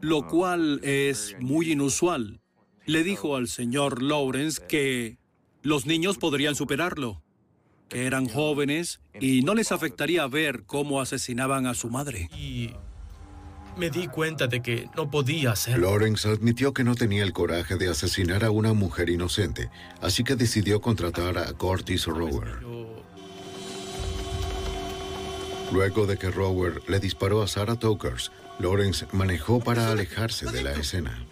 lo 0.01 0.27
cual 0.27 0.81
es 0.83 1.37
muy 1.39 1.71
inusual. 1.73 2.41
Le 2.87 3.05
dijo 3.05 3.37
al 3.37 3.47
señor 3.47 4.03
Lawrence 4.03 4.63
que 4.67 5.19
los 5.63 5.87
niños 5.87 6.19
podrían 6.19 6.57
superarlo, 6.57 7.23
que 7.89 8.07
eran 8.07 8.29
jóvenes 8.29 9.01
y 9.21 9.43
no 9.43 9.55
les 9.55 9.71
afectaría 9.71 10.27
ver 10.27 10.65
cómo 10.65 11.01
asesinaban 11.01 11.67
a 11.67 11.75
su 11.75 11.89
madre 11.89 12.29
me 13.77 13.91
di 13.91 14.09
cuenta 14.09 14.47
de 14.47 14.63
que 14.63 14.89
no 14.97 15.11
podía 15.11 15.53
hacerlo. 15.53 15.91
Lawrence 15.91 16.29
admitió 16.29 16.73
que 16.73 16.85
no 16.85 16.95
tenía 16.95 17.23
el 17.23 17.33
coraje 17.33 17.77
de 17.77 17.89
asesinar 17.89 18.45
a 18.45 18.51
una 18.51 18.73
mujer 18.73 19.11
inocente, 19.11 19.71
así 20.01 20.25
que 20.25 20.37
decidió 20.37 20.81
contratar 20.81 21.39
a 21.39 21.53
Curtis 21.53 22.07
Rower. 22.07 22.59
Luego 25.73 26.07
de 26.07 26.17
que 26.17 26.31
Rower 26.31 26.83
le 26.89 27.01
disparó 27.01 27.43
a 27.43 27.49
Sarah 27.49 27.77
Tokers, 27.77 28.31
Lawrence 28.59 29.07
manejó 29.13 29.61
para 29.61 29.91
alejarse 29.91 30.47
de 30.47 30.63
la 30.63 30.73
escena. 30.73 31.27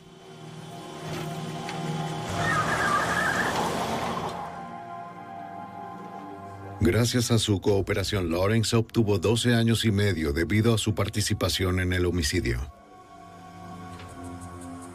Gracias 6.80 7.30
a 7.30 7.38
su 7.38 7.60
cooperación, 7.60 8.30
Lawrence 8.30 8.76
obtuvo 8.76 9.18
12 9.18 9.54
años 9.54 9.84
y 9.84 9.92
medio 9.92 10.32
debido 10.32 10.74
a 10.74 10.78
su 10.78 10.94
participación 10.94 11.80
en 11.80 11.92
el 11.92 12.04
homicidio. 12.04 12.60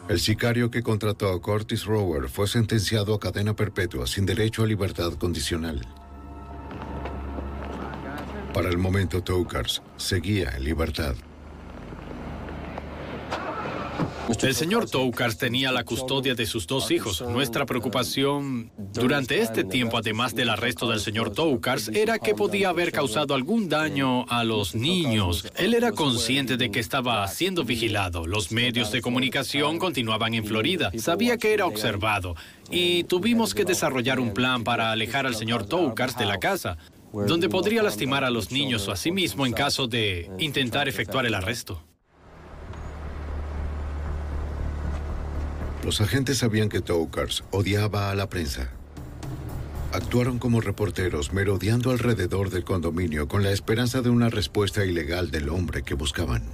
El 0.08 0.20
sicario 0.20 0.70
que 0.70 0.82
contrató 0.82 1.30
a 1.30 1.40
Curtis 1.40 1.84
Rower 1.84 2.28
fue 2.28 2.48
sentenciado 2.48 3.14
a 3.14 3.20
cadena 3.20 3.54
perpetua 3.54 4.06
sin 4.06 4.26
derecho 4.26 4.62
a 4.62 4.66
libertad 4.66 5.12
condicional. 5.12 5.80
Para 8.52 8.68
el 8.68 8.78
momento, 8.78 9.22
Tokars 9.22 9.82
seguía 9.96 10.50
en 10.56 10.64
libertad. 10.64 11.14
El 14.42 14.54
señor 14.54 14.88
Toukars 14.88 15.38
tenía 15.38 15.70
la 15.70 15.84
custodia 15.84 16.34
de 16.34 16.46
sus 16.46 16.66
dos 16.66 16.90
hijos. 16.90 17.20
Nuestra 17.20 17.66
preocupación 17.66 18.70
durante 18.92 19.40
este 19.40 19.64
tiempo, 19.64 19.98
además 19.98 20.34
del 20.34 20.50
arresto 20.50 20.88
del 20.88 21.00
señor 21.00 21.32
Toukars, 21.32 21.88
era 21.88 22.18
que 22.18 22.34
podía 22.34 22.70
haber 22.70 22.90
causado 22.90 23.34
algún 23.34 23.68
daño 23.68 24.24
a 24.28 24.42
los 24.44 24.74
niños. 24.74 25.46
Él 25.56 25.74
era 25.74 25.92
consciente 25.92 26.56
de 26.56 26.70
que 26.70 26.80
estaba 26.80 27.26
siendo 27.28 27.64
vigilado. 27.64 28.26
Los 28.26 28.50
medios 28.50 28.90
de 28.92 29.02
comunicación 29.02 29.78
continuaban 29.78 30.34
en 30.34 30.44
Florida. 30.44 30.90
Sabía 30.98 31.36
que 31.36 31.52
era 31.52 31.66
observado. 31.66 32.34
Y 32.70 33.04
tuvimos 33.04 33.54
que 33.54 33.64
desarrollar 33.64 34.20
un 34.20 34.32
plan 34.32 34.64
para 34.64 34.90
alejar 34.90 35.26
al 35.26 35.34
señor 35.34 35.66
Toukars 35.66 36.16
de 36.16 36.26
la 36.26 36.38
casa 36.38 36.78
donde 37.12 37.48
podría 37.48 37.82
lastimar 37.82 38.24
a 38.24 38.30
los 38.30 38.52
niños 38.52 38.86
o 38.88 38.92
a 38.92 38.96
sí 38.96 39.10
mismo 39.10 39.44
en 39.44 39.52
caso 39.52 39.88
de 39.88 40.30
intentar 40.38 40.88
efectuar 40.88 41.26
el 41.26 41.34
arresto. 41.34 41.82
Los 45.84 46.00
agentes 46.00 46.38
sabían 46.38 46.68
que 46.68 46.80
Tokars 46.80 47.44
odiaba 47.50 48.10
a 48.10 48.14
la 48.14 48.28
prensa. 48.28 48.70
Actuaron 49.92 50.38
como 50.38 50.60
reporteros 50.60 51.32
merodeando 51.32 51.90
alrededor 51.90 52.50
del 52.50 52.64
condominio 52.64 53.26
con 53.26 53.42
la 53.42 53.50
esperanza 53.50 54.02
de 54.02 54.10
una 54.10 54.28
respuesta 54.28 54.84
ilegal 54.84 55.30
del 55.30 55.48
hombre 55.48 55.82
que 55.82 55.94
buscaban. 55.94 56.44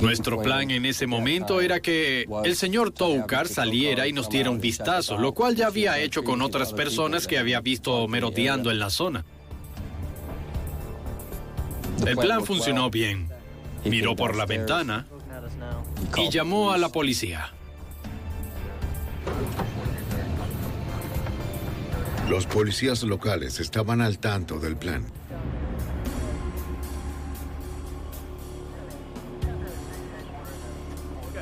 Nuestro 0.00 0.42
plan 0.42 0.70
en 0.70 0.84
ese 0.84 1.06
momento 1.06 1.60
era 1.62 1.80
que 1.80 2.26
el 2.44 2.56
señor 2.56 2.92
Toukar 2.92 3.48
saliera 3.48 4.06
y 4.06 4.12
nos 4.12 4.28
diera 4.28 4.50
un 4.50 4.60
vistazo, 4.60 5.16
lo 5.16 5.32
cual 5.32 5.56
ya 5.56 5.68
había 5.68 5.98
hecho 5.98 6.22
con 6.22 6.42
otras 6.42 6.74
personas 6.74 7.26
que 7.26 7.38
había 7.38 7.60
visto 7.60 8.06
merodeando 8.06 8.70
en 8.70 8.78
la 8.78 8.90
zona. 8.90 9.24
El 12.06 12.16
plan 12.16 12.44
funcionó 12.44 12.90
bien. 12.90 13.28
Miró 13.84 14.14
por 14.14 14.36
la 14.36 14.46
ventana 14.46 15.06
y 16.16 16.28
llamó 16.28 16.72
a 16.72 16.78
la 16.78 16.90
policía. 16.90 17.52
Los 22.28 22.46
policías 22.46 23.02
locales 23.02 23.60
estaban 23.60 24.00
al 24.00 24.18
tanto 24.18 24.58
del 24.58 24.76
plan. 24.76 25.04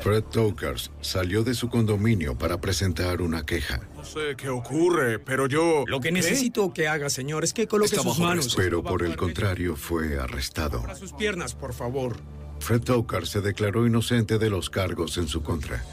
Fred 0.00 0.24
Tokars 0.24 0.90
salió 1.02 1.44
de 1.44 1.54
su 1.54 1.68
condominio 1.68 2.36
para 2.36 2.60
presentar 2.60 3.20
una 3.20 3.44
queja. 3.44 3.82
No 3.94 4.04
sé 4.04 4.34
qué 4.36 4.48
ocurre, 4.48 5.18
pero 5.18 5.46
yo... 5.46 5.84
Lo 5.86 6.00
que 6.00 6.10
necesito 6.10 6.72
que 6.72 6.88
haga, 6.88 7.10
señor, 7.10 7.44
es 7.44 7.52
que 7.52 7.68
coloque 7.68 7.96
sus 7.96 8.18
manos... 8.18 8.54
Pero 8.56 8.82
por 8.82 9.04
el 9.04 9.16
contrario 9.16 9.76
fue 9.76 10.18
arrestado. 10.18 10.80
Para 10.80 10.96
sus 10.96 11.12
piernas, 11.12 11.54
por 11.54 11.74
favor. 11.74 12.16
Fred 12.60 12.80
Tokars 12.80 13.28
se 13.28 13.40
declaró 13.42 13.86
inocente 13.86 14.38
de 14.38 14.50
los 14.50 14.70
cargos 14.70 15.18
en 15.18 15.28
su 15.28 15.42
contra. 15.42 15.84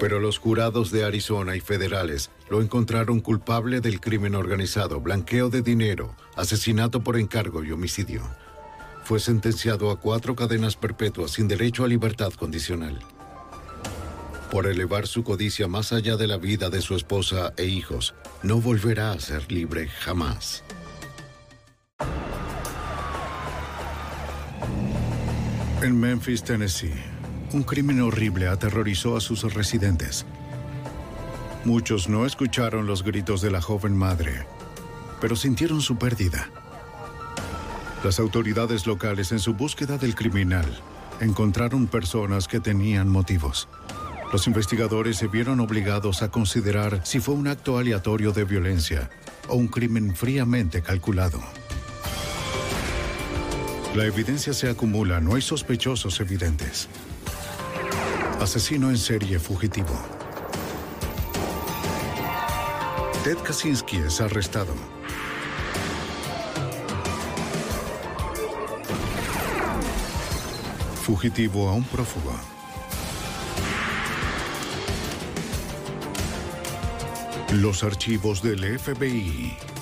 Pero 0.00 0.20
los 0.20 0.38
jurados 0.38 0.90
de 0.90 1.04
Arizona 1.04 1.56
y 1.56 1.60
federales 1.60 2.30
lo 2.50 2.60
encontraron 2.60 3.20
culpable 3.20 3.80
del 3.80 4.00
crimen 4.00 4.34
organizado, 4.34 5.00
blanqueo 5.00 5.48
de 5.48 5.62
dinero, 5.62 6.14
asesinato 6.36 7.02
por 7.02 7.18
encargo 7.18 7.64
y 7.64 7.72
homicidio 7.72 8.22
fue 9.06 9.20
sentenciado 9.20 9.92
a 9.92 10.00
cuatro 10.00 10.34
cadenas 10.34 10.74
perpetuas 10.74 11.30
sin 11.30 11.46
derecho 11.46 11.84
a 11.84 11.88
libertad 11.88 12.32
condicional. 12.32 12.98
Por 14.50 14.66
elevar 14.66 15.06
su 15.06 15.22
codicia 15.22 15.68
más 15.68 15.92
allá 15.92 16.16
de 16.16 16.26
la 16.26 16.38
vida 16.38 16.70
de 16.70 16.82
su 16.82 16.96
esposa 16.96 17.52
e 17.56 17.66
hijos, 17.66 18.16
no 18.42 18.60
volverá 18.60 19.12
a 19.12 19.20
ser 19.20 19.52
libre 19.52 19.86
jamás. 19.86 20.64
En 25.82 26.00
Memphis, 26.00 26.42
Tennessee, 26.42 26.92
un 27.56 27.62
crimen 27.62 28.02
horrible 28.02 28.48
aterrorizó 28.48 29.16
a 29.16 29.20
sus 29.20 29.54
residentes. 29.54 30.26
Muchos 31.64 32.06
no 32.06 32.26
escucharon 32.26 32.86
los 32.86 33.02
gritos 33.02 33.40
de 33.40 33.50
la 33.50 33.62
joven 33.62 33.96
madre, 33.96 34.46
pero 35.22 35.36
sintieron 35.36 35.80
su 35.80 35.96
pérdida. 35.96 36.50
Las 38.04 38.20
autoridades 38.20 38.86
locales 38.86 39.32
en 39.32 39.38
su 39.38 39.54
búsqueda 39.54 39.96
del 39.96 40.14
criminal 40.14 40.66
encontraron 41.20 41.86
personas 41.86 42.46
que 42.46 42.60
tenían 42.60 43.08
motivos. 43.08 43.68
Los 44.32 44.46
investigadores 44.46 45.16
se 45.16 45.26
vieron 45.26 45.60
obligados 45.60 46.20
a 46.20 46.30
considerar 46.30 47.00
si 47.04 47.20
fue 47.20 47.34
un 47.34 47.48
acto 47.48 47.78
aleatorio 47.78 48.32
de 48.32 48.44
violencia 48.44 49.08
o 49.48 49.56
un 49.56 49.68
crimen 49.68 50.14
fríamente 50.14 50.82
calculado. 50.82 51.40
La 53.94 54.04
evidencia 54.04 54.52
se 54.52 54.68
acumula, 54.68 55.22
no 55.22 55.36
hay 55.36 55.42
sospechosos 55.42 56.20
evidentes. 56.20 56.86
Asesino 58.40 58.90
en 58.90 58.98
serie 58.98 59.38
fugitivo. 59.38 59.98
Ted 63.24 63.38
Kaczynski 63.38 63.96
es 63.96 64.20
arrestado. 64.20 64.74
Fugitivo 71.02 71.68
a 71.68 71.72
un 71.72 71.84
prófugo. 71.84 72.32
Los 77.52 77.82
archivos 77.82 78.42
del 78.42 78.78
FBI. 78.78 79.75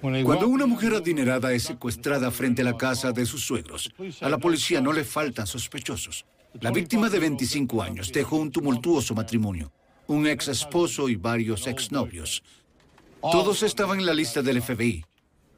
Cuando 0.00 0.48
una 0.48 0.66
mujer 0.66 0.94
adinerada 0.94 1.52
es 1.52 1.64
secuestrada 1.64 2.30
frente 2.30 2.62
a 2.62 2.64
la 2.64 2.76
casa 2.76 3.10
de 3.10 3.26
sus 3.26 3.44
suegros, 3.44 3.92
a 4.20 4.28
la 4.28 4.38
policía 4.38 4.80
no 4.80 4.92
le 4.92 5.04
faltan 5.04 5.46
sospechosos. 5.46 6.24
La 6.60 6.70
víctima 6.70 7.08
de 7.08 7.18
25 7.18 7.82
años 7.82 8.12
dejó 8.12 8.36
un 8.36 8.50
tumultuoso 8.50 9.14
matrimonio, 9.14 9.72
un 10.06 10.26
ex 10.26 10.48
esposo 10.48 11.08
y 11.08 11.16
varios 11.16 11.66
exnovios. 11.66 12.42
Todos 13.20 13.62
estaban 13.62 13.98
en 13.98 14.06
la 14.06 14.14
lista 14.14 14.40
del 14.40 14.62
FBI. 14.62 15.04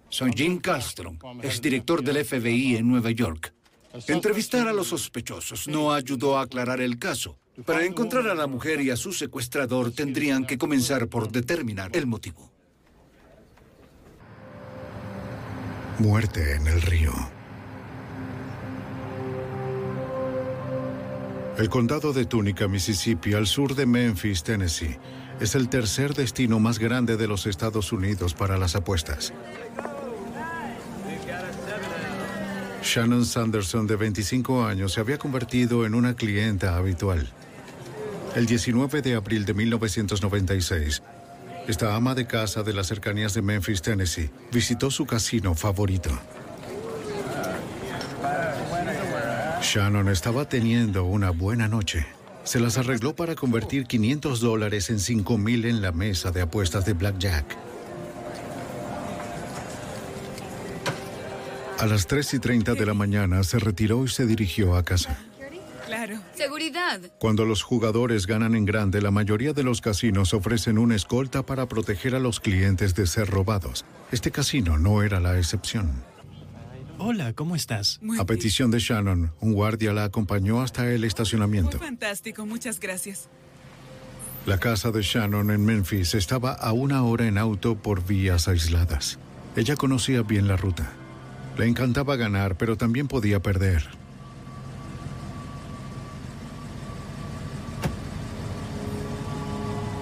Son 0.08 0.32
Jim 0.32 0.58
Castro, 0.58 1.16
exdirector 1.42 2.02
del 2.02 2.24
FBI 2.24 2.76
en 2.76 2.88
Nueva 2.88 3.10
York. 3.10 3.54
Entrevistar 4.08 4.68
a 4.68 4.72
los 4.72 4.88
sospechosos 4.88 5.68
no 5.68 5.92
ayudó 5.92 6.38
a 6.38 6.42
aclarar 6.42 6.80
el 6.80 6.98
caso. 6.98 7.38
Para 7.66 7.84
encontrar 7.84 8.26
a 8.28 8.34
la 8.34 8.46
mujer 8.46 8.80
y 8.80 8.90
a 8.90 8.96
su 8.96 9.12
secuestrador 9.12 9.92
tendrían 9.92 10.46
que 10.46 10.56
comenzar 10.56 11.08
por 11.08 11.30
determinar 11.30 11.90
el 11.94 12.06
motivo. 12.06 12.49
Muerte 16.00 16.54
en 16.54 16.66
el 16.66 16.80
río. 16.80 17.12
El 21.58 21.68
condado 21.68 22.14
de 22.14 22.24
Tunica, 22.24 22.66
Mississippi, 22.68 23.34
al 23.34 23.46
sur 23.46 23.74
de 23.74 23.84
Memphis, 23.84 24.42
Tennessee, 24.42 24.96
es 25.40 25.54
el 25.54 25.68
tercer 25.68 26.14
destino 26.14 26.58
más 26.58 26.78
grande 26.78 27.18
de 27.18 27.28
los 27.28 27.46
Estados 27.46 27.92
Unidos 27.92 28.32
para 28.32 28.56
las 28.56 28.76
apuestas. 28.76 29.34
Shannon 32.82 33.26
Sanderson, 33.26 33.86
de 33.86 33.96
25 33.96 34.64
años, 34.64 34.94
se 34.94 35.00
había 35.00 35.18
convertido 35.18 35.84
en 35.84 35.94
una 35.94 36.14
clienta 36.16 36.76
habitual. 36.76 37.28
El 38.34 38.46
19 38.46 39.02
de 39.02 39.16
abril 39.16 39.44
de 39.44 39.52
1996, 39.52 41.02
esta 41.66 41.94
ama 41.94 42.14
de 42.14 42.26
casa 42.26 42.62
de 42.62 42.72
las 42.72 42.86
cercanías 42.88 43.34
de 43.34 43.42
Memphis, 43.42 43.82
Tennessee, 43.82 44.30
visitó 44.52 44.90
su 44.90 45.06
casino 45.06 45.54
favorito. 45.54 46.10
Shannon 49.62 50.08
estaba 50.08 50.48
teniendo 50.48 51.04
una 51.04 51.30
buena 51.30 51.68
noche. 51.68 52.06
Se 52.44 52.58
las 52.58 52.78
arregló 52.78 53.14
para 53.14 53.34
convertir 53.34 53.86
500 53.86 54.40
dólares 54.40 54.90
en 54.90 54.98
5 54.98 55.38
mil 55.38 55.64
en 55.66 55.82
la 55.82 55.92
mesa 55.92 56.30
de 56.30 56.40
apuestas 56.40 56.84
de 56.86 56.94
Blackjack. 56.94 57.56
A 61.78 61.86
las 61.86 62.06
3 62.06 62.34
y 62.34 62.38
30 62.40 62.74
de 62.74 62.86
la 62.86 62.94
mañana 62.94 63.44
se 63.44 63.58
retiró 63.58 64.04
y 64.04 64.08
se 64.08 64.26
dirigió 64.26 64.76
a 64.76 64.82
casa. 64.82 65.29
Claro. 65.90 66.20
Seguridad. 66.36 67.00
Cuando 67.18 67.44
los 67.44 67.64
jugadores 67.64 68.28
ganan 68.28 68.54
en 68.54 68.64
grande, 68.64 69.02
la 69.02 69.10
mayoría 69.10 69.52
de 69.52 69.64
los 69.64 69.80
casinos 69.80 70.32
ofrecen 70.34 70.78
una 70.78 70.94
escolta 70.94 71.44
para 71.44 71.66
proteger 71.66 72.14
a 72.14 72.20
los 72.20 72.38
clientes 72.38 72.94
de 72.94 73.08
ser 73.08 73.28
robados. 73.28 73.84
Este 74.12 74.30
casino 74.30 74.78
no 74.78 75.02
era 75.02 75.18
la 75.18 75.36
excepción. 75.36 75.90
Hola, 76.98 77.32
¿cómo 77.32 77.56
estás? 77.56 77.98
a 78.20 78.24
petición 78.24 78.70
de 78.70 78.78
Shannon, 78.78 79.32
un 79.40 79.52
guardia 79.52 79.92
la 79.92 80.04
acompañó 80.04 80.60
hasta 80.60 80.88
el 80.92 81.02
estacionamiento. 81.02 81.80
Fantástico, 81.80 82.46
muchas 82.46 82.78
gracias. 82.78 83.28
La 84.46 84.58
casa 84.58 84.92
de 84.92 85.02
Shannon 85.02 85.50
en 85.50 85.64
Memphis 85.64 86.14
estaba 86.14 86.52
a 86.52 86.72
una 86.72 87.02
hora 87.02 87.26
en 87.26 87.36
auto 87.36 87.74
por 87.74 88.06
vías 88.06 88.46
aisladas. 88.46 89.18
Ella 89.56 89.74
conocía 89.74 90.22
bien 90.22 90.46
la 90.46 90.56
ruta. 90.56 90.92
Le 91.58 91.66
encantaba 91.66 92.14
ganar, 92.14 92.56
pero 92.56 92.76
también 92.76 93.08
podía 93.08 93.40
perder. 93.42 93.99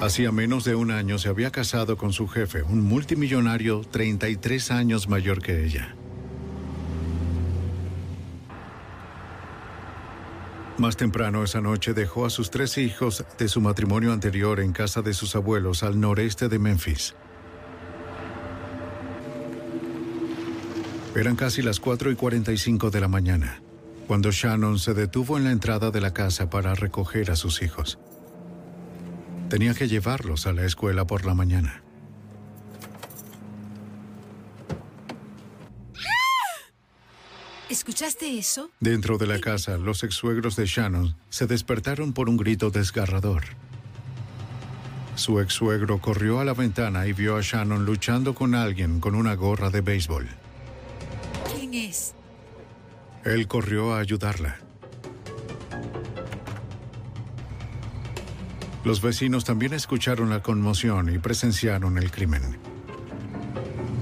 Hacía 0.01 0.31
menos 0.31 0.65
de 0.65 0.77
un 0.77 0.93
año 0.93 1.19
se 1.19 1.29
había 1.29 1.51
casado 1.51 1.97
con 1.97 2.13
su 2.13 2.29
jefe, 2.29 2.63
un 2.63 2.83
multimillonario 2.83 3.81
33 3.81 4.71
años 4.71 5.09
mayor 5.09 5.43
que 5.43 5.65
ella. 5.65 5.97
Más 10.79 10.97
temprano 10.97 11.43
esa 11.43 11.61
noche 11.61 11.95
dejó 11.95 12.25
a 12.25 12.31
sus 12.31 12.51
tres 12.51 12.79
hijos 12.79 13.25
de 13.37 13.49
su 13.49 13.61
matrimonio 13.61 14.13
anterior 14.13 14.61
en 14.61 14.73
casa 14.73 15.03
de 15.03 15.13
sus 15.13 15.35
abuelos 15.35 15.83
al 15.83 15.99
noreste 15.99 16.49
de 16.49 16.61
Memphis. 16.61 17.17
Eran 21.17 21.35
casi 21.35 21.61
las 21.61 21.81
4 21.81 22.13
y 22.13 22.15
45 22.15 22.93
de 22.93 23.01
la 23.01 23.09
mañana, 23.09 23.61
cuando 24.07 24.31
Shannon 24.31 24.79
se 24.79 24.95
detuvo 24.95 25.37
en 25.37 25.43
la 25.43 25.51
entrada 25.51 25.91
de 25.91 26.01
la 26.01 26.15
casa 26.15 26.49
para 26.49 26.77
recoger 26.77 27.33
a 27.33 27.37
sus 27.37 27.63
hijos. 27.63 27.99
Tenía 29.49 29.73
que 29.73 29.89
llevarlos 29.89 30.47
a 30.47 30.53
la 30.53 30.65
escuela 30.65 31.07
por 31.07 31.25
la 31.25 31.35
mañana. 31.35 31.83
¿Escuchaste 37.71 38.39
eso? 38.39 38.71
Dentro 38.81 39.19
de 39.19 39.27
la 39.27 39.41
casa, 39.41 39.79
los 39.79 40.03
ex-suegros 40.03 40.57
de 40.57 40.67
Shannon 40.67 41.17
se 41.31 41.47
despertaron 41.47 42.13
por 42.13 42.29
un 42.29 42.37
grito 42.37 42.71
desgarrador. 42.71 43.45
Su 45.15 45.41
ex-suegro 45.41 45.99
corrió 46.01 46.41
a 46.41 46.45
la 46.45 46.55
ventana 46.55 47.07
y 47.07 47.13
vio 47.13 47.37
a 47.37 47.41
Shannon 47.43 47.85
luchando 47.85 48.35
con 48.35 48.55
alguien 48.55 49.01
con 49.01 49.15
una 49.15 49.35
gorra 49.35 49.71
de 49.71 49.81
béisbol. 49.81 50.29
¿Quién 51.55 51.75
es? 51.75 52.15
Él 53.25 53.49
corrió 53.49 53.95
a 53.95 54.01
ayudarla. 54.01 54.59
Los 58.89 59.03
vecinos 59.03 59.45
también 59.45 59.75
escucharon 59.75 60.31
la 60.31 60.41
conmoción 60.41 61.15
y 61.15 61.19
presenciaron 61.19 61.99
el 61.99 62.11
crimen. 62.11 62.41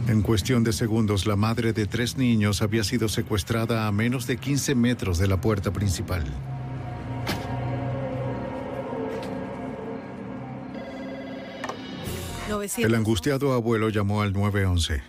En 0.06 0.22
cuestión 0.22 0.62
de 0.62 0.72
segundos, 0.72 1.26
la 1.26 1.34
madre 1.34 1.72
de 1.72 1.86
tres 1.86 2.16
niños 2.16 2.62
había 2.62 2.84
sido 2.84 3.08
secuestrada 3.08 3.88
a 3.88 3.90
menos 3.90 4.28
de 4.28 4.36
15 4.36 4.76
metros 4.76 5.18
de 5.18 5.26
la 5.26 5.40
puerta 5.40 5.72
principal. 5.72 6.22
El 12.78 12.94
angustiado 12.94 13.54
abuelo 13.54 13.88
llamó 13.88 14.22
al 14.22 14.32
911. 14.34 15.02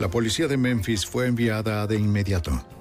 La 0.00 0.08
policía 0.08 0.48
de 0.48 0.56
Memphis 0.56 1.06
fue 1.06 1.28
enviada 1.28 1.86
de 1.86 2.00
inmediato. 2.00 2.73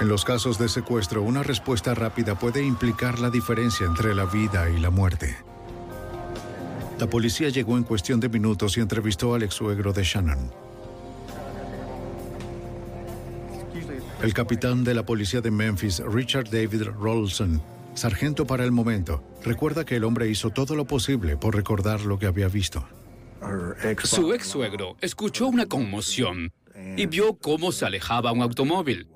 En 0.00 0.08
los 0.08 0.24
casos 0.24 0.58
de 0.58 0.70
secuestro, 0.70 1.22
una 1.22 1.42
respuesta 1.42 1.94
rápida 1.94 2.34
puede 2.34 2.64
implicar 2.64 3.18
la 3.18 3.28
diferencia 3.28 3.86
entre 3.86 4.14
la 4.14 4.24
vida 4.24 4.70
y 4.70 4.80
la 4.80 4.88
muerte. 4.88 5.36
La 6.98 7.06
policía 7.06 7.50
llegó 7.50 7.76
en 7.76 7.84
cuestión 7.84 8.18
de 8.18 8.30
minutos 8.30 8.78
y 8.78 8.80
entrevistó 8.80 9.34
al 9.34 9.42
ex-suegro 9.42 9.92
de 9.92 10.02
Shannon. 10.02 10.50
El 14.22 14.32
capitán 14.32 14.84
de 14.84 14.94
la 14.94 15.04
policía 15.04 15.42
de 15.42 15.50
Memphis, 15.50 16.02
Richard 16.04 16.48
David 16.50 16.84
Rolson, 16.98 17.60
sargento 17.92 18.46
para 18.46 18.64
el 18.64 18.72
momento, 18.72 19.22
recuerda 19.42 19.84
que 19.84 19.96
el 19.96 20.04
hombre 20.04 20.28
hizo 20.28 20.48
todo 20.48 20.76
lo 20.76 20.86
posible 20.86 21.36
por 21.36 21.54
recordar 21.54 22.02
lo 22.02 22.18
que 22.18 22.26
había 22.26 22.48
visto. 22.48 22.86
Su 24.04 24.32
ex 24.32 24.46
suegro 24.46 24.96
escuchó 25.02 25.46
una 25.48 25.66
conmoción 25.66 26.52
y 26.96 27.04
vio 27.04 27.34
cómo 27.38 27.70
se 27.70 27.84
alejaba 27.84 28.32
un 28.32 28.40
automóvil. 28.40 29.06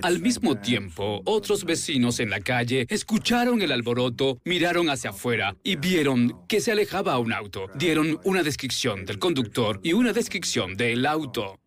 Al 0.00 0.20
mismo 0.20 0.56
tiempo, 0.56 1.20
otros 1.24 1.64
vecinos 1.64 2.20
en 2.20 2.30
la 2.30 2.40
calle 2.40 2.86
escucharon 2.88 3.60
el 3.60 3.72
alboroto, 3.72 4.38
miraron 4.44 4.88
hacia 4.88 5.10
afuera 5.10 5.56
y 5.62 5.76
vieron 5.76 6.46
que 6.48 6.60
se 6.60 6.72
alejaba 6.72 7.18
un 7.18 7.32
auto. 7.32 7.68
Dieron 7.74 8.18
una 8.24 8.42
descripción 8.42 9.04
del 9.04 9.18
conductor 9.18 9.80
y 9.82 9.92
una 9.92 10.12
descripción 10.12 10.74
del 10.76 11.04
auto. 11.06 11.58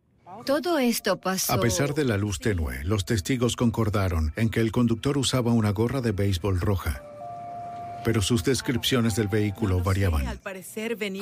Todo 0.45 0.79
esto 0.79 1.19
pasó. 1.19 1.53
A 1.53 1.59
pesar 1.59 1.93
de 1.93 2.03
la 2.03 2.17
luz 2.17 2.39
tenue, 2.39 2.83
los 2.83 3.05
testigos 3.05 3.55
concordaron 3.55 4.33
en 4.35 4.49
que 4.49 4.59
el 4.59 4.71
conductor 4.71 5.17
usaba 5.17 5.51
una 5.51 5.69
gorra 5.69 6.01
de 6.01 6.11
béisbol 6.11 6.59
roja. 6.59 7.03
Pero 8.03 8.21
sus 8.21 8.43
descripciones 8.43 9.15
del 9.15 9.27
vehículo 9.27 9.81
variaban. 9.81 10.25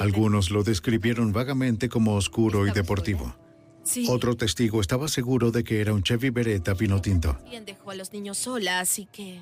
Algunos 0.01 0.51
lo 0.51 0.63
describieron 0.63 1.31
vagamente 1.31 1.87
como 1.87 2.15
oscuro 2.15 2.67
y 2.67 2.71
deportivo. 2.71 3.35
Sí. 3.83 4.07
Otro 4.09 4.35
testigo 4.35 4.79
estaba 4.81 5.07
seguro 5.07 5.51
de 5.51 5.63
que 5.63 5.81
era 5.81 5.93
un 5.93 6.03
Chevy 6.03 6.29
Beretta 6.29 6.75
pino 6.75 7.01
tinto. 7.01 7.37
Dejó 7.65 7.91
a 7.91 7.95
los 7.95 8.13
niños 8.13 8.37
sola, 8.37 8.79
así 8.79 9.07
que 9.11 9.41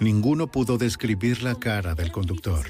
Ninguno 0.00 0.50
pudo 0.50 0.78
describir 0.78 1.42
la 1.42 1.56
cara 1.56 1.94
del 1.94 2.10
conductor. 2.10 2.66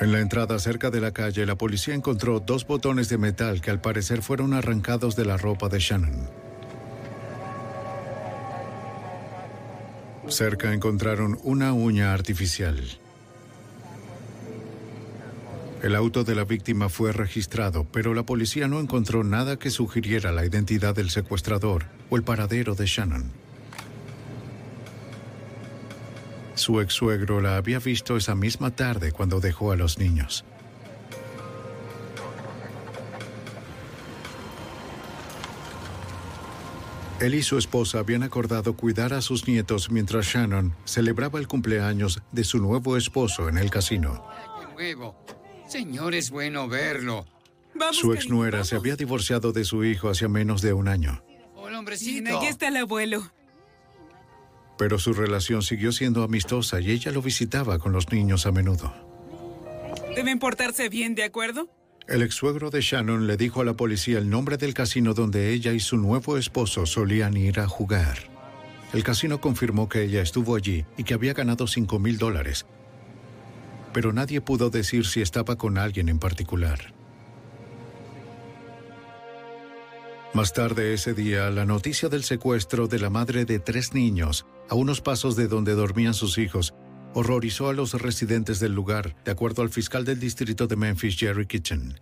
En 0.00 0.12
la 0.12 0.18
entrada 0.18 0.58
cerca 0.58 0.90
de 0.90 1.00
la 1.00 1.12
calle, 1.12 1.46
la 1.46 1.56
policía 1.56 1.94
encontró 1.94 2.40
dos 2.40 2.66
botones 2.66 3.08
de 3.08 3.18
metal 3.18 3.60
que 3.60 3.70
al 3.70 3.80
parecer 3.80 4.20
fueron 4.22 4.52
arrancados 4.52 5.14
de 5.14 5.24
la 5.24 5.36
ropa 5.36 5.68
de 5.68 5.78
Shannon. 5.78 6.28
Cerca 10.28 10.74
encontraron 10.74 11.38
una 11.44 11.72
uña 11.72 12.12
artificial. 12.12 12.80
El 15.82 15.94
auto 15.94 16.24
de 16.24 16.34
la 16.34 16.44
víctima 16.44 16.88
fue 16.88 17.12
registrado, 17.12 17.86
pero 17.92 18.12
la 18.12 18.24
policía 18.24 18.66
no 18.66 18.80
encontró 18.80 19.22
nada 19.22 19.58
que 19.58 19.70
sugiriera 19.70 20.32
la 20.32 20.44
identidad 20.44 20.94
del 20.94 21.08
secuestrador 21.10 21.86
o 22.10 22.16
el 22.16 22.24
paradero 22.24 22.74
de 22.74 22.86
Shannon. 22.86 23.30
Su 26.54 26.80
ex 26.80 26.94
suegro 26.94 27.40
la 27.40 27.56
había 27.56 27.78
visto 27.78 28.16
esa 28.16 28.34
misma 28.34 28.74
tarde 28.74 29.12
cuando 29.12 29.38
dejó 29.38 29.70
a 29.70 29.76
los 29.76 29.98
niños. 29.98 30.44
Él 37.20 37.34
y 37.34 37.42
su 37.42 37.56
esposa 37.56 38.00
habían 38.00 38.24
acordado 38.24 38.74
cuidar 38.74 39.12
a 39.12 39.20
sus 39.20 39.46
nietos 39.46 39.90
mientras 39.90 40.26
Shannon 40.26 40.74
celebraba 40.84 41.38
el 41.38 41.46
cumpleaños 41.46 42.20
de 42.32 42.42
su 42.42 42.58
nuevo 42.58 42.96
esposo 42.96 43.48
en 43.48 43.58
el 43.58 43.70
casino. 43.70 44.24
Señor, 45.68 46.14
es 46.14 46.30
bueno 46.30 46.68
verlo. 46.68 47.26
Su 47.92 48.12
ex 48.14 48.28
nuera 48.28 48.64
se 48.64 48.74
había 48.76 48.96
divorciado 48.96 49.52
de 49.52 49.64
su 49.64 49.84
hijo 49.84 50.08
hacía 50.08 50.28
menos 50.28 50.62
de 50.62 50.72
un 50.72 50.88
año, 50.88 51.22
Hola, 51.54 51.78
hombrecito. 51.78 52.36
aquí 52.38 52.46
está 52.46 52.68
el 52.68 52.76
abuelo. 52.76 53.30
pero 54.78 54.98
su 54.98 55.12
relación 55.12 55.62
siguió 55.62 55.90
siendo 55.92 56.22
amistosa 56.22 56.80
y 56.80 56.90
ella 56.92 57.10
lo 57.12 57.20
visitaba 57.20 57.78
con 57.78 57.92
los 57.92 58.10
niños 58.12 58.46
a 58.46 58.52
menudo. 58.52 58.94
Deben 60.14 60.38
portarse 60.38 60.88
bien, 60.88 61.14
¿de 61.16 61.24
acuerdo? 61.24 61.68
El 62.06 62.22
ex 62.22 62.34
suegro 62.36 62.70
de 62.70 62.80
Shannon 62.80 63.26
le 63.26 63.36
dijo 63.36 63.60
a 63.60 63.64
la 63.64 63.74
policía 63.74 64.18
el 64.18 64.30
nombre 64.30 64.56
del 64.56 64.74
casino 64.74 65.14
donde 65.14 65.52
ella 65.52 65.72
y 65.72 65.80
su 65.80 65.96
nuevo 65.98 66.38
esposo 66.38 66.86
solían 66.86 67.36
ir 67.36 67.60
a 67.60 67.68
jugar. 67.68 68.18
El 68.94 69.02
casino 69.04 69.40
confirmó 69.40 69.88
que 69.88 70.04
ella 70.04 70.22
estuvo 70.22 70.54
allí 70.56 70.84
y 70.96 71.04
que 71.04 71.14
había 71.14 71.34
ganado 71.34 71.66
5 71.66 71.98
mil 71.98 72.16
dólares, 72.16 72.64
pero 73.92 74.12
nadie 74.12 74.40
pudo 74.40 74.70
decir 74.70 75.06
si 75.06 75.20
estaba 75.20 75.56
con 75.56 75.78
alguien 75.78 76.08
en 76.08 76.18
particular. 76.18 76.94
Más 80.34 80.52
tarde 80.52 80.92
ese 80.92 81.14
día, 81.14 81.50
la 81.50 81.64
noticia 81.64 82.08
del 82.08 82.22
secuestro 82.22 82.86
de 82.86 82.98
la 82.98 83.10
madre 83.10 83.44
de 83.44 83.58
tres 83.58 83.94
niños, 83.94 84.46
a 84.68 84.74
unos 84.74 85.00
pasos 85.00 85.36
de 85.36 85.48
donde 85.48 85.74
dormían 85.74 86.14
sus 86.14 86.38
hijos, 86.38 86.74
horrorizó 87.14 87.68
a 87.68 87.72
los 87.72 87.94
residentes 87.94 88.60
del 88.60 88.72
lugar, 88.72 89.16
de 89.24 89.32
acuerdo 89.32 89.62
al 89.62 89.70
fiscal 89.70 90.04
del 90.04 90.20
distrito 90.20 90.66
de 90.66 90.76
Memphis, 90.76 91.16
Jerry 91.16 91.46
Kitchen. 91.46 91.98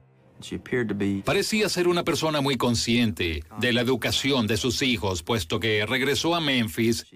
Parecía 1.24 1.68
ser 1.68 1.88
una 1.88 2.04
persona 2.04 2.40
muy 2.40 2.56
consciente 2.56 3.42
de 3.58 3.72
la 3.72 3.80
educación 3.80 4.46
de 4.46 4.56
sus 4.56 4.82
hijos, 4.82 5.22
puesto 5.22 5.60
que 5.60 5.86
regresó 5.86 6.34
a 6.34 6.40
Memphis 6.40 7.06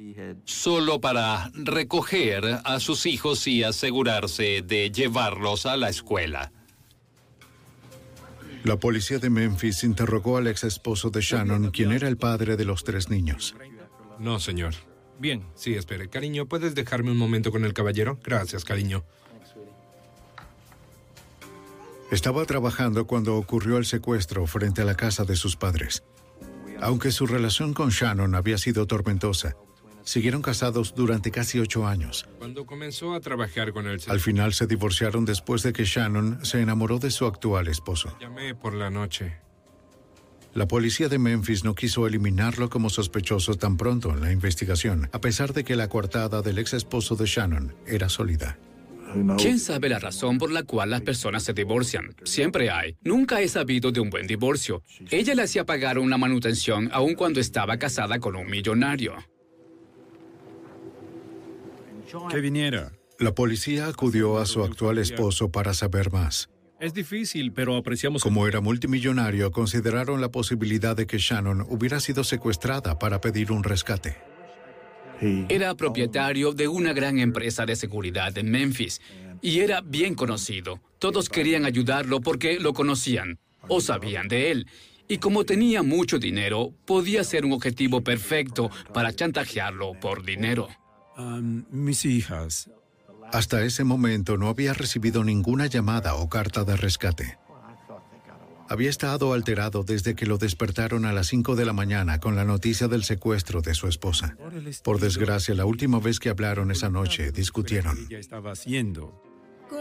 solo 0.44 1.00
para 1.00 1.50
recoger 1.54 2.60
a 2.64 2.80
sus 2.80 3.06
hijos 3.06 3.46
y 3.46 3.62
asegurarse 3.62 4.62
de 4.62 4.90
llevarlos 4.90 5.66
a 5.66 5.76
la 5.76 5.90
escuela. 5.90 6.52
La 8.64 8.78
policía 8.78 9.18
de 9.18 9.30
Memphis 9.30 9.84
interrogó 9.84 10.36
al 10.36 10.46
ex 10.46 10.64
esposo 10.64 11.10
de 11.10 11.22
Shannon, 11.22 11.70
quien 11.70 11.92
era 11.92 12.08
el 12.08 12.18
padre 12.18 12.56
de 12.56 12.64
los 12.64 12.84
tres 12.84 13.08
niños. 13.08 13.54
No, 14.18 14.38
señor. 14.38 14.74
Bien. 15.18 15.44
Sí, 15.54 15.74
espere. 15.74 16.08
Cariño, 16.08 16.46
¿puedes 16.46 16.74
dejarme 16.74 17.10
un 17.10 17.16
momento 17.16 17.50
con 17.50 17.64
el 17.64 17.72
caballero? 17.72 18.18
Gracias, 18.22 18.64
cariño. 18.64 19.04
Estaba 22.10 22.44
trabajando 22.44 23.06
cuando 23.06 23.36
ocurrió 23.36 23.78
el 23.78 23.86
secuestro 23.86 24.46
frente 24.46 24.82
a 24.82 24.84
la 24.84 24.96
casa 24.96 25.24
de 25.24 25.36
sus 25.36 25.56
padres. 25.56 26.02
Aunque 26.80 27.12
su 27.12 27.26
relación 27.26 27.72
con 27.72 27.90
Shannon 27.90 28.34
había 28.34 28.58
sido 28.58 28.86
tormentosa, 28.86 29.56
siguieron 30.02 30.42
casados 30.42 30.94
durante 30.94 31.30
casi 31.30 31.60
ocho 31.60 31.86
años. 31.86 32.26
Cuando 32.38 32.66
comenzó 32.66 33.14
a 33.14 33.20
trabajar 33.20 33.72
con 33.72 33.86
él, 33.86 34.00
Al 34.08 34.18
final 34.18 34.54
se 34.54 34.66
divorciaron 34.66 35.24
después 35.24 35.62
de 35.62 35.72
que 35.72 35.84
Shannon 35.84 36.44
se 36.44 36.60
enamoró 36.60 36.98
de 36.98 37.10
su 37.10 37.26
actual 37.26 37.68
esposo. 37.68 38.16
llamé 38.20 38.54
por 38.54 38.74
la 38.74 38.90
noche. 38.90 39.34
La 40.52 40.66
policía 40.66 41.08
de 41.08 41.18
Memphis 41.20 41.62
no 41.62 41.76
quiso 41.76 42.08
eliminarlo 42.08 42.70
como 42.70 42.90
sospechoso 42.90 43.54
tan 43.54 43.76
pronto 43.76 44.10
en 44.10 44.20
la 44.20 44.32
investigación, 44.32 45.08
a 45.12 45.20
pesar 45.20 45.52
de 45.52 45.62
que 45.62 45.76
la 45.76 45.88
coartada 45.88 46.42
del 46.42 46.58
ex 46.58 46.74
esposo 46.74 47.14
de 47.14 47.26
Shannon 47.26 47.72
era 47.86 48.08
sólida. 48.08 48.58
¿Quién 49.38 49.58
sabe 49.58 49.88
la 49.88 49.98
razón 49.98 50.38
por 50.38 50.50
la 50.50 50.62
cual 50.62 50.90
las 50.90 51.02
personas 51.02 51.42
se 51.42 51.52
divorcian? 51.52 52.14
Siempre 52.24 52.70
hay. 52.70 52.96
Nunca 53.02 53.40
he 53.40 53.48
sabido 53.48 53.90
de 53.92 54.00
un 54.00 54.10
buen 54.10 54.26
divorcio. 54.26 54.82
Ella 55.10 55.34
le 55.34 55.42
hacía 55.42 55.64
pagar 55.64 55.98
una 55.98 56.18
manutención 56.18 56.88
aun 56.92 57.14
cuando 57.14 57.40
estaba 57.40 57.78
casada 57.78 58.18
con 58.18 58.36
un 58.36 58.48
millonario. 58.48 59.14
Que 62.30 62.40
viniera. 62.40 62.92
La 63.18 63.34
policía 63.34 63.86
acudió 63.86 64.38
a 64.38 64.46
su 64.46 64.64
actual 64.64 64.98
esposo 64.98 65.50
para 65.50 65.74
saber 65.74 66.10
más. 66.10 66.48
Es 66.80 66.94
difícil, 66.94 67.52
pero 67.52 67.76
apreciamos... 67.76 68.22
Como 68.22 68.48
era 68.48 68.62
multimillonario, 68.62 69.52
consideraron 69.52 70.22
la 70.22 70.30
posibilidad 70.30 70.96
de 70.96 71.06
que 71.06 71.18
Shannon 71.18 71.66
hubiera 71.68 72.00
sido 72.00 72.24
secuestrada 72.24 72.98
para 72.98 73.20
pedir 73.20 73.52
un 73.52 73.62
rescate. 73.62 74.16
Era 75.48 75.74
propietario 75.74 76.52
de 76.52 76.68
una 76.68 76.92
gran 76.92 77.18
empresa 77.18 77.66
de 77.66 77.76
seguridad 77.76 78.36
en 78.38 78.50
Memphis 78.50 79.00
y 79.42 79.60
era 79.60 79.80
bien 79.80 80.14
conocido. 80.14 80.80
Todos 80.98 81.28
querían 81.28 81.64
ayudarlo 81.64 82.20
porque 82.20 82.58
lo 82.58 82.72
conocían 82.72 83.38
o 83.68 83.80
sabían 83.80 84.28
de 84.28 84.50
él. 84.50 84.66
Y 85.08 85.18
como 85.18 85.44
tenía 85.44 85.82
mucho 85.82 86.18
dinero, 86.18 86.72
podía 86.86 87.24
ser 87.24 87.44
un 87.44 87.52
objetivo 87.52 88.02
perfecto 88.02 88.70
para 88.94 89.12
chantajearlo 89.12 89.94
por 89.98 90.24
dinero. 90.24 90.68
mis 91.70 92.04
hijas. 92.04 92.70
Hasta 93.32 93.62
ese 93.64 93.84
momento 93.84 94.36
no 94.36 94.48
había 94.48 94.72
recibido 94.72 95.22
ninguna 95.22 95.66
llamada 95.66 96.14
o 96.14 96.28
carta 96.28 96.64
de 96.64 96.76
rescate. 96.76 97.39
Había 98.70 98.88
estado 98.88 99.32
alterado 99.32 99.82
desde 99.82 100.14
que 100.14 100.26
lo 100.26 100.38
despertaron 100.38 101.04
a 101.04 101.12
las 101.12 101.26
5 101.26 101.56
de 101.56 101.64
la 101.64 101.72
mañana 101.72 102.20
con 102.20 102.36
la 102.36 102.44
noticia 102.44 102.86
del 102.86 103.02
secuestro 103.02 103.62
de 103.62 103.74
su 103.74 103.88
esposa. 103.88 104.36
Por 104.84 105.00
desgracia, 105.00 105.56
la 105.56 105.64
última 105.64 105.98
vez 105.98 106.20
que 106.20 106.28
hablaron 106.28 106.70
esa 106.70 106.88
noche, 106.88 107.32
discutieron. 107.32 108.06
estaba 108.10 108.52
haciendo. 108.52 109.20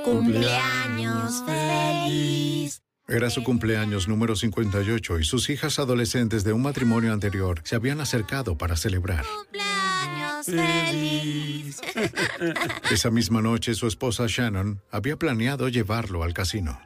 Cumpleaños 0.03 1.43
feliz. 1.45 2.81
Era 3.07 3.29
su 3.29 3.43
cumpleaños 3.43 4.07
número 4.07 4.35
58 4.35 5.19
y 5.19 5.23
sus 5.23 5.51
hijas 5.51 5.77
adolescentes 5.77 6.43
de 6.43 6.53
un 6.53 6.63
matrimonio 6.63 7.13
anterior 7.13 7.61
se 7.65 7.75
habían 7.75 8.01
acercado 8.01 8.57
para 8.57 8.75
celebrar. 8.75 9.23
Cumpleaños 9.23 10.45
feliz. 10.47 11.79
Esa 12.89 13.11
misma 13.11 13.43
noche 13.43 13.75
su 13.75 13.85
esposa 13.85 14.25
Shannon 14.27 14.81
había 14.89 15.15
planeado 15.15 15.69
llevarlo 15.69 16.23
al 16.23 16.33
casino. 16.33 16.79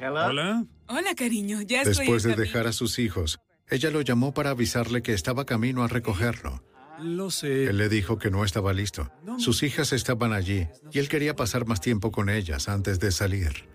Hola. 0.00 0.64
Hola, 0.86 1.14
cariño. 1.16 1.60
Ya 1.62 1.82
estoy 1.82 2.06
Después 2.06 2.22
de 2.22 2.36
dejar 2.36 2.66
a 2.66 2.72
sus 2.72 2.98
hijos, 2.98 3.40
ella 3.68 3.90
lo 3.90 4.00
llamó 4.00 4.32
para 4.32 4.50
avisarle 4.50 5.02
que 5.02 5.12
estaba 5.12 5.44
camino 5.44 5.82
a 5.82 5.88
recogerlo. 5.88 6.62
Lo 7.00 7.30
sé. 7.30 7.64
Él 7.64 7.78
le 7.78 7.88
dijo 7.88 8.18
que 8.18 8.30
no 8.30 8.44
estaba 8.44 8.72
listo. 8.72 9.10
Sus 9.38 9.62
hijas 9.62 9.92
estaban 9.92 10.32
allí 10.32 10.66
y 10.90 10.98
él 10.98 11.08
quería 11.08 11.36
pasar 11.36 11.66
más 11.66 11.80
tiempo 11.80 12.10
con 12.10 12.28
ellas 12.28 12.68
antes 12.68 12.98
de 13.00 13.12
salir. 13.12 13.68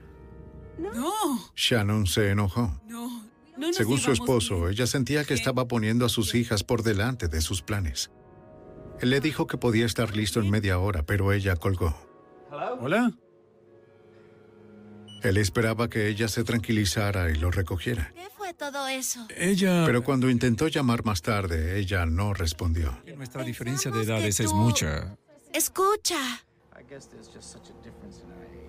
No, 0.78 1.52
Shannon 1.56 2.08
se 2.08 2.30
enojó. 2.30 2.82
no. 2.88 3.24
No 3.56 3.68
nos 3.68 3.76
Según 3.76 4.00
su 4.00 4.12
esposo, 4.12 4.68
ella 4.68 4.88
sentía 4.88 5.26
que 5.26 5.36
estaba 5.36 5.68
poniendo 5.68 6.08
a 6.08 6.10
sus 6.10 6.34
hijas 6.34 6.64
por 6.64 6.82
delante 6.82 7.28
de 7.28 7.40
sus 7.40 7.62
planes. 7.62 8.10
Él 9.00 9.12
le 9.12 9.20
dijo 9.20 9.46
que 9.46 9.58
podía 9.58 9.86
estar 9.86 10.16
listo 10.16 10.40
en 10.40 10.50
media 10.50 10.80
hora, 10.80 11.04
pero 11.04 11.32
ella 11.32 11.56
colgó. 11.56 11.96
Hola. 12.80 13.14
Él 15.24 15.38
esperaba 15.38 15.90
que 15.90 16.10
ella 16.10 16.28
se 16.28 16.44
tranquilizara 16.44 17.32
y 17.32 17.36
lo 17.36 17.50
recogiera. 17.50 18.12
¿Qué 18.14 18.28
fue 18.36 18.54
todo 18.54 18.88
eso? 18.88 19.26
Ella. 19.38 19.84
Pero 19.86 20.04
cuando 20.04 20.30
intentó 20.30 20.68
llamar 20.68 21.06
más 21.06 21.22
tarde, 21.22 21.80
ella 21.80 22.06
no 22.06 22.34
respondió. 22.34 23.02
Nuestra 23.16 23.44
diferencia 23.44 23.90
de 23.90 24.04
edades 24.04 24.42
es 24.42 24.52
mucha. 24.52 25.16
Escucha. 25.54 26.44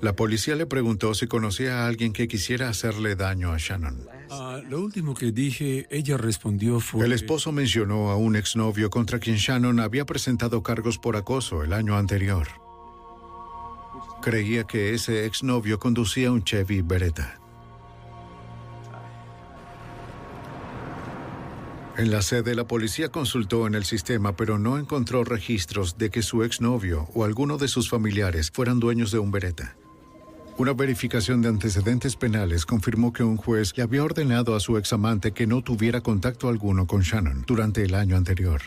La 0.01 0.15
policía 0.15 0.55
le 0.55 0.67
preguntó 0.67 1.15
si 1.15 1.27
conocía 1.27 1.81
a 1.81 1.87
alguien 1.87 2.13
que 2.13 2.29
quisiera 2.29 2.69
hacerle 2.69 3.17
daño 3.17 3.53
a 3.53 3.57
Shannon. 3.59 4.07
Ah, 4.31 4.61
lo 4.69 4.81
último 4.81 5.15
que 5.15 5.33
dije, 5.33 5.87
ella 5.91 6.17
respondió 6.19 6.79
fue. 6.79 7.05
El 7.05 7.13
esposo 7.13 7.53
mencionó 7.53 8.11
a 8.11 8.17
un 8.17 8.37
exnovio 8.37 8.91
contra 8.91 9.19
quien 9.19 9.37
Shannon 9.37 9.81
había 9.81 10.05
presentado 10.05 10.63
cargos 10.63 10.99
por 10.99 11.17
acoso 11.17 11.63
el 11.65 11.73
año 11.73 11.97
anterior. 11.97 12.64
Creía 14.25 14.65
que 14.65 14.95
ese 14.95 15.27
exnovio 15.27 15.79
conducía 15.79 16.33
un 16.33 16.43
Chevy 16.43 16.81
Beretta. 16.81 17.39
En 21.99 22.11
la 22.11 22.23
sede, 22.23 22.55
la 22.55 22.67
policía 22.67 23.11
consultó 23.11 23.67
en 23.67 23.75
el 23.75 23.85
sistema, 23.85 24.35
pero 24.35 24.59
no 24.59 24.79
encontró 24.79 25.25
registros 25.25 25.99
de 25.99 26.09
que 26.09 26.23
su 26.23 26.43
exnovio 26.43 27.07
o 27.13 27.25
alguno 27.25 27.59
de 27.59 27.69
sus 27.69 27.91
familiares 27.91 28.51
fueran 28.51 28.81
dueños 28.81 29.11
de 29.11 29.19
un 29.19 29.31
Beretta. 29.31 29.77
Una 30.57 30.73
verificación 30.73 31.43
de 31.43 31.51
antecedentes 31.51 32.17
penales 32.17 32.65
confirmó 32.65 33.13
que 33.13 33.25
un 33.25 33.37
juez 33.37 33.77
le 33.77 33.83
había 33.83 34.05
ordenado 34.05 34.57
a 34.57 34.61
su 34.61 34.79
examante 34.79 35.33
que 35.33 35.47
no 35.47 35.61
tuviera 35.61 36.01
contacto 36.01 36.49
alguno 36.49 36.87
con 36.87 37.03
Shannon 37.03 37.45
durante 37.47 37.83
el 37.83 37.95
año 37.95 38.17
anterior. 38.17 38.63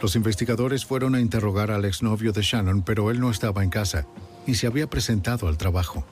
Los 0.00 0.14
investigadores 0.14 0.84
fueron 0.84 1.14
a 1.14 1.20
interrogar 1.20 1.70
al 1.70 1.84
exnovio 1.84 2.32
de 2.32 2.42
Shannon, 2.42 2.82
pero 2.82 3.10
él 3.10 3.20
no 3.20 3.30
estaba 3.30 3.64
en 3.64 3.70
casa 3.70 4.06
y 4.46 4.54
se 4.54 4.66
había 4.66 4.88
presentado 4.88 5.48
al 5.48 5.56
trabajo. 5.56 6.04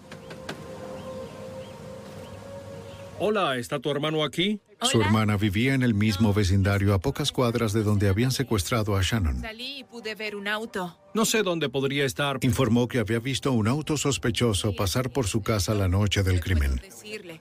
Hola, 3.19 3.57
¿está 3.59 3.79
tu 3.79 3.91
hermano 3.91 4.25
aquí? 4.25 4.61
Su 4.83 5.01
hermana 5.01 5.37
vivía 5.37 5.73
en 5.73 5.83
el 5.83 5.95
mismo 5.95 6.35
vecindario 6.35 6.93
a 6.95 6.99
pocas 6.99 7.33
cuadras 7.33 7.73
de 7.73 7.83
donde 7.83 8.09
habían 8.09 8.33
secuestrado 8.33 8.97
a 8.97 9.03
Shannon. 9.03 9.41
Salí 9.41 9.79
y 9.79 9.85
pude 9.85 10.15
ver 10.15 10.37
un 10.37 10.49
auto. 10.49 10.99
No 11.15 11.25
sé 11.25 11.43
dónde 11.43 11.69
podría 11.69 12.05
estar. 12.05 12.39
Informó 12.43 12.89
que 12.89 12.99
había 12.99 13.21
visto 13.21 13.53
un 13.53 13.69
auto 13.69 13.97
sospechoso 13.97 14.75
pasar 14.75 15.11
por 15.11 15.27
su 15.27 15.43
casa 15.43 15.75
la 15.75 15.89
noche 15.89 16.23
del 16.23 16.41
crimen. 16.41 16.77
Decirle. 16.77 17.41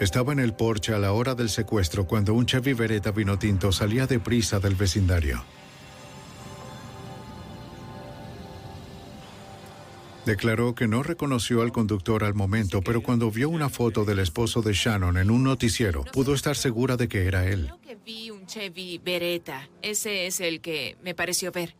Estaba 0.00 0.32
en 0.32 0.38
el 0.38 0.54
porche 0.54 0.94
a 0.94 0.98
la 0.98 1.12
hora 1.12 1.34
del 1.34 1.50
secuestro 1.50 2.06
cuando 2.06 2.32
un 2.32 2.46
Chevy 2.46 2.72
Beretta 2.72 3.10
vino 3.10 3.38
tinto 3.38 3.70
salía 3.70 4.06
deprisa 4.06 4.58
del 4.58 4.74
vecindario. 4.74 5.44
Declaró 10.24 10.74
que 10.74 10.88
no 10.88 11.02
reconoció 11.02 11.60
al 11.60 11.70
conductor 11.70 12.24
al 12.24 12.32
momento, 12.32 12.80
pero 12.80 13.02
cuando 13.02 13.30
vio 13.30 13.50
una 13.50 13.68
foto 13.68 14.06
del 14.06 14.20
esposo 14.20 14.62
de 14.62 14.72
Shannon 14.72 15.18
en 15.18 15.30
un 15.30 15.44
noticiero, 15.44 16.04
pudo 16.04 16.32
estar 16.32 16.56
segura 16.56 16.96
de 16.96 17.06
que 17.06 17.26
era 17.26 17.46
él. 17.46 17.70
Que 17.82 17.96
vi 17.96 18.30
un 18.30 18.46
Chevy 18.46 18.96
Beretta. 19.04 19.68
Ese 19.82 20.26
es 20.26 20.40
el 20.40 20.62
que 20.62 20.96
me 21.02 21.14
pareció 21.14 21.52
ver. 21.52 21.74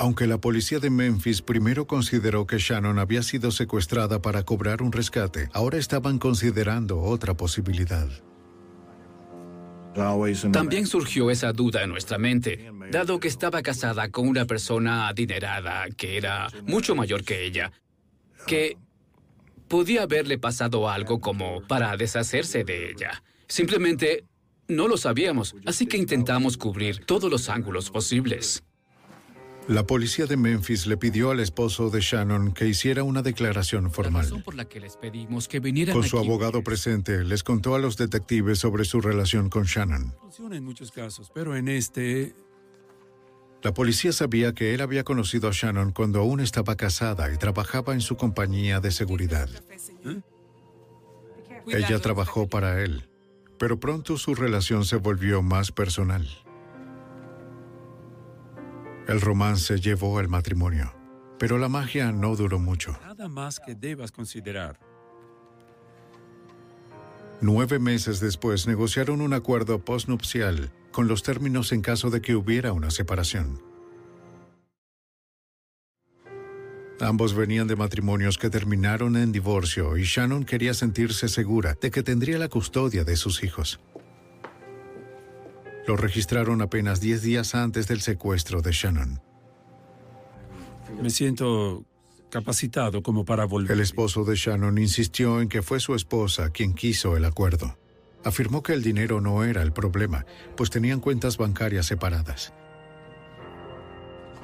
Aunque 0.00 0.26
la 0.26 0.38
policía 0.38 0.78
de 0.78 0.88
Memphis 0.88 1.42
primero 1.42 1.86
consideró 1.86 2.46
que 2.46 2.56
Shannon 2.56 2.98
había 2.98 3.22
sido 3.22 3.50
secuestrada 3.50 4.22
para 4.22 4.44
cobrar 4.44 4.80
un 4.80 4.92
rescate, 4.92 5.50
ahora 5.52 5.76
estaban 5.76 6.18
considerando 6.18 7.02
otra 7.02 7.36
posibilidad. 7.36 8.08
También 10.52 10.86
surgió 10.86 11.30
esa 11.30 11.52
duda 11.52 11.82
en 11.82 11.90
nuestra 11.90 12.16
mente, 12.16 12.72
dado 12.90 13.20
que 13.20 13.28
estaba 13.28 13.60
casada 13.60 14.10
con 14.10 14.26
una 14.26 14.46
persona 14.46 15.06
adinerada 15.06 15.86
que 15.94 16.16
era 16.16 16.48
mucho 16.66 16.94
mayor 16.94 17.22
que 17.22 17.44
ella, 17.44 17.70
que 18.46 18.78
podía 19.68 20.04
haberle 20.04 20.38
pasado 20.38 20.88
algo 20.88 21.20
como 21.20 21.60
para 21.68 21.94
deshacerse 21.98 22.64
de 22.64 22.90
ella. 22.90 23.22
Simplemente 23.48 24.24
no 24.66 24.88
lo 24.88 24.96
sabíamos, 24.96 25.54
así 25.66 25.84
que 25.84 25.98
intentamos 25.98 26.56
cubrir 26.56 27.04
todos 27.04 27.30
los 27.30 27.50
ángulos 27.50 27.90
posibles. 27.90 28.62
La 29.70 29.86
policía 29.86 30.26
de 30.26 30.36
Memphis 30.36 30.88
le 30.88 30.96
pidió 30.96 31.30
al 31.30 31.38
esposo 31.38 31.90
de 31.90 32.00
Shannon 32.00 32.50
que 32.50 32.66
hiciera 32.66 33.04
una 33.04 33.22
declaración 33.22 33.92
formal. 33.92 34.42
Por 34.44 34.56
la 34.56 34.64
que 34.64 34.80
les 34.80 34.96
pedimos 34.96 35.46
que 35.46 35.60
vinieran 35.60 35.94
Con 35.94 36.02
su 36.02 36.18
aquí. 36.18 36.26
abogado 36.26 36.64
presente, 36.64 37.22
les 37.22 37.44
contó 37.44 37.76
a 37.76 37.78
los 37.78 37.96
detectives 37.96 38.58
sobre 38.58 38.84
su 38.84 39.00
relación 39.00 39.48
con 39.48 39.62
Shannon. 39.62 40.12
Funciona 40.22 40.56
en 40.56 40.64
muchos 40.64 40.90
casos, 40.90 41.30
pero 41.32 41.54
en 41.54 41.68
este. 41.68 42.34
La 43.62 43.72
policía 43.72 44.10
sabía 44.10 44.54
que 44.54 44.74
él 44.74 44.80
había 44.80 45.04
conocido 45.04 45.48
a 45.48 45.52
Shannon 45.52 45.92
cuando 45.92 46.18
aún 46.18 46.40
estaba 46.40 46.74
casada 46.74 47.32
y 47.32 47.36
trabajaba 47.36 47.94
en 47.94 48.00
su 48.00 48.16
compañía 48.16 48.80
de 48.80 48.90
seguridad. 48.90 49.48
Ella 51.68 52.00
trabajó 52.00 52.48
para 52.48 52.82
él, 52.82 53.08
pero 53.56 53.78
pronto 53.78 54.18
su 54.18 54.34
relación 54.34 54.84
se 54.84 54.96
volvió 54.96 55.42
más 55.42 55.70
personal. 55.70 56.26
El 59.10 59.20
romance 59.20 59.80
llevó 59.80 60.20
al 60.20 60.28
matrimonio, 60.28 60.94
pero 61.36 61.58
la 61.58 61.68
magia 61.68 62.12
no 62.12 62.36
duró 62.36 62.60
mucho. 62.60 62.96
Nada 63.02 63.26
más 63.26 63.58
que 63.58 63.74
debas 63.74 64.12
considerar. 64.12 64.78
Nueve 67.40 67.80
meses 67.80 68.20
después 68.20 68.68
negociaron 68.68 69.20
un 69.20 69.32
acuerdo 69.32 69.84
postnupcial 69.84 70.70
con 70.92 71.08
los 71.08 71.24
términos 71.24 71.72
en 71.72 71.82
caso 71.82 72.08
de 72.10 72.20
que 72.20 72.36
hubiera 72.36 72.72
una 72.72 72.92
separación. 72.92 73.60
Ambos 77.00 77.34
venían 77.34 77.66
de 77.66 77.74
matrimonios 77.74 78.38
que 78.38 78.48
terminaron 78.48 79.16
en 79.16 79.32
divorcio 79.32 79.96
y 79.96 80.04
Shannon 80.04 80.44
quería 80.44 80.72
sentirse 80.72 81.28
segura 81.28 81.76
de 81.80 81.90
que 81.90 82.04
tendría 82.04 82.38
la 82.38 82.46
custodia 82.46 83.02
de 83.02 83.16
sus 83.16 83.42
hijos. 83.42 83.80
Lo 85.90 85.96
registraron 85.96 86.62
apenas 86.62 87.00
10 87.00 87.20
días 87.20 87.52
antes 87.56 87.88
del 87.88 88.00
secuestro 88.00 88.62
de 88.62 88.70
Shannon. 88.70 89.20
Me 91.02 91.10
siento 91.10 91.84
capacitado 92.30 93.02
como 93.02 93.24
para 93.24 93.44
volver. 93.44 93.72
El 93.72 93.80
esposo 93.80 94.22
de 94.22 94.36
Shannon 94.36 94.78
insistió 94.78 95.40
en 95.40 95.48
que 95.48 95.62
fue 95.62 95.80
su 95.80 95.96
esposa 95.96 96.50
quien 96.50 96.74
quiso 96.74 97.16
el 97.16 97.24
acuerdo. 97.24 97.76
Afirmó 98.22 98.62
que 98.62 98.72
el 98.72 98.84
dinero 98.84 99.20
no 99.20 99.42
era 99.42 99.62
el 99.62 99.72
problema, 99.72 100.26
pues 100.56 100.70
tenían 100.70 101.00
cuentas 101.00 101.38
bancarias 101.38 101.86
separadas. 101.86 102.52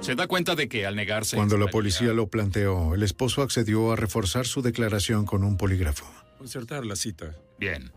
Se 0.01 0.17
da 0.17 0.27
cuenta 0.27 0.57
de 0.57 0.69
que 0.69 0.85
al 0.85 0.97
negarse... 0.97 1.37
Cuando 1.37 1.59
la 1.59 1.69
policía 1.69 2.13
lo 2.13 2.27
planteó, 2.27 2.93
el 2.97 3.05
esposo 3.05 3.43
accedió 3.43 3.93
a 3.93 3.95
reforzar 3.95 4.47
su 4.47 4.63
declaración 4.63 5.27
con 5.27 5.45
un 5.45 5.57
polígrafo. 5.57 6.07
Concertar 6.39 6.85
la 6.85 6.97
cita. 6.97 7.37
Bien. 7.57 7.93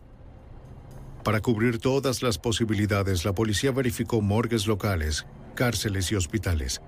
Para 1.24 1.40
cubrir 1.40 1.78
todas 1.78 2.22
las 2.22 2.38
posibilidades, 2.38 3.24
la 3.24 3.34
policía 3.34 3.72
verificó 3.72 4.22
morgues 4.22 4.66
locales, 4.66 5.26
cárceles 5.54 6.10
y 6.12 6.14
hospitales. 6.14 6.80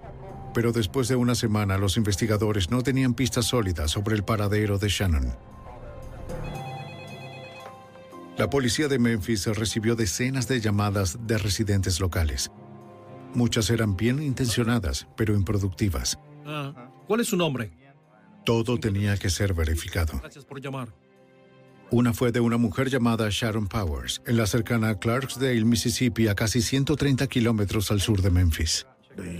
Pero 0.54 0.72
después 0.72 1.08
de 1.08 1.16
una 1.16 1.34
semana, 1.34 1.78
los 1.78 1.96
investigadores 1.96 2.70
no 2.70 2.82
tenían 2.82 3.14
pistas 3.14 3.46
sólidas 3.46 3.90
sobre 3.90 4.16
el 4.16 4.24
paradero 4.24 4.78
de 4.78 4.88
Shannon. 4.88 5.36
La 8.38 8.48
policía 8.48 8.88
de 8.88 8.98
Memphis 8.98 9.46
recibió 9.46 9.94
decenas 9.94 10.48
de 10.48 10.60
llamadas 10.60 11.18
de 11.26 11.36
residentes 11.36 12.00
locales. 12.00 12.50
Muchas 13.34 13.68
eran 13.70 13.96
bien 13.96 14.22
intencionadas, 14.22 15.06
pero 15.16 15.34
improductivas. 15.34 16.18
Ah, 16.46 16.90
¿Cuál 17.06 17.20
es 17.20 17.28
su 17.28 17.36
nombre? 17.36 17.72
Todo 18.44 18.78
tenía 18.78 19.16
que 19.16 19.30
ser 19.30 19.54
verificado. 19.54 20.18
Gracias 20.18 20.44
por 20.44 20.60
llamar. 20.60 20.92
Una 21.92 22.14
fue 22.14 22.32
de 22.32 22.40
una 22.40 22.56
mujer 22.56 22.88
llamada 22.88 23.28
Sharon 23.30 23.68
Powers, 23.68 24.22
en 24.26 24.38
la 24.38 24.46
cercana 24.46 24.98
Clarksdale, 24.98 25.62
Mississippi, 25.66 26.26
a 26.26 26.34
casi 26.34 26.62
130 26.62 27.26
kilómetros 27.26 27.90
al 27.90 28.00
sur 28.00 28.22
de 28.22 28.30
Memphis. 28.30 28.86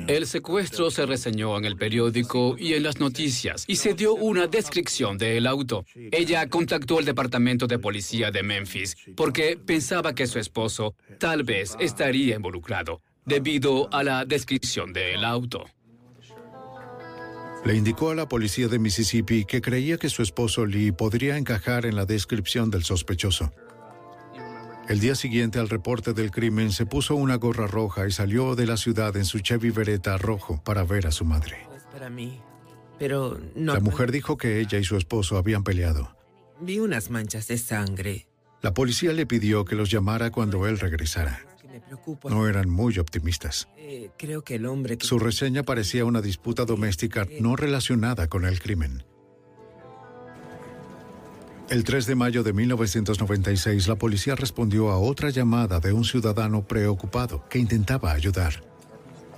El 0.06 0.26
secuestro 0.26 0.90
se 0.90 1.06
reseñó 1.06 1.56
en 1.56 1.64
el 1.64 1.76
periódico 1.76 2.56
y 2.58 2.74
en 2.74 2.82
las 2.82 3.00
noticias 3.00 3.64
y 3.66 3.76
se 3.76 3.94
dio 3.94 4.12
una 4.12 4.48
descripción 4.48 5.16
del 5.16 5.46
auto. 5.46 5.86
Ella 5.94 6.46
contactó 6.50 6.98
al 6.98 7.06
departamento 7.06 7.66
de 7.66 7.78
policía 7.78 8.30
de 8.30 8.42
Memphis 8.42 8.96
porque 9.16 9.56
pensaba 9.56 10.14
que 10.14 10.26
su 10.26 10.38
esposo 10.38 10.94
tal 11.18 11.44
vez 11.44 11.74
estaría 11.80 12.36
involucrado 12.36 13.00
debido 13.24 13.88
a 13.94 14.04
la 14.04 14.26
descripción 14.26 14.92
del 14.92 15.24
auto. 15.24 15.64
Le 17.64 17.76
indicó 17.76 18.10
a 18.10 18.14
la 18.16 18.28
policía 18.28 18.66
de 18.66 18.80
Mississippi 18.80 19.44
que 19.44 19.60
creía 19.60 19.96
que 19.96 20.08
su 20.08 20.22
esposo 20.22 20.66
Lee 20.66 20.90
podría 20.90 21.36
encajar 21.36 21.86
en 21.86 21.94
la 21.94 22.06
descripción 22.06 22.70
del 22.70 22.82
sospechoso. 22.82 23.52
El 24.88 24.98
día 24.98 25.14
siguiente 25.14 25.60
al 25.60 25.68
reporte 25.68 26.12
del 26.12 26.32
crimen 26.32 26.72
se 26.72 26.86
puso 26.86 27.14
una 27.14 27.36
gorra 27.36 27.68
roja 27.68 28.06
y 28.06 28.10
salió 28.10 28.56
de 28.56 28.66
la 28.66 28.76
ciudad 28.76 29.16
en 29.16 29.24
su 29.24 29.38
Chevy 29.38 29.70
Beretta 29.70 30.18
rojo 30.18 30.60
para 30.64 30.82
ver 30.82 31.06
a 31.06 31.12
su 31.12 31.24
madre. 31.24 31.68
Para 31.92 32.10
mí. 32.10 32.40
Pero 32.98 33.38
no. 33.54 33.74
La 33.74 33.80
mujer 33.80 34.10
dijo 34.10 34.36
que 34.36 34.60
ella 34.60 34.78
y 34.78 34.84
su 34.84 34.96
esposo 34.96 35.36
habían 35.36 35.62
peleado. 35.62 36.16
Vi 36.60 36.80
unas 36.80 37.10
manchas 37.10 37.46
de 37.46 37.58
sangre. 37.58 38.26
La 38.60 38.74
policía 38.74 39.12
le 39.12 39.24
pidió 39.24 39.64
que 39.64 39.76
los 39.76 39.90
llamara 39.90 40.30
cuando 40.30 40.66
él 40.66 40.80
regresara. 40.80 41.40
Me 41.72 41.80
preocupa. 41.80 42.28
No 42.28 42.46
eran 42.46 42.68
muy 42.68 42.98
optimistas. 42.98 43.66
Eh, 43.78 44.10
creo 44.18 44.44
que 44.44 44.56
el 44.56 44.66
hombre 44.66 44.98
que... 44.98 45.06
Su 45.06 45.18
reseña 45.18 45.62
parecía 45.62 46.04
una 46.04 46.20
disputa 46.20 46.66
doméstica 46.66 47.26
no 47.40 47.56
relacionada 47.56 48.28
con 48.28 48.44
el 48.44 48.60
crimen. 48.60 49.04
El 51.70 51.84
3 51.84 52.04
de 52.04 52.14
mayo 52.14 52.42
de 52.42 52.52
1996, 52.52 53.88
la 53.88 53.96
policía 53.96 54.34
respondió 54.34 54.90
a 54.90 54.98
otra 54.98 55.30
llamada 55.30 55.80
de 55.80 55.94
un 55.94 56.04
ciudadano 56.04 56.62
preocupado 56.62 57.48
que 57.48 57.58
intentaba 57.58 58.12
ayudar. 58.12 58.62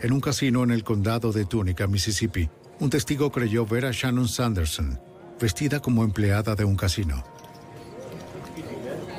En 0.00 0.12
un 0.12 0.20
casino 0.20 0.64
en 0.64 0.72
el 0.72 0.82
condado 0.82 1.30
de 1.30 1.44
Tunica, 1.44 1.86
Mississippi, 1.86 2.50
un 2.80 2.90
testigo 2.90 3.30
creyó 3.30 3.64
ver 3.64 3.86
a 3.86 3.92
Shannon 3.92 4.26
Sanderson, 4.26 4.98
vestida 5.40 5.78
como 5.78 6.02
empleada 6.02 6.56
de 6.56 6.64
un 6.64 6.74
casino. 6.74 7.22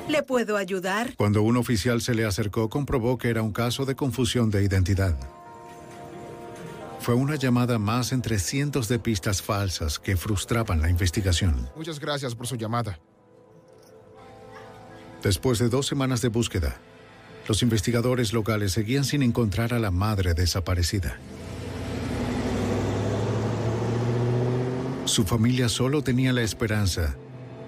¿Le 0.08 0.22
puedo 0.22 0.56
ayudar? 0.56 1.16
Cuando 1.18 1.42
un 1.42 1.58
oficial 1.58 2.00
se 2.00 2.14
le 2.14 2.26
acercó, 2.26 2.70
comprobó 2.70 3.18
que 3.18 3.30
era 3.30 3.42
un 3.42 3.52
caso 3.52 3.86
de 3.86 3.96
confusión 3.96 4.52
de 4.52 4.64
identidad. 4.64 5.18
Fue 7.00 7.16
una 7.16 7.36
llamada 7.36 7.80
más 7.80 8.12
entre 8.12 8.38
cientos 8.38 8.88
de 8.88 9.00
pistas 9.00 9.42
falsas 9.42 10.00
que 10.00 10.16
frustraban 10.16 10.82
la 10.82 10.90
investigación. 10.90 11.70
Muchas 11.76 12.00
gracias 12.00 12.36
por 12.36 12.46
su 12.46 12.56
llamada. 12.56 13.00
Después 15.24 15.58
de 15.58 15.70
dos 15.70 15.88
semanas 15.88 16.22
de 16.22 16.30
búsqueda, 16.30 16.78
los 17.48 17.64
investigadores 17.64 18.32
locales 18.32 18.74
seguían 18.74 19.06
sin 19.06 19.24
encontrar 19.24 19.74
a 19.74 19.80
la 19.80 19.90
madre 19.90 20.36
desaparecida. 20.36 21.18
Su 25.06 25.24
familia 25.24 25.70
solo 25.70 26.04
tenía 26.04 26.34
la 26.34 26.42
esperanza 26.42 27.16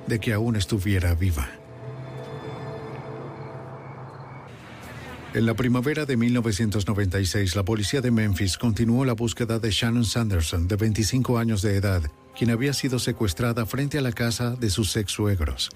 de 0.08 0.20
que 0.20 0.34
aún 0.34 0.56
estuviera 0.56 1.14
viva. 1.16 1.48
En 5.38 5.46
la 5.46 5.54
primavera 5.54 6.08
de 6.08 6.18
1996, 6.18 7.56
la 7.56 7.64
policía 7.64 8.02
de 8.02 8.10
Memphis 8.10 8.58
continuó 8.58 9.06
la 9.06 9.14
búsqueda 9.14 9.60
de 9.60 9.70
Shannon 9.70 10.04
Sanderson, 10.04 10.68
de 10.68 10.78
25 10.78 11.38
años 11.38 11.62
de 11.62 11.76
edad, 11.76 12.02
quien 12.36 12.50
había 12.50 12.74
sido 12.74 12.98
secuestrada 12.98 13.68
frente 13.68 14.00
a 14.00 14.02
la 14.02 14.14
casa 14.14 14.56
de 14.56 14.72
sus 14.72 14.96
ex 14.98 15.12
suegros. 15.12 15.70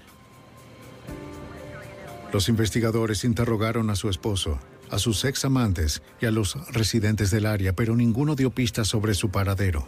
Los 2.32 2.48
investigadores 2.48 3.22
interrogaron 3.22 3.88
a 3.90 3.94
su 3.94 4.08
esposo, 4.08 4.58
a 4.90 4.98
sus 4.98 5.24
ex 5.24 5.44
amantes 5.44 6.02
y 6.20 6.26
a 6.26 6.32
los 6.32 6.56
residentes 6.72 7.30
del 7.30 7.46
área, 7.46 7.72
pero 7.72 7.94
ninguno 7.94 8.34
dio 8.34 8.50
pistas 8.50 8.88
sobre 8.88 9.14
su 9.14 9.30
paradero. 9.30 9.86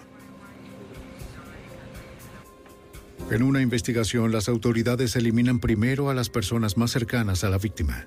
En 3.29 3.43
una 3.43 3.61
investigación, 3.61 4.31
las 4.31 4.49
autoridades 4.49 5.17
eliminan 5.17 5.59
primero 5.59 6.11
a 6.11 6.15
las 6.15 6.31
personas 6.31 6.77
más 6.77 6.93
cercanas 6.93 7.43
a 7.43 7.51
la 7.51 7.59
víctima. 7.59 8.07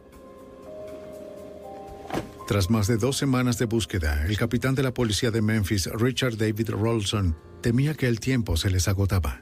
Tras 2.47 2.69
más 2.69 2.87
de 2.87 2.95
dos 2.95 3.17
semanas 3.17 3.59
de 3.59 3.65
búsqueda, 3.65 4.25
el 4.25 4.37
capitán 4.37 4.73
de 4.73 4.81
la 4.81 4.93
policía 4.93 5.31
de 5.31 5.41
Memphis, 5.41 5.89
Richard 5.91 6.37
David 6.37 6.69
Rolson, 6.69 7.35
temía 7.61 7.93
que 7.93 8.07
el 8.07 8.21
tiempo 8.21 8.55
se 8.55 8.69
les 8.69 8.87
agotaba. 8.87 9.41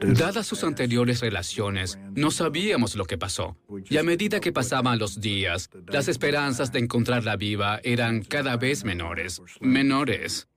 Dadas 0.00 0.46
sus 0.46 0.64
anteriores 0.64 1.20
relaciones, 1.20 1.98
no 2.14 2.30
sabíamos 2.30 2.96
lo 2.96 3.04
que 3.04 3.18
pasó. 3.18 3.58
Y 3.90 3.98
a 3.98 4.02
medida 4.02 4.40
que 4.40 4.50
pasaban 4.50 4.98
los 4.98 5.20
días, 5.20 5.68
las 5.88 6.08
esperanzas 6.08 6.72
de 6.72 6.78
encontrarla 6.78 7.36
viva 7.36 7.80
eran 7.84 8.22
cada 8.22 8.56
vez 8.56 8.82
menores. 8.82 9.42
Menores. 9.60 10.48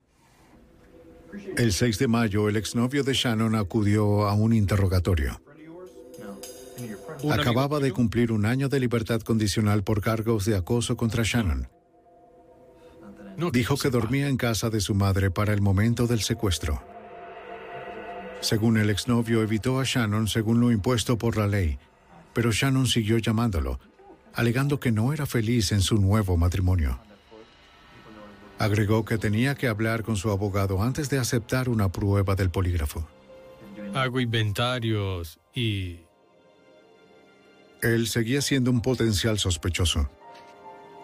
El 1.58 1.74
6 1.74 2.00
de 2.00 2.08
mayo, 2.08 2.48
el 2.48 2.56
exnovio 2.56 3.04
de 3.04 3.14
Shannon 3.14 3.56
acudió 3.56 4.30
a 4.30 4.34
un 4.34 4.54
interrogatorio. 4.54 5.43
Acababa 7.32 7.80
de 7.80 7.92
cumplir 7.92 8.32
un 8.32 8.46
año 8.46 8.70
de 8.70 8.80
libertad 8.80 9.22
condicional 9.22 9.84
por 9.84 10.02
cargos 10.02 10.46
de 10.46 10.56
acoso 10.56 10.98
contra 10.98 11.24
Shannon. 11.24 11.70
Dijo 13.52 13.78
que 13.78 13.90
dormía 13.90 14.28
en 14.28 14.38
casa 14.38 14.70
de 14.70 14.80
su 14.80 14.94
madre 14.94 15.32
para 15.32 15.54
el 15.54 15.62
momento 15.62 16.08
del 16.08 16.22
secuestro. 16.22 16.84
Según 18.42 18.78
el 18.78 18.90
exnovio, 18.90 19.42
evitó 19.42 19.80
a 19.80 19.84
Shannon 19.86 20.28
según 20.28 20.60
lo 20.60 20.72
impuesto 20.72 21.18
por 21.18 21.38
la 21.38 21.48
ley, 21.48 21.80
pero 22.34 22.52
Shannon 22.52 22.88
siguió 22.88 23.18
llamándolo, 23.18 23.80
alegando 24.34 24.80
que 24.80 24.92
no 24.92 25.14
era 25.14 25.26
feliz 25.26 25.72
en 25.72 25.82
su 25.82 25.98
nuevo 25.98 26.36
matrimonio. 26.38 27.00
Agregó 28.60 29.06
que 29.06 29.18
tenía 29.18 29.56
que 29.56 29.68
hablar 29.68 30.04
con 30.04 30.16
su 30.16 30.30
abogado 30.30 30.82
antes 30.84 31.10
de 31.10 31.20
aceptar 31.20 31.70
una 31.70 31.92
prueba 31.92 32.36
del 32.36 32.50
polígrafo. 32.50 33.08
Hago 33.94 34.20
inventarios 34.20 35.40
y... 35.54 36.02
Él 37.84 38.08
seguía 38.08 38.42
siendo 38.42 38.72
un 38.72 38.82
potencial 38.82 39.38
sospechoso. 39.40 40.10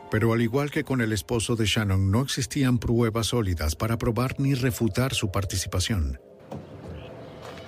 Pero 0.09 0.31
al 0.31 0.41
igual 0.41 0.71
que 0.71 0.85
con 0.85 1.01
el 1.01 1.11
esposo 1.11 1.57
de 1.57 1.65
Shannon, 1.65 2.09
no 2.09 2.21
existían 2.21 2.79
pruebas 2.79 3.27
sólidas 3.27 3.75
para 3.75 3.97
probar 3.97 4.39
ni 4.39 4.53
refutar 4.53 5.13
su 5.13 5.29
participación. 5.29 6.19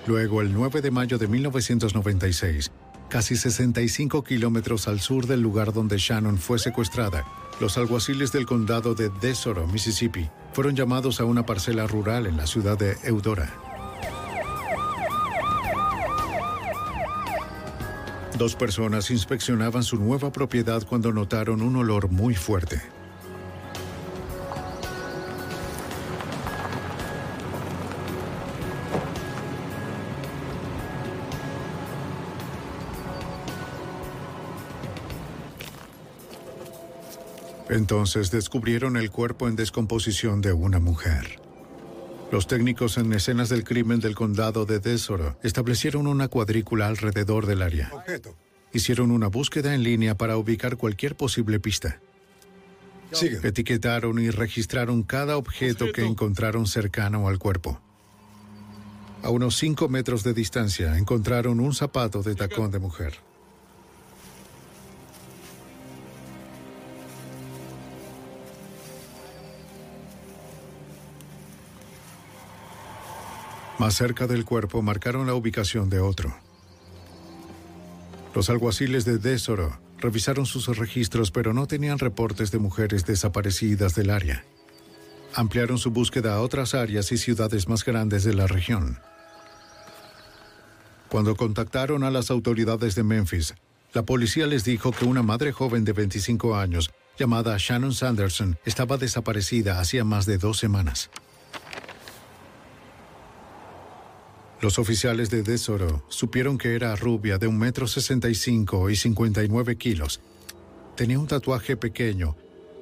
Luego, 0.06 0.40
el 0.40 0.52
9 0.52 0.80
de 0.80 0.90
mayo 0.90 1.18
de 1.18 1.28
1996, 1.28 2.72
casi 3.10 3.36
65 3.36 4.24
kilómetros 4.24 4.88
al 4.88 4.98
sur 5.00 5.26
del 5.26 5.42
lugar 5.42 5.74
donde 5.74 5.98
Shannon 5.98 6.38
fue 6.38 6.58
secuestrada, 6.58 7.24
los 7.60 7.76
alguaciles 7.76 8.32
del 8.32 8.46
condado 8.46 8.94
de 8.94 9.10
Desoro, 9.20 9.66
Mississippi, 9.66 10.28
fueron 10.54 10.74
llamados 10.74 11.20
a 11.20 11.24
una 11.26 11.44
parcela 11.44 11.86
rural 11.86 12.26
en 12.26 12.38
la 12.38 12.46
ciudad 12.46 12.78
de 12.78 12.96
Eudora. 13.04 13.71
Dos 18.38 18.56
personas 18.56 19.10
inspeccionaban 19.10 19.84
su 19.84 19.96
nueva 19.96 20.32
propiedad 20.32 20.82
cuando 20.86 21.12
notaron 21.12 21.62
un 21.62 21.76
olor 21.76 22.08
muy 22.10 22.34
fuerte. 22.34 22.80
Entonces 37.68 38.30
descubrieron 38.30 38.96
el 38.96 39.10
cuerpo 39.10 39.48
en 39.48 39.56
descomposición 39.56 40.42
de 40.42 40.52
una 40.52 40.78
mujer. 40.78 41.51
Los 42.32 42.46
técnicos 42.46 42.96
en 42.96 43.12
escenas 43.12 43.50
del 43.50 43.62
crimen 43.62 44.00
del 44.00 44.14
condado 44.14 44.64
de 44.64 44.78
Desoro 44.80 45.36
establecieron 45.42 46.06
una 46.06 46.28
cuadrícula 46.28 46.86
alrededor 46.86 47.44
del 47.44 47.60
área. 47.60 47.92
Hicieron 48.72 49.10
una 49.10 49.26
búsqueda 49.26 49.74
en 49.74 49.82
línea 49.82 50.16
para 50.16 50.38
ubicar 50.38 50.78
cualquier 50.78 51.14
posible 51.14 51.60
pista. 51.60 52.00
Etiquetaron 53.20 54.18
y 54.18 54.30
registraron 54.30 55.02
cada 55.02 55.36
objeto 55.36 55.92
que 55.92 56.06
encontraron 56.06 56.66
cercano 56.66 57.28
al 57.28 57.38
cuerpo. 57.38 57.78
A 59.22 59.28
unos 59.28 59.56
5 59.56 59.90
metros 59.90 60.24
de 60.24 60.32
distancia 60.32 60.96
encontraron 60.96 61.60
un 61.60 61.74
zapato 61.74 62.22
de 62.22 62.34
tacón 62.34 62.70
de 62.70 62.78
mujer. 62.78 63.12
Más 73.82 73.94
cerca 73.94 74.28
del 74.28 74.44
cuerpo 74.44 74.80
marcaron 74.80 75.26
la 75.26 75.34
ubicación 75.34 75.90
de 75.90 75.98
otro. 75.98 76.32
Los 78.32 78.48
alguaciles 78.48 79.04
de 79.04 79.18
Desoro 79.18 79.76
revisaron 79.98 80.46
sus 80.46 80.68
registros 80.78 81.32
pero 81.32 81.52
no 81.52 81.66
tenían 81.66 81.98
reportes 81.98 82.52
de 82.52 82.60
mujeres 82.60 83.04
desaparecidas 83.06 83.96
del 83.96 84.10
área. 84.10 84.44
Ampliaron 85.34 85.78
su 85.78 85.90
búsqueda 85.90 86.36
a 86.36 86.42
otras 86.42 86.76
áreas 86.76 87.10
y 87.10 87.18
ciudades 87.18 87.66
más 87.66 87.84
grandes 87.84 88.22
de 88.22 88.34
la 88.34 88.46
región. 88.46 89.00
Cuando 91.08 91.34
contactaron 91.34 92.04
a 92.04 92.12
las 92.12 92.30
autoridades 92.30 92.94
de 92.94 93.02
Memphis, 93.02 93.52
la 93.94 94.04
policía 94.04 94.46
les 94.46 94.62
dijo 94.62 94.92
que 94.92 95.06
una 95.06 95.24
madre 95.24 95.50
joven 95.50 95.84
de 95.84 95.92
25 95.92 96.54
años, 96.54 96.92
llamada 97.18 97.56
Shannon 97.58 97.94
Sanderson, 97.94 98.56
estaba 98.64 98.96
desaparecida 98.96 99.80
hacía 99.80 100.04
más 100.04 100.24
de 100.24 100.38
dos 100.38 100.56
semanas. 100.58 101.10
Los 104.62 104.78
oficiales 104.78 105.28
de 105.28 105.42
Desoro 105.42 106.04
supieron 106.08 106.56
que 106.56 106.76
era 106.76 106.94
rubia 106.94 107.36
de 107.36 107.48
un 107.48 107.58
metro 107.58 107.88
sesenta 107.88 108.30
y 108.30 108.36
cinco 108.36 108.90
y 108.90 108.94
59 108.94 109.74
kilos. 109.76 110.20
Tenía 110.96 111.18
un 111.18 111.26
tatuaje 111.26 111.76
pequeño 111.76 112.36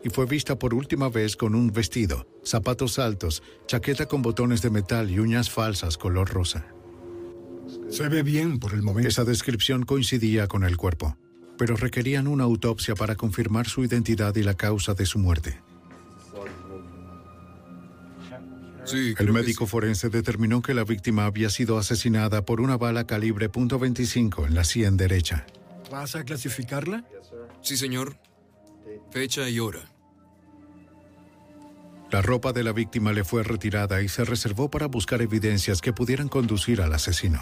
y 0.04 0.10
fue 0.10 0.26
vista 0.26 0.58
por 0.58 0.74
última 0.74 1.08
vez 1.08 1.36
con 1.36 1.54
un 1.54 1.72
vestido, 1.72 2.26
zapatos 2.44 2.98
altos, 2.98 3.42
chaqueta 3.66 4.04
con 4.04 4.20
botones 4.20 4.60
de 4.60 4.68
metal 4.68 5.10
y 5.10 5.20
uñas 5.20 5.48
falsas 5.48 5.96
color 5.96 6.28
rosa. 6.28 6.66
Se 7.88 8.10
ve 8.10 8.22
bien 8.22 8.58
por 8.58 8.74
el 8.74 8.82
momento. 8.82 9.08
Esa 9.08 9.24
descripción 9.24 9.84
coincidía 9.84 10.48
con 10.48 10.64
el 10.64 10.76
cuerpo, 10.76 11.16
pero 11.56 11.76
requerían 11.76 12.28
una 12.28 12.44
autopsia 12.44 12.94
para 12.94 13.16
confirmar 13.16 13.66
su 13.66 13.82
identidad 13.82 14.36
y 14.36 14.42
la 14.42 14.52
causa 14.52 14.92
de 14.92 15.06
su 15.06 15.18
muerte. 15.18 15.62
El 18.92 19.32
médico 19.32 19.66
forense 19.66 20.08
determinó 20.08 20.62
que 20.62 20.74
la 20.74 20.84
víctima 20.84 21.24
había 21.26 21.50
sido 21.50 21.78
asesinada 21.78 22.44
por 22.44 22.60
una 22.60 22.76
bala 22.76 23.06
calibre 23.06 23.50
.25 23.50 24.46
en 24.46 24.54
la 24.54 24.64
sien 24.64 24.96
derecha. 24.96 25.46
¿Vas 25.90 26.16
a 26.16 26.24
clasificarla? 26.24 27.04
Sí, 27.62 27.76
señor. 27.76 28.16
Fecha 29.10 29.48
y 29.48 29.58
hora. 29.58 29.80
La 32.10 32.22
ropa 32.22 32.52
de 32.52 32.64
la 32.64 32.72
víctima 32.72 33.12
le 33.12 33.24
fue 33.24 33.42
retirada 33.42 34.02
y 34.02 34.08
se 34.08 34.24
reservó 34.24 34.70
para 34.70 34.86
buscar 34.86 35.22
evidencias 35.22 35.80
que 35.80 35.92
pudieran 35.92 36.28
conducir 36.28 36.80
al 36.80 36.92
asesino. 36.92 37.40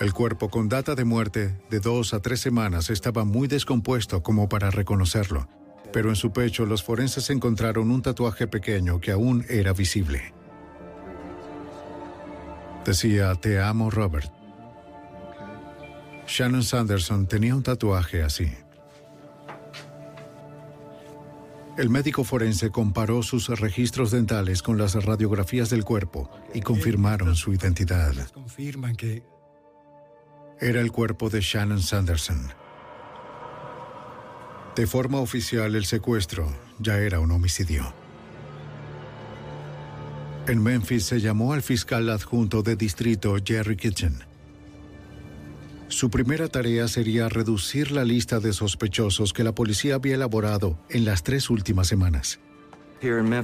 El 0.00 0.12
cuerpo 0.12 0.48
con 0.48 0.68
data 0.68 0.94
de 0.94 1.04
muerte 1.04 1.60
de 1.68 1.80
dos 1.80 2.14
a 2.14 2.20
tres 2.20 2.40
semanas 2.40 2.90
estaba 2.90 3.24
muy 3.24 3.48
descompuesto 3.48 4.22
como 4.22 4.48
para 4.48 4.70
reconocerlo 4.70 5.48
pero 5.92 6.08
en 6.08 6.16
su 6.16 6.32
pecho 6.32 6.66
los 6.66 6.82
forenses 6.82 7.30
encontraron 7.30 7.90
un 7.90 8.02
tatuaje 8.02 8.46
pequeño 8.46 9.00
que 9.00 9.10
aún 9.10 9.44
era 9.48 9.72
visible. 9.72 10.32
Decía, 12.84 13.34
te 13.34 13.60
amo 13.60 13.90
Robert. 13.90 14.32
Shannon 16.26 16.62
Sanderson 16.62 17.26
tenía 17.26 17.54
un 17.54 17.62
tatuaje 17.62 18.22
así. 18.22 18.50
El 21.76 21.88
médico 21.88 22.24
forense 22.24 22.70
comparó 22.70 23.22
sus 23.22 23.48
registros 23.48 24.10
dentales 24.10 24.62
con 24.62 24.76
las 24.76 24.94
radiografías 25.02 25.70
del 25.70 25.84
cuerpo 25.84 26.30
y 26.52 26.60
confirmaron 26.60 27.36
su 27.36 27.52
identidad. 27.52 28.12
Confirman 28.32 28.96
que... 28.96 29.22
Era 30.60 30.80
el 30.80 30.92
cuerpo 30.92 31.30
de 31.30 31.40
Shannon 31.40 31.80
Sanderson. 31.80 32.59
De 34.80 34.86
forma 34.86 35.20
oficial, 35.20 35.74
el 35.74 35.84
secuestro 35.84 36.50
ya 36.78 36.96
era 36.96 37.20
un 37.20 37.30
homicidio. 37.32 37.92
En 40.46 40.62
Memphis 40.62 41.04
se 41.04 41.20
llamó 41.20 41.52
al 41.52 41.60
fiscal 41.60 42.08
adjunto 42.08 42.62
de 42.62 42.76
distrito 42.76 43.36
Jerry 43.44 43.76
Kitchen. 43.76 44.24
Su 45.88 46.08
primera 46.08 46.48
tarea 46.48 46.88
sería 46.88 47.28
reducir 47.28 47.90
la 47.90 48.04
lista 48.04 48.40
de 48.40 48.54
sospechosos 48.54 49.34
que 49.34 49.44
la 49.44 49.54
policía 49.54 49.96
había 49.96 50.14
elaborado 50.14 50.78
en 50.88 51.04
las 51.04 51.24
tres 51.24 51.50
últimas 51.50 51.86
semanas. 51.86 52.40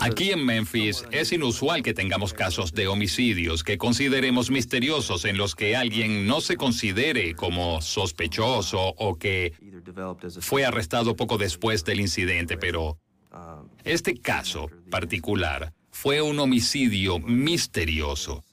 Aquí 0.01 0.31
en 0.31 0.45
Memphis 0.45 1.05
es 1.11 1.33
inusual 1.33 1.83
que 1.83 1.95
tengamos 1.95 2.35
casos 2.35 2.73
de 2.73 2.89
homicidios 2.89 3.65
que 3.65 3.78
consideremos 3.78 4.51
misteriosos 4.51 5.24
en 5.24 5.39
los 5.39 5.55
que 5.55 5.77
alguien 5.77 6.27
no 6.27 6.41
se 6.41 6.57
considere 6.57 7.35
como 7.35 7.81
sospechoso 7.81 8.78
o 8.81 9.16
que 9.16 9.55
fue 10.41 10.66
arrestado 10.66 11.16
poco 11.16 11.39
después 11.39 11.85
del 11.85 12.01
incidente, 12.01 12.59
pero 12.59 12.99
este 13.85 14.15
caso 14.15 14.69
particular 14.91 15.73
fue 15.91 16.20
un 16.20 16.39
homicidio 16.39 17.19
misterioso, 17.19 18.45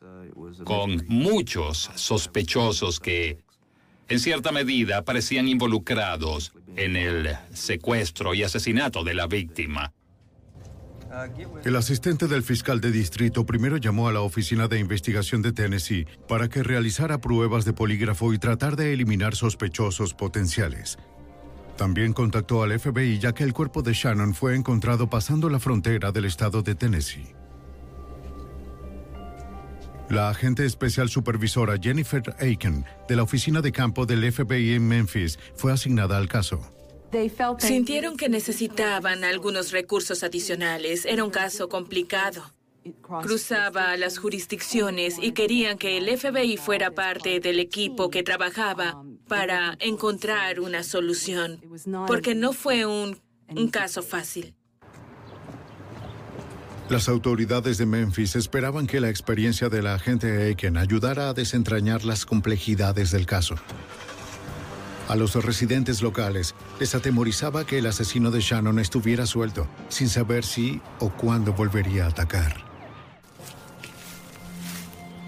con 0.64 1.04
muchos 1.08 1.92
sospechosos 1.96 3.02
que, 3.02 3.40
en 4.08 4.20
cierta 4.20 4.54
medida, 4.54 5.04
parecían 5.04 5.50
involucrados 5.50 6.54
en 6.78 6.96
el 6.96 7.36
secuestro 7.54 8.34
y 8.34 8.44
asesinato 8.44 9.04
de 9.04 9.14
la 9.16 9.28
víctima. 9.28 9.92
El 11.64 11.76
asistente 11.76 12.28
del 12.28 12.44
fiscal 12.44 12.82
de 12.82 12.92
distrito 12.92 13.46
primero 13.46 13.78
llamó 13.78 14.08
a 14.08 14.14
la 14.14 14.22
Oficina 14.22 14.68
de 14.68 14.80
Investigación 14.80 15.42
de 15.42 15.52
Tennessee 15.52 16.08
para 16.28 16.50
que 16.50 16.64
realizara 16.64 17.22
pruebas 17.22 17.66
de 17.66 17.74
polígrafo 17.74 18.34
y 18.34 18.40
tratar 18.40 18.76
de 18.76 18.94
eliminar 18.94 19.36
sospechosos 19.36 20.14
potenciales. 20.14 20.98
También 21.78 22.14
contactó 22.14 22.64
al 22.64 22.80
FBI 22.80 23.20
ya 23.20 23.34
que 23.34 23.44
el 23.44 23.54
cuerpo 23.54 23.82
de 23.82 23.94
Shannon 23.94 24.34
fue 24.34 24.56
encontrado 24.56 25.10
pasando 25.10 25.50
la 25.50 25.60
frontera 25.60 26.12
del 26.12 26.26
estado 26.26 26.62
de 26.62 26.76
Tennessee. 26.76 27.36
La 30.10 30.30
agente 30.30 30.66
especial 30.66 31.10
supervisora 31.10 31.78
Jennifer 31.82 32.36
Aiken 32.40 32.86
de 33.08 33.16
la 33.16 33.24
oficina 33.24 33.62
de 33.62 33.72
campo 33.72 34.06
del 34.06 34.32
FBI 34.32 34.74
en 34.74 34.88
Memphis 34.88 35.40
fue 35.56 35.72
asignada 35.72 36.18
al 36.18 36.28
caso. 36.28 36.62
Sintieron 37.60 38.18
que 38.18 38.30
necesitaban 38.30 39.24
algunos 39.24 39.72
recursos 39.72 40.24
adicionales. 40.24 41.06
Era 41.06 41.24
un 41.24 41.30
caso 41.30 41.70
complicado. 41.70 42.54
Cruzaba 43.22 43.96
las 43.96 44.18
jurisdicciones 44.18 45.18
y 45.22 45.32
querían 45.32 45.78
que 45.78 45.98
el 45.98 46.18
FBI 46.18 46.58
fuera 46.58 46.92
parte 46.92 47.40
del 47.40 47.60
equipo 47.60 48.10
que 48.10 48.24
trabajaba 48.24 49.02
para 49.28 49.78
encontrar 49.80 50.60
una 50.60 50.84
solución, 50.84 51.62
porque 52.08 52.36
no 52.36 52.52
fue 52.52 52.86
un, 52.86 53.22
un 53.48 53.70
caso 53.70 54.02
fácil. 54.02 54.54
Las 56.90 57.08
autoridades 57.08 57.78
de 57.78 57.86
Memphis 57.86 58.36
esperaban 58.36 58.86
que 58.86 59.00
la 59.00 59.10
experiencia 59.10 59.70
de 59.70 59.82
la 59.82 59.96
agente 59.96 60.44
Aiken 60.44 60.78
ayudara 60.78 61.30
a 61.30 61.34
desentrañar 61.34 62.04
las 62.04 62.26
complejidades 62.26 63.12
del 63.12 63.26
caso. 63.26 63.56
A 65.08 65.16
los 65.16 65.36
residentes 65.36 66.02
locales 66.02 66.56
les 66.80 66.96
atemorizaba 66.96 67.66
que 67.66 67.80
el 67.80 67.88
asesino 67.88 68.32
de 68.32 68.40
Shannon 68.40 68.80
estuviera 68.80 69.26
suelto, 69.26 69.68
sin 69.90 70.08
saber 70.10 70.46
si 70.46 70.82
o 71.00 71.10
cuándo 71.10 71.54
volvería 71.54 72.06
a 72.06 72.10
atacar. 72.10 72.74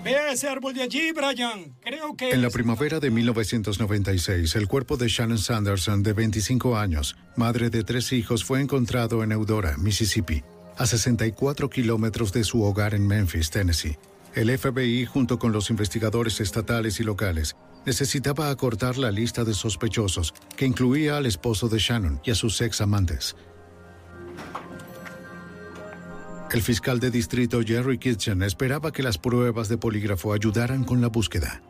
Vea 0.06 0.31
ese 0.31 0.47
árbol 0.47 0.76
de 0.76 0.84
allí, 0.84 1.11
Brian. 1.14 1.76
Creo 1.81 2.15
que... 2.15 2.30
En 2.30 2.43
la 2.43 2.52
primavera 2.52 2.99
de 2.99 3.10
1996, 3.10 4.56
el 4.56 4.68
cuerpo 4.68 4.97
de 4.97 5.07
Shannon 5.07 5.39
Sanderson, 5.39 6.03
de 6.03 6.14
25 6.14 6.77
años, 6.77 7.18
madre 7.35 7.72
de 7.72 7.84
tres 7.84 8.14
hijos, 8.14 8.45
fue 8.45 8.61
encontrado 8.61 9.23
en 9.23 9.31
Eudora, 9.31 9.77
Mississippi, 9.77 10.43
a 10.77 10.85
64 10.85 11.72
kilómetros 11.72 12.31
de 12.34 12.43
su 12.43 12.61
hogar 12.61 12.93
en 12.93 13.07
Memphis, 13.07 13.49
Tennessee. 13.49 13.97
El 14.35 14.56
FBI, 14.56 15.06
junto 15.06 15.39
con 15.39 15.52
los 15.52 15.72
investigadores 15.72 16.39
estatales 16.39 16.99
y 16.99 17.03
locales, 17.03 17.56
necesitaba 17.85 18.49
acortar 18.49 18.97
la 18.97 19.11
lista 19.11 19.43
de 19.43 19.53
sospechosos, 19.53 20.33
que 20.55 20.65
incluía 20.65 21.17
al 21.17 21.25
esposo 21.25 21.69
de 21.69 21.79
Shannon 21.79 22.21
y 22.23 22.31
a 22.31 22.35
sus 22.35 22.59
ex 22.61 22.81
amantes. 22.81 23.35
El 26.51 26.61
fiscal 26.61 26.99
de 26.99 27.11
distrito 27.11 27.61
Jerry 27.61 27.97
Kitchen 27.97 28.41
esperaba 28.41 28.93
que 28.93 29.03
las 29.03 29.17
pruebas 29.17 29.67
de 29.67 29.77
polígrafo 29.77 30.31
ayudaran 30.31 30.85
con 30.85 31.01
la 31.01 31.07
búsqueda. 31.09 31.61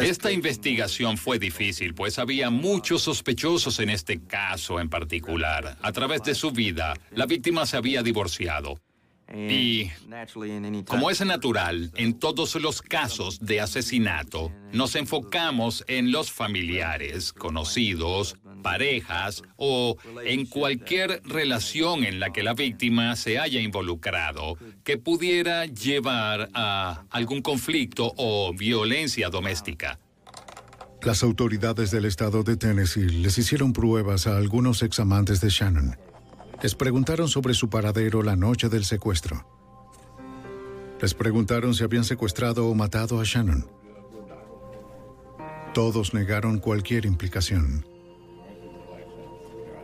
Esta 0.00 0.32
investigación 0.32 1.18
fue 1.18 1.38
difícil, 1.38 1.94
pues 1.94 2.18
había 2.18 2.48
muchos 2.48 3.02
sospechosos 3.02 3.78
en 3.80 3.90
este 3.90 4.20
caso 4.20 4.80
en 4.80 4.88
particular. 4.88 5.76
A 5.82 5.92
través 5.92 6.22
de 6.22 6.34
su 6.34 6.50
vida, 6.50 6.94
la 7.10 7.26
víctima 7.26 7.66
se 7.66 7.76
había 7.76 8.02
divorciado. 8.02 8.80
Y, 9.32 9.90
como 10.86 11.10
es 11.10 11.24
natural, 11.24 11.92
en 11.94 12.18
todos 12.18 12.56
los 12.56 12.82
casos 12.82 13.38
de 13.40 13.60
asesinato, 13.60 14.50
nos 14.72 14.96
enfocamos 14.96 15.84
en 15.86 16.10
los 16.10 16.32
familiares, 16.32 17.32
conocidos, 17.32 18.36
parejas 18.62 19.42
o 19.56 19.96
en 20.24 20.46
cualquier 20.46 21.22
relación 21.24 22.04
en 22.04 22.18
la 22.18 22.32
que 22.32 22.42
la 22.42 22.54
víctima 22.54 23.14
se 23.16 23.38
haya 23.38 23.60
involucrado 23.60 24.56
que 24.82 24.98
pudiera 24.98 25.66
llevar 25.66 26.50
a 26.54 27.04
algún 27.10 27.40
conflicto 27.40 28.12
o 28.16 28.52
violencia 28.52 29.28
doméstica. 29.30 29.98
Las 31.02 31.22
autoridades 31.22 31.90
del 31.90 32.04
estado 32.04 32.42
de 32.42 32.56
Tennessee 32.56 33.08
les 33.08 33.38
hicieron 33.38 33.72
pruebas 33.72 34.26
a 34.26 34.36
algunos 34.36 34.82
examantes 34.82 35.40
de 35.40 35.48
Shannon. 35.48 36.09
Les 36.62 36.74
preguntaron 36.74 37.28
sobre 37.28 37.54
su 37.54 37.70
paradero 37.70 38.22
la 38.22 38.36
noche 38.36 38.68
del 38.68 38.84
secuestro. 38.84 39.46
Les 41.00 41.14
preguntaron 41.14 41.72
si 41.72 41.82
habían 41.84 42.04
secuestrado 42.04 42.68
o 42.68 42.74
matado 42.74 43.18
a 43.18 43.24
Shannon. 43.24 43.66
Todos 45.72 46.12
negaron 46.12 46.58
cualquier 46.58 47.06
implicación. 47.06 47.86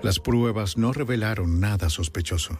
Las 0.02 0.20
pruebas 0.20 0.76
no 0.76 0.92
revelaron 0.92 1.60
nada 1.60 1.88
sospechoso. 1.88 2.58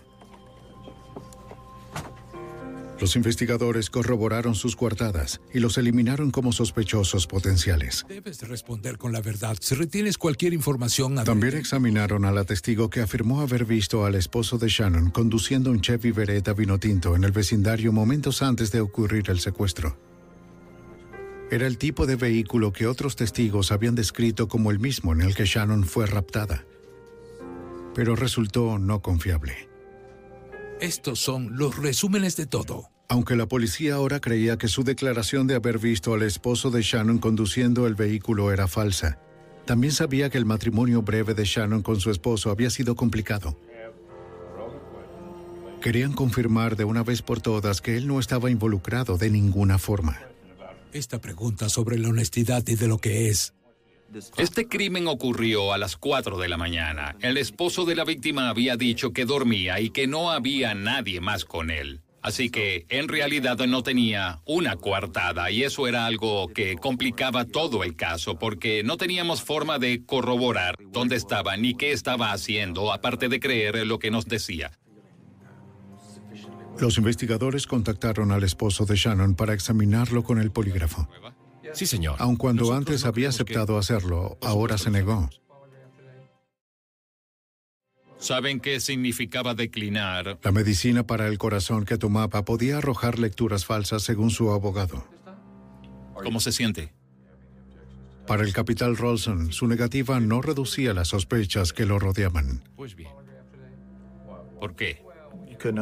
Los 2.98 3.14
investigadores 3.14 3.90
corroboraron 3.90 4.55
sus 4.55 4.74
coartadas 4.74 5.40
y 5.52 5.60
los 5.60 5.77
eliminaron 5.77 6.31
como 6.31 6.52
sospechosos 6.52 7.27
potenciales. 7.27 8.06
Debes 8.09 8.48
responder 8.48 8.97
con 8.97 9.12
la 9.12 9.20
verdad. 9.20 9.56
Si 9.60 9.74
retienes 9.74 10.16
cualquier 10.16 10.55
información... 10.55 11.14
También 11.24 11.56
examinaron 11.56 12.24
a 12.24 12.32
la 12.32 12.44
testigo 12.44 12.89
que 12.89 13.02
afirmó 13.02 13.43
haber 13.43 13.66
visto 13.66 14.06
al 14.06 14.14
esposo 14.14 14.56
de 14.56 14.68
Shannon 14.68 15.10
conduciendo 15.10 15.70
un 15.70 15.82
Chevy 15.82 16.10
Beretta 16.12 16.55
vino 16.55 16.78
tinto 16.78 17.16
en 17.16 17.24
el 17.24 17.32
vecindario 17.32 17.93
momentos 17.93 18.40
antes 18.40 18.73
de 18.73 18.81
ocurrir 18.81 19.28
el 19.28 19.40
secuestro. 19.40 19.98
Era 21.51 21.66
el 21.66 21.78
tipo 21.78 22.06
de 22.06 22.16
vehículo 22.16 22.73
que 22.73 22.86
otros 22.86 23.14
testigos 23.14 23.70
habían 23.73 23.94
descrito 23.94 24.48
como 24.48 24.70
el 24.70 24.81
mismo 24.81 25.12
en 25.12 25.20
el 25.20 25.35
que 25.35 25.44
Shannon 25.44 25.85
fue 25.85 26.06
raptada. 26.06 26.64
Pero 27.94 28.16
resultó 28.16 28.78
no 28.78 29.01
confiable. 29.01 29.76
Estos 30.81 31.20
son 31.20 31.57
los 31.57 31.77
resúmenes 31.77 32.36
de 32.36 32.47
todo. 32.47 32.90
Aunque 33.09 33.35
la 33.35 33.47
policía 33.47 33.94
ahora 33.94 34.20
creía 34.20 34.59
que 34.59 34.69
su 34.69 34.85
declaración 34.85 35.47
de 35.47 35.55
haber 35.55 35.78
visto 35.78 36.12
al 36.12 36.23
esposo 36.23 36.70
de 36.70 36.82
Shannon 36.82 37.19
conduciendo 37.19 37.86
el 37.86 37.94
vehículo 37.94 38.53
era 38.53 38.69
falsa, 38.69 39.19
también 39.65 39.93
sabía 39.93 40.28
que 40.28 40.39
el 40.39 40.44
matrimonio 40.44 41.03
breve 41.03 41.32
de 41.32 41.44
Shannon 41.44 41.82
con 41.82 41.98
su 41.98 42.11
esposo 42.11 42.51
había 42.51 42.69
sido 42.69 42.94
complicado. 42.94 43.59
Querían 45.81 46.12
confirmar 46.12 46.77
de 46.77 46.85
una 46.85 47.03
vez 47.03 47.23
por 47.23 47.40
todas 47.40 47.81
que 47.81 47.97
él 47.97 48.07
no 48.07 48.20
estaba 48.20 48.51
involucrado 48.51 49.16
de 49.16 49.31
ninguna 49.31 49.78
forma. 49.78 50.20
Esta 50.93 51.20
pregunta 51.20 51.69
sobre 51.69 51.98
la 51.98 52.09
honestidad 52.09 52.65
y 52.66 52.74
de 52.74 52.89
lo 52.89 52.98
que 52.98 53.28
es 53.28 53.55
este 54.38 54.68
crimen 54.68 55.08
ocurrió 55.08 55.72
a 55.72 55.78
las 55.78 55.96
4 55.96 56.38
de 56.38 56.48
la 56.48 56.56
mañana. 56.56 57.16
El 57.20 57.36
esposo 57.36 57.84
de 57.84 57.96
la 57.96 58.04
víctima 58.04 58.48
había 58.48 58.76
dicho 58.76 59.12
que 59.12 59.24
dormía 59.24 59.80
y 59.80 59.90
que 59.90 60.06
no 60.06 60.30
había 60.30 60.74
nadie 60.74 61.20
más 61.20 61.44
con 61.44 61.70
él. 61.70 62.02
Así 62.22 62.50
que 62.50 62.86
en 62.88 63.06
realidad 63.06 63.56
no 63.68 63.84
tenía 63.84 64.40
una 64.46 64.74
coartada 64.76 65.50
y 65.52 65.62
eso 65.62 65.86
era 65.86 66.06
algo 66.06 66.48
que 66.48 66.74
complicaba 66.74 67.44
todo 67.44 67.84
el 67.84 67.94
caso 67.94 68.36
porque 68.36 68.82
no 68.82 68.96
teníamos 68.96 69.42
forma 69.42 69.78
de 69.78 70.04
corroborar 70.04 70.76
dónde 70.90 71.14
estaba 71.14 71.56
ni 71.56 71.74
qué 71.74 71.92
estaba 71.92 72.32
haciendo 72.32 72.92
aparte 72.92 73.28
de 73.28 73.38
creer 73.38 73.86
lo 73.86 74.00
que 74.00 74.10
nos 74.10 74.26
decía. 74.26 74.72
Los 76.80 76.98
investigadores 76.98 77.66
contactaron 77.66 78.32
al 78.32 78.42
esposo 78.42 78.84
de 78.86 78.96
Shannon 78.96 79.36
para 79.36 79.54
examinarlo 79.54 80.24
con 80.24 80.40
el 80.40 80.50
polígrafo. 80.50 81.08
Sí, 81.77 81.85
señor. 81.85 82.16
Aun 82.19 82.36
cuando 82.36 82.73
antes 82.73 83.05
había 83.05 83.28
aceptado 83.28 83.77
hacerlo, 83.77 84.39
ahora 84.40 84.78
se 84.78 84.90
negó. 84.90 85.28
¿Saben 88.16 88.61
qué 88.61 88.81
significaba 88.81 89.55
declinar? 89.55 90.39
La 90.43 90.53
medicina 90.53 91.07
para 91.07 91.28
el 91.28 91.36
corazón 91.36 91.85
que 91.85 91.98
tomaba 91.98 92.47
podía 92.47 92.78
arrojar 92.78 93.19
lecturas 93.19 93.66
falsas 93.66 94.03
según 94.03 94.31
su 94.31 94.53
abogado. 94.53 95.07
¿Cómo 96.15 96.40
se 96.40 96.51
siente? 96.51 96.94
Para 98.27 98.43
el 98.43 98.55
capitán 98.55 98.97
Rolson, 98.97 99.53
su 99.53 99.66
negativa 99.66 100.19
no 100.19 100.40
reducía 100.40 100.94
las 100.94 101.09
sospechas 101.09 101.74
que 101.74 101.85
lo 101.85 101.98
rodeaban. 101.98 102.65
Pues 102.74 102.97
bien. 102.97 103.12
¿Por 104.59 104.74
qué? 104.74 105.05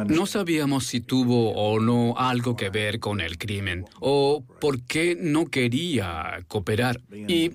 No 0.07 0.25
sabíamos 0.25 0.85
si 0.85 1.01
tuvo 1.01 1.51
o 1.53 1.79
no 1.79 2.15
algo 2.17 2.55
que 2.55 2.69
ver 2.69 2.99
con 2.99 3.21
el 3.21 3.37
crimen 3.37 3.85
o 3.99 4.43
por 4.59 4.81
qué 4.81 5.17
no 5.19 5.45
quería 5.47 6.39
cooperar. 6.47 7.01
Y 7.11 7.51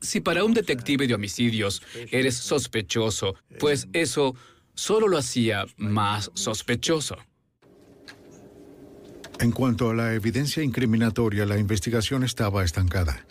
si 0.00 0.20
para 0.20 0.44
un 0.44 0.54
detective 0.54 1.06
de 1.06 1.14
homicidios 1.14 1.82
eres 2.10 2.36
sospechoso, 2.36 3.34
pues 3.58 3.88
eso 3.92 4.34
solo 4.74 5.08
lo 5.08 5.18
hacía 5.18 5.64
más 5.76 6.30
sospechoso. 6.34 7.16
En 9.40 9.50
cuanto 9.50 9.90
a 9.90 9.94
la 9.94 10.14
evidencia 10.14 10.62
incriminatoria, 10.62 11.44
la 11.44 11.58
investigación 11.58 12.22
estaba 12.22 12.62
estancada. 12.64 13.26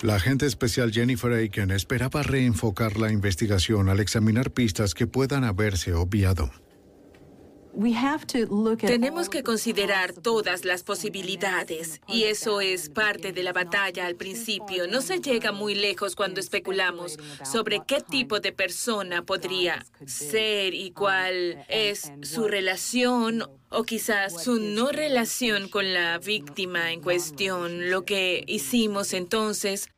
La 0.00 0.14
agente 0.14 0.46
especial 0.46 0.92
Jennifer 0.92 1.32
Aiken 1.32 1.72
esperaba 1.72 2.22
reenfocar 2.22 2.98
la 2.98 3.10
investigación 3.10 3.88
al 3.88 3.98
examinar 3.98 4.52
pistas 4.52 4.94
que 4.94 5.08
puedan 5.08 5.42
haberse 5.42 5.92
obviado. 5.92 6.52
Tenemos 8.80 9.28
que 9.28 9.44
considerar 9.44 10.12
todas 10.12 10.64
las 10.64 10.82
posibilidades 10.82 12.00
y 12.08 12.24
eso 12.24 12.60
es 12.60 12.90
parte 12.90 13.32
de 13.32 13.44
la 13.44 13.52
batalla 13.52 14.06
al 14.06 14.16
principio. 14.16 14.88
No 14.88 15.00
se 15.00 15.20
llega 15.20 15.52
muy 15.52 15.76
lejos 15.76 16.16
cuando 16.16 16.40
especulamos 16.40 17.18
sobre 17.44 17.82
qué 17.86 18.00
tipo 18.00 18.40
de 18.40 18.50
persona 18.50 19.22
podría 19.24 19.86
ser 20.06 20.74
y 20.74 20.90
cuál 20.90 21.64
es 21.68 22.10
su 22.22 22.48
relación 22.48 23.48
o 23.70 23.84
quizás 23.84 24.42
su 24.42 24.58
no 24.58 24.90
relación 24.90 25.68
con 25.68 25.94
la 25.94 26.18
víctima 26.18 26.90
en 26.90 27.00
cuestión. 27.00 27.90
Lo 27.90 28.04
que 28.04 28.42
hicimos 28.48 29.12
entonces 29.12 29.88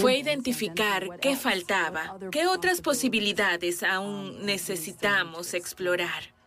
fue 0.00 0.18
identificar 0.18 1.20
qué 1.20 1.36
faltaba, 1.36 2.18
qué 2.32 2.48
otras 2.48 2.80
posibilidades 2.80 3.84
aún 3.84 4.44
necesitamos 4.44 5.54
explorar. 5.54 6.37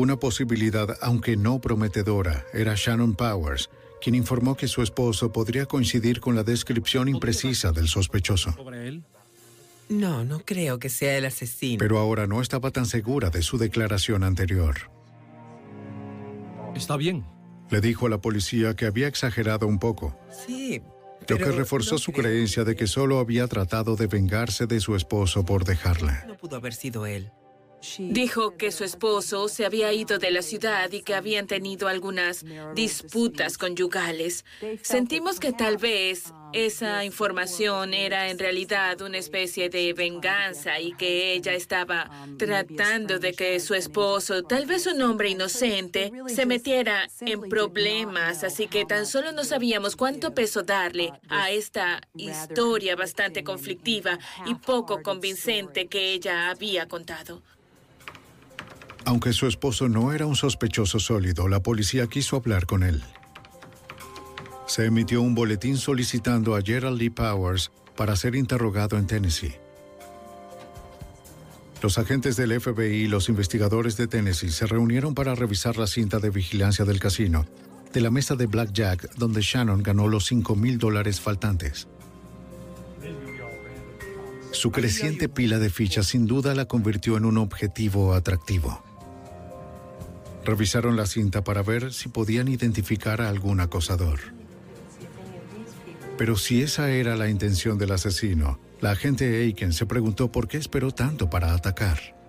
Una 0.00 0.16
posibilidad, 0.16 0.96
aunque 1.02 1.36
no 1.36 1.60
prometedora, 1.60 2.46
era 2.54 2.72
Shannon 2.74 3.14
Powers, 3.14 3.68
quien 4.00 4.14
informó 4.14 4.56
que 4.56 4.66
su 4.66 4.80
esposo 4.80 5.30
podría 5.30 5.66
coincidir 5.66 6.20
con 6.20 6.34
la 6.34 6.42
descripción 6.42 7.06
imprecisa 7.06 7.70
del 7.70 7.86
sospechoso. 7.86 8.56
No, 9.90 10.24
no 10.24 10.40
creo 10.40 10.78
que 10.78 10.88
sea 10.88 11.18
el 11.18 11.26
asesino. 11.26 11.80
Pero 11.80 11.98
ahora 11.98 12.26
no 12.26 12.40
estaba 12.40 12.70
tan 12.70 12.86
segura 12.86 13.28
de 13.28 13.42
su 13.42 13.58
declaración 13.58 14.24
anterior. 14.24 14.90
Está 16.74 16.96
bien. 16.96 17.26
Le 17.68 17.82
dijo 17.82 18.06
a 18.06 18.08
la 18.08 18.22
policía 18.22 18.74
que 18.74 18.86
había 18.86 19.06
exagerado 19.06 19.66
un 19.66 19.78
poco. 19.78 20.18
Sí. 20.46 20.80
Lo 21.28 21.36
que 21.36 21.52
reforzó 21.52 21.98
su 21.98 22.12
creencia 22.12 22.64
de 22.64 22.74
que 22.74 22.86
solo 22.86 23.18
había 23.18 23.46
tratado 23.48 23.96
de 23.96 24.06
vengarse 24.06 24.66
de 24.66 24.80
su 24.80 24.96
esposo 24.96 25.44
por 25.44 25.64
dejarla. 25.64 26.24
No 26.26 26.38
pudo 26.38 26.56
haber 26.56 26.72
sido 26.72 27.04
él. 27.04 27.30
Dijo 27.98 28.56
que 28.56 28.72
su 28.72 28.84
esposo 28.84 29.48
se 29.48 29.64
había 29.64 29.92
ido 29.92 30.18
de 30.18 30.30
la 30.30 30.42
ciudad 30.42 30.90
y 30.92 31.02
que 31.02 31.14
habían 31.14 31.46
tenido 31.46 31.88
algunas 31.88 32.44
disputas 32.74 33.56
conyugales. 33.56 34.44
Sentimos 34.82 35.40
que 35.40 35.52
tal 35.52 35.76
vez 35.76 36.32
esa 36.52 37.04
información 37.04 37.94
era 37.94 38.28
en 38.28 38.38
realidad 38.38 39.00
una 39.02 39.18
especie 39.18 39.68
de 39.68 39.92
venganza 39.92 40.80
y 40.80 40.92
que 40.92 41.32
ella 41.32 41.54
estaba 41.54 42.10
tratando 42.38 43.18
de 43.18 43.32
que 43.32 43.60
su 43.60 43.74
esposo, 43.74 44.42
tal 44.42 44.66
vez 44.66 44.86
un 44.86 45.00
hombre 45.02 45.30
inocente, 45.30 46.12
se 46.26 46.46
metiera 46.46 47.08
en 47.20 47.40
problemas, 47.42 48.42
así 48.42 48.66
que 48.66 48.84
tan 48.84 49.06
solo 49.06 49.32
no 49.32 49.44
sabíamos 49.44 49.96
cuánto 49.96 50.34
peso 50.34 50.62
darle 50.62 51.12
a 51.28 51.50
esta 51.50 52.00
historia 52.16 52.96
bastante 52.96 53.44
conflictiva 53.44 54.18
y 54.44 54.54
poco 54.56 55.02
convincente 55.02 55.86
que 55.86 56.12
ella 56.12 56.50
había 56.50 56.88
contado. 56.88 57.42
Aunque 59.04 59.32
su 59.32 59.46
esposo 59.46 59.88
no 59.88 60.12
era 60.12 60.26
un 60.26 60.36
sospechoso 60.36 60.98
sólido, 61.00 61.48
la 61.48 61.62
policía 61.62 62.06
quiso 62.06 62.36
hablar 62.36 62.66
con 62.66 62.82
él. 62.82 63.02
Se 64.66 64.84
emitió 64.84 65.22
un 65.22 65.34
boletín 65.34 65.76
solicitando 65.78 66.54
a 66.54 66.62
Gerald 66.62 66.98
Lee 66.98 67.10
Powers 67.10 67.72
para 67.96 68.14
ser 68.14 68.36
interrogado 68.36 68.98
en 68.98 69.06
Tennessee. 69.06 69.54
Los 71.82 71.96
agentes 71.96 72.36
del 72.36 72.60
FBI 72.60 73.04
y 73.04 73.08
los 73.08 73.28
investigadores 73.30 73.96
de 73.96 74.06
Tennessee 74.06 74.50
se 74.50 74.66
reunieron 74.66 75.14
para 75.14 75.34
revisar 75.34 75.78
la 75.78 75.86
cinta 75.86 76.18
de 76.18 76.28
vigilancia 76.28 76.84
del 76.84 77.00
casino, 77.00 77.46
de 77.92 78.00
la 78.02 78.10
mesa 78.10 78.36
de 78.36 78.46
Blackjack 78.46 79.14
donde 79.16 79.40
Shannon 79.40 79.82
ganó 79.82 80.06
los 80.06 80.26
5 80.26 80.54
mil 80.56 80.78
dólares 80.78 81.20
faltantes. 81.20 81.88
Su 84.52 84.70
creciente 84.72 85.28
pila 85.28 85.58
de 85.58 85.70
fichas 85.70 86.08
sin 86.08 86.26
duda 86.26 86.54
la 86.54 86.66
convirtió 86.66 87.16
en 87.16 87.24
un 87.24 87.38
objetivo 87.38 88.14
atractivo. 88.14 88.82
Revisaron 90.44 90.96
la 90.96 91.06
cinta 91.06 91.44
para 91.44 91.62
ver 91.62 91.92
si 91.92 92.08
podían 92.08 92.48
identificar 92.48 93.20
a 93.20 93.28
algún 93.28 93.60
acosador. 93.60 94.20
Pero 96.16 96.36
si 96.36 96.62
esa 96.62 96.90
era 96.90 97.16
la 97.16 97.28
intención 97.28 97.78
del 97.78 97.92
asesino, 97.92 98.60
la 98.80 98.90
agente 98.90 99.42
Aiken 99.42 99.72
se 99.72 99.86
preguntó 99.86 100.30
por 100.30 100.48
qué 100.48 100.56
esperó 100.56 100.92
tanto 100.92 101.30
para 101.30 101.54
atacar. 101.54 102.19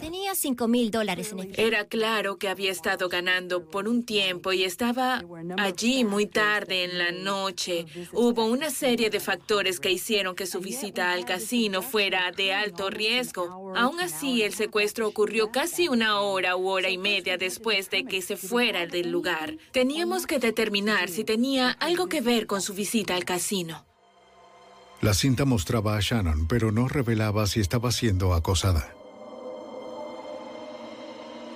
Tenía 0.00 0.34
cinco 0.34 0.66
mil 0.66 0.90
dólares 0.90 1.32
en 1.32 1.40
efectivo. 1.40 1.66
Era 1.66 1.84
claro 1.84 2.38
que 2.38 2.48
había 2.48 2.70
estado 2.70 3.08
ganando 3.08 3.66
por 3.66 3.86
un 3.86 4.04
tiempo 4.04 4.52
y 4.52 4.64
estaba 4.64 5.22
allí 5.58 6.04
muy 6.04 6.26
tarde 6.26 6.84
en 6.84 6.98
la 6.98 7.12
noche. 7.12 7.86
Hubo 8.12 8.46
una 8.46 8.70
serie 8.70 9.10
de 9.10 9.20
factores 9.20 9.78
que 9.78 9.90
hicieron 9.90 10.34
que 10.34 10.46
su 10.46 10.60
visita 10.60 11.12
al 11.12 11.24
casino 11.24 11.82
fuera 11.82 12.32
de 12.32 12.54
alto 12.54 12.88
riesgo. 12.90 13.74
Aún 13.76 14.00
así, 14.00 14.42
el 14.42 14.54
secuestro 14.54 15.06
ocurrió 15.06 15.52
casi 15.52 15.88
una 15.88 16.20
hora 16.20 16.56
u 16.56 16.68
hora 16.68 16.88
y 16.88 16.98
media 16.98 17.36
después 17.36 17.90
de 17.90 18.04
que 18.04 18.22
se 18.22 18.36
fuera 18.36 18.86
del 18.86 19.10
lugar. 19.10 19.56
Teníamos 19.72 20.26
que 20.26 20.38
determinar 20.38 21.08
si 21.08 21.24
tenía 21.24 21.72
algo 21.72 22.08
que 22.08 22.20
ver 22.20 22.46
con 22.46 22.62
su 22.62 22.74
visita 22.74 23.14
al 23.14 23.24
casino. 23.24 23.84
La 25.02 25.14
cinta 25.14 25.44
mostraba 25.44 25.96
a 25.96 26.00
Shannon, 26.00 26.46
pero 26.46 26.72
no 26.72 26.88
revelaba 26.88 27.46
si 27.46 27.60
estaba 27.60 27.90
siendo 27.90 28.34
acosada. 28.34 28.94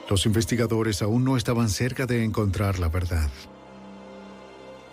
Los 0.09 0.27
investigadores 0.27 1.01
aún 1.01 1.25
no 1.25 1.37
estaban 1.37 1.71
cerca 1.71 2.07
de 2.07 2.25
encontrar 2.25 2.79
la 2.79 2.89
verdad. 2.89 3.31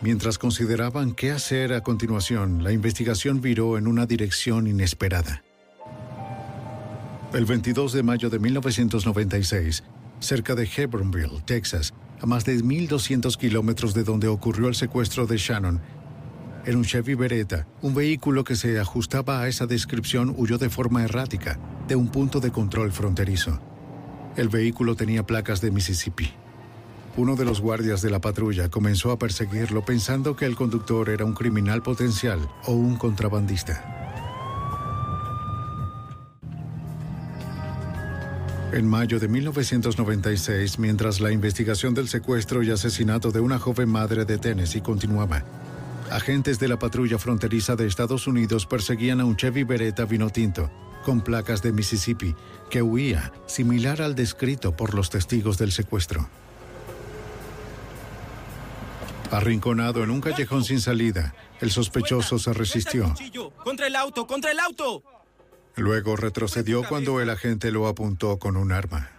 Mientras 0.02 0.38
consideraban 0.38 1.12
qué 1.12 1.32
hacer 1.32 1.74
a 1.74 1.82
continuación, 1.82 2.64
la 2.64 2.72
investigación 2.72 3.42
viró 3.42 3.78
en 3.78 3.88
una 3.88 4.06
dirección 4.06 4.68
inesperada. 4.68 5.44
El 7.34 7.46
22 7.46 7.94
de 7.94 8.04
mayo 8.04 8.30
de 8.30 8.40
1996, 8.40 9.84
cerca 10.20 10.56
de 10.56 10.68
Hebronville, 10.76 11.42
Texas, 11.46 11.94
a 12.20 12.26
más 12.26 12.46
de 12.46 12.58
1.200 12.58 13.38
kilómetros 13.38 13.94
de 13.94 14.04
donde 14.04 14.28
ocurrió 14.28 14.70
el 14.70 14.76
secuestro 14.76 15.28
de 15.28 15.38
Shannon, 15.38 15.82
en 16.66 16.76
un 16.76 16.84
Chevy 16.84 17.16
Beretta, 17.16 17.68
un 17.82 17.94
vehículo 17.94 18.44
que 18.44 18.56
se 18.56 18.80
ajustaba 18.80 19.42
a 19.42 19.48
esa 19.48 19.66
descripción 19.66 20.34
huyó 20.38 20.58
de 20.58 20.70
forma 20.70 21.04
errática 21.04 21.60
de 21.88 21.96
un 21.96 22.10
punto 22.10 22.40
de 22.40 22.52
control 22.52 22.92
fronterizo. 22.92 23.60
El 24.38 24.48
vehículo 24.48 24.96
tenía 24.96 25.24
placas 25.24 25.60
de 25.60 25.72
Mississippi. 25.72 26.32
Uno 27.18 27.36
de 27.36 27.44
los 27.44 27.60
guardias 27.60 28.02
de 28.02 28.10
la 28.10 28.22
patrulla 28.22 28.70
comenzó 28.70 29.12
a 29.12 29.20
perseguirlo 29.20 29.84
pensando 29.84 30.38
que 30.38 30.46
el 30.46 30.56
conductor 30.56 31.10
era 31.10 31.26
un 31.26 31.34
criminal 31.34 31.84
potencial 31.84 32.40
o 32.66 32.72
un 32.72 32.96
contrabandista. 32.96 33.98
En 38.72 38.88
mayo 38.88 39.20
de 39.20 39.28
1996, 39.28 40.80
mientras 40.80 41.20
la 41.20 41.34
investigación 41.34 41.94
del 41.94 42.08
secuestro 42.08 42.64
y 42.64 42.72
asesinato 42.72 43.32
de 43.32 43.42
una 43.42 43.60
joven 43.60 43.90
madre 43.90 44.24
de 44.24 44.38
Tennessee 44.38 44.80
continuaba, 44.80 45.44
agentes 46.10 46.58
de 46.58 46.70
la 46.70 46.80
patrulla 46.80 47.18
fronteriza 47.18 47.76
de 47.76 47.86
Estados 47.86 48.28
Unidos 48.28 48.66
perseguían 48.66 49.20
a 49.20 49.26
un 49.26 49.36
Chevy 49.36 49.66
Beretta 49.66 50.06
vino 50.06 50.30
tinto 50.30 50.72
con 51.02 51.22
placas 51.22 51.62
de 51.62 51.72
Mississippi, 51.72 52.36
que 52.70 52.82
huía, 52.82 53.32
similar 53.46 54.02
al 54.02 54.16
descrito 54.16 54.76
por 54.76 54.94
los 54.94 55.10
testigos 55.10 55.58
del 55.58 55.72
secuestro. 55.72 56.28
Arrinconado 59.32 60.04
en 60.04 60.12
un 60.12 60.22
callejón 60.22 60.64
sin 60.64 60.82
salida, 60.82 61.34
el 61.62 61.72
sospechoso 61.72 62.38
se 62.38 62.54
resistió. 62.54 63.14
¡Contra 63.64 63.88
el 63.88 63.96
auto! 63.96 64.28
¡Contra 64.28 64.52
el 64.52 64.60
auto! 64.60 65.04
Luego 65.76 66.18
retrocedió 66.18 66.84
cuando 66.84 67.22
el 67.22 67.30
agente 67.30 67.72
lo 67.72 67.88
apuntó 67.88 68.38
con 68.40 68.58
un 68.58 68.72
arma. 68.72 69.10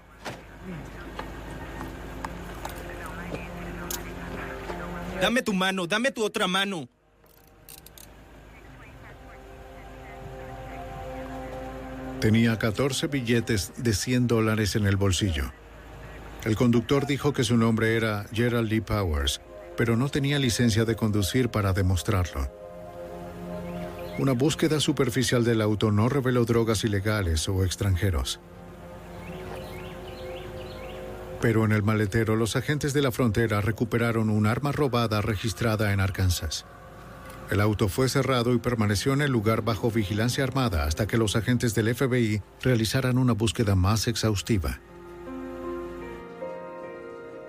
Dame 5.21 5.43
tu 5.43 5.55
mano, 5.55 5.87
dame 5.87 6.11
tu 6.11 6.25
otra 6.25 6.47
mano. 6.47 6.89
Tenía 12.23 12.57
14 12.57 13.09
billetes 13.09 13.73
de 13.79 13.93
100 13.93 14.29
dólares 14.29 14.77
en 14.77 14.87
el 14.87 14.95
bolsillo. 14.95 15.51
El 16.45 16.55
conductor 16.55 17.05
dijo 17.05 17.33
que 17.33 17.43
su 17.43 17.57
nombre 17.57 17.97
era 17.97 18.27
Gerald 18.33 18.71
Lee 18.71 18.81
Powers, 18.81 19.41
pero 19.77 19.97
no 19.97 20.09
tenía 20.09 20.39
licencia 20.39 20.85
de 20.85 20.95
conducir 20.95 21.49
para 21.49 21.73
demostrarlo. 21.73 22.49
Una 24.21 24.31
búsqueda 24.35 24.79
superficial 24.79 25.43
del 25.43 25.61
auto 25.61 25.91
no 25.91 26.09
reveló 26.09 26.45
drogas 26.45 26.85
ilegales 26.85 27.49
o 27.49 27.65
extranjeros. 27.65 28.39
Pero 31.41 31.65
en 31.65 31.73
el 31.73 31.83
maletero 31.83 32.37
los 32.37 32.55
agentes 32.55 32.93
de 32.93 33.03
la 33.03 33.11
frontera 33.11 33.61
recuperaron 33.61 34.31
un 34.31 34.47
arma 34.47 34.71
robada 34.71 35.23
registrada 35.23 35.93
en 35.93 35.99
Arkansas. 35.99 36.67
El 37.53 37.61
auto 37.61 37.89
fue 37.89 38.09
cerrado 38.09 38.55
y 38.55 38.59
permaneció 38.59 39.13
en 39.13 39.21
el 39.21 39.31
lugar 39.31 39.61
bajo 39.61 39.91
vigilancia 39.91 40.43
armada 40.43 40.85
hasta 40.85 41.07
que 41.07 41.19
los 41.19 41.37
agentes 41.37 41.75
del 41.75 41.95
FBI 41.95 42.41
realizaran 42.63 43.19
una 43.19 43.35
búsqueda 43.35 43.75
más 43.75 44.09
exhaustiva. 44.09 44.81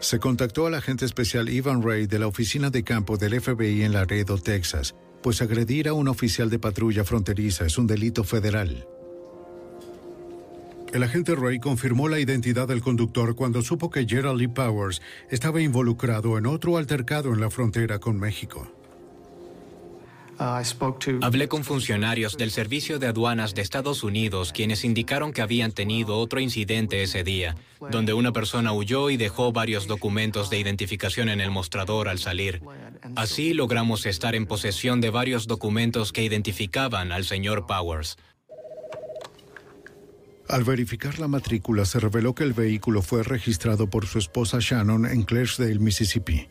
Se 0.01 0.19
contactó 0.19 0.67
al 0.67 0.75
agente 0.75 1.05
especial 1.05 1.47
Ivan 1.47 1.81
Ray 1.81 2.05
de 2.05 2.19
la 2.19 2.27
oficina 2.27 2.69
de 2.69 2.83
campo 2.83 3.15
del 3.15 3.39
FBI 3.39 3.83
en 3.83 3.93
Laredo, 3.93 4.37
Texas, 4.37 4.93
pues 5.21 5.41
agredir 5.41 5.87
a 5.87 5.93
un 5.93 6.09
oficial 6.09 6.49
de 6.49 6.59
patrulla 6.59 7.05
fronteriza 7.05 7.65
es 7.65 7.77
un 7.77 7.87
delito 7.87 8.25
federal. 8.25 8.85
El 10.91 11.03
agente 11.03 11.33
Ray 11.33 11.59
confirmó 11.59 12.09
la 12.09 12.19
identidad 12.19 12.67
del 12.67 12.81
conductor 12.81 13.35
cuando 13.35 13.61
supo 13.61 13.89
que 13.89 14.05
Gerald 14.05 14.37
Lee 14.37 14.49
Powers 14.49 15.01
estaba 15.29 15.61
involucrado 15.61 16.37
en 16.37 16.45
otro 16.45 16.75
altercado 16.75 17.33
en 17.33 17.39
la 17.39 17.49
frontera 17.49 17.99
con 17.99 18.19
México. 18.19 18.82
Hablé 20.37 21.47
con 21.47 21.63
funcionarios 21.63 22.37
del 22.37 22.51
Servicio 22.51 22.99
de 22.99 23.07
Aduanas 23.07 23.53
de 23.53 23.61
Estados 23.61 24.03
Unidos 24.03 24.51
quienes 24.53 24.83
indicaron 24.83 25.31
que 25.31 25.41
habían 25.41 25.71
tenido 25.71 26.17
otro 26.17 26.39
incidente 26.39 27.03
ese 27.03 27.23
día, 27.23 27.55
donde 27.91 28.13
una 28.13 28.31
persona 28.31 28.73
huyó 28.73 29.09
y 29.09 29.17
dejó 29.17 29.51
varios 29.51 29.87
documentos 29.87 30.49
de 30.49 30.59
identificación 30.59 31.29
en 31.29 31.41
el 31.41 31.51
mostrador 31.51 32.09
al 32.09 32.19
salir. 32.19 32.61
Así 33.15 33.53
logramos 33.53 34.05
estar 34.05 34.35
en 34.35 34.45
posesión 34.45 35.01
de 35.01 35.09
varios 35.09 35.47
documentos 35.47 36.11
que 36.11 36.23
identificaban 36.23 37.11
al 37.11 37.25
señor 37.25 37.65
Powers. 37.67 38.17
Al 40.49 40.63
verificar 40.63 41.19
la 41.19 41.27
matrícula 41.27 41.85
se 41.85 41.99
reveló 41.99 42.35
que 42.35 42.43
el 42.43 42.53
vehículo 42.53 43.01
fue 43.01 43.23
registrado 43.23 43.89
por 43.89 44.05
su 44.05 44.19
esposa 44.19 44.57
Shannon 44.59 45.05
en 45.05 45.23
Clarksdale, 45.23 45.79
Mississippi. 45.79 46.47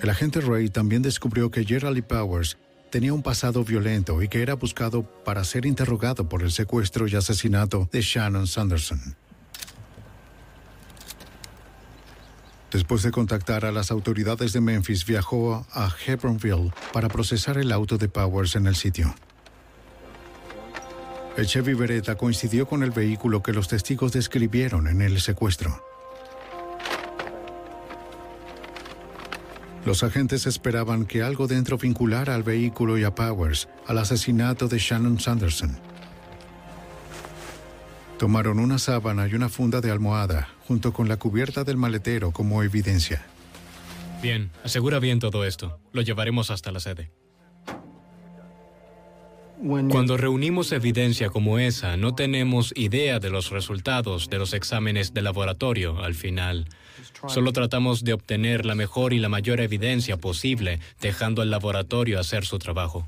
El 0.00 0.10
agente 0.10 0.40
Ray 0.40 0.68
también 0.68 1.02
descubrió 1.02 1.50
que 1.50 1.64
Gerald 1.64 2.02
Powers 2.04 2.56
tenía 2.90 3.12
un 3.12 3.22
pasado 3.22 3.64
violento 3.64 4.22
y 4.22 4.28
que 4.28 4.42
era 4.42 4.54
buscado 4.54 5.02
para 5.24 5.44
ser 5.44 5.66
interrogado 5.66 6.28
por 6.28 6.42
el 6.42 6.52
secuestro 6.52 7.06
y 7.08 7.16
asesinato 7.16 7.88
de 7.90 8.00
Shannon 8.00 8.46
Sanderson. 8.46 9.16
Después 12.70 13.02
de 13.02 13.10
contactar 13.10 13.64
a 13.64 13.72
las 13.72 13.90
autoridades 13.90 14.52
de 14.52 14.60
Memphis, 14.60 15.06
viajó 15.06 15.66
a 15.72 15.90
Hebronville 16.06 16.70
para 16.92 17.08
procesar 17.08 17.56
el 17.56 17.72
auto 17.72 17.96
de 17.96 18.08
Powers 18.08 18.56
en 18.56 18.66
el 18.66 18.76
sitio. 18.76 19.14
El 21.36 21.46
Chevy 21.46 21.74
Beretta 21.74 22.16
coincidió 22.16 22.66
con 22.66 22.82
el 22.82 22.90
vehículo 22.90 23.42
que 23.42 23.52
los 23.52 23.68
testigos 23.68 24.12
describieron 24.12 24.86
en 24.86 25.02
el 25.02 25.20
secuestro. 25.20 25.87
Los 29.88 30.02
agentes 30.02 30.46
esperaban 30.46 31.06
que 31.06 31.22
algo 31.22 31.46
dentro 31.46 31.78
vinculara 31.78 32.34
al 32.34 32.42
vehículo 32.42 32.98
y 32.98 33.04
a 33.04 33.14
Powers 33.14 33.70
al 33.86 33.96
asesinato 33.96 34.68
de 34.68 34.78
Shannon 34.78 35.18
Sanderson. 35.18 35.78
Tomaron 38.18 38.58
una 38.58 38.76
sábana 38.76 39.26
y 39.26 39.34
una 39.34 39.48
funda 39.48 39.80
de 39.80 39.90
almohada 39.90 40.50
junto 40.66 40.92
con 40.92 41.08
la 41.08 41.16
cubierta 41.16 41.64
del 41.64 41.78
maletero 41.78 42.32
como 42.32 42.62
evidencia. 42.62 43.24
Bien, 44.20 44.50
asegura 44.62 44.98
bien 44.98 45.20
todo 45.20 45.46
esto. 45.46 45.80
Lo 45.94 46.02
llevaremos 46.02 46.50
hasta 46.50 46.70
la 46.70 46.80
sede. 46.80 47.10
Cuando 49.88 50.18
reunimos 50.18 50.70
evidencia 50.72 51.30
como 51.30 51.58
esa, 51.58 51.96
no 51.96 52.14
tenemos 52.14 52.74
idea 52.76 53.20
de 53.20 53.30
los 53.30 53.48
resultados 53.48 54.28
de 54.28 54.38
los 54.38 54.52
exámenes 54.52 55.14
de 55.14 55.22
laboratorio 55.22 56.04
al 56.04 56.14
final. 56.14 56.66
Solo 57.26 57.52
tratamos 57.52 58.04
de 58.04 58.12
obtener 58.12 58.64
la 58.64 58.74
mejor 58.74 59.12
y 59.12 59.18
la 59.18 59.28
mayor 59.28 59.60
evidencia 59.60 60.16
posible, 60.16 60.80
dejando 61.00 61.42
al 61.42 61.50
laboratorio 61.50 62.20
hacer 62.20 62.44
su 62.44 62.58
trabajo. 62.58 63.06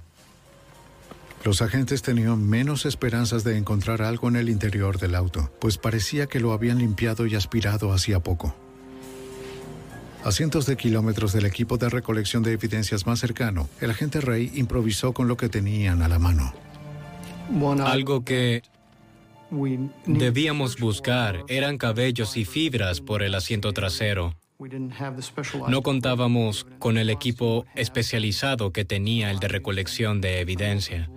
Los 1.45 1.62
agentes 1.62 2.03
tenían 2.03 2.47
menos 2.47 2.85
esperanzas 2.85 3.45
de 3.45 3.57
encontrar 3.57 4.03
algo 4.03 4.29
en 4.29 4.37
el 4.37 4.51
interior 4.51 4.99
del 4.99 5.15
auto, 5.15 5.51
pues 5.59 5.79
parecía 5.79 6.27
que 6.27 6.39
lo 6.39 6.53
habían 6.53 6.79
limpiado 6.79 7.27
y 7.27 7.35
aspirado 7.35 7.93
hacía 7.93 8.21
poco. 8.21 8.55
A 10.23 10.33
cientos 10.33 10.67
de 10.67 10.77
kilómetros 10.77 11.33
del 11.33 11.47
equipo 11.47 11.79
de 11.79 11.89
recolección 11.89 12.43
de 12.43 12.53
evidencias 12.53 13.07
más 13.07 13.21
cercano, 13.21 13.71
el 13.81 13.91
agente 13.91 14.21
Ray 14.21 14.53
improvisó 14.55 15.15
con 15.15 15.29
lo 15.29 15.39
que 15.39 15.49
tenían 15.49 16.03
a 16.03 16.09
la 16.09 16.19
mano. 16.19 16.53
Algo 17.87 18.23
que 18.23 18.62
debíamos 20.07 20.79
buscar 20.79 21.45
eran 21.49 21.79
cabellos 21.79 22.37
y 22.37 22.45
fibras 22.45 23.01
por 23.01 23.23
el 23.23 23.35
asiento 23.35 23.73
trasero. 23.73 24.35
No 25.69 25.83
contábamos 25.83 26.67
con 26.79 26.99
el 26.99 27.09
equipo 27.09 27.65
especializado 27.75 28.73
que 28.73 28.85
tenía 28.85 29.31
el 29.31 29.39
de 29.39 29.49
recolección 29.49 30.21
de 30.21 30.41
evidencia. 30.41 31.09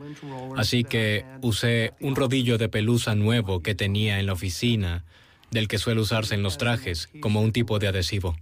Así 0.55 0.85
que 0.85 1.25
usé 1.41 1.93
un 1.99 2.15
rodillo 2.15 2.57
de 2.57 2.69
pelusa 2.69 3.15
nuevo 3.15 3.61
que 3.61 3.75
tenía 3.75 4.19
en 4.19 4.27
la 4.27 4.33
oficina, 4.33 5.03
del 5.51 5.67
que 5.67 5.77
suele 5.77 6.01
usarse 6.01 6.35
en 6.35 6.43
los 6.43 6.57
trajes, 6.57 7.09
como 7.19 7.41
un 7.41 7.51
tipo 7.51 7.79
de 7.79 7.87
adhesivo. 7.87 8.35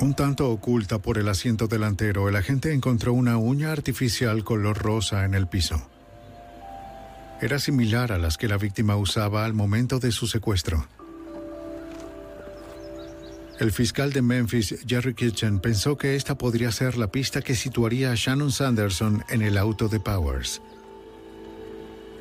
Un 0.00 0.14
tanto 0.14 0.48
oculta 0.48 1.00
por 1.00 1.18
el 1.18 1.28
asiento 1.28 1.66
delantero, 1.66 2.28
el 2.28 2.36
agente 2.36 2.72
encontró 2.72 3.12
una 3.12 3.36
uña 3.36 3.72
artificial 3.72 4.44
color 4.44 4.78
rosa 4.78 5.24
en 5.24 5.34
el 5.34 5.48
piso. 5.48 5.90
Era 7.40 7.58
similar 7.60 8.10
a 8.10 8.18
las 8.18 8.36
que 8.36 8.48
la 8.48 8.58
víctima 8.58 8.96
usaba 8.96 9.44
al 9.44 9.54
momento 9.54 10.00
de 10.00 10.10
su 10.10 10.26
secuestro. 10.26 10.88
El 13.60 13.72
fiscal 13.72 14.12
de 14.12 14.22
Memphis, 14.22 14.74
Jerry 14.86 15.14
Kitchen, 15.14 15.60
pensó 15.60 15.96
que 15.96 16.14
esta 16.14 16.38
podría 16.38 16.70
ser 16.70 16.96
la 16.96 17.10
pista 17.10 17.42
que 17.42 17.54
situaría 17.54 18.12
a 18.12 18.14
Shannon 18.14 18.52
Sanderson 18.52 19.24
en 19.28 19.42
el 19.42 19.58
auto 19.58 19.88
de 19.88 19.98
Powers. 19.98 20.62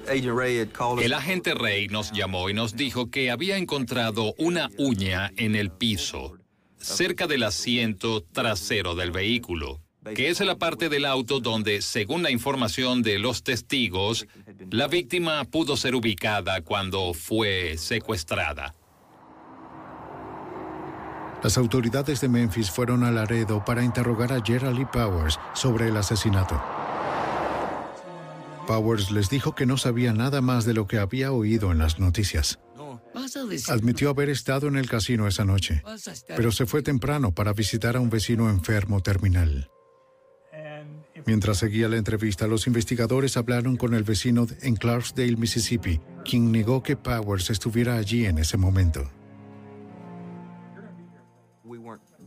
El 0.07 1.13
agente 1.13 1.53
Ray 1.53 1.87
nos 1.89 2.11
llamó 2.11 2.49
y 2.49 2.53
nos 2.53 2.75
dijo 2.75 3.11
que 3.11 3.29
había 3.29 3.57
encontrado 3.57 4.33
una 4.37 4.69
uña 4.77 5.31
en 5.35 5.55
el 5.55 5.69
piso, 5.69 6.37
cerca 6.77 7.27
del 7.27 7.43
asiento 7.43 8.23
trasero 8.23 8.95
del 8.95 9.11
vehículo, 9.11 9.81
que 10.15 10.29
es 10.29 10.39
la 10.39 10.57
parte 10.57 10.89
del 10.89 11.05
auto 11.05 11.39
donde, 11.39 11.81
según 11.81 12.23
la 12.23 12.31
información 12.31 13.01
de 13.01 13.19
los 13.19 13.43
testigos, 13.43 14.27
la 14.71 14.87
víctima 14.87 15.43
pudo 15.45 15.77
ser 15.77 15.95
ubicada 15.95 16.61
cuando 16.61 17.13
fue 17.13 17.77
secuestrada. 17.77 18.75
Las 21.43 21.57
autoridades 21.57 22.19
de 22.21 22.29
Memphis 22.29 22.71
fueron 22.71 23.03
a 23.03 23.11
Laredo 23.11 23.63
para 23.63 23.83
interrogar 23.83 24.33
a 24.33 24.41
Gerald 24.43 24.89
Powers 24.89 25.39
sobre 25.53 25.87
el 25.87 25.97
asesinato. 25.97 26.61
Powers 28.65 29.11
les 29.11 29.29
dijo 29.29 29.55
que 29.55 29.65
no 29.65 29.77
sabía 29.77 30.13
nada 30.13 30.41
más 30.41 30.65
de 30.65 30.73
lo 30.73 30.87
que 30.87 30.97
había 30.97 31.31
oído 31.31 31.71
en 31.71 31.77
las 31.77 31.99
noticias. 31.99 32.59
Admitió 33.69 34.09
haber 34.09 34.29
estado 34.29 34.67
en 34.67 34.77
el 34.77 34.89
casino 34.89 35.27
esa 35.27 35.45
noche, 35.45 35.83
pero 36.35 36.51
se 36.51 36.65
fue 36.65 36.81
temprano 36.81 37.33
para 37.33 37.53
visitar 37.53 37.95
a 37.95 37.99
un 37.99 38.09
vecino 38.09 38.49
enfermo 38.49 39.01
terminal. 39.01 39.69
Mientras 41.27 41.57
seguía 41.57 41.89
la 41.89 41.97
entrevista, 41.97 42.47
los 42.47 42.67
investigadores 42.67 43.35
hablaron 43.35 43.75
con 43.75 43.93
el 43.93 44.03
vecino 44.03 44.47
en 44.61 44.77
Clarksdale, 44.77 45.35
Mississippi, 45.35 45.99
quien 46.23 46.53
negó 46.53 46.81
que 46.81 46.95
Powers 46.95 47.49
estuviera 47.49 47.97
allí 47.97 48.25
en 48.25 48.37
ese 48.37 48.55
momento. 48.55 49.11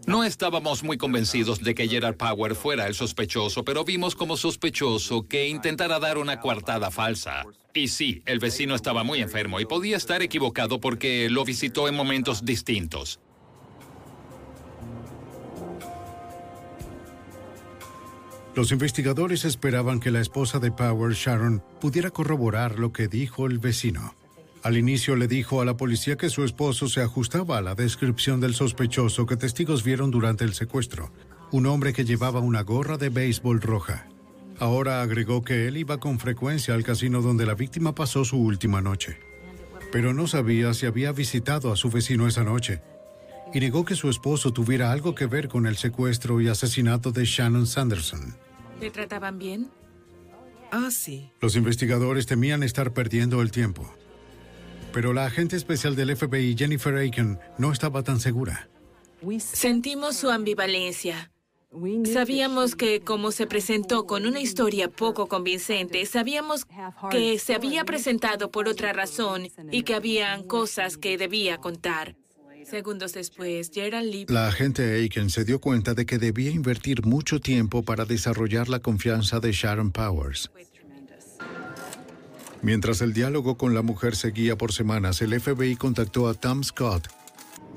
No 0.07 0.23
estábamos 0.23 0.83
muy 0.83 0.99
convencidos 0.99 1.63
de 1.63 1.75
que 1.75 1.89
Gerard 1.89 2.17
Power 2.17 2.55
fuera 2.55 2.87
el 2.87 2.95
sospechoso, 2.95 3.65
pero 3.65 3.85
vimos 3.85 4.15
como 4.15 4.37
sospechoso 4.37 5.27
que 5.27 5.49
intentara 5.49 5.99
dar 5.99 6.19
una 6.19 6.39
coartada 6.39 6.91
falsa. 6.91 7.45
Y 7.73 7.89
sí, 7.89 8.23
el 8.27 8.39
vecino 8.39 8.75
estaba 8.75 9.03
muy 9.03 9.21
enfermo 9.21 9.61
y 9.61 9.65
podía 9.65 9.97
estar 9.97 10.21
equivocado 10.21 10.79
porque 10.79 11.31
lo 11.31 11.45
visitó 11.47 11.89
en 11.89 11.95
momentos 11.95 12.45
distintos. 12.45 13.19
Los 18.61 18.73
investigadores 18.73 19.47
esperaban 19.47 20.01
que 20.01 20.11
la 20.11 20.21
esposa 20.21 20.59
de 20.59 20.71
Power, 20.71 21.15
Sharon, 21.15 21.63
pudiera 21.81 22.11
corroborar 22.11 22.79
lo 22.79 22.93
que 22.93 23.09
dijo 23.09 23.47
el 23.47 23.59
vecino. 23.59 24.15
Al 24.63 24.77
inicio 24.77 25.17
le 25.17 25.29
dijo 25.29 25.63
a 25.63 25.65
la 25.65 25.79
policía 25.79 26.19
que 26.19 26.29
su 26.29 26.45
esposo 26.45 26.87
se 26.87 27.01
ajustaba 27.01 27.57
a 27.57 27.63
la 27.63 27.75
descripción 27.75 28.39
del 28.39 28.53
sospechoso 28.53 29.25
que 29.25 29.39
testigos 29.39 29.83
vieron 29.83 30.11
durante 30.11 30.45
el 30.45 30.53
secuestro, 30.53 31.11
un 31.51 31.65
hombre 31.65 31.95
que 31.95 32.05
llevaba 32.05 32.41
una 32.41 32.61
gorra 32.61 32.99
de 32.99 33.09
béisbol 33.09 33.63
roja. 33.63 34.07
Ahora 34.59 35.01
agregó 35.01 35.43
que 35.43 35.67
él 35.67 35.79
iba 35.79 35.97
con 35.97 36.19
frecuencia 36.19 36.75
al 36.75 36.85
casino 36.85 37.23
donde 37.23 37.47
la 37.47 37.55
víctima 37.55 37.95
pasó 37.95 38.27
su 38.27 38.37
última 38.37 38.83
noche, 38.83 39.17
pero 39.91 40.13
no 40.13 40.27
sabía 40.27 40.75
si 40.75 40.85
había 40.85 41.13
visitado 41.13 41.73
a 41.73 41.77
su 41.77 41.89
vecino 41.89 42.29
esa 42.29 42.45
noche, 42.45 42.83
y 43.55 43.61
negó 43.61 43.87
que 43.87 43.95
su 43.95 44.11
esposo 44.11 44.53
tuviera 44.53 44.93
algo 44.93 45.15
que 45.15 45.25
ver 45.25 45.49
con 45.49 45.67
el 45.67 45.79
secuestro 45.79 46.43
y 46.43 46.49
asesinato 46.49 47.11
de 47.11 47.25
Shannon 47.25 47.67
Sanderson. 47.67 48.37
¿Le 48.81 48.91
trataban 48.91 49.39
bien? 49.39 49.71
Ah, 50.71 50.91
sí. 50.91 51.31
Los 51.41 51.57
investigadores 51.57 52.27
temían 52.27 52.63
estar 52.63 52.93
perdiendo 52.93 53.43
el 53.43 53.51
tiempo. 53.51 53.93
Pero 54.93 55.13
la 55.13 55.27
agente 55.27 55.57
especial 55.57 55.95
del 55.95 56.17
FBI, 56.17 56.57
Jennifer 56.57 56.95
Aiken, 56.97 57.39
no 57.59 57.73
estaba 57.73 58.03
tan 58.03 58.21
segura. 58.21 58.69
Sentimos 59.39 60.17
su 60.17 60.31
ambivalencia. 60.31 61.31
Sabíamos 62.13 62.75
que 62.75 63.01
como 63.01 63.31
se 63.31 63.47
presentó 63.47 64.05
con 64.05 64.27
una 64.27 64.41
historia 64.41 64.89
poco 64.89 65.29
convincente, 65.29 66.05
sabíamos 66.05 66.67
que 67.11 67.39
se 67.39 67.55
había 67.55 67.85
presentado 67.85 68.51
por 68.51 68.67
otra 68.67 68.93
razón 68.93 69.49
y 69.71 69.85
que 69.85 69.95
habían 69.95 70.43
cosas 70.43 70.97
que 70.97 71.17
debía 71.17 71.59
contar. 71.59 72.17
Segundos 72.71 73.13
después, 73.13 73.73
Gerald 73.75 74.13
Lee... 74.13 74.27
La 74.29 74.47
agente 74.47 74.95
Aiken 74.95 75.29
se 75.29 75.45
dio 75.45 75.61
cuenta 75.61 75.95
de 75.95 76.07
que 76.07 76.19
debía 76.19 76.53
invertir 76.53 77.05
mucho 77.05 77.41
tiempo 77.41 77.83
para 77.83 78.05
desarrollar 78.05 78.69
la 78.69 78.79
confianza 78.79 79.41
de 79.41 79.51
Sharon 79.51 79.91
Powers. 79.91 80.53
Mientras 82.63 83.01
el 83.01 83.13
diálogo 83.13 83.57
con 83.57 83.75
la 83.75 83.83
mujer 83.83 84.15
seguía 84.15 84.57
por 84.57 84.73
semanas, 84.73 85.21
el 85.21 85.39
FBI 85.41 85.75
contactó 85.75 86.29
a 86.29 86.35
Tom 86.35 86.63
Scott, 86.63 87.09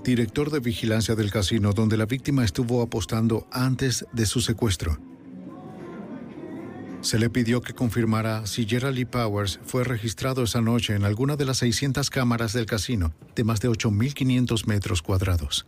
director 0.04 0.52
de 0.52 0.60
vigilancia 0.60 1.16
del 1.16 1.32
casino 1.32 1.74
donde 1.74 1.98
la 1.98 2.06
víctima 2.06 2.46
estuvo 2.46 2.84
apostando 2.84 3.48
antes 3.52 4.06
de 4.14 4.28
su 4.28 4.42
secuestro. 4.42 5.13
Se 7.04 7.20
le 7.20 7.30
pidió 7.30 7.62
que 7.62 7.74
confirmara 7.74 8.46
si 8.48 8.66
Gerald 8.66 8.96
Lee 8.96 9.04
Powers 9.04 9.60
fue 9.66 9.84
registrado 9.84 10.44
esa 10.44 10.62
noche 10.62 10.96
en 10.96 11.04
alguna 11.04 11.36
de 11.36 11.44
las 11.44 11.58
600 11.58 12.10
cámaras 12.10 12.54
del 12.54 12.66
casino 12.66 13.14
de 13.36 13.44
más 13.44 13.60
de 13.60 13.70
8.500 13.70 14.66
metros 14.68 15.02
cuadrados. 15.02 15.66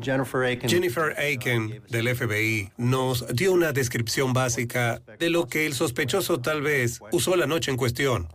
Jennifer 0.00 1.14
Aiken 1.18 1.82
del 1.90 2.16
FBI 2.16 2.72
nos 2.78 3.26
dio 3.28 3.52
una 3.52 3.72
descripción 3.72 4.32
básica 4.32 5.02
de 5.18 5.28
lo 5.28 5.46
que 5.46 5.66
el 5.66 5.74
sospechoso 5.74 6.40
tal 6.40 6.62
vez 6.62 7.00
usó 7.12 7.36
la 7.36 7.46
noche 7.46 7.70
en 7.70 7.76
cuestión. 7.76 8.28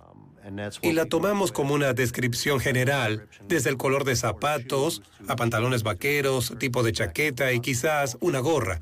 Y 0.83 0.93
la 0.93 1.07
tomamos 1.07 1.51
como 1.51 1.73
una 1.73 1.93
descripción 1.93 2.59
general, 2.59 3.27
desde 3.47 3.71
el 3.71 3.77
color 3.77 4.03
de 4.03 4.15
zapatos 4.15 5.01
a 5.27 5.35
pantalones 5.35 5.81
vaqueros, 5.81 6.53
tipo 6.59 6.83
de 6.83 6.93
chaqueta 6.93 7.51
y 7.53 7.59
quizás 7.59 8.17
una 8.21 8.39
gorra. 8.39 8.81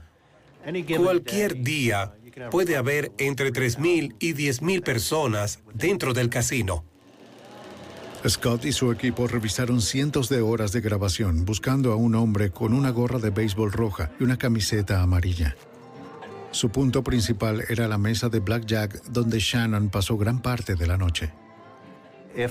Cualquier 0.97 1.61
día 1.61 2.13
puede 2.51 2.77
haber 2.77 3.11
entre 3.17 3.51
3.000 3.51 4.15
y 4.19 4.33
10.000 4.33 4.83
personas 4.83 5.59
dentro 5.73 6.13
del 6.13 6.29
casino. 6.29 6.83
Scott 8.27 8.65
y 8.65 8.71
su 8.71 8.91
equipo 8.91 9.27
revisaron 9.27 9.81
cientos 9.81 10.27
de 10.27 10.41
horas 10.41 10.71
de 10.71 10.81
grabación 10.81 11.45
buscando 11.45 11.91
a 11.91 11.95
un 11.95 12.15
hombre 12.15 12.49
con 12.49 12.73
una 12.73 12.89
gorra 12.89 13.19
de 13.19 13.29
béisbol 13.29 13.71
roja 13.71 14.11
y 14.19 14.23
una 14.23 14.37
camiseta 14.37 15.01
amarilla. 15.01 15.55
Su 16.51 16.69
punto 16.69 17.03
principal 17.03 17.63
era 17.69 17.87
la 17.87 17.97
mesa 17.97 18.29
de 18.29 18.39
blackjack 18.39 19.03
donde 19.05 19.39
Shannon 19.39 19.89
pasó 19.89 20.17
gran 20.17 20.41
parte 20.41 20.75
de 20.75 20.87
la 20.87 20.97
noche. 20.97 21.31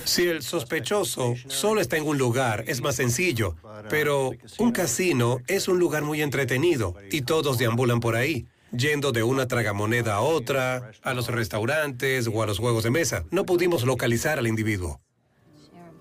Si 0.04 0.26
el 0.26 0.42
sospechoso 0.42 1.34
solo 1.46 1.80
está 1.80 1.96
en 1.96 2.06
un 2.06 2.18
lugar, 2.18 2.64
es 2.66 2.80
más 2.80 2.96
sencillo, 2.96 3.54
pero 3.88 4.32
un 4.58 4.72
casino 4.72 5.40
es 5.46 5.68
un 5.68 5.78
lugar 5.78 6.02
muy 6.02 6.22
entretenido 6.22 6.96
y 7.10 7.22
todos 7.22 7.58
deambulan 7.58 8.00
por 8.00 8.16
ahí, 8.16 8.46
yendo 8.76 9.12
de 9.12 9.22
una 9.22 9.48
tragamoneda 9.48 10.14
a 10.14 10.20
otra, 10.20 10.90
a 11.02 11.14
los 11.14 11.28
restaurantes 11.28 12.28
o 12.32 12.42
a 12.42 12.46
los 12.46 12.58
juegos 12.58 12.84
de 12.84 12.90
mesa. 12.90 13.24
No 13.30 13.44
pudimos 13.44 13.84
localizar 13.84 14.38
al 14.38 14.46
individuo. 14.46 15.00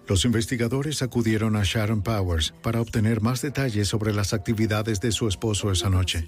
Los 0.07 0.23
investigadores 0.23 1.01
acudieron 1.01 1.55
a 1.55 1.63
Sharon 1.63 2.03
Powers 2.03 2.53
para 2.61 2.79
obtener 2.79 3.21
más 3.21 3.41
detalles 3.41 3.87
sobre 3.87 4.13
las 4.13 4.33
actividades 4.33 4.99
de 5.01 5.11
su 5.11 5.27
esposo 5.27 5.71
esa 5.71 5.89
noche. 5.89 6.27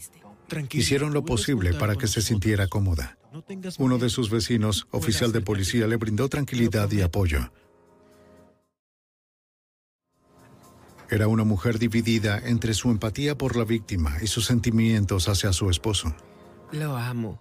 Hicieron 0.71 1.13
lo 1.13 1.25
posible 1.25 1.73
para 1.73 1.95
que 1.95 2.07
se 2.07 2.21
sintiera 2.21 2.67
cómoda. 2.67 3.17
Uno 3.77 3.97
de 3.97 4.09
sus 4.09 4.29
vecinos, 4.29 4.87
oficial 4.91 5.31
de 5.31 5.41
policía, 5.41 5.85
le 5.87 5.97
brindó 5.97 6.27
tranquilidad 6.29 6.91
y 6.91 7.01
apoyo. 7.01 7.51
Era 11.09 11.27
una 11.27 11.43
mujer 11.43 11.79
dividida 11.79 12.41
entre 12.43 12.73
su 12.73 12.89
empatía 12.89 13.37
por 13.37 13.55
la 13.55 13.63
víctima 13.63 14.17
y 14.21 14.27
sus 14.27 14.45
sentimientos 14.45 15.29
hacia 15.29 15.53
su 15.53 15.69
esposo. 15.69 16.13
Lo 16.71 16.95
amo. 16.95 17.39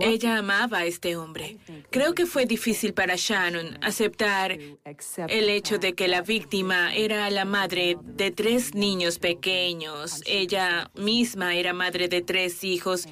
Ella 0.00 0.38
amaba 0.38 0.78
a 0.78 0.84
este 0.84 1.16
hombre. 1.16 1.56
Creo 1.90 2.14
que 2.14 2.26
fue 2.26 2.44
difícil 2.44 2.92
para 2.92 3.14
Shannon 3.16 3.78
aceptar 3.82 4.52
el 4.52 5.48
hecho 5.48 5.78
de 5.78 5.94
que 5.94 6.08
la 6.08 6.20
víctima 6.20 6.94
era 6.94 7.30
la 7.30 7.44
madre 7.44 7.96
de 8.02 8.30
tres 8.30 8.74
niños 8.74 9.18
pequeños. 9.18 10.22
Ella 10.26 10.90
misma 10.94 11.54
era 11.54 11.72
madre 11.72 12.08
de 12.08 12.20
tres 12.20 12.64
hijos 12.64 13.06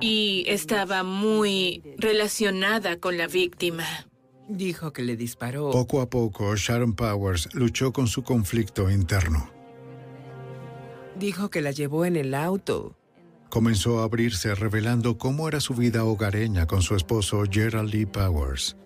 y 0.00 0.44
estaba 0.46 1.02
muy 1.02 1.82
relacionada 1.96 2.98
con 2.98 3.18
la 3.18 3.26
víctima. 3.26 3.84
Dijo 4.48 4.92
que 4.92 5.02
le 5.02 5.16
disparó. 5.16 5.70
Poco 5.70 6.00
a 6.00 6.08
poco, 6.08 6.56
Sharon 6.56 6.94
Powers 6.94 7.52
luchó 7.52 7.92
con 7.92 8.06
su 8.06 8.22
conflicto 8.22 8.88
interno. 8.90 9.50
Dijo 11.16 11.50
que 11.50 11.60
la 11.60 11.72
llevó 11.72 12.04
en 12.04 12.16
el 12.16 12.32
auto. 12.32 12.94
Comenzó 13.48 14.00
a 14.00 14.04
abrirse 14.04 14.54
revelando 14.54 15.16
cómo 15.16 15.48
era 15.48 15.60
su 15.60 15.74
vida 15.74 16.04
hogareña 16.04 16.66
con 16.66 16.82
su 16.82 16.94
esposo 16.94 17.44
Gerald 17.50 17.90
Lee 17.90 18.04
Powers. 18.04 18.76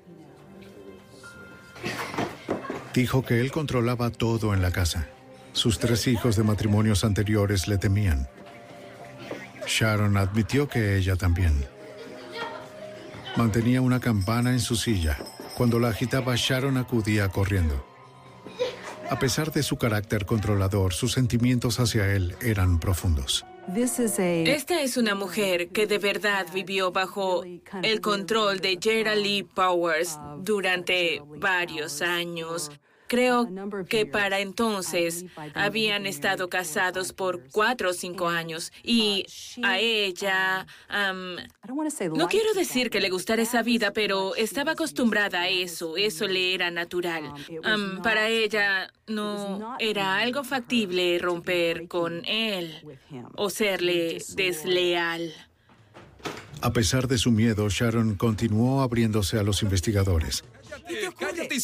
Dijo 2.95 3.25
que 3.25 3.41
él 3.41 3.51
controlaba 3.51 4.11
todo 4.11 4.55
en 4.55 4.63
la 4.63 4.71
casa. 4.71 5.09
Sus 5.53 5.79
tres 5.79 6.07
hijos 6.07 6.37
de 6.37 6.45
matrimonios 6.45 7.05
anteriores 7.05 7.67
le 7.67 7.79
temían. 7.79 8.29
Sharon 9.67 10.17
admitió 10.17 10.69
que 10.69 10.97
ella 10.97 11.17
también. 11.17 11.67
Mantenía 13.37 13.81
una 13.81 13.99
campana 13.99 14.53
en 14.53 14.61
su 14.61 14.77
silla. 14.77 15.19
Cuando 15.57 15.79
la 15.79 15.89
agitaba, 15.89 16.35
Sharon 16.37 16.77
acudía 16.77 17.29
corriendo. 17.29 17.85
A 19.11 19.19
pesar 19.19 19.53
de 19.53 19.63
su 19.63 19.77
carácter 19.77 20.25
controlador, 20.25 20.95
sus 20.95 21.13
sentimientos 21.13 21.81
hacia 21.81 22.15
él 22.15 22.37
eran 22.41 22.79
profundos. 22.79 23.45
Esta 24.47 24.83
es 24.83 24.97
una 24.97 25.15
mujer 25.15 25.69
que 25.69 25.87
de 25.87 25.99
verdad 25.99 26.47
vivió 26.53 26.91
bajo 26.91 27.45
el 27.83 28.01
control 28.01 28.61
de 28.61 28.79
Gerald 28.81 29.23
Lee 29.23 29.45
Powers 29.45 30.19
durante 30.39 31.23
varios 31.39 32.03
años. 32.03 32.71
Creo 33.13 33.47
que 33.91 34.07
para 34.07 34.41
entonces 34.41 35.27
habían 35.53 36.07
estado 36.07 36.49
casados 36.49 37.13
por 37.13 37.43
cuatro 37.51 37.91
o 37.91 37.93
cinco 37.93 38.27
años 38.27 38.73
y 38.83 39.27
a 39.63 39.79
ella, 39.79 40.67
no 40.89 42.29
quiero 42.29 42.55
decir 42.55 42.89
que 42.89 43.03
le 43.03 43.11
gustara 43.11 43.43
esa 43.43 43.63
vida, 43.63 43.93
pero 43.93 44.35
estaba 44.35 44.73
acostumbrada 44.73 45.43
a 45.43 45.49
eso, 45.51 45.99
eso 45.99 46.27
le 46.27 46.55
era 46.55 46.71
natural. 46.71 47.35
para 48.03 48.31
ella 48.31 48.91
no 49.07 49.77
era 49.79 50.17
algo 50.17 50.43
factible 50.43 51.19
romper 51.19 51.89
con 51.89 52.25
él 52.25 52.81
o 53.37 53.51
serle 53.51 54.23
desleal. 54.37 55.35
A 56.63 56.73
pesar 56.73 57.09
de 57.09 57.19
su 57.19 57.31
miedo, 57.31 57.69
Sharon 57.69 58.15
continuó 58.15 58.81
abriéndose 58.81 59.39
a 59.39 59.43
los 59.43 59.63
investigadores. 59.63 60.45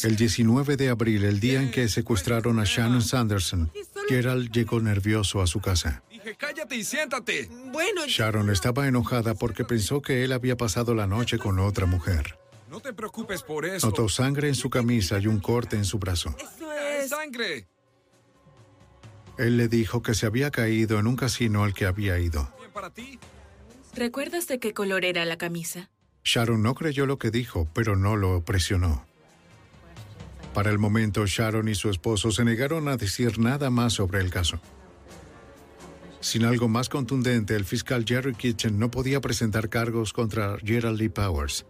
El 0.03 0.15
19 0.15 0.77
de 0.77 0.89
abril, 0.89 1.23
el 1.23 1.39
día 1.39 1.61
en 1.61 1.71
que 1.71 1.87
secuestraron 1.87 2.59
a 2.59 2.63
Shannon 2.63 3.01
Sanderson, 3.01 3.71
Gerald 4.07 4.51
llegó 4.51 4.79
nervioso 4.79 5.41
a 5.41 5.47
su 5.47 5.59
casa. 5.59 6.03
Dije, 6.09 6.35
cállate 6.35 6.75
y 6.75 6.83
siéntate. 6.83 7.49
Bueno. 7.71 8.05
Sharon 8.07 8.49
estaba 8.49 8.87
enojada 8.87 9.35
porque 9.35 9.63
pensó 9.63 10.01
que 10.01 10.23
él 10.23 10.31
había 10.31 10.57
pasado 10.57 10.93
la 10.93 11.07
noche 11.07 11.37
con 11.37 11.59
otra 11.59 11.85
mujer. 11.85 12.37
No 12.69 12.79
te 12.79 12.93
preocupes 12.93 13.41
por 13.41 13.65
eso. 13.65 13.87
Notó 13.87 14.09
sangre 14.09 14.47
en 14.47 14.55
su 14.55 14.69
camisa 14.69 15.17
y 15.19 15.27
un 15.27 15.39
corte 15.39 15.75
en 15.75 15.85
su 15.85 15.97
brazo. 15.97 16.35
Eso 16.37 16.71
es 16.71 17.09
sangre. 17.09 17.67
Él 19.37 19.57
le 19.57 19.67
dijo 19.67 20.03
que 20.03 20.13
se 20.13 20.25
había 20.25 20.51
caído 20.51 20.99
en 20.99 21.07
un 21.07 21.15
casino 21.15 21.63
al 21.63 21.73
que 21.73 21.85
había 21.85 22.19
ido. 22.19 22.53
Bien 22.59 22.71
para 22.71 22.89
ti. 22.89 23.17
¿Recuerdas 23.95 24.47
de 24.47 24.59
qué 24.59 24.73
color 24.73 25.05
era 25.05 25.25
la 25.25 25.37
camisa? 25.37 25.89
Sharon 26.23 26.61
no 26.61 26.75
creyó 26.75 27.05
lo 27.05 27.17
que 27.17 27.31
dijo, 27.31 27.67
pero 27.73 27.95
no 27.95 28.15
lo 28.15 28.43
presionó. 28.43 29.05
Para 30.53 30.71
el 30.71 30.79
momento, 30.79 31.25
Sharon 31.25 31.67
y 31.67 31.75
su 31.75 31.89
esposo 31.89 32.31
se 32.31 32.43
negaron 32.43 32.87
a 32.87 32.97
decir 32.97 33.39
nada 33.39 33.69
más 33.69 33.93
sobre 33.93 34.19
el 34.19 34.29
caso. 34.29 34.59
Sin 36.21 36.43
algo 36.43 36.67
más 36.67 36.89
contundente, 36.89 37.55
el 37.55 37.63
fiscal 37.63 38.03
Jerry 38.05 38.35
Kitchen 38.35 38.77
no 38.77 38.91
podía 38.91 39.21
presentar 39.21 39.69
cargos 39.69 40.11
contra 40.11 40.57
Gerald 40.63 40.99
Lee 40.99 41.09
Powers. 41.09 41.65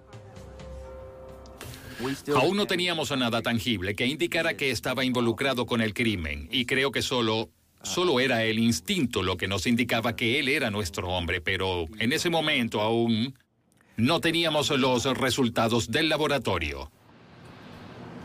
Aún 2.34 2.58
no 2.58 2.66
teníamos 2.66 3.16
nada 3.16 3.42
tangible 3.42 3.94
que 3.96 4.06
indicara 4.06 4.56
que 4.56 4.72
estaba 4.72 5.04
involucrado 5.04 5.66
con 5.66 5.82
el 5.82 5.94
crimen 5.94 6.48
y 6.52 6.66
creo 6.66 6.92
que 6.92 7.02
solo 7.02 7.50
solo 7.84 8.20
era 8.20 8.44
el 8.44 8.60
instinto 8.60 9.22
lo 9.24 9.38
que 9.38 9.48
nos 9.48 9.68
indicaba 9.68 10.16
que 10.16 10.40
él 10.40 10.50
era 10.50 10.70
nuestro 10.72 11.10
hombre, 11.10 11.42
pero 11.42 11.88
en 12.00 12.14
ese 12.14 12.30
momento 12.30 12.82
aún 12.82 13.38
no 14.00 14.22
teníamos 14.22 14.70
los 14.72 15.06
resultados 15.18 15.92
del 15.92 16.10
laboratorio. 16.10 16.92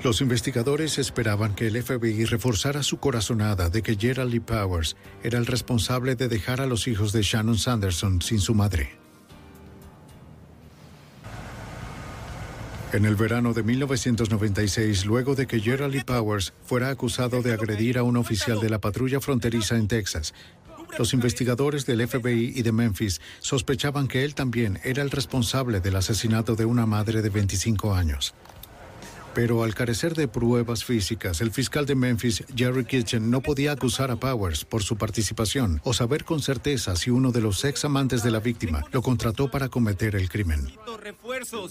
Los 0.02 0.20
investigadores 0.20 0.98
esperaban 0.98 1.54
que 1.54 1.66
el 1.66 1.82
FBI 1.82 2.26
reforzara 2.26 2.82
su 2.82 2.98
corazonada 2.98 3.70
de 3.70 3.82
que 3.82 3.96
Gerald 3.96 4.30
Lee 4.30 4.40
Powers 4.40 4.96
era 5.22 5.38
el 5.38 5.46
responsable 5.46 6.14
de 6.14 6.28
dejar 6.28 6.60
a 6.60 6.66
los 6.66 6.86
hijos 6.88 7.12
de 7.12 7.22
Shannon 7.22 7.58
Sanderson 7.58 8.20
sin 8.20 8.40
su 8.40 8.54
madre. 8.54 8.98
En 12.92 13.06
el 13.06 13.16
verano 13.16 13.54
de 13.54 13.64
1996, 13.64 15.04
luego 15.04 15.34
de 15.34 15.48
que 15.48 15.58
Gerald 15.58 15.94
Lee 15.94 16.04
Powers 16.04 16.52
fuera 16.64 16.90
acusado 16.90 17.42
de 17.42 17.52
agredir 17.52 17.98
a 17.98 18.04
un 18.04 18.16
oficial 18.16 18.60
de 18.60 18.70
la 18.70 18.80
patrulla 18.80 19.20
fronteriza 19.20 19.74
en 19.76 19.88
Texas, 19.88 20.32
los 20.98 21.12
investigadores 21.12 21.86
del 21.86 22.06
FBI 22.06 22.52
y 22.54 22.62
de 22.62 22.72
Memphis 22.72 23.20
sospechaban 23.40 24.08
que 24.08 24.24
él 24.24 24.34
también 24.34 24.78
era 24.84 25.02
el 25.02 25.10
responsable 25.10 25.80
del 25.80 25.96
asesinato 25.96 26.54
de 26.54 26.64
una 26.64 26.86
madre 26.86 27.22
de 27.22 27.30
25 27.30 27.94
años. 27.94 28.34
Pero 29.34 29.64
al 29.64 29.74
carecer 29.74 30.14
de 30.14 30.28
pruebas 30.28 30.84
físicas, 30.84 31.40
el 31.40 31.50
fiscal 31.50 31.86
de 31.86 31.94
Memphis, 31.94 32.44
Jerry 32.54 32.84
Kitchen, 32.84 33.30
no 33.30 33.40
podía 33.40 33.72
acusar 33.72 34.10
a 34.10 34.16
Powers 34.16 34.64
por 34.64 34.82
su 34.82 34.96
participación 34.96 35.80
o 35.84 35.92
saber 35.92 36.24
con 36.24 36.40
certeza 36.40 36.94
si 36.94 37.10
uno 37.10 37.32
de 37.32 37.40
los 37.40 37.64
ex 37.64 37.84
amantes 37.84 38.22
de 38.22 38.30
la 38.30 38.40
víctima 38.40 38.84
lo 38.92 39.02
contrató 39.02 39.50
para 39.50 39.68
cometer 39.68 40.14
el 40.14 40.28
crimen. 40.28 40.70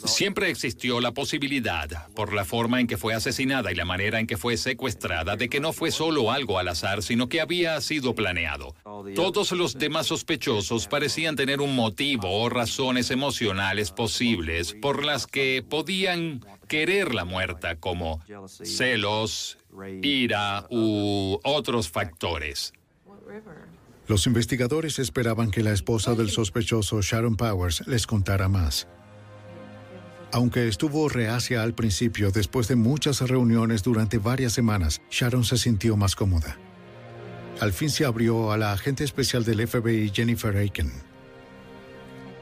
Siempre 0.05 0.49
existió 0.49 0.99
la 0.99 1.11
posibilidad, 1.11 2.07
por 2.15 2.33
la 2.33 2.45
forma 2.45 2.79
en 2.79 2.87
que 2.87 2.97
fue 2.97 3.13
asesinada 3.13 3.71
y 3.71 3.75
la 3.75 3.85
manera 3.85 4.19
en 4.19 4.27
que 4.27 4.37
fue 4.37 4.57
secuestrada, 4.57 5.35
de 5.35 5.49
que 5.49 5.59
no 5.59 5.73
fue 5.73 5.91
solo 5.91 6.31
algo 6.31 6.59
al 6.59 6.67
azar, 6.67 7.01
sino 7.01 7.29
que 7.29 7.41
había 7.41 7.79
sido 7.81 8.13
planeado. 8.13 8.75
Todos 9.15 9.51
los 9.53 9.77
demás 9.77 10.07
sospechosos 10.07 10.87
parecían 10.87 11.35
tener 11.35 11.61
un 11.61 11.75
motivo 11.75 12.41
o 12.41 12.49
razones 12.49 13.09
emocionales 13.09 13.91
posibles 13.91 14.75
por 14.81 15.03
las 15.03 15.27
que 15.27 15.63
podían 15.67 16.41
quererla 16.67 17.25
muerta 17.25 17.75
como 17.75 18.21
celos, 18.63 19.57
ira 20.01 20.65
u 20.69 21.39
otros 21.43 21.89
factores. 21.89 22.73
Los 24.07 24.27
investigadores 24.27 24.99
esperaban 24.99 25.49
que 25.49 25.63
la 25.63 25.71
esposa 25.71 26.13
del 26.13 26.29
sospechoso 26.29 27.01
Sharon 27.01 27.37
Powers 27.37 27.87
les 27.87 28.05
contara 28.05 28.49
más. 28.49 28.87
Aunque 30.33 30.67
estuvo 30.67 31.09
reacia 31.09 31.61
al 31.61 31.73
principio, 31.73 32.31
después 32.31 32.67
de 32.67 32.75
muchas 32.75 33.21
reuniones 33.21 33.83
durante 33.83 34.17
varias 34.17 34.51
semanas, 34.51 35.01
Sharon 35.09 35.45
se 35.45 35.57
sintió 35.57 35.95
más 35.95 36.15
cómoda. 36.15 36.57
Al 37.61 37.71
fin 37.71 37.91
se 37.91 38.03
abrió 38.03 38.51
a 38.51 38.57
la 38.57 38.73
agente 38.73 39.03
especial 39.03 39.45
del 39.45 39.67
FBI 39.67 40.11
Jennifer 40.13 40.57
Aiken. 40.57 40.91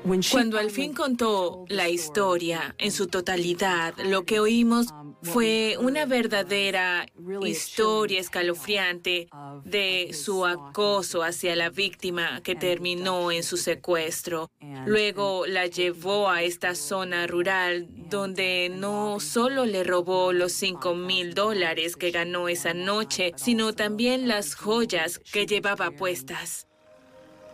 Cuando 0.03 0.57
al 0.57 0.71
fin 0.71 0.93
contó 0.93 1.65
la 1.67 1.87
historia 1.87 2.75
en 2.79 2.91
su 2.91 3.07
totalidad, 3.07 3.93
lo 4.03 4.25
que 4.25 4.39
oímos 4.39 4.87
fue 5.21 5.77
una 5.79 6.05
verdadera 6.05 7.05
historia 7.45 8.19
escalofriante 8.19 9.29
de 9.63 10.11
su 10.13 10.45
acoso 10.45 11.23
hacia 11.23 11.55
la 11.55 11.69
víctima 11.69 12.41
que 12.41 12.55
terminó 12.55 13.31
en 13.31 13.43
su 13.43 13.57
secuestro. 13.57 14.49
Luego 14.85 15.45
la 15.45 15.67
llevó 15.67 16.29
a 16.29 16.41
esta 16.41 16.73
zona 16.73 17.27
rural 17.27 17.87
donde 18.09 18.71
no 18.73 19.19
solo 19.19 19.65
le 19.65 19.83
robó 19.83 20.33
los 20.33 20.51
5 20.53 20.95
mil 20.95 21.35
dólares 21.35 21.95
que 21.95 22.09
ganó 22.09 22.49
esa 22.49 22.73
noche, 22.73 23.33
sino 23.35 23.73
también 23.73 24.27
las 24.27 24.55
joyas 24.55 25.19
que 25.31 25.45
llevaba 25.45 25.91
puestas. 25.91 26.67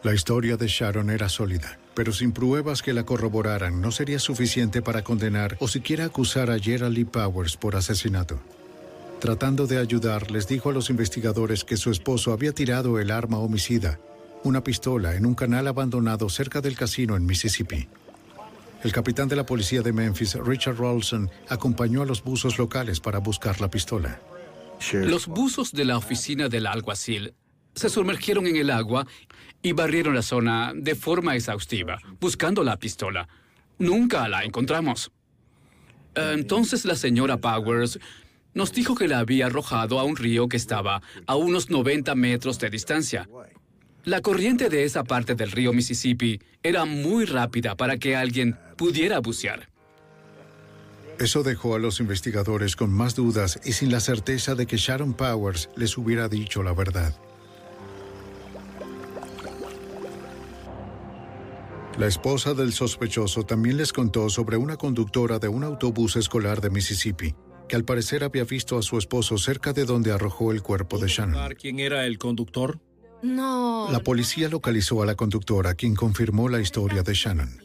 La 0.04 0.14
historia 0.14 0.56
de 0.56 0.68
Sharon 0.68 1.10
era 1.10 1.28
sólida, 1.28 1.78
pero 1.98 2.14
sin 2.14 2.32
pruebas 2.32 2.84
que 2.84 2.94
la 2.94 3.08
corroboraran 3.08 3.82
no 3.82 3.92
sería 3.92 4.20
suficiente 4.20 4.84
para 4.84 5.04
condenar 5.04 5.58
o 5.60 5.68
siquiera 5.68 6.06
acusar 6.06 6.52
a 6.52 6.60
Gerald 6.60 6.96
Lee 6.96 7.06
Powers 7.06 7.58
por 7.58 7.76
asesinato. 7.76 8.40
Tratando 9.20 9.66
de 9.66 9.80
ayudar, 9.80 10.30
les 10.30 10.48
dijo 10.48 10.70
a 10.70 10.74
los 10.74 10.92
investigadores 10.92 11.64
que 11.64 11.76
su 11.76 11.90
esposo 11.90 12.34
había 12.34 12.54
tirado 12.54 13.00
el 13.00 13.10
arma 13.10 13.40
homicida, 13.40 14.00
una 14.44 14.64
pistola, 14.64 15.16
en 15.16 15.26
un 15.26 15.34
canal 15.34 15.68
abandonado 15.68 16.30
cerca 16.30 16.62
del 16.62 16.78
casino 16.78 17.16
en 17.16 17.26
Mississippi. 17.26 17.88
El 18.84 18.92
capitán 18.92 19.28
de 19.28 19.36
la 19.36 19.48
policía 19.48 19.82
de 19.82 19.92
Memphis, 19.92 20.36
Richard 20.36 20.78
Rawlson, 20.78 21.32
acompañó 21.50 22.04
a 22.04 22.06
los 22.06 22.24
buzos 22.24 22.60
locales 22.60 23.00
para 23.00 23.18
buscar 23.18 23.60
la 23.60 23.72
pistola. 23.72 24.22
Los 24.94 25.26
buzos 25.26 25.72
de 25.72 25.86
la 25.86 25.98
oficina 25.98 26.48
del 26.48 26.68
alguacil 26.68 27.34
se 27.78 27.90
sumergieron 27.90 28.48
en 28.48 28.56
el 28.56 28.70
agua 28.72 29.06
y 29.62 29.72
barrieron 29.72 30.16
la 30.16 30.22
zona 30.22 30.74
de 30.76 30.96
forma 30.96 31.36
exhaustiva, 31.36 32.00
buscando 32.20 32.64
la 32.64 32.78
pistola. 32.78 33.28
Nunca 33.80 34.28
la 34.28 34.44
encontramos. 34.44 35.12
Entonces 36.16 36.86
la 36.86 36.96
señora 36.96 37.38
Powers 37.38 38.00
nos 38.54 38.74
dijo 38.74 38.96
que 38.96 39.08
la 39.08 39.20
había 39.20 39.46
arrojado 39.46 40.00
a 40.00 40.04
un 40.04 40.16
río 40.16 40.50
que 40.50 40.58
estaba 40.58 41.02
a 41.28 41.36
unos 41.36 41.70
90 41.70 42.16
metros 42.16 42.58
de 42.58 42.72
distancia. 42.72 43.30
La 44.04 44.22
corriente 44.22 44.70
de 44.70 44.84
esa 44.84 45.04
parte 45.04 45.36
del 45.36 45.52
río 45.52 45.74
Mississippi 45.74 46.40
era 46.64 46.86
muy 46.86 47.26
rápida 47.26 47.76
para 47.76 47.98
que 47.98 48.16
alguien 48.16 48.58
pudiera 48.76 49.20
bucear. 49.20 49.70
Eso 51.20 51.44
dejó 51.44 51.76
a 51.76 51.80
los 51.80 52.00
investigadores 52.00 52.76
con 52.76 52.92
más 52.92 53.16
dudas 53.16 53.60
y 53.66 53.74
sin 53.74 53.92
la 53.92 54.00
certeza 54.00 54.56
de 54.56 54.66
que 54.66 54.78
Sharon 54.78 55.14
Powers 55.14 55.70
les 55.76 55.98
hubiera 55.98 56.30
dicho 56.30 56.64
la 56.64 56.74
verdad. 56.74 57.14
La 61.98 62.06
esposa 62.06 62.54
del 62.54 62.74
sospechoso 62.74 63.44
también 63.44 63.78
les 63.78 63.92
contó 63.92 64.30
sobre 64.30 64.56
una 64.56 64.78
conductora 64.78 65.40
de 65.40 65.48
un 65.48 65.64
autobús 65.64 66.16
escolar 66.16 66.62
de 66.62 66.70
Mississippi, 66.70 67.34
que 67.68 67.76
al 67.76 67.86
parecer 67.86 68.24
había 68.24 68.44
visto 68.44 68.78
a 68.78 68.84
su 68.84 69.00
esposo 69.00 69.40
cerca 69.40 69.74
de 69.74 69.86
donde 69.86 70.12
arrojó 70.12 70.52
el 70.52 70.62
cuerpo 70.62 71.00
de 71.00 71.08
Shannon. 71.08 71.56
¿Quién 71.56 71.80
era 71.80 72.06
el 72.06 72.20
conductor? 72.20 72.80
No. 73.24 73.90
La 73.92 74.00
policía 74.00 74.48
localizó 74.48 75.02
a 75.02 75.08
la 75.08 75.16
conductora, 75.16 75.74
quien 75.74 75.96
confirmó 75.96 76.50
la 76.50 76.60
historia 76.60 77.02
de 77.02 77.16
Shannon. 77.16 77.58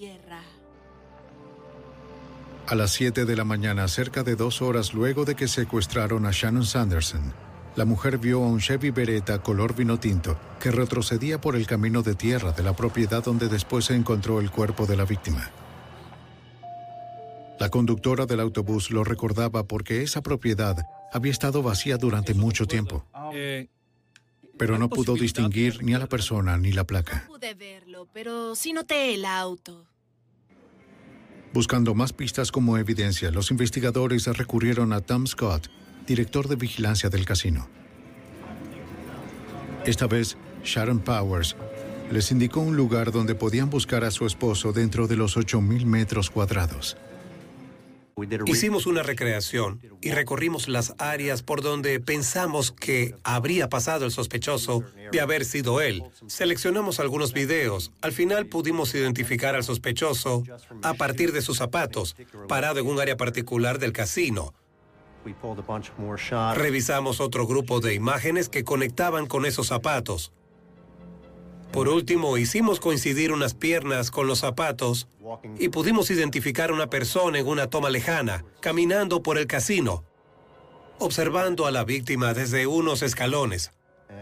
A 2.66 2.74
las 2.74 2.92
7 2.92 3.26
de 3.26 3.36
la 3.36 3.44
mañana, 3.44 3.86
cerca 3.86 4.22
de 4.22 4.34
dos 4.34 4.62
horas 4.62 4.94
luego 4.94 5.26
de 5.26 5.34
que 5.34 5.46
secuestraron 5.46 6.24
a 6.24 6.30
Shannon 6.32 6.64
Sanderson, 6.64 7.34
la 7.76 7.84
mujer 7.84 8.18
vio 8.18 8.42
a 8.42 8.46
un 8.46 8.60
Chevy 8.60 8.90
Beretta 8.90 9.42
color 9.42 9.74
vino 9.74 9.98
tinto 9.98 10.38
que 10.60 10.70
retrocedía 10.70 11.40
por 11.40 11.56
el 11.56 11.66
camino 11.66 12.02
de 12.02 12.14
tierra 12.14 12.52
de 12.52 12.62
la 12.62 12.74
propiedad 12.76 13.24
donde 13.24 13.48
después 13.48 13.86
se 13.86 13.94
encontró 13.94 14.40
el 14.40 14.50
cuerpo 14.50 14.86
de 14.86 14.96
la 14.96 15.04
víctima. 15.04 15.50
La 17.58 17.70
conductora 17.70 18.26
del 18.26 18.40
autobús 18.40 18.90
lo 18.90 19.04
recordaba 19.04 19.64
porque 19.64 20.02
esa 20.02 20.20
propiedad 20.20 20.76
había 21.12 21.32
estado 21.32 21.62
vacía 21.62 21.96
durante 21.96 22.34
mucho 22.34 22.66
tiempo. 22.66 23.06
Eh, 23.32 23.68
Pero 24.58 24.78
no 24.78 24.88
pudo 24.88 25.14
distinguir 25.14 25.82
ni 25.82 25.94
a 25.94 25.98
la 25.98 26.08
persona 26.08 26.56
ni 26.58 26.72
la 26.72 26.84
placa. 26.84 27.24
Pude 27.28 27.54
verlo, 27.54 28.08
pero 28.12 28.54
sí 28.54 28.72
noté 28.72 29.14
el 29.14 29.24
auto. 29.24 29.86
Buscando 31.52 31.94
más 31.94 32.12
pistas 32.12 32.50
como 32.50 32.78
evidencia, 32.78 33.30
los 33.30 33.50
investigadores 33.50 34.26
recurrieron 34.26 34.92
a 34.92 35.00
Tom 35.00 35.26
Scott, 35.26 35.68
director 36.12 36.46
de 36.46 36.56
vigilancia 36.56 37.08
del 37.08 37.24
casino. 37.24 37.66
Esta 39.86 40.06
vez, 40.06 40.36
Sharon 40.62 41.00
Powers 41.00 41.56
les 42.10 42.30
indicó 42.30 42.60
un 42.60 42.76
lugar 42.76 43.12
donde 43.12 43.34
podían 43.34 43.70
buscar 43.70 44.04
a 44.04 44.10
su 44.10 44.26
esposo 44.26 44.74
dentro 44.74 45.06
de 45.06 45.16
los 45.16 45.38
8.000 45.38 45.86
metros 45.86 46.28
cuadrados. 46.28 46.98
Hicimos 48.44 48.84
una 48.84 49.02
recreación 49.02 49.80
y 50.02 50.10
recorrimos 50.10 50.68
las 50.68 50.92
áreas 50.98 51.42
por 51.42 51.62
donde 51.62 51.98
pensamos 51.98 52.70
que 52.70 53.14
habría 53.24 53.70
pasado 53.70 54.04
el 54.04 54.10
sospechoso 54.10 54.84
de 55.10 55.20
haber 55.20 55.46
sido 55.46 55.80
él. 55.80 56.02
Seleccionamos 56.26 57.00
algunos 57.00 57.32
videos. 57.32 57.90
Al 58.02 58.12
final 58.12 58.46
pudimos 58.46 58.94
identificar 58.94 59.54
al 59.54 59.64
sospechoso 59.64 60.42
a 60.82 60.92
partir 60.92 61.32
de 61.32 61.40
sus 61.40 61.56
zapatos, 61.56 62.14
parado 62.48 62.80
en 62.80 62.86
un 62.86 63.00
área 63.00 63.16
particular 63.16 63.78
del 63.78 63.92
casino. 63.94 64.52
Revisamos 66.54 67.20
otro 67.20 67.46
grupo 67.46 67.80
de 67.80 67.94
imágenes 67.94 68.48
que 68.48 68.64
conectaban 68.64 69.26
con 69.26 69.46
esos 69.46 69.68
zapatos. 69.68 70.32
Por 71.72 71.88
último, 71.88 72.36
hicimos 72.36 72.80
coincidir 72.80 73.32
unas 73.32 73.54
piernas 73.54 74.10
con 74.10 74.26
los 74.26 74.40
zapatos 74.40 75.08
y 75.58 75.70
pudimos 75.70 76.10
identificar 76.10 76.70
a 76.70 76.74
una 76.74 76.88
persona 76.88 77.38
en 77.38 77.46
una 77.46 77.68
toma 77.68 77.88
lejana, 77.88 78.44
caminando 78.60 79.22
por 79.22 79.38
el 79.38 79.46
casino, 79.46 80.04
observando 80.98 81.66
a 81.66 81.70
la 81.70 81.84
víctima 81.84 82.34
desde 82.34 82.66
unos 82.66 83.00
escalones. 83.02 83.72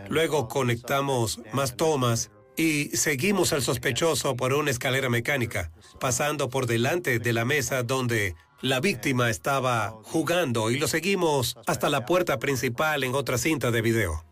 Luego 0.09 0.49
conectamos 0.49 1.41
más 1.53 1.77
tomas 1.77 2.31
y 2.57 2.97
seguimos 2.97 3.53
al 3.53 3.63
sospechoso 3.63 4.37
por 4.37 4.53
una 4.53 4.71
escalera 4.71 5.09
mecánica, 5.09 5.73
pasando 5.99 6.51
por 6.51 6.67
delante 6.67 7.19
de 7.19 7.33
la 7.33 7.45
mesa 7.45 7.83
donde 7.83 8.37
la 8.63 8.81
víctima 8.81 9.31
estaba 9.31 9.95
jugando 10.03 10.71
y 10.71 10.79
lo 10.79 10.87
seguimos 10.87 11.57
hasta 11.67 11.89
la 11.89 12.05
puerta 12.05 12.39
principal 12.39 13.05
en 13.05 13.15
otra 13.15 13.39
cinta 13.39 13.71
de 13.71 13.81
video. 13.81 14.25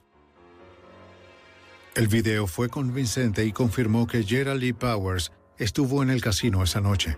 El 1.94 2.08
video 2.08 2.47
fue 2.47 2.68
convincente 2.68 3.44
y 3.44 3.52
confirmó 3.52 4.07
que 4.07 4.23
Gerald 4.23 4.60
Lee 4.60 4.73
Powers 4.73 5.32
estuvo 5.57 6.02
en 6.02 6.10
el 6.10 6.20
casino 6.20 6.62
esa 6.62 6.81
noche, 6.81 7.16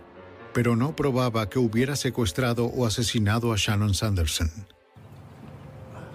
pero 0.54 0.76
no 0.76 0.94
probaba 0.96 1.50
que 1.50 1.58
hubiera 1.58 1.96
secuestrado 1.96 2.66
o 2.66 2.86
asesinado 2.86 3.52
a 3.52 3.56
Shannon 3.56 3.94
Sanderson. 3.94 4.50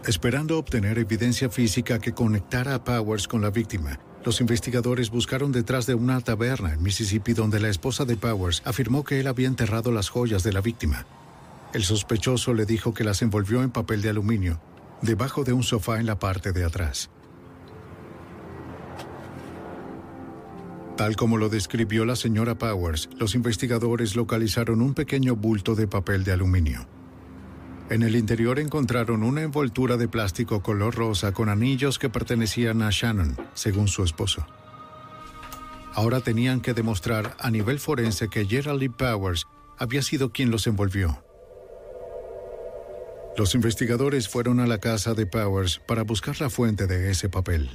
Esperando 0.07 0.57
obtener 0.57 0.97
evidencia 0.97 1.49
física 1.49 1.99
que 1.99 2.13
conectara 2.13 2.75
a 2.75 2.83
Powers 2.83 3.27
con 3.27 3.41
la 3.41 3.49
víctima, 3.49 3.99
los 4.25 4.41
investigadores 4.41 5.11
buscaron 5.11 5.51
detrás 5.51 5.85
de 5.85 5.93
una 5.93 6.19
taberna 6.19 6.73
en 6.73 6.81
Mississippi 6.81 7.33
donde 7.33 7.59
la 7.59 7.69
esposa 7.69 8.05
de 8.05 8.17
Powers 8.17 8.63
afirmó 8.65 9.03
que 9.03 9.19
él 9.19 9.27
había 9.27 9.47
enterrado 9.47 9.91
las 9.91 10.09
joyas 10.09 10.41
de 10.41 10.51
la 10.51 10.61
víctima. 10.61 11.05
El 11.73 11.83
sospechoso 11.83 12.55
le 12.55 12.65
dijo 12.65 12.93
que 12.93 13.03
las 13.03 13.21
envolvió 13.21 13.61
en 13.61 13.69
papel 13.69 14.01
de 14.01 14.09
aluminio, 14.09 14.59
debajo 15.03 15.43
de 15.43 15.53
un 15.53 15.61
sofá 15.61 15.99
en 15.99 16.07
la 16.07 16.17
parte 16.17 16.53
de 16.53 16.65
atrás. 16.65 17.11
Tal 20.97 21.15
como 21.15 21.37
lo 21.37 21.49
describió 21.49 22.03
la 22.03 22.15
señora 22.15 22.55
Powers, 22.55 23.09
los 23.19 23.35
investigadores 23.35 24.15
localizaron 24.15 24.81
un 24.81 24.95
pequeño 24.95 25.35
bulto 25.35 25.75
de 25.75 25.87
papel 25.87 26.23
de 26.23 26.31
aluminio. 26.31 26.87
En 27.89 28.01
el 28.01 28.15
interior 28.15 28.57
encontraron 28.57 29.21
una 29.21 29.43
envoltura 29.43 29.95
de 29.95 30.07
plástico 30.07 30.63
color 30.63 30.95
rosa 30.95 31.33
con 31.33 31.49
anillos 31.49 31.99
que 31.99 32.09
pertenecían 32.09 32.81
a 32.81 32.89
Shannon, 32.89 33.37
según 33.53 33.87
su 33.87 34.03
esposo. 34.03 34.45
Ahora 35.93 36.19
tenían 36.19 36.61
que 36.61 36.73
demostrar 36.73 37.37
a 37.39 37.51
nivel 37.51 37.79
forense 37.79 38.27
que 38.27 38.45
Gerald 38.45 38.79
Lee 38.79 38.89
Powers 38.89 39.45
había 39.77 40.01
sido 40.01 40.31
quien 40.31 40.49
los 40.49 40.65
envolvió. 40.65 41.23
Los 43.37 43.53
investigadores 43.53 44.29
fueron 44.29 44.59
a 44.59 44.67
la 44.67 44.79
casa 44.79 45.13
de 45.13 45.25
Powers 45.25 45.79
para 45.85 46.03
buscar 46.03 46.39
la 46.41 46.49
fuente 46.49 46.87
de 46.87 47.11
ese 47.11 47.29
papel. 47.29 47.69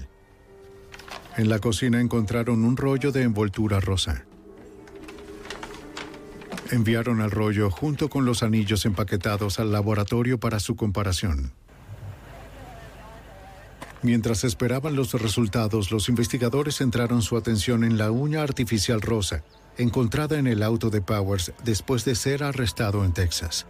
En 1.36 1.48
la 1.48 1.58
cocina 1.60 2.00
encontraron 2.00 2.64
un 2.64 2.76
rollo 2.76 3.12
de 3.12 3.22
envoltura 3.22 3.78
rosa. 3.78 4.24
Enviaron 6.70 7.20
el 7.20 7.31
rollo 7.32 7.68
junto 7.70 8.08
con 8.08 8.24
los 8.24 8.44
anillos 8.44 8.86
empaquetados 8.86 9.58
al 9.58 9.73
laboratorio 9.73 10.39
para 10.39 10.60
su 10.60 10.76
comparación. 10.76 11.52
Mientras 14.02 14.44
esperaban 14.44 14.94
los 14.94 15.12
resultados, 15.12 15.90
los 15.90 16.08
investigadores 16.08 16.76
centraron 16.76 17.23
su 17.23 17.36
atención 17.36 17.84
en 17.84 17.99
la 17.99 18.10
uña 18.10 18.42
artificial 18.42 19.00
rosa, 19.00 19.42
encontrada 19.76 20.39
en 20.39 20.47
el 20.47 20.62
auto 20.62 20.90
de 20.90 21.02
Powers 21.02 21.52
después 21.65 22.05
de 22.05 22.15
ser 22.15 22.44
arrestado 22.44 23.05
en 23.05 23.12
Texas. 23.12 23.66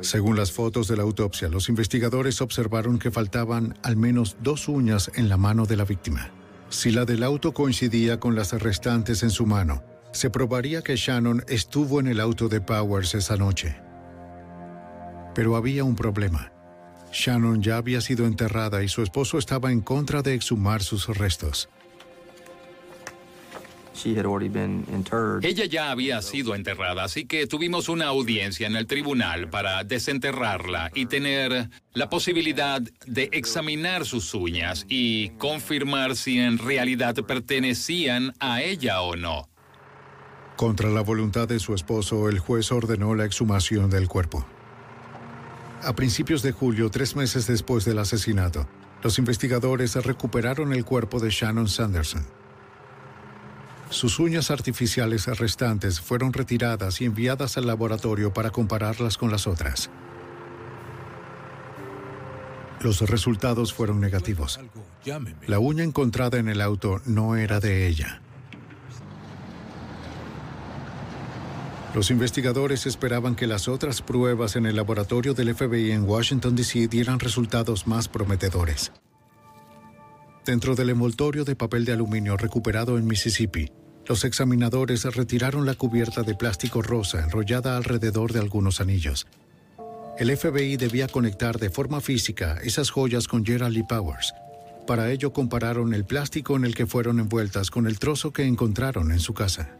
Según 0.00 0.36
las 0.36 0.52
fotos 0.52 0.88
de 0.88 0.96
la 0.96 1.02
autopsia, 1.02 1.48
los 1.48 1.68
investigadores 1.68 2.40
observaron 2.40 2.98
que 2.98 3.10
faltaban 3.10 3.78
al 3.82 3.96
menos 3.96 4.36
dos 4.40 4.68
uñas 4.68 5.10
en 5.14 5.28
la 5.28 5.36
mano 5.36 5.66
de 5.66 5.76
la 5.76 5.84
víctima. 5.84 6.30
Si 6.70 6.90
la 6.90 7.04
del 7.04 7.24
auto 7.24 7.52
coincidía 7.52 8.18
con 8.20 8.34
las 8.34 8.52
restantes 8.52 9.22
en 9.22 9.30
su 9.30 9.46
mano, 9.46 9.82
se 10.12 10.30
probaría 10.30 10.82
que 10.82 10.96
Shannon 10.96 11.44
estuvo 11.48 12.00
en 12.00 12.06
el 12.06 12.20
auto 12.20 12.48
de 12.48 12.60
Powers 12.60 13.14
esa 13.14 13.36
noche. 13.36 13.76
Pero 15.34 15.56
había 15.56 15.84
un 15.84 15.96
problema. 15.96 16.52
Shannon 17.12 17.62
ya 17.62 17.76
había 17.76 18.00
sido 18.00 18.26
enterrada 18.26 18.82
y 18.82 18.88
su 18.88 19.02
esposo 19.02 19.38
estaba 19.38 19.72
en 19.72 19.80
contra 19.80 20.22
de 20.22 20.34
exhumar 20.34 20.82
sus 20.82 21.06
restos. 21.06 21.68
Ella 25.42 25.66
ya 25.66 25.90
había 25.90 26.22
sido 26.22 26.54
enterrada, 26.54 27.04
así 27.04 27.26
que 27.26 27.46
tuvimos 27.46 27.88
una 27.88 28.06
audiencia 28.06 28.66
en 28.66 28.76
el 28.76 28.86
tribunal 28.86 29.50
para 29.50 29.84
desenterrarla 29.84 30.90
y 30.94 31.06
tener 31.06 31.68
la 31.92 32.08
posibilidad 32.08 32.80
de 33.06 33.28
examinar 33.32 34.06
sus 34.06 34.32
uñas 34.32 34.86
y 34.88 35.30
confirmar 35.30 36.16
si 36.16 36.38
en 36.38 36.56
realidad 36.56 37.14
pertenecían 37.26 38.32
a 38.40 38.62
ella 38.62 39.02
o 39.02 39.16
no. 39.16 39.50
Contra 40.60 40.90
la 40.90 41.00
voluntad 41.00 41.48
de 41.48 41.58
su 41.58 41.72
esposo, 41.72 42.28
el 42.28 42.38
juez 42.38 42.70
ordenó 42.70 43.14
la 43.14 43.24
exhumación 43.24 43.88
del 43.88 44.08
cuerpo. 44.08 44.44
A 45.82 45.94
principios 45.94 46.42
de 46.42 46.52
julio, 46.52 46.90
tres 46.90 47.16
meses 47.16 47.46
después 47.46 47.86
del 47.86 47.98
asesinato, 47.98 48.68
los 49.02 49.18
investigadores 49.18 49.94
recuperaron 49.94 50.74
el 50.74 50.84
cuerpo 50.84 51.18
de 51.18 51.30
Shannon 51.30 51.66
Sanderson. 51.66 52.26
Sus 53.88 54.18
uñas 54.18 54.50
artificiales 54.50 55.24
restantes 55.38 55.98
fueron 55.98 56.34
retiradas 56.34 57.00
y 57.00 57.06
enviadas 57.06 57.56
al 57.56 57.66
laboratorio 57.66 58.34
para 58.34 58.50
compararlas 58.50 59.16
con 59.16 59.30
las 59.30 59.46
otras. 59.46 59.88
Los 62.82 63.00
resultados 63.00 63.72
fueron 63.72 63.98
negativos. 63.98 64.60
La 65.46 65.58
uña 65.58 65.84
encontrada 65.84 66.36
en 66.36 66.50
el 66.50 66.60
auto 66.60 67.00
no 67.06 67.36
era 67.36 67.60
de 67.60 67.86
ella. 67.86 68.20
Los 71.94 72.12
investigadores 72.12 72.86
esperaban 72.86 73.34
que 73.34 73.48
las 73.48 73.66
otras 73.66 74.00
pruebas 74.00 74.54
en 74.54 74.64
el 74.64 74.76
laboratorio 74.76 75.34
del 75.34 75.54
FBI 75.54 75.90
en 75.90 76.04
Washington, 76.04 76.54
D.C. 76.54 76.86
dieran 76.86 77.18
resultados 77.18 77.88
más 77.88 78.06
prometedores. 78.06 78.92
Dentro 80.46 80.76
del 80.76 80.90
envoltorio 80.90 81.44
de 81.44 81.56
papel 81.56 81.84
de 81.84 81.92
aluminio 81.92 82.36
recuperado 82.36 82.96
en 82.96 83.06
Mississippi, 83.06 83.72
los 84.06 84.24
examinadores 84.24 85.04
retiraron 85.04 85.66
la 85.66 85.74
cubierta 85.74 86.22
de 86.22 86.36
plástico 86.36 86.80
rosa 86.80 87.24
enrollada 87.24 87.76
alrededor 87.76 88.32
de 88.32 88.38
algunos 88.38 88.80
anillos. 88.80 89.26
El 90.16 90.36
FBI 90.36 90.76
debía 90.76 91.08
conectar 91.08 91.58
de 91.58 91.70
forma 91.70 92.00
física 92.00 92.58
esas 92.62 92.90
joyas 92.90 93.26
con 93.26 93.44
Gerald 93.44 93.74
Lee 93.74 93.82
Powers. 93.82 94.32
Para 94.86 95.10
ello 95.10 95.32
compararon 95.32 95.92
el 95.92 96.04
plástico 96.04 96.56
en 96.56 96.64
el 96.64 96.74
que 96.74 96.86
fueron 96.86 97.18
envueltas 97.18 97.70
con 97.70 97.88
el 97.88 97.98
trozo 97.98 98.32
que 98.32 98.44
encontraron 98.44 99.10
en 99.10 99.20
su 99.20 99.34
casa. 99.34 99.79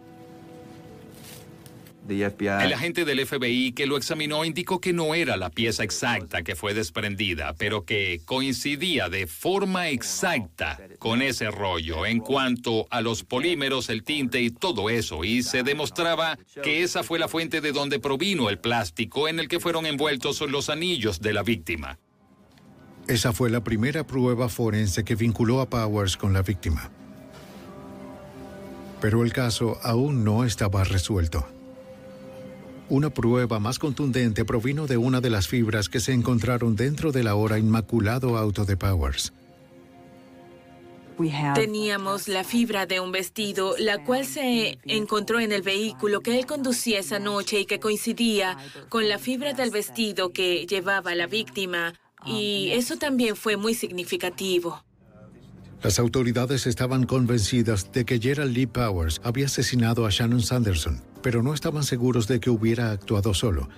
El 2.11 2.73
agente 2.73 3.05
del 3.05 3.25
FBI 3.25 3.73
que 3.73 3.87
lo 3.87 3.97
examinó 3.97 4.45
indicó 4.45 4.81
que 4.81 4.93
no 4.93 5.15
era 5.15 5.37
la 5.37 5.51
pieza 5.51 5.85
exacta 5.85 6.43
que 6.43 6.57
fue 6.57 6.75
desprendida, 6.75 7.55
pero 7.55 7.85
que 7.85 8.21
coincidía 8.25 9.09
de 9.09 9.27
forma 9.27 9.89
exacta 9.89 10.79
con 10.99 11.23
ese 11.23 11.51
rollo 11.51 12.07
en 12.07 12.19
cuanto 12.21 12.87
a 12.91 13.01
los 13.01 13.23
polímeros, 13.23 13.89
el 13.91 14.03
tinte 14.03 14.41
y 14.41 14.51
todo 14.51 14.91
eso, 14.91 15.25
y 15.25 15.43
se 15.43 15.63
demostraba 15.63 16.39
que 16.63 16.83
esa 16.83 17.03
fue 17.03 17.19
la 17.19 17.29
fuente 17.29 17.61
de 17.61 17.73
donde 17.73 18.01
provino 18.01 18.51
el 18.51 18.59
plástico 18.59 19.29
en 19.29 19.39
el 19.39 19.49
que 19.49 19.61
fueron 19.61 19.87
envueltos 19.87 20.41
los 20.41 20.69
anillos 20.69 21.21
de 21.21 21.33
la 21.33 21.43
víctima. 21.43 21.99
Esa 23.07 23.33
fue 23.33 23.51
la 23.51 23.63
primera 23.63 24.07
prueba 24.07 24.49
forense 24.49 25.05
que 25.05 25.15
vinculó 25.15 25.61
a 25.61 25.69
Powers 25.69 26.17
con 26.17 26.33
la 26.33 26.43
víctima. 26.43 26.91
Pero 29.01 29.25
el 29.25 29.33
caso 29.33 29.79
aún 29.83 30.25
no 30.25 30.45
estaba 30.45 30.85
resuelto. 30.85 31.60
Una 32.91 33.09
prueba 33.11 33.61
más 33.61 33.79
contundente 33.79 34.45
provino 34.45 34.89
de 34.89 34.97
una 34.97 35.21
de 35.21 35.31
las 35.31 35.47
fibras 35.47 35.89
que 35.89 36.01
se 36.01 36.13
encontraron 36.13 36.75
dentro 36.75 37.13
del 37.13 37.29
ahora 37.29 37.57
inmaculado 37.57 38.37
auto 38.37 38.65
de 38.65 38.77
Powers. 38.77 39.33
Teníamos 41.55 42.27
la 42.27 42.43
fibra 42.43 42.87
de 42.87 42.99
un 42.99 43.13
vestido, 43.13 43.77
la 43.79 44.03
cual 44.03 44.27
se 44.27 44.81
encontró 44.87 45.39
en 45.39 45.53
el 45.53 45.63
vehículo 45.63 46.21
que 46.21 46.37
él 46.37 46.47
conducía 46.47 46.99
esa 46.99 47.21
noche 47.21 47.61
y 47.61 47.65
que 47.65 47.79
coincidía 47.79 48.57
con 48.89 49.09
la 49.09 49.19
fibra 49.19 49.53
del 49.53 49.71
vestido 49.71 50.33
que 50.33 50.67
llevaba 50.67 51.15
la 51.15 51.29
víctima. 51.29 51.95
Y 52.27 52.71
eso 52.73 52.97
también 52.97 53.37
fue 53.37 53.57
muy 53.57 53.75
significativo. 53.75 54.83
Las 55.81 56.01
autoridades 56.01 56.67
estaban 56.67 57.07
convencidas 57.07 57.93
de 57.93 58.05
que 58.05 58.19
Gerald 58.19 58.53
Lee 58.53 58.67
Powers 58.67 59.21
había 59.23 59.47
asesinado 59.47 60.07
a 60.07 60.11
Shannon 60.11 60.43
Sanderson 60.43 61.10
pero 61.23 61.43
no 61.43 61.55
estaban 61.55 61.85
seguros 61.85 62.27
de 62.27 62.41
que 62.41 62.51
hubiera 62.51 62.91
actuado 62.91 63.35
solo. 63.35 63.69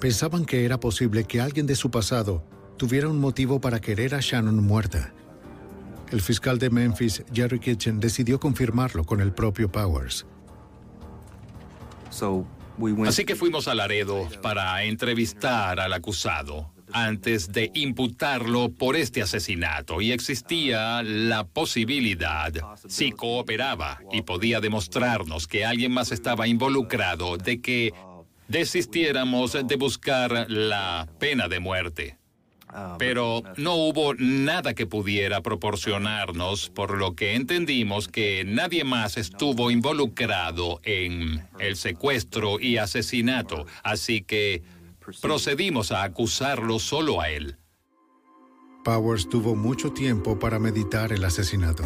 Pensaban 0.00 0.44
que 0.44 0.64
era 0.64 0.78
posible 0.80 1.24
que 1.24 1.40
alguien 1.40 1.66
de 1.66 1.74
su 1.74 1.90
pasado 1.90 2.44
tuviera 2.76 3.08
un 3.08 3.18
motivo 3.18 3.60
para 3.60 3.80
querer 3.80 4.14
a 4.14 4.20
Shannon 4.20 4.62
muerta. 4.62 5.12
El 6.10 6.22
fiscal 6.22 6.58
de 6.58 6.70
Memphis, 6.70 7.22
Jerry 7.32 7.58
Kitchen, 7.58 8.00
decidió 8.00 8.40
confirmarlo 8.40 9.04
con 9.04 9.20
el 9.20 9.32
propio 9.32 9.70
Powers. 9.70 10.26
Así 13.06 13.24
que 13.24 13.36
fuimos 13.36 13.68
a 13.68 13.74
Laredo 13.74 14.28
para 14.40 14.84
entrevistar 14.84 15.80
al 15.80 15.92
acusado 15.92 16.70
antes 16.92 17.52
de 17.52 17.70
imputarlo 17.74 18.70
por 18.70 18.96
este 18.96 19.22
asesinato 19.22 20.00
y 20.00 20.12
existía 20.12 21.02
la 21.02 21.44
posibilidad, 21.44 22.52
si 22.88 23.12
cooperaba 23.12 24.00
y 24.12 24.22
podía 24.22 24.60
demostrarnos 24.60 25.46
que 25.46 25.64
alguien 25.64 25.92
más 25.92 26.12
estaba 26.12 26.46
involucrado, 26.46 27.36
de 27.36 27.60
que 27.60 27.92
desistiéramos 28.48 29.52
de 29.52 29.76
buscar 29.76 30.50
la 30.50 31.08
pena 31.18 31.48
de 31.48 31.60
muerte. 31.60 32.16
Pero 32.98 33.42
no 33.56 33.76
hubo 33.76 34.14
nada 34.14 34.74
que 34.74 34.86
pudiera 34.86 35.40
proporcionarnos, 35.40 36.68
por 36.68 36.98
lo 36.98 37.14
que 37.14 37.34
entendimos 37.34 38.08
que 38.08 38.44
nadie 38.44 38.84
más 38.84 39.16
estuvo 39.16 39.70
involucrado 39.70 40.78
en 40.82 41.46
el 41.58 41.76
secuestro 41.76 42.60
y 42.60 42.76
asesinato, 42.76 43.66
así 43.82 44.20
que 44.20 44.62
procedimos 45.20 45.92
a 45.92 46.02
acusarlo 46.02 46.78
solo 46.78 47.20
a 47.20 47.30
él. 47.30 47.58
Powers 48.84 49.28
tuvo 49.28 49.54
mucho 49.54 49.92
tiempo 49.92 50.38
para 50.38 50.58
meditar 50.58 51.12
el 51.12 51.24
asesinato. 51.24 51.84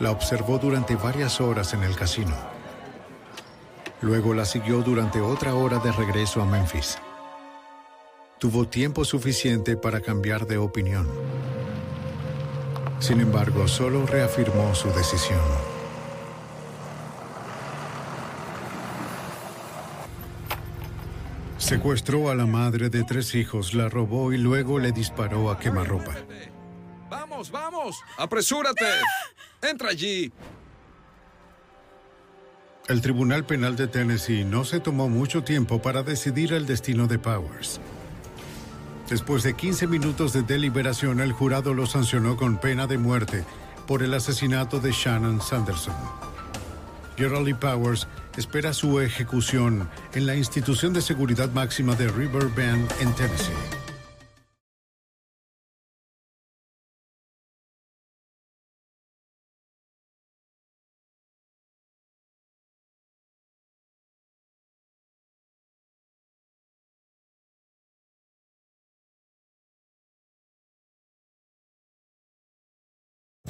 La 0.00 0.10
observó 0.10 0.58
durante 0.58 0.96
varias 0.96 1.40
horas 1.40 1.72
en 1.74 1.82
el 1.82 1.96
casino. 1.96 2.34
Luego 4.02 4.34
la 4.34 4.44
siguió 4.44 4.82
durante 4.82 5.20
otra 5.20 5.54
hora 5.54 5.78
de 5.78 5.90
regreso 5.92 6.42
a 6.42 6.44
Memphis. 6.44 6.98
Tuvo 8.38 8.68
tiempo 8.68 9.04
suficiente 9.04 9.76
para 9.76 10.00
cambiar 10.00 10.46
de 10.46 10.58
opinión. 10.58 11.08
Sin 12.98 13.20
embargo, 13.20 13.66
solo 13.68 14.06
reafirmó 14.06 14.74
su 14.74 14.88
decisión. 14.88 15.75
Secuestró 21.58 22.30
a 22.30 22.34
la 22.34 22.46
madre 22.46 22.90
de 22.90 23.02
tres 23.04 23.34
hijos, 23.34 23.74
la 23.74 23.88
robó 23.88 24.32
y 24.32 24.38
luego 24.38 24.78
le 24.78 24.92
disparó 24.92 25.50
a 25.50 25.58
quemarropa. 25.58 26.14
¡Vamos, 27.08 27.50
vamos! 27.50 27.96
¡Apresúrate! 28.18 28.84
¡Entra 29.62 29.90
allí! 29.90 30.32
El 32.88 33.00
Tribunal 33.00 33.44
Penal 33.44 33.74
de 33.74 33.88
Tennessee 33.88 34.44
no 34.44 34.64
se 34.64 34.80
tomó 34.80 35.08
mucho 35.08 35.42
tiempo 35.42 35.82
para 35.82 36.02
decidir 36.02 36.52
el 36.52 36.66
destino 36.66 37.06
de 37.06 37.18
Powers. 37.18 37.80
Después 39.08 39.42
de 39.42 39.54
15 39.54 39.86
minutos 39.86 40.32
de 40.32 40.42
deliberación, 40.42 41.20
el 41.20 41.32
jurado 41.32 41.74
lo 41.74 41.86
sancionó 41.86 42.36
con 42.36 42.58
pena 42.58 42.86
de 42.86 42.98
muerte 42.98 43.44
por 43.86 44.02
el 44.02 44.14
asesinato 44.14 44.78
de 44.78 44.92
Shannon 44.92 45.40
Sanderson. 45.40 45.94
Gerald 47.16 47.46
Lee 47.46 47.54
Powers 47.54 48.06
espera 48.36 48.72
su 48.72 49.00
ejecución 49.00 49.88
en 50.14 50.26
la 50.26 50.34
institución 50.34 50.92
de 50.92 51.02
seguridad 51.02 51.50
máxima 51.52 51.94
de 51.94 52.08
River 52.08 52.46
Bend 52.54 52.90
en 53.00 53.14
Tennessee. 53.14 53.85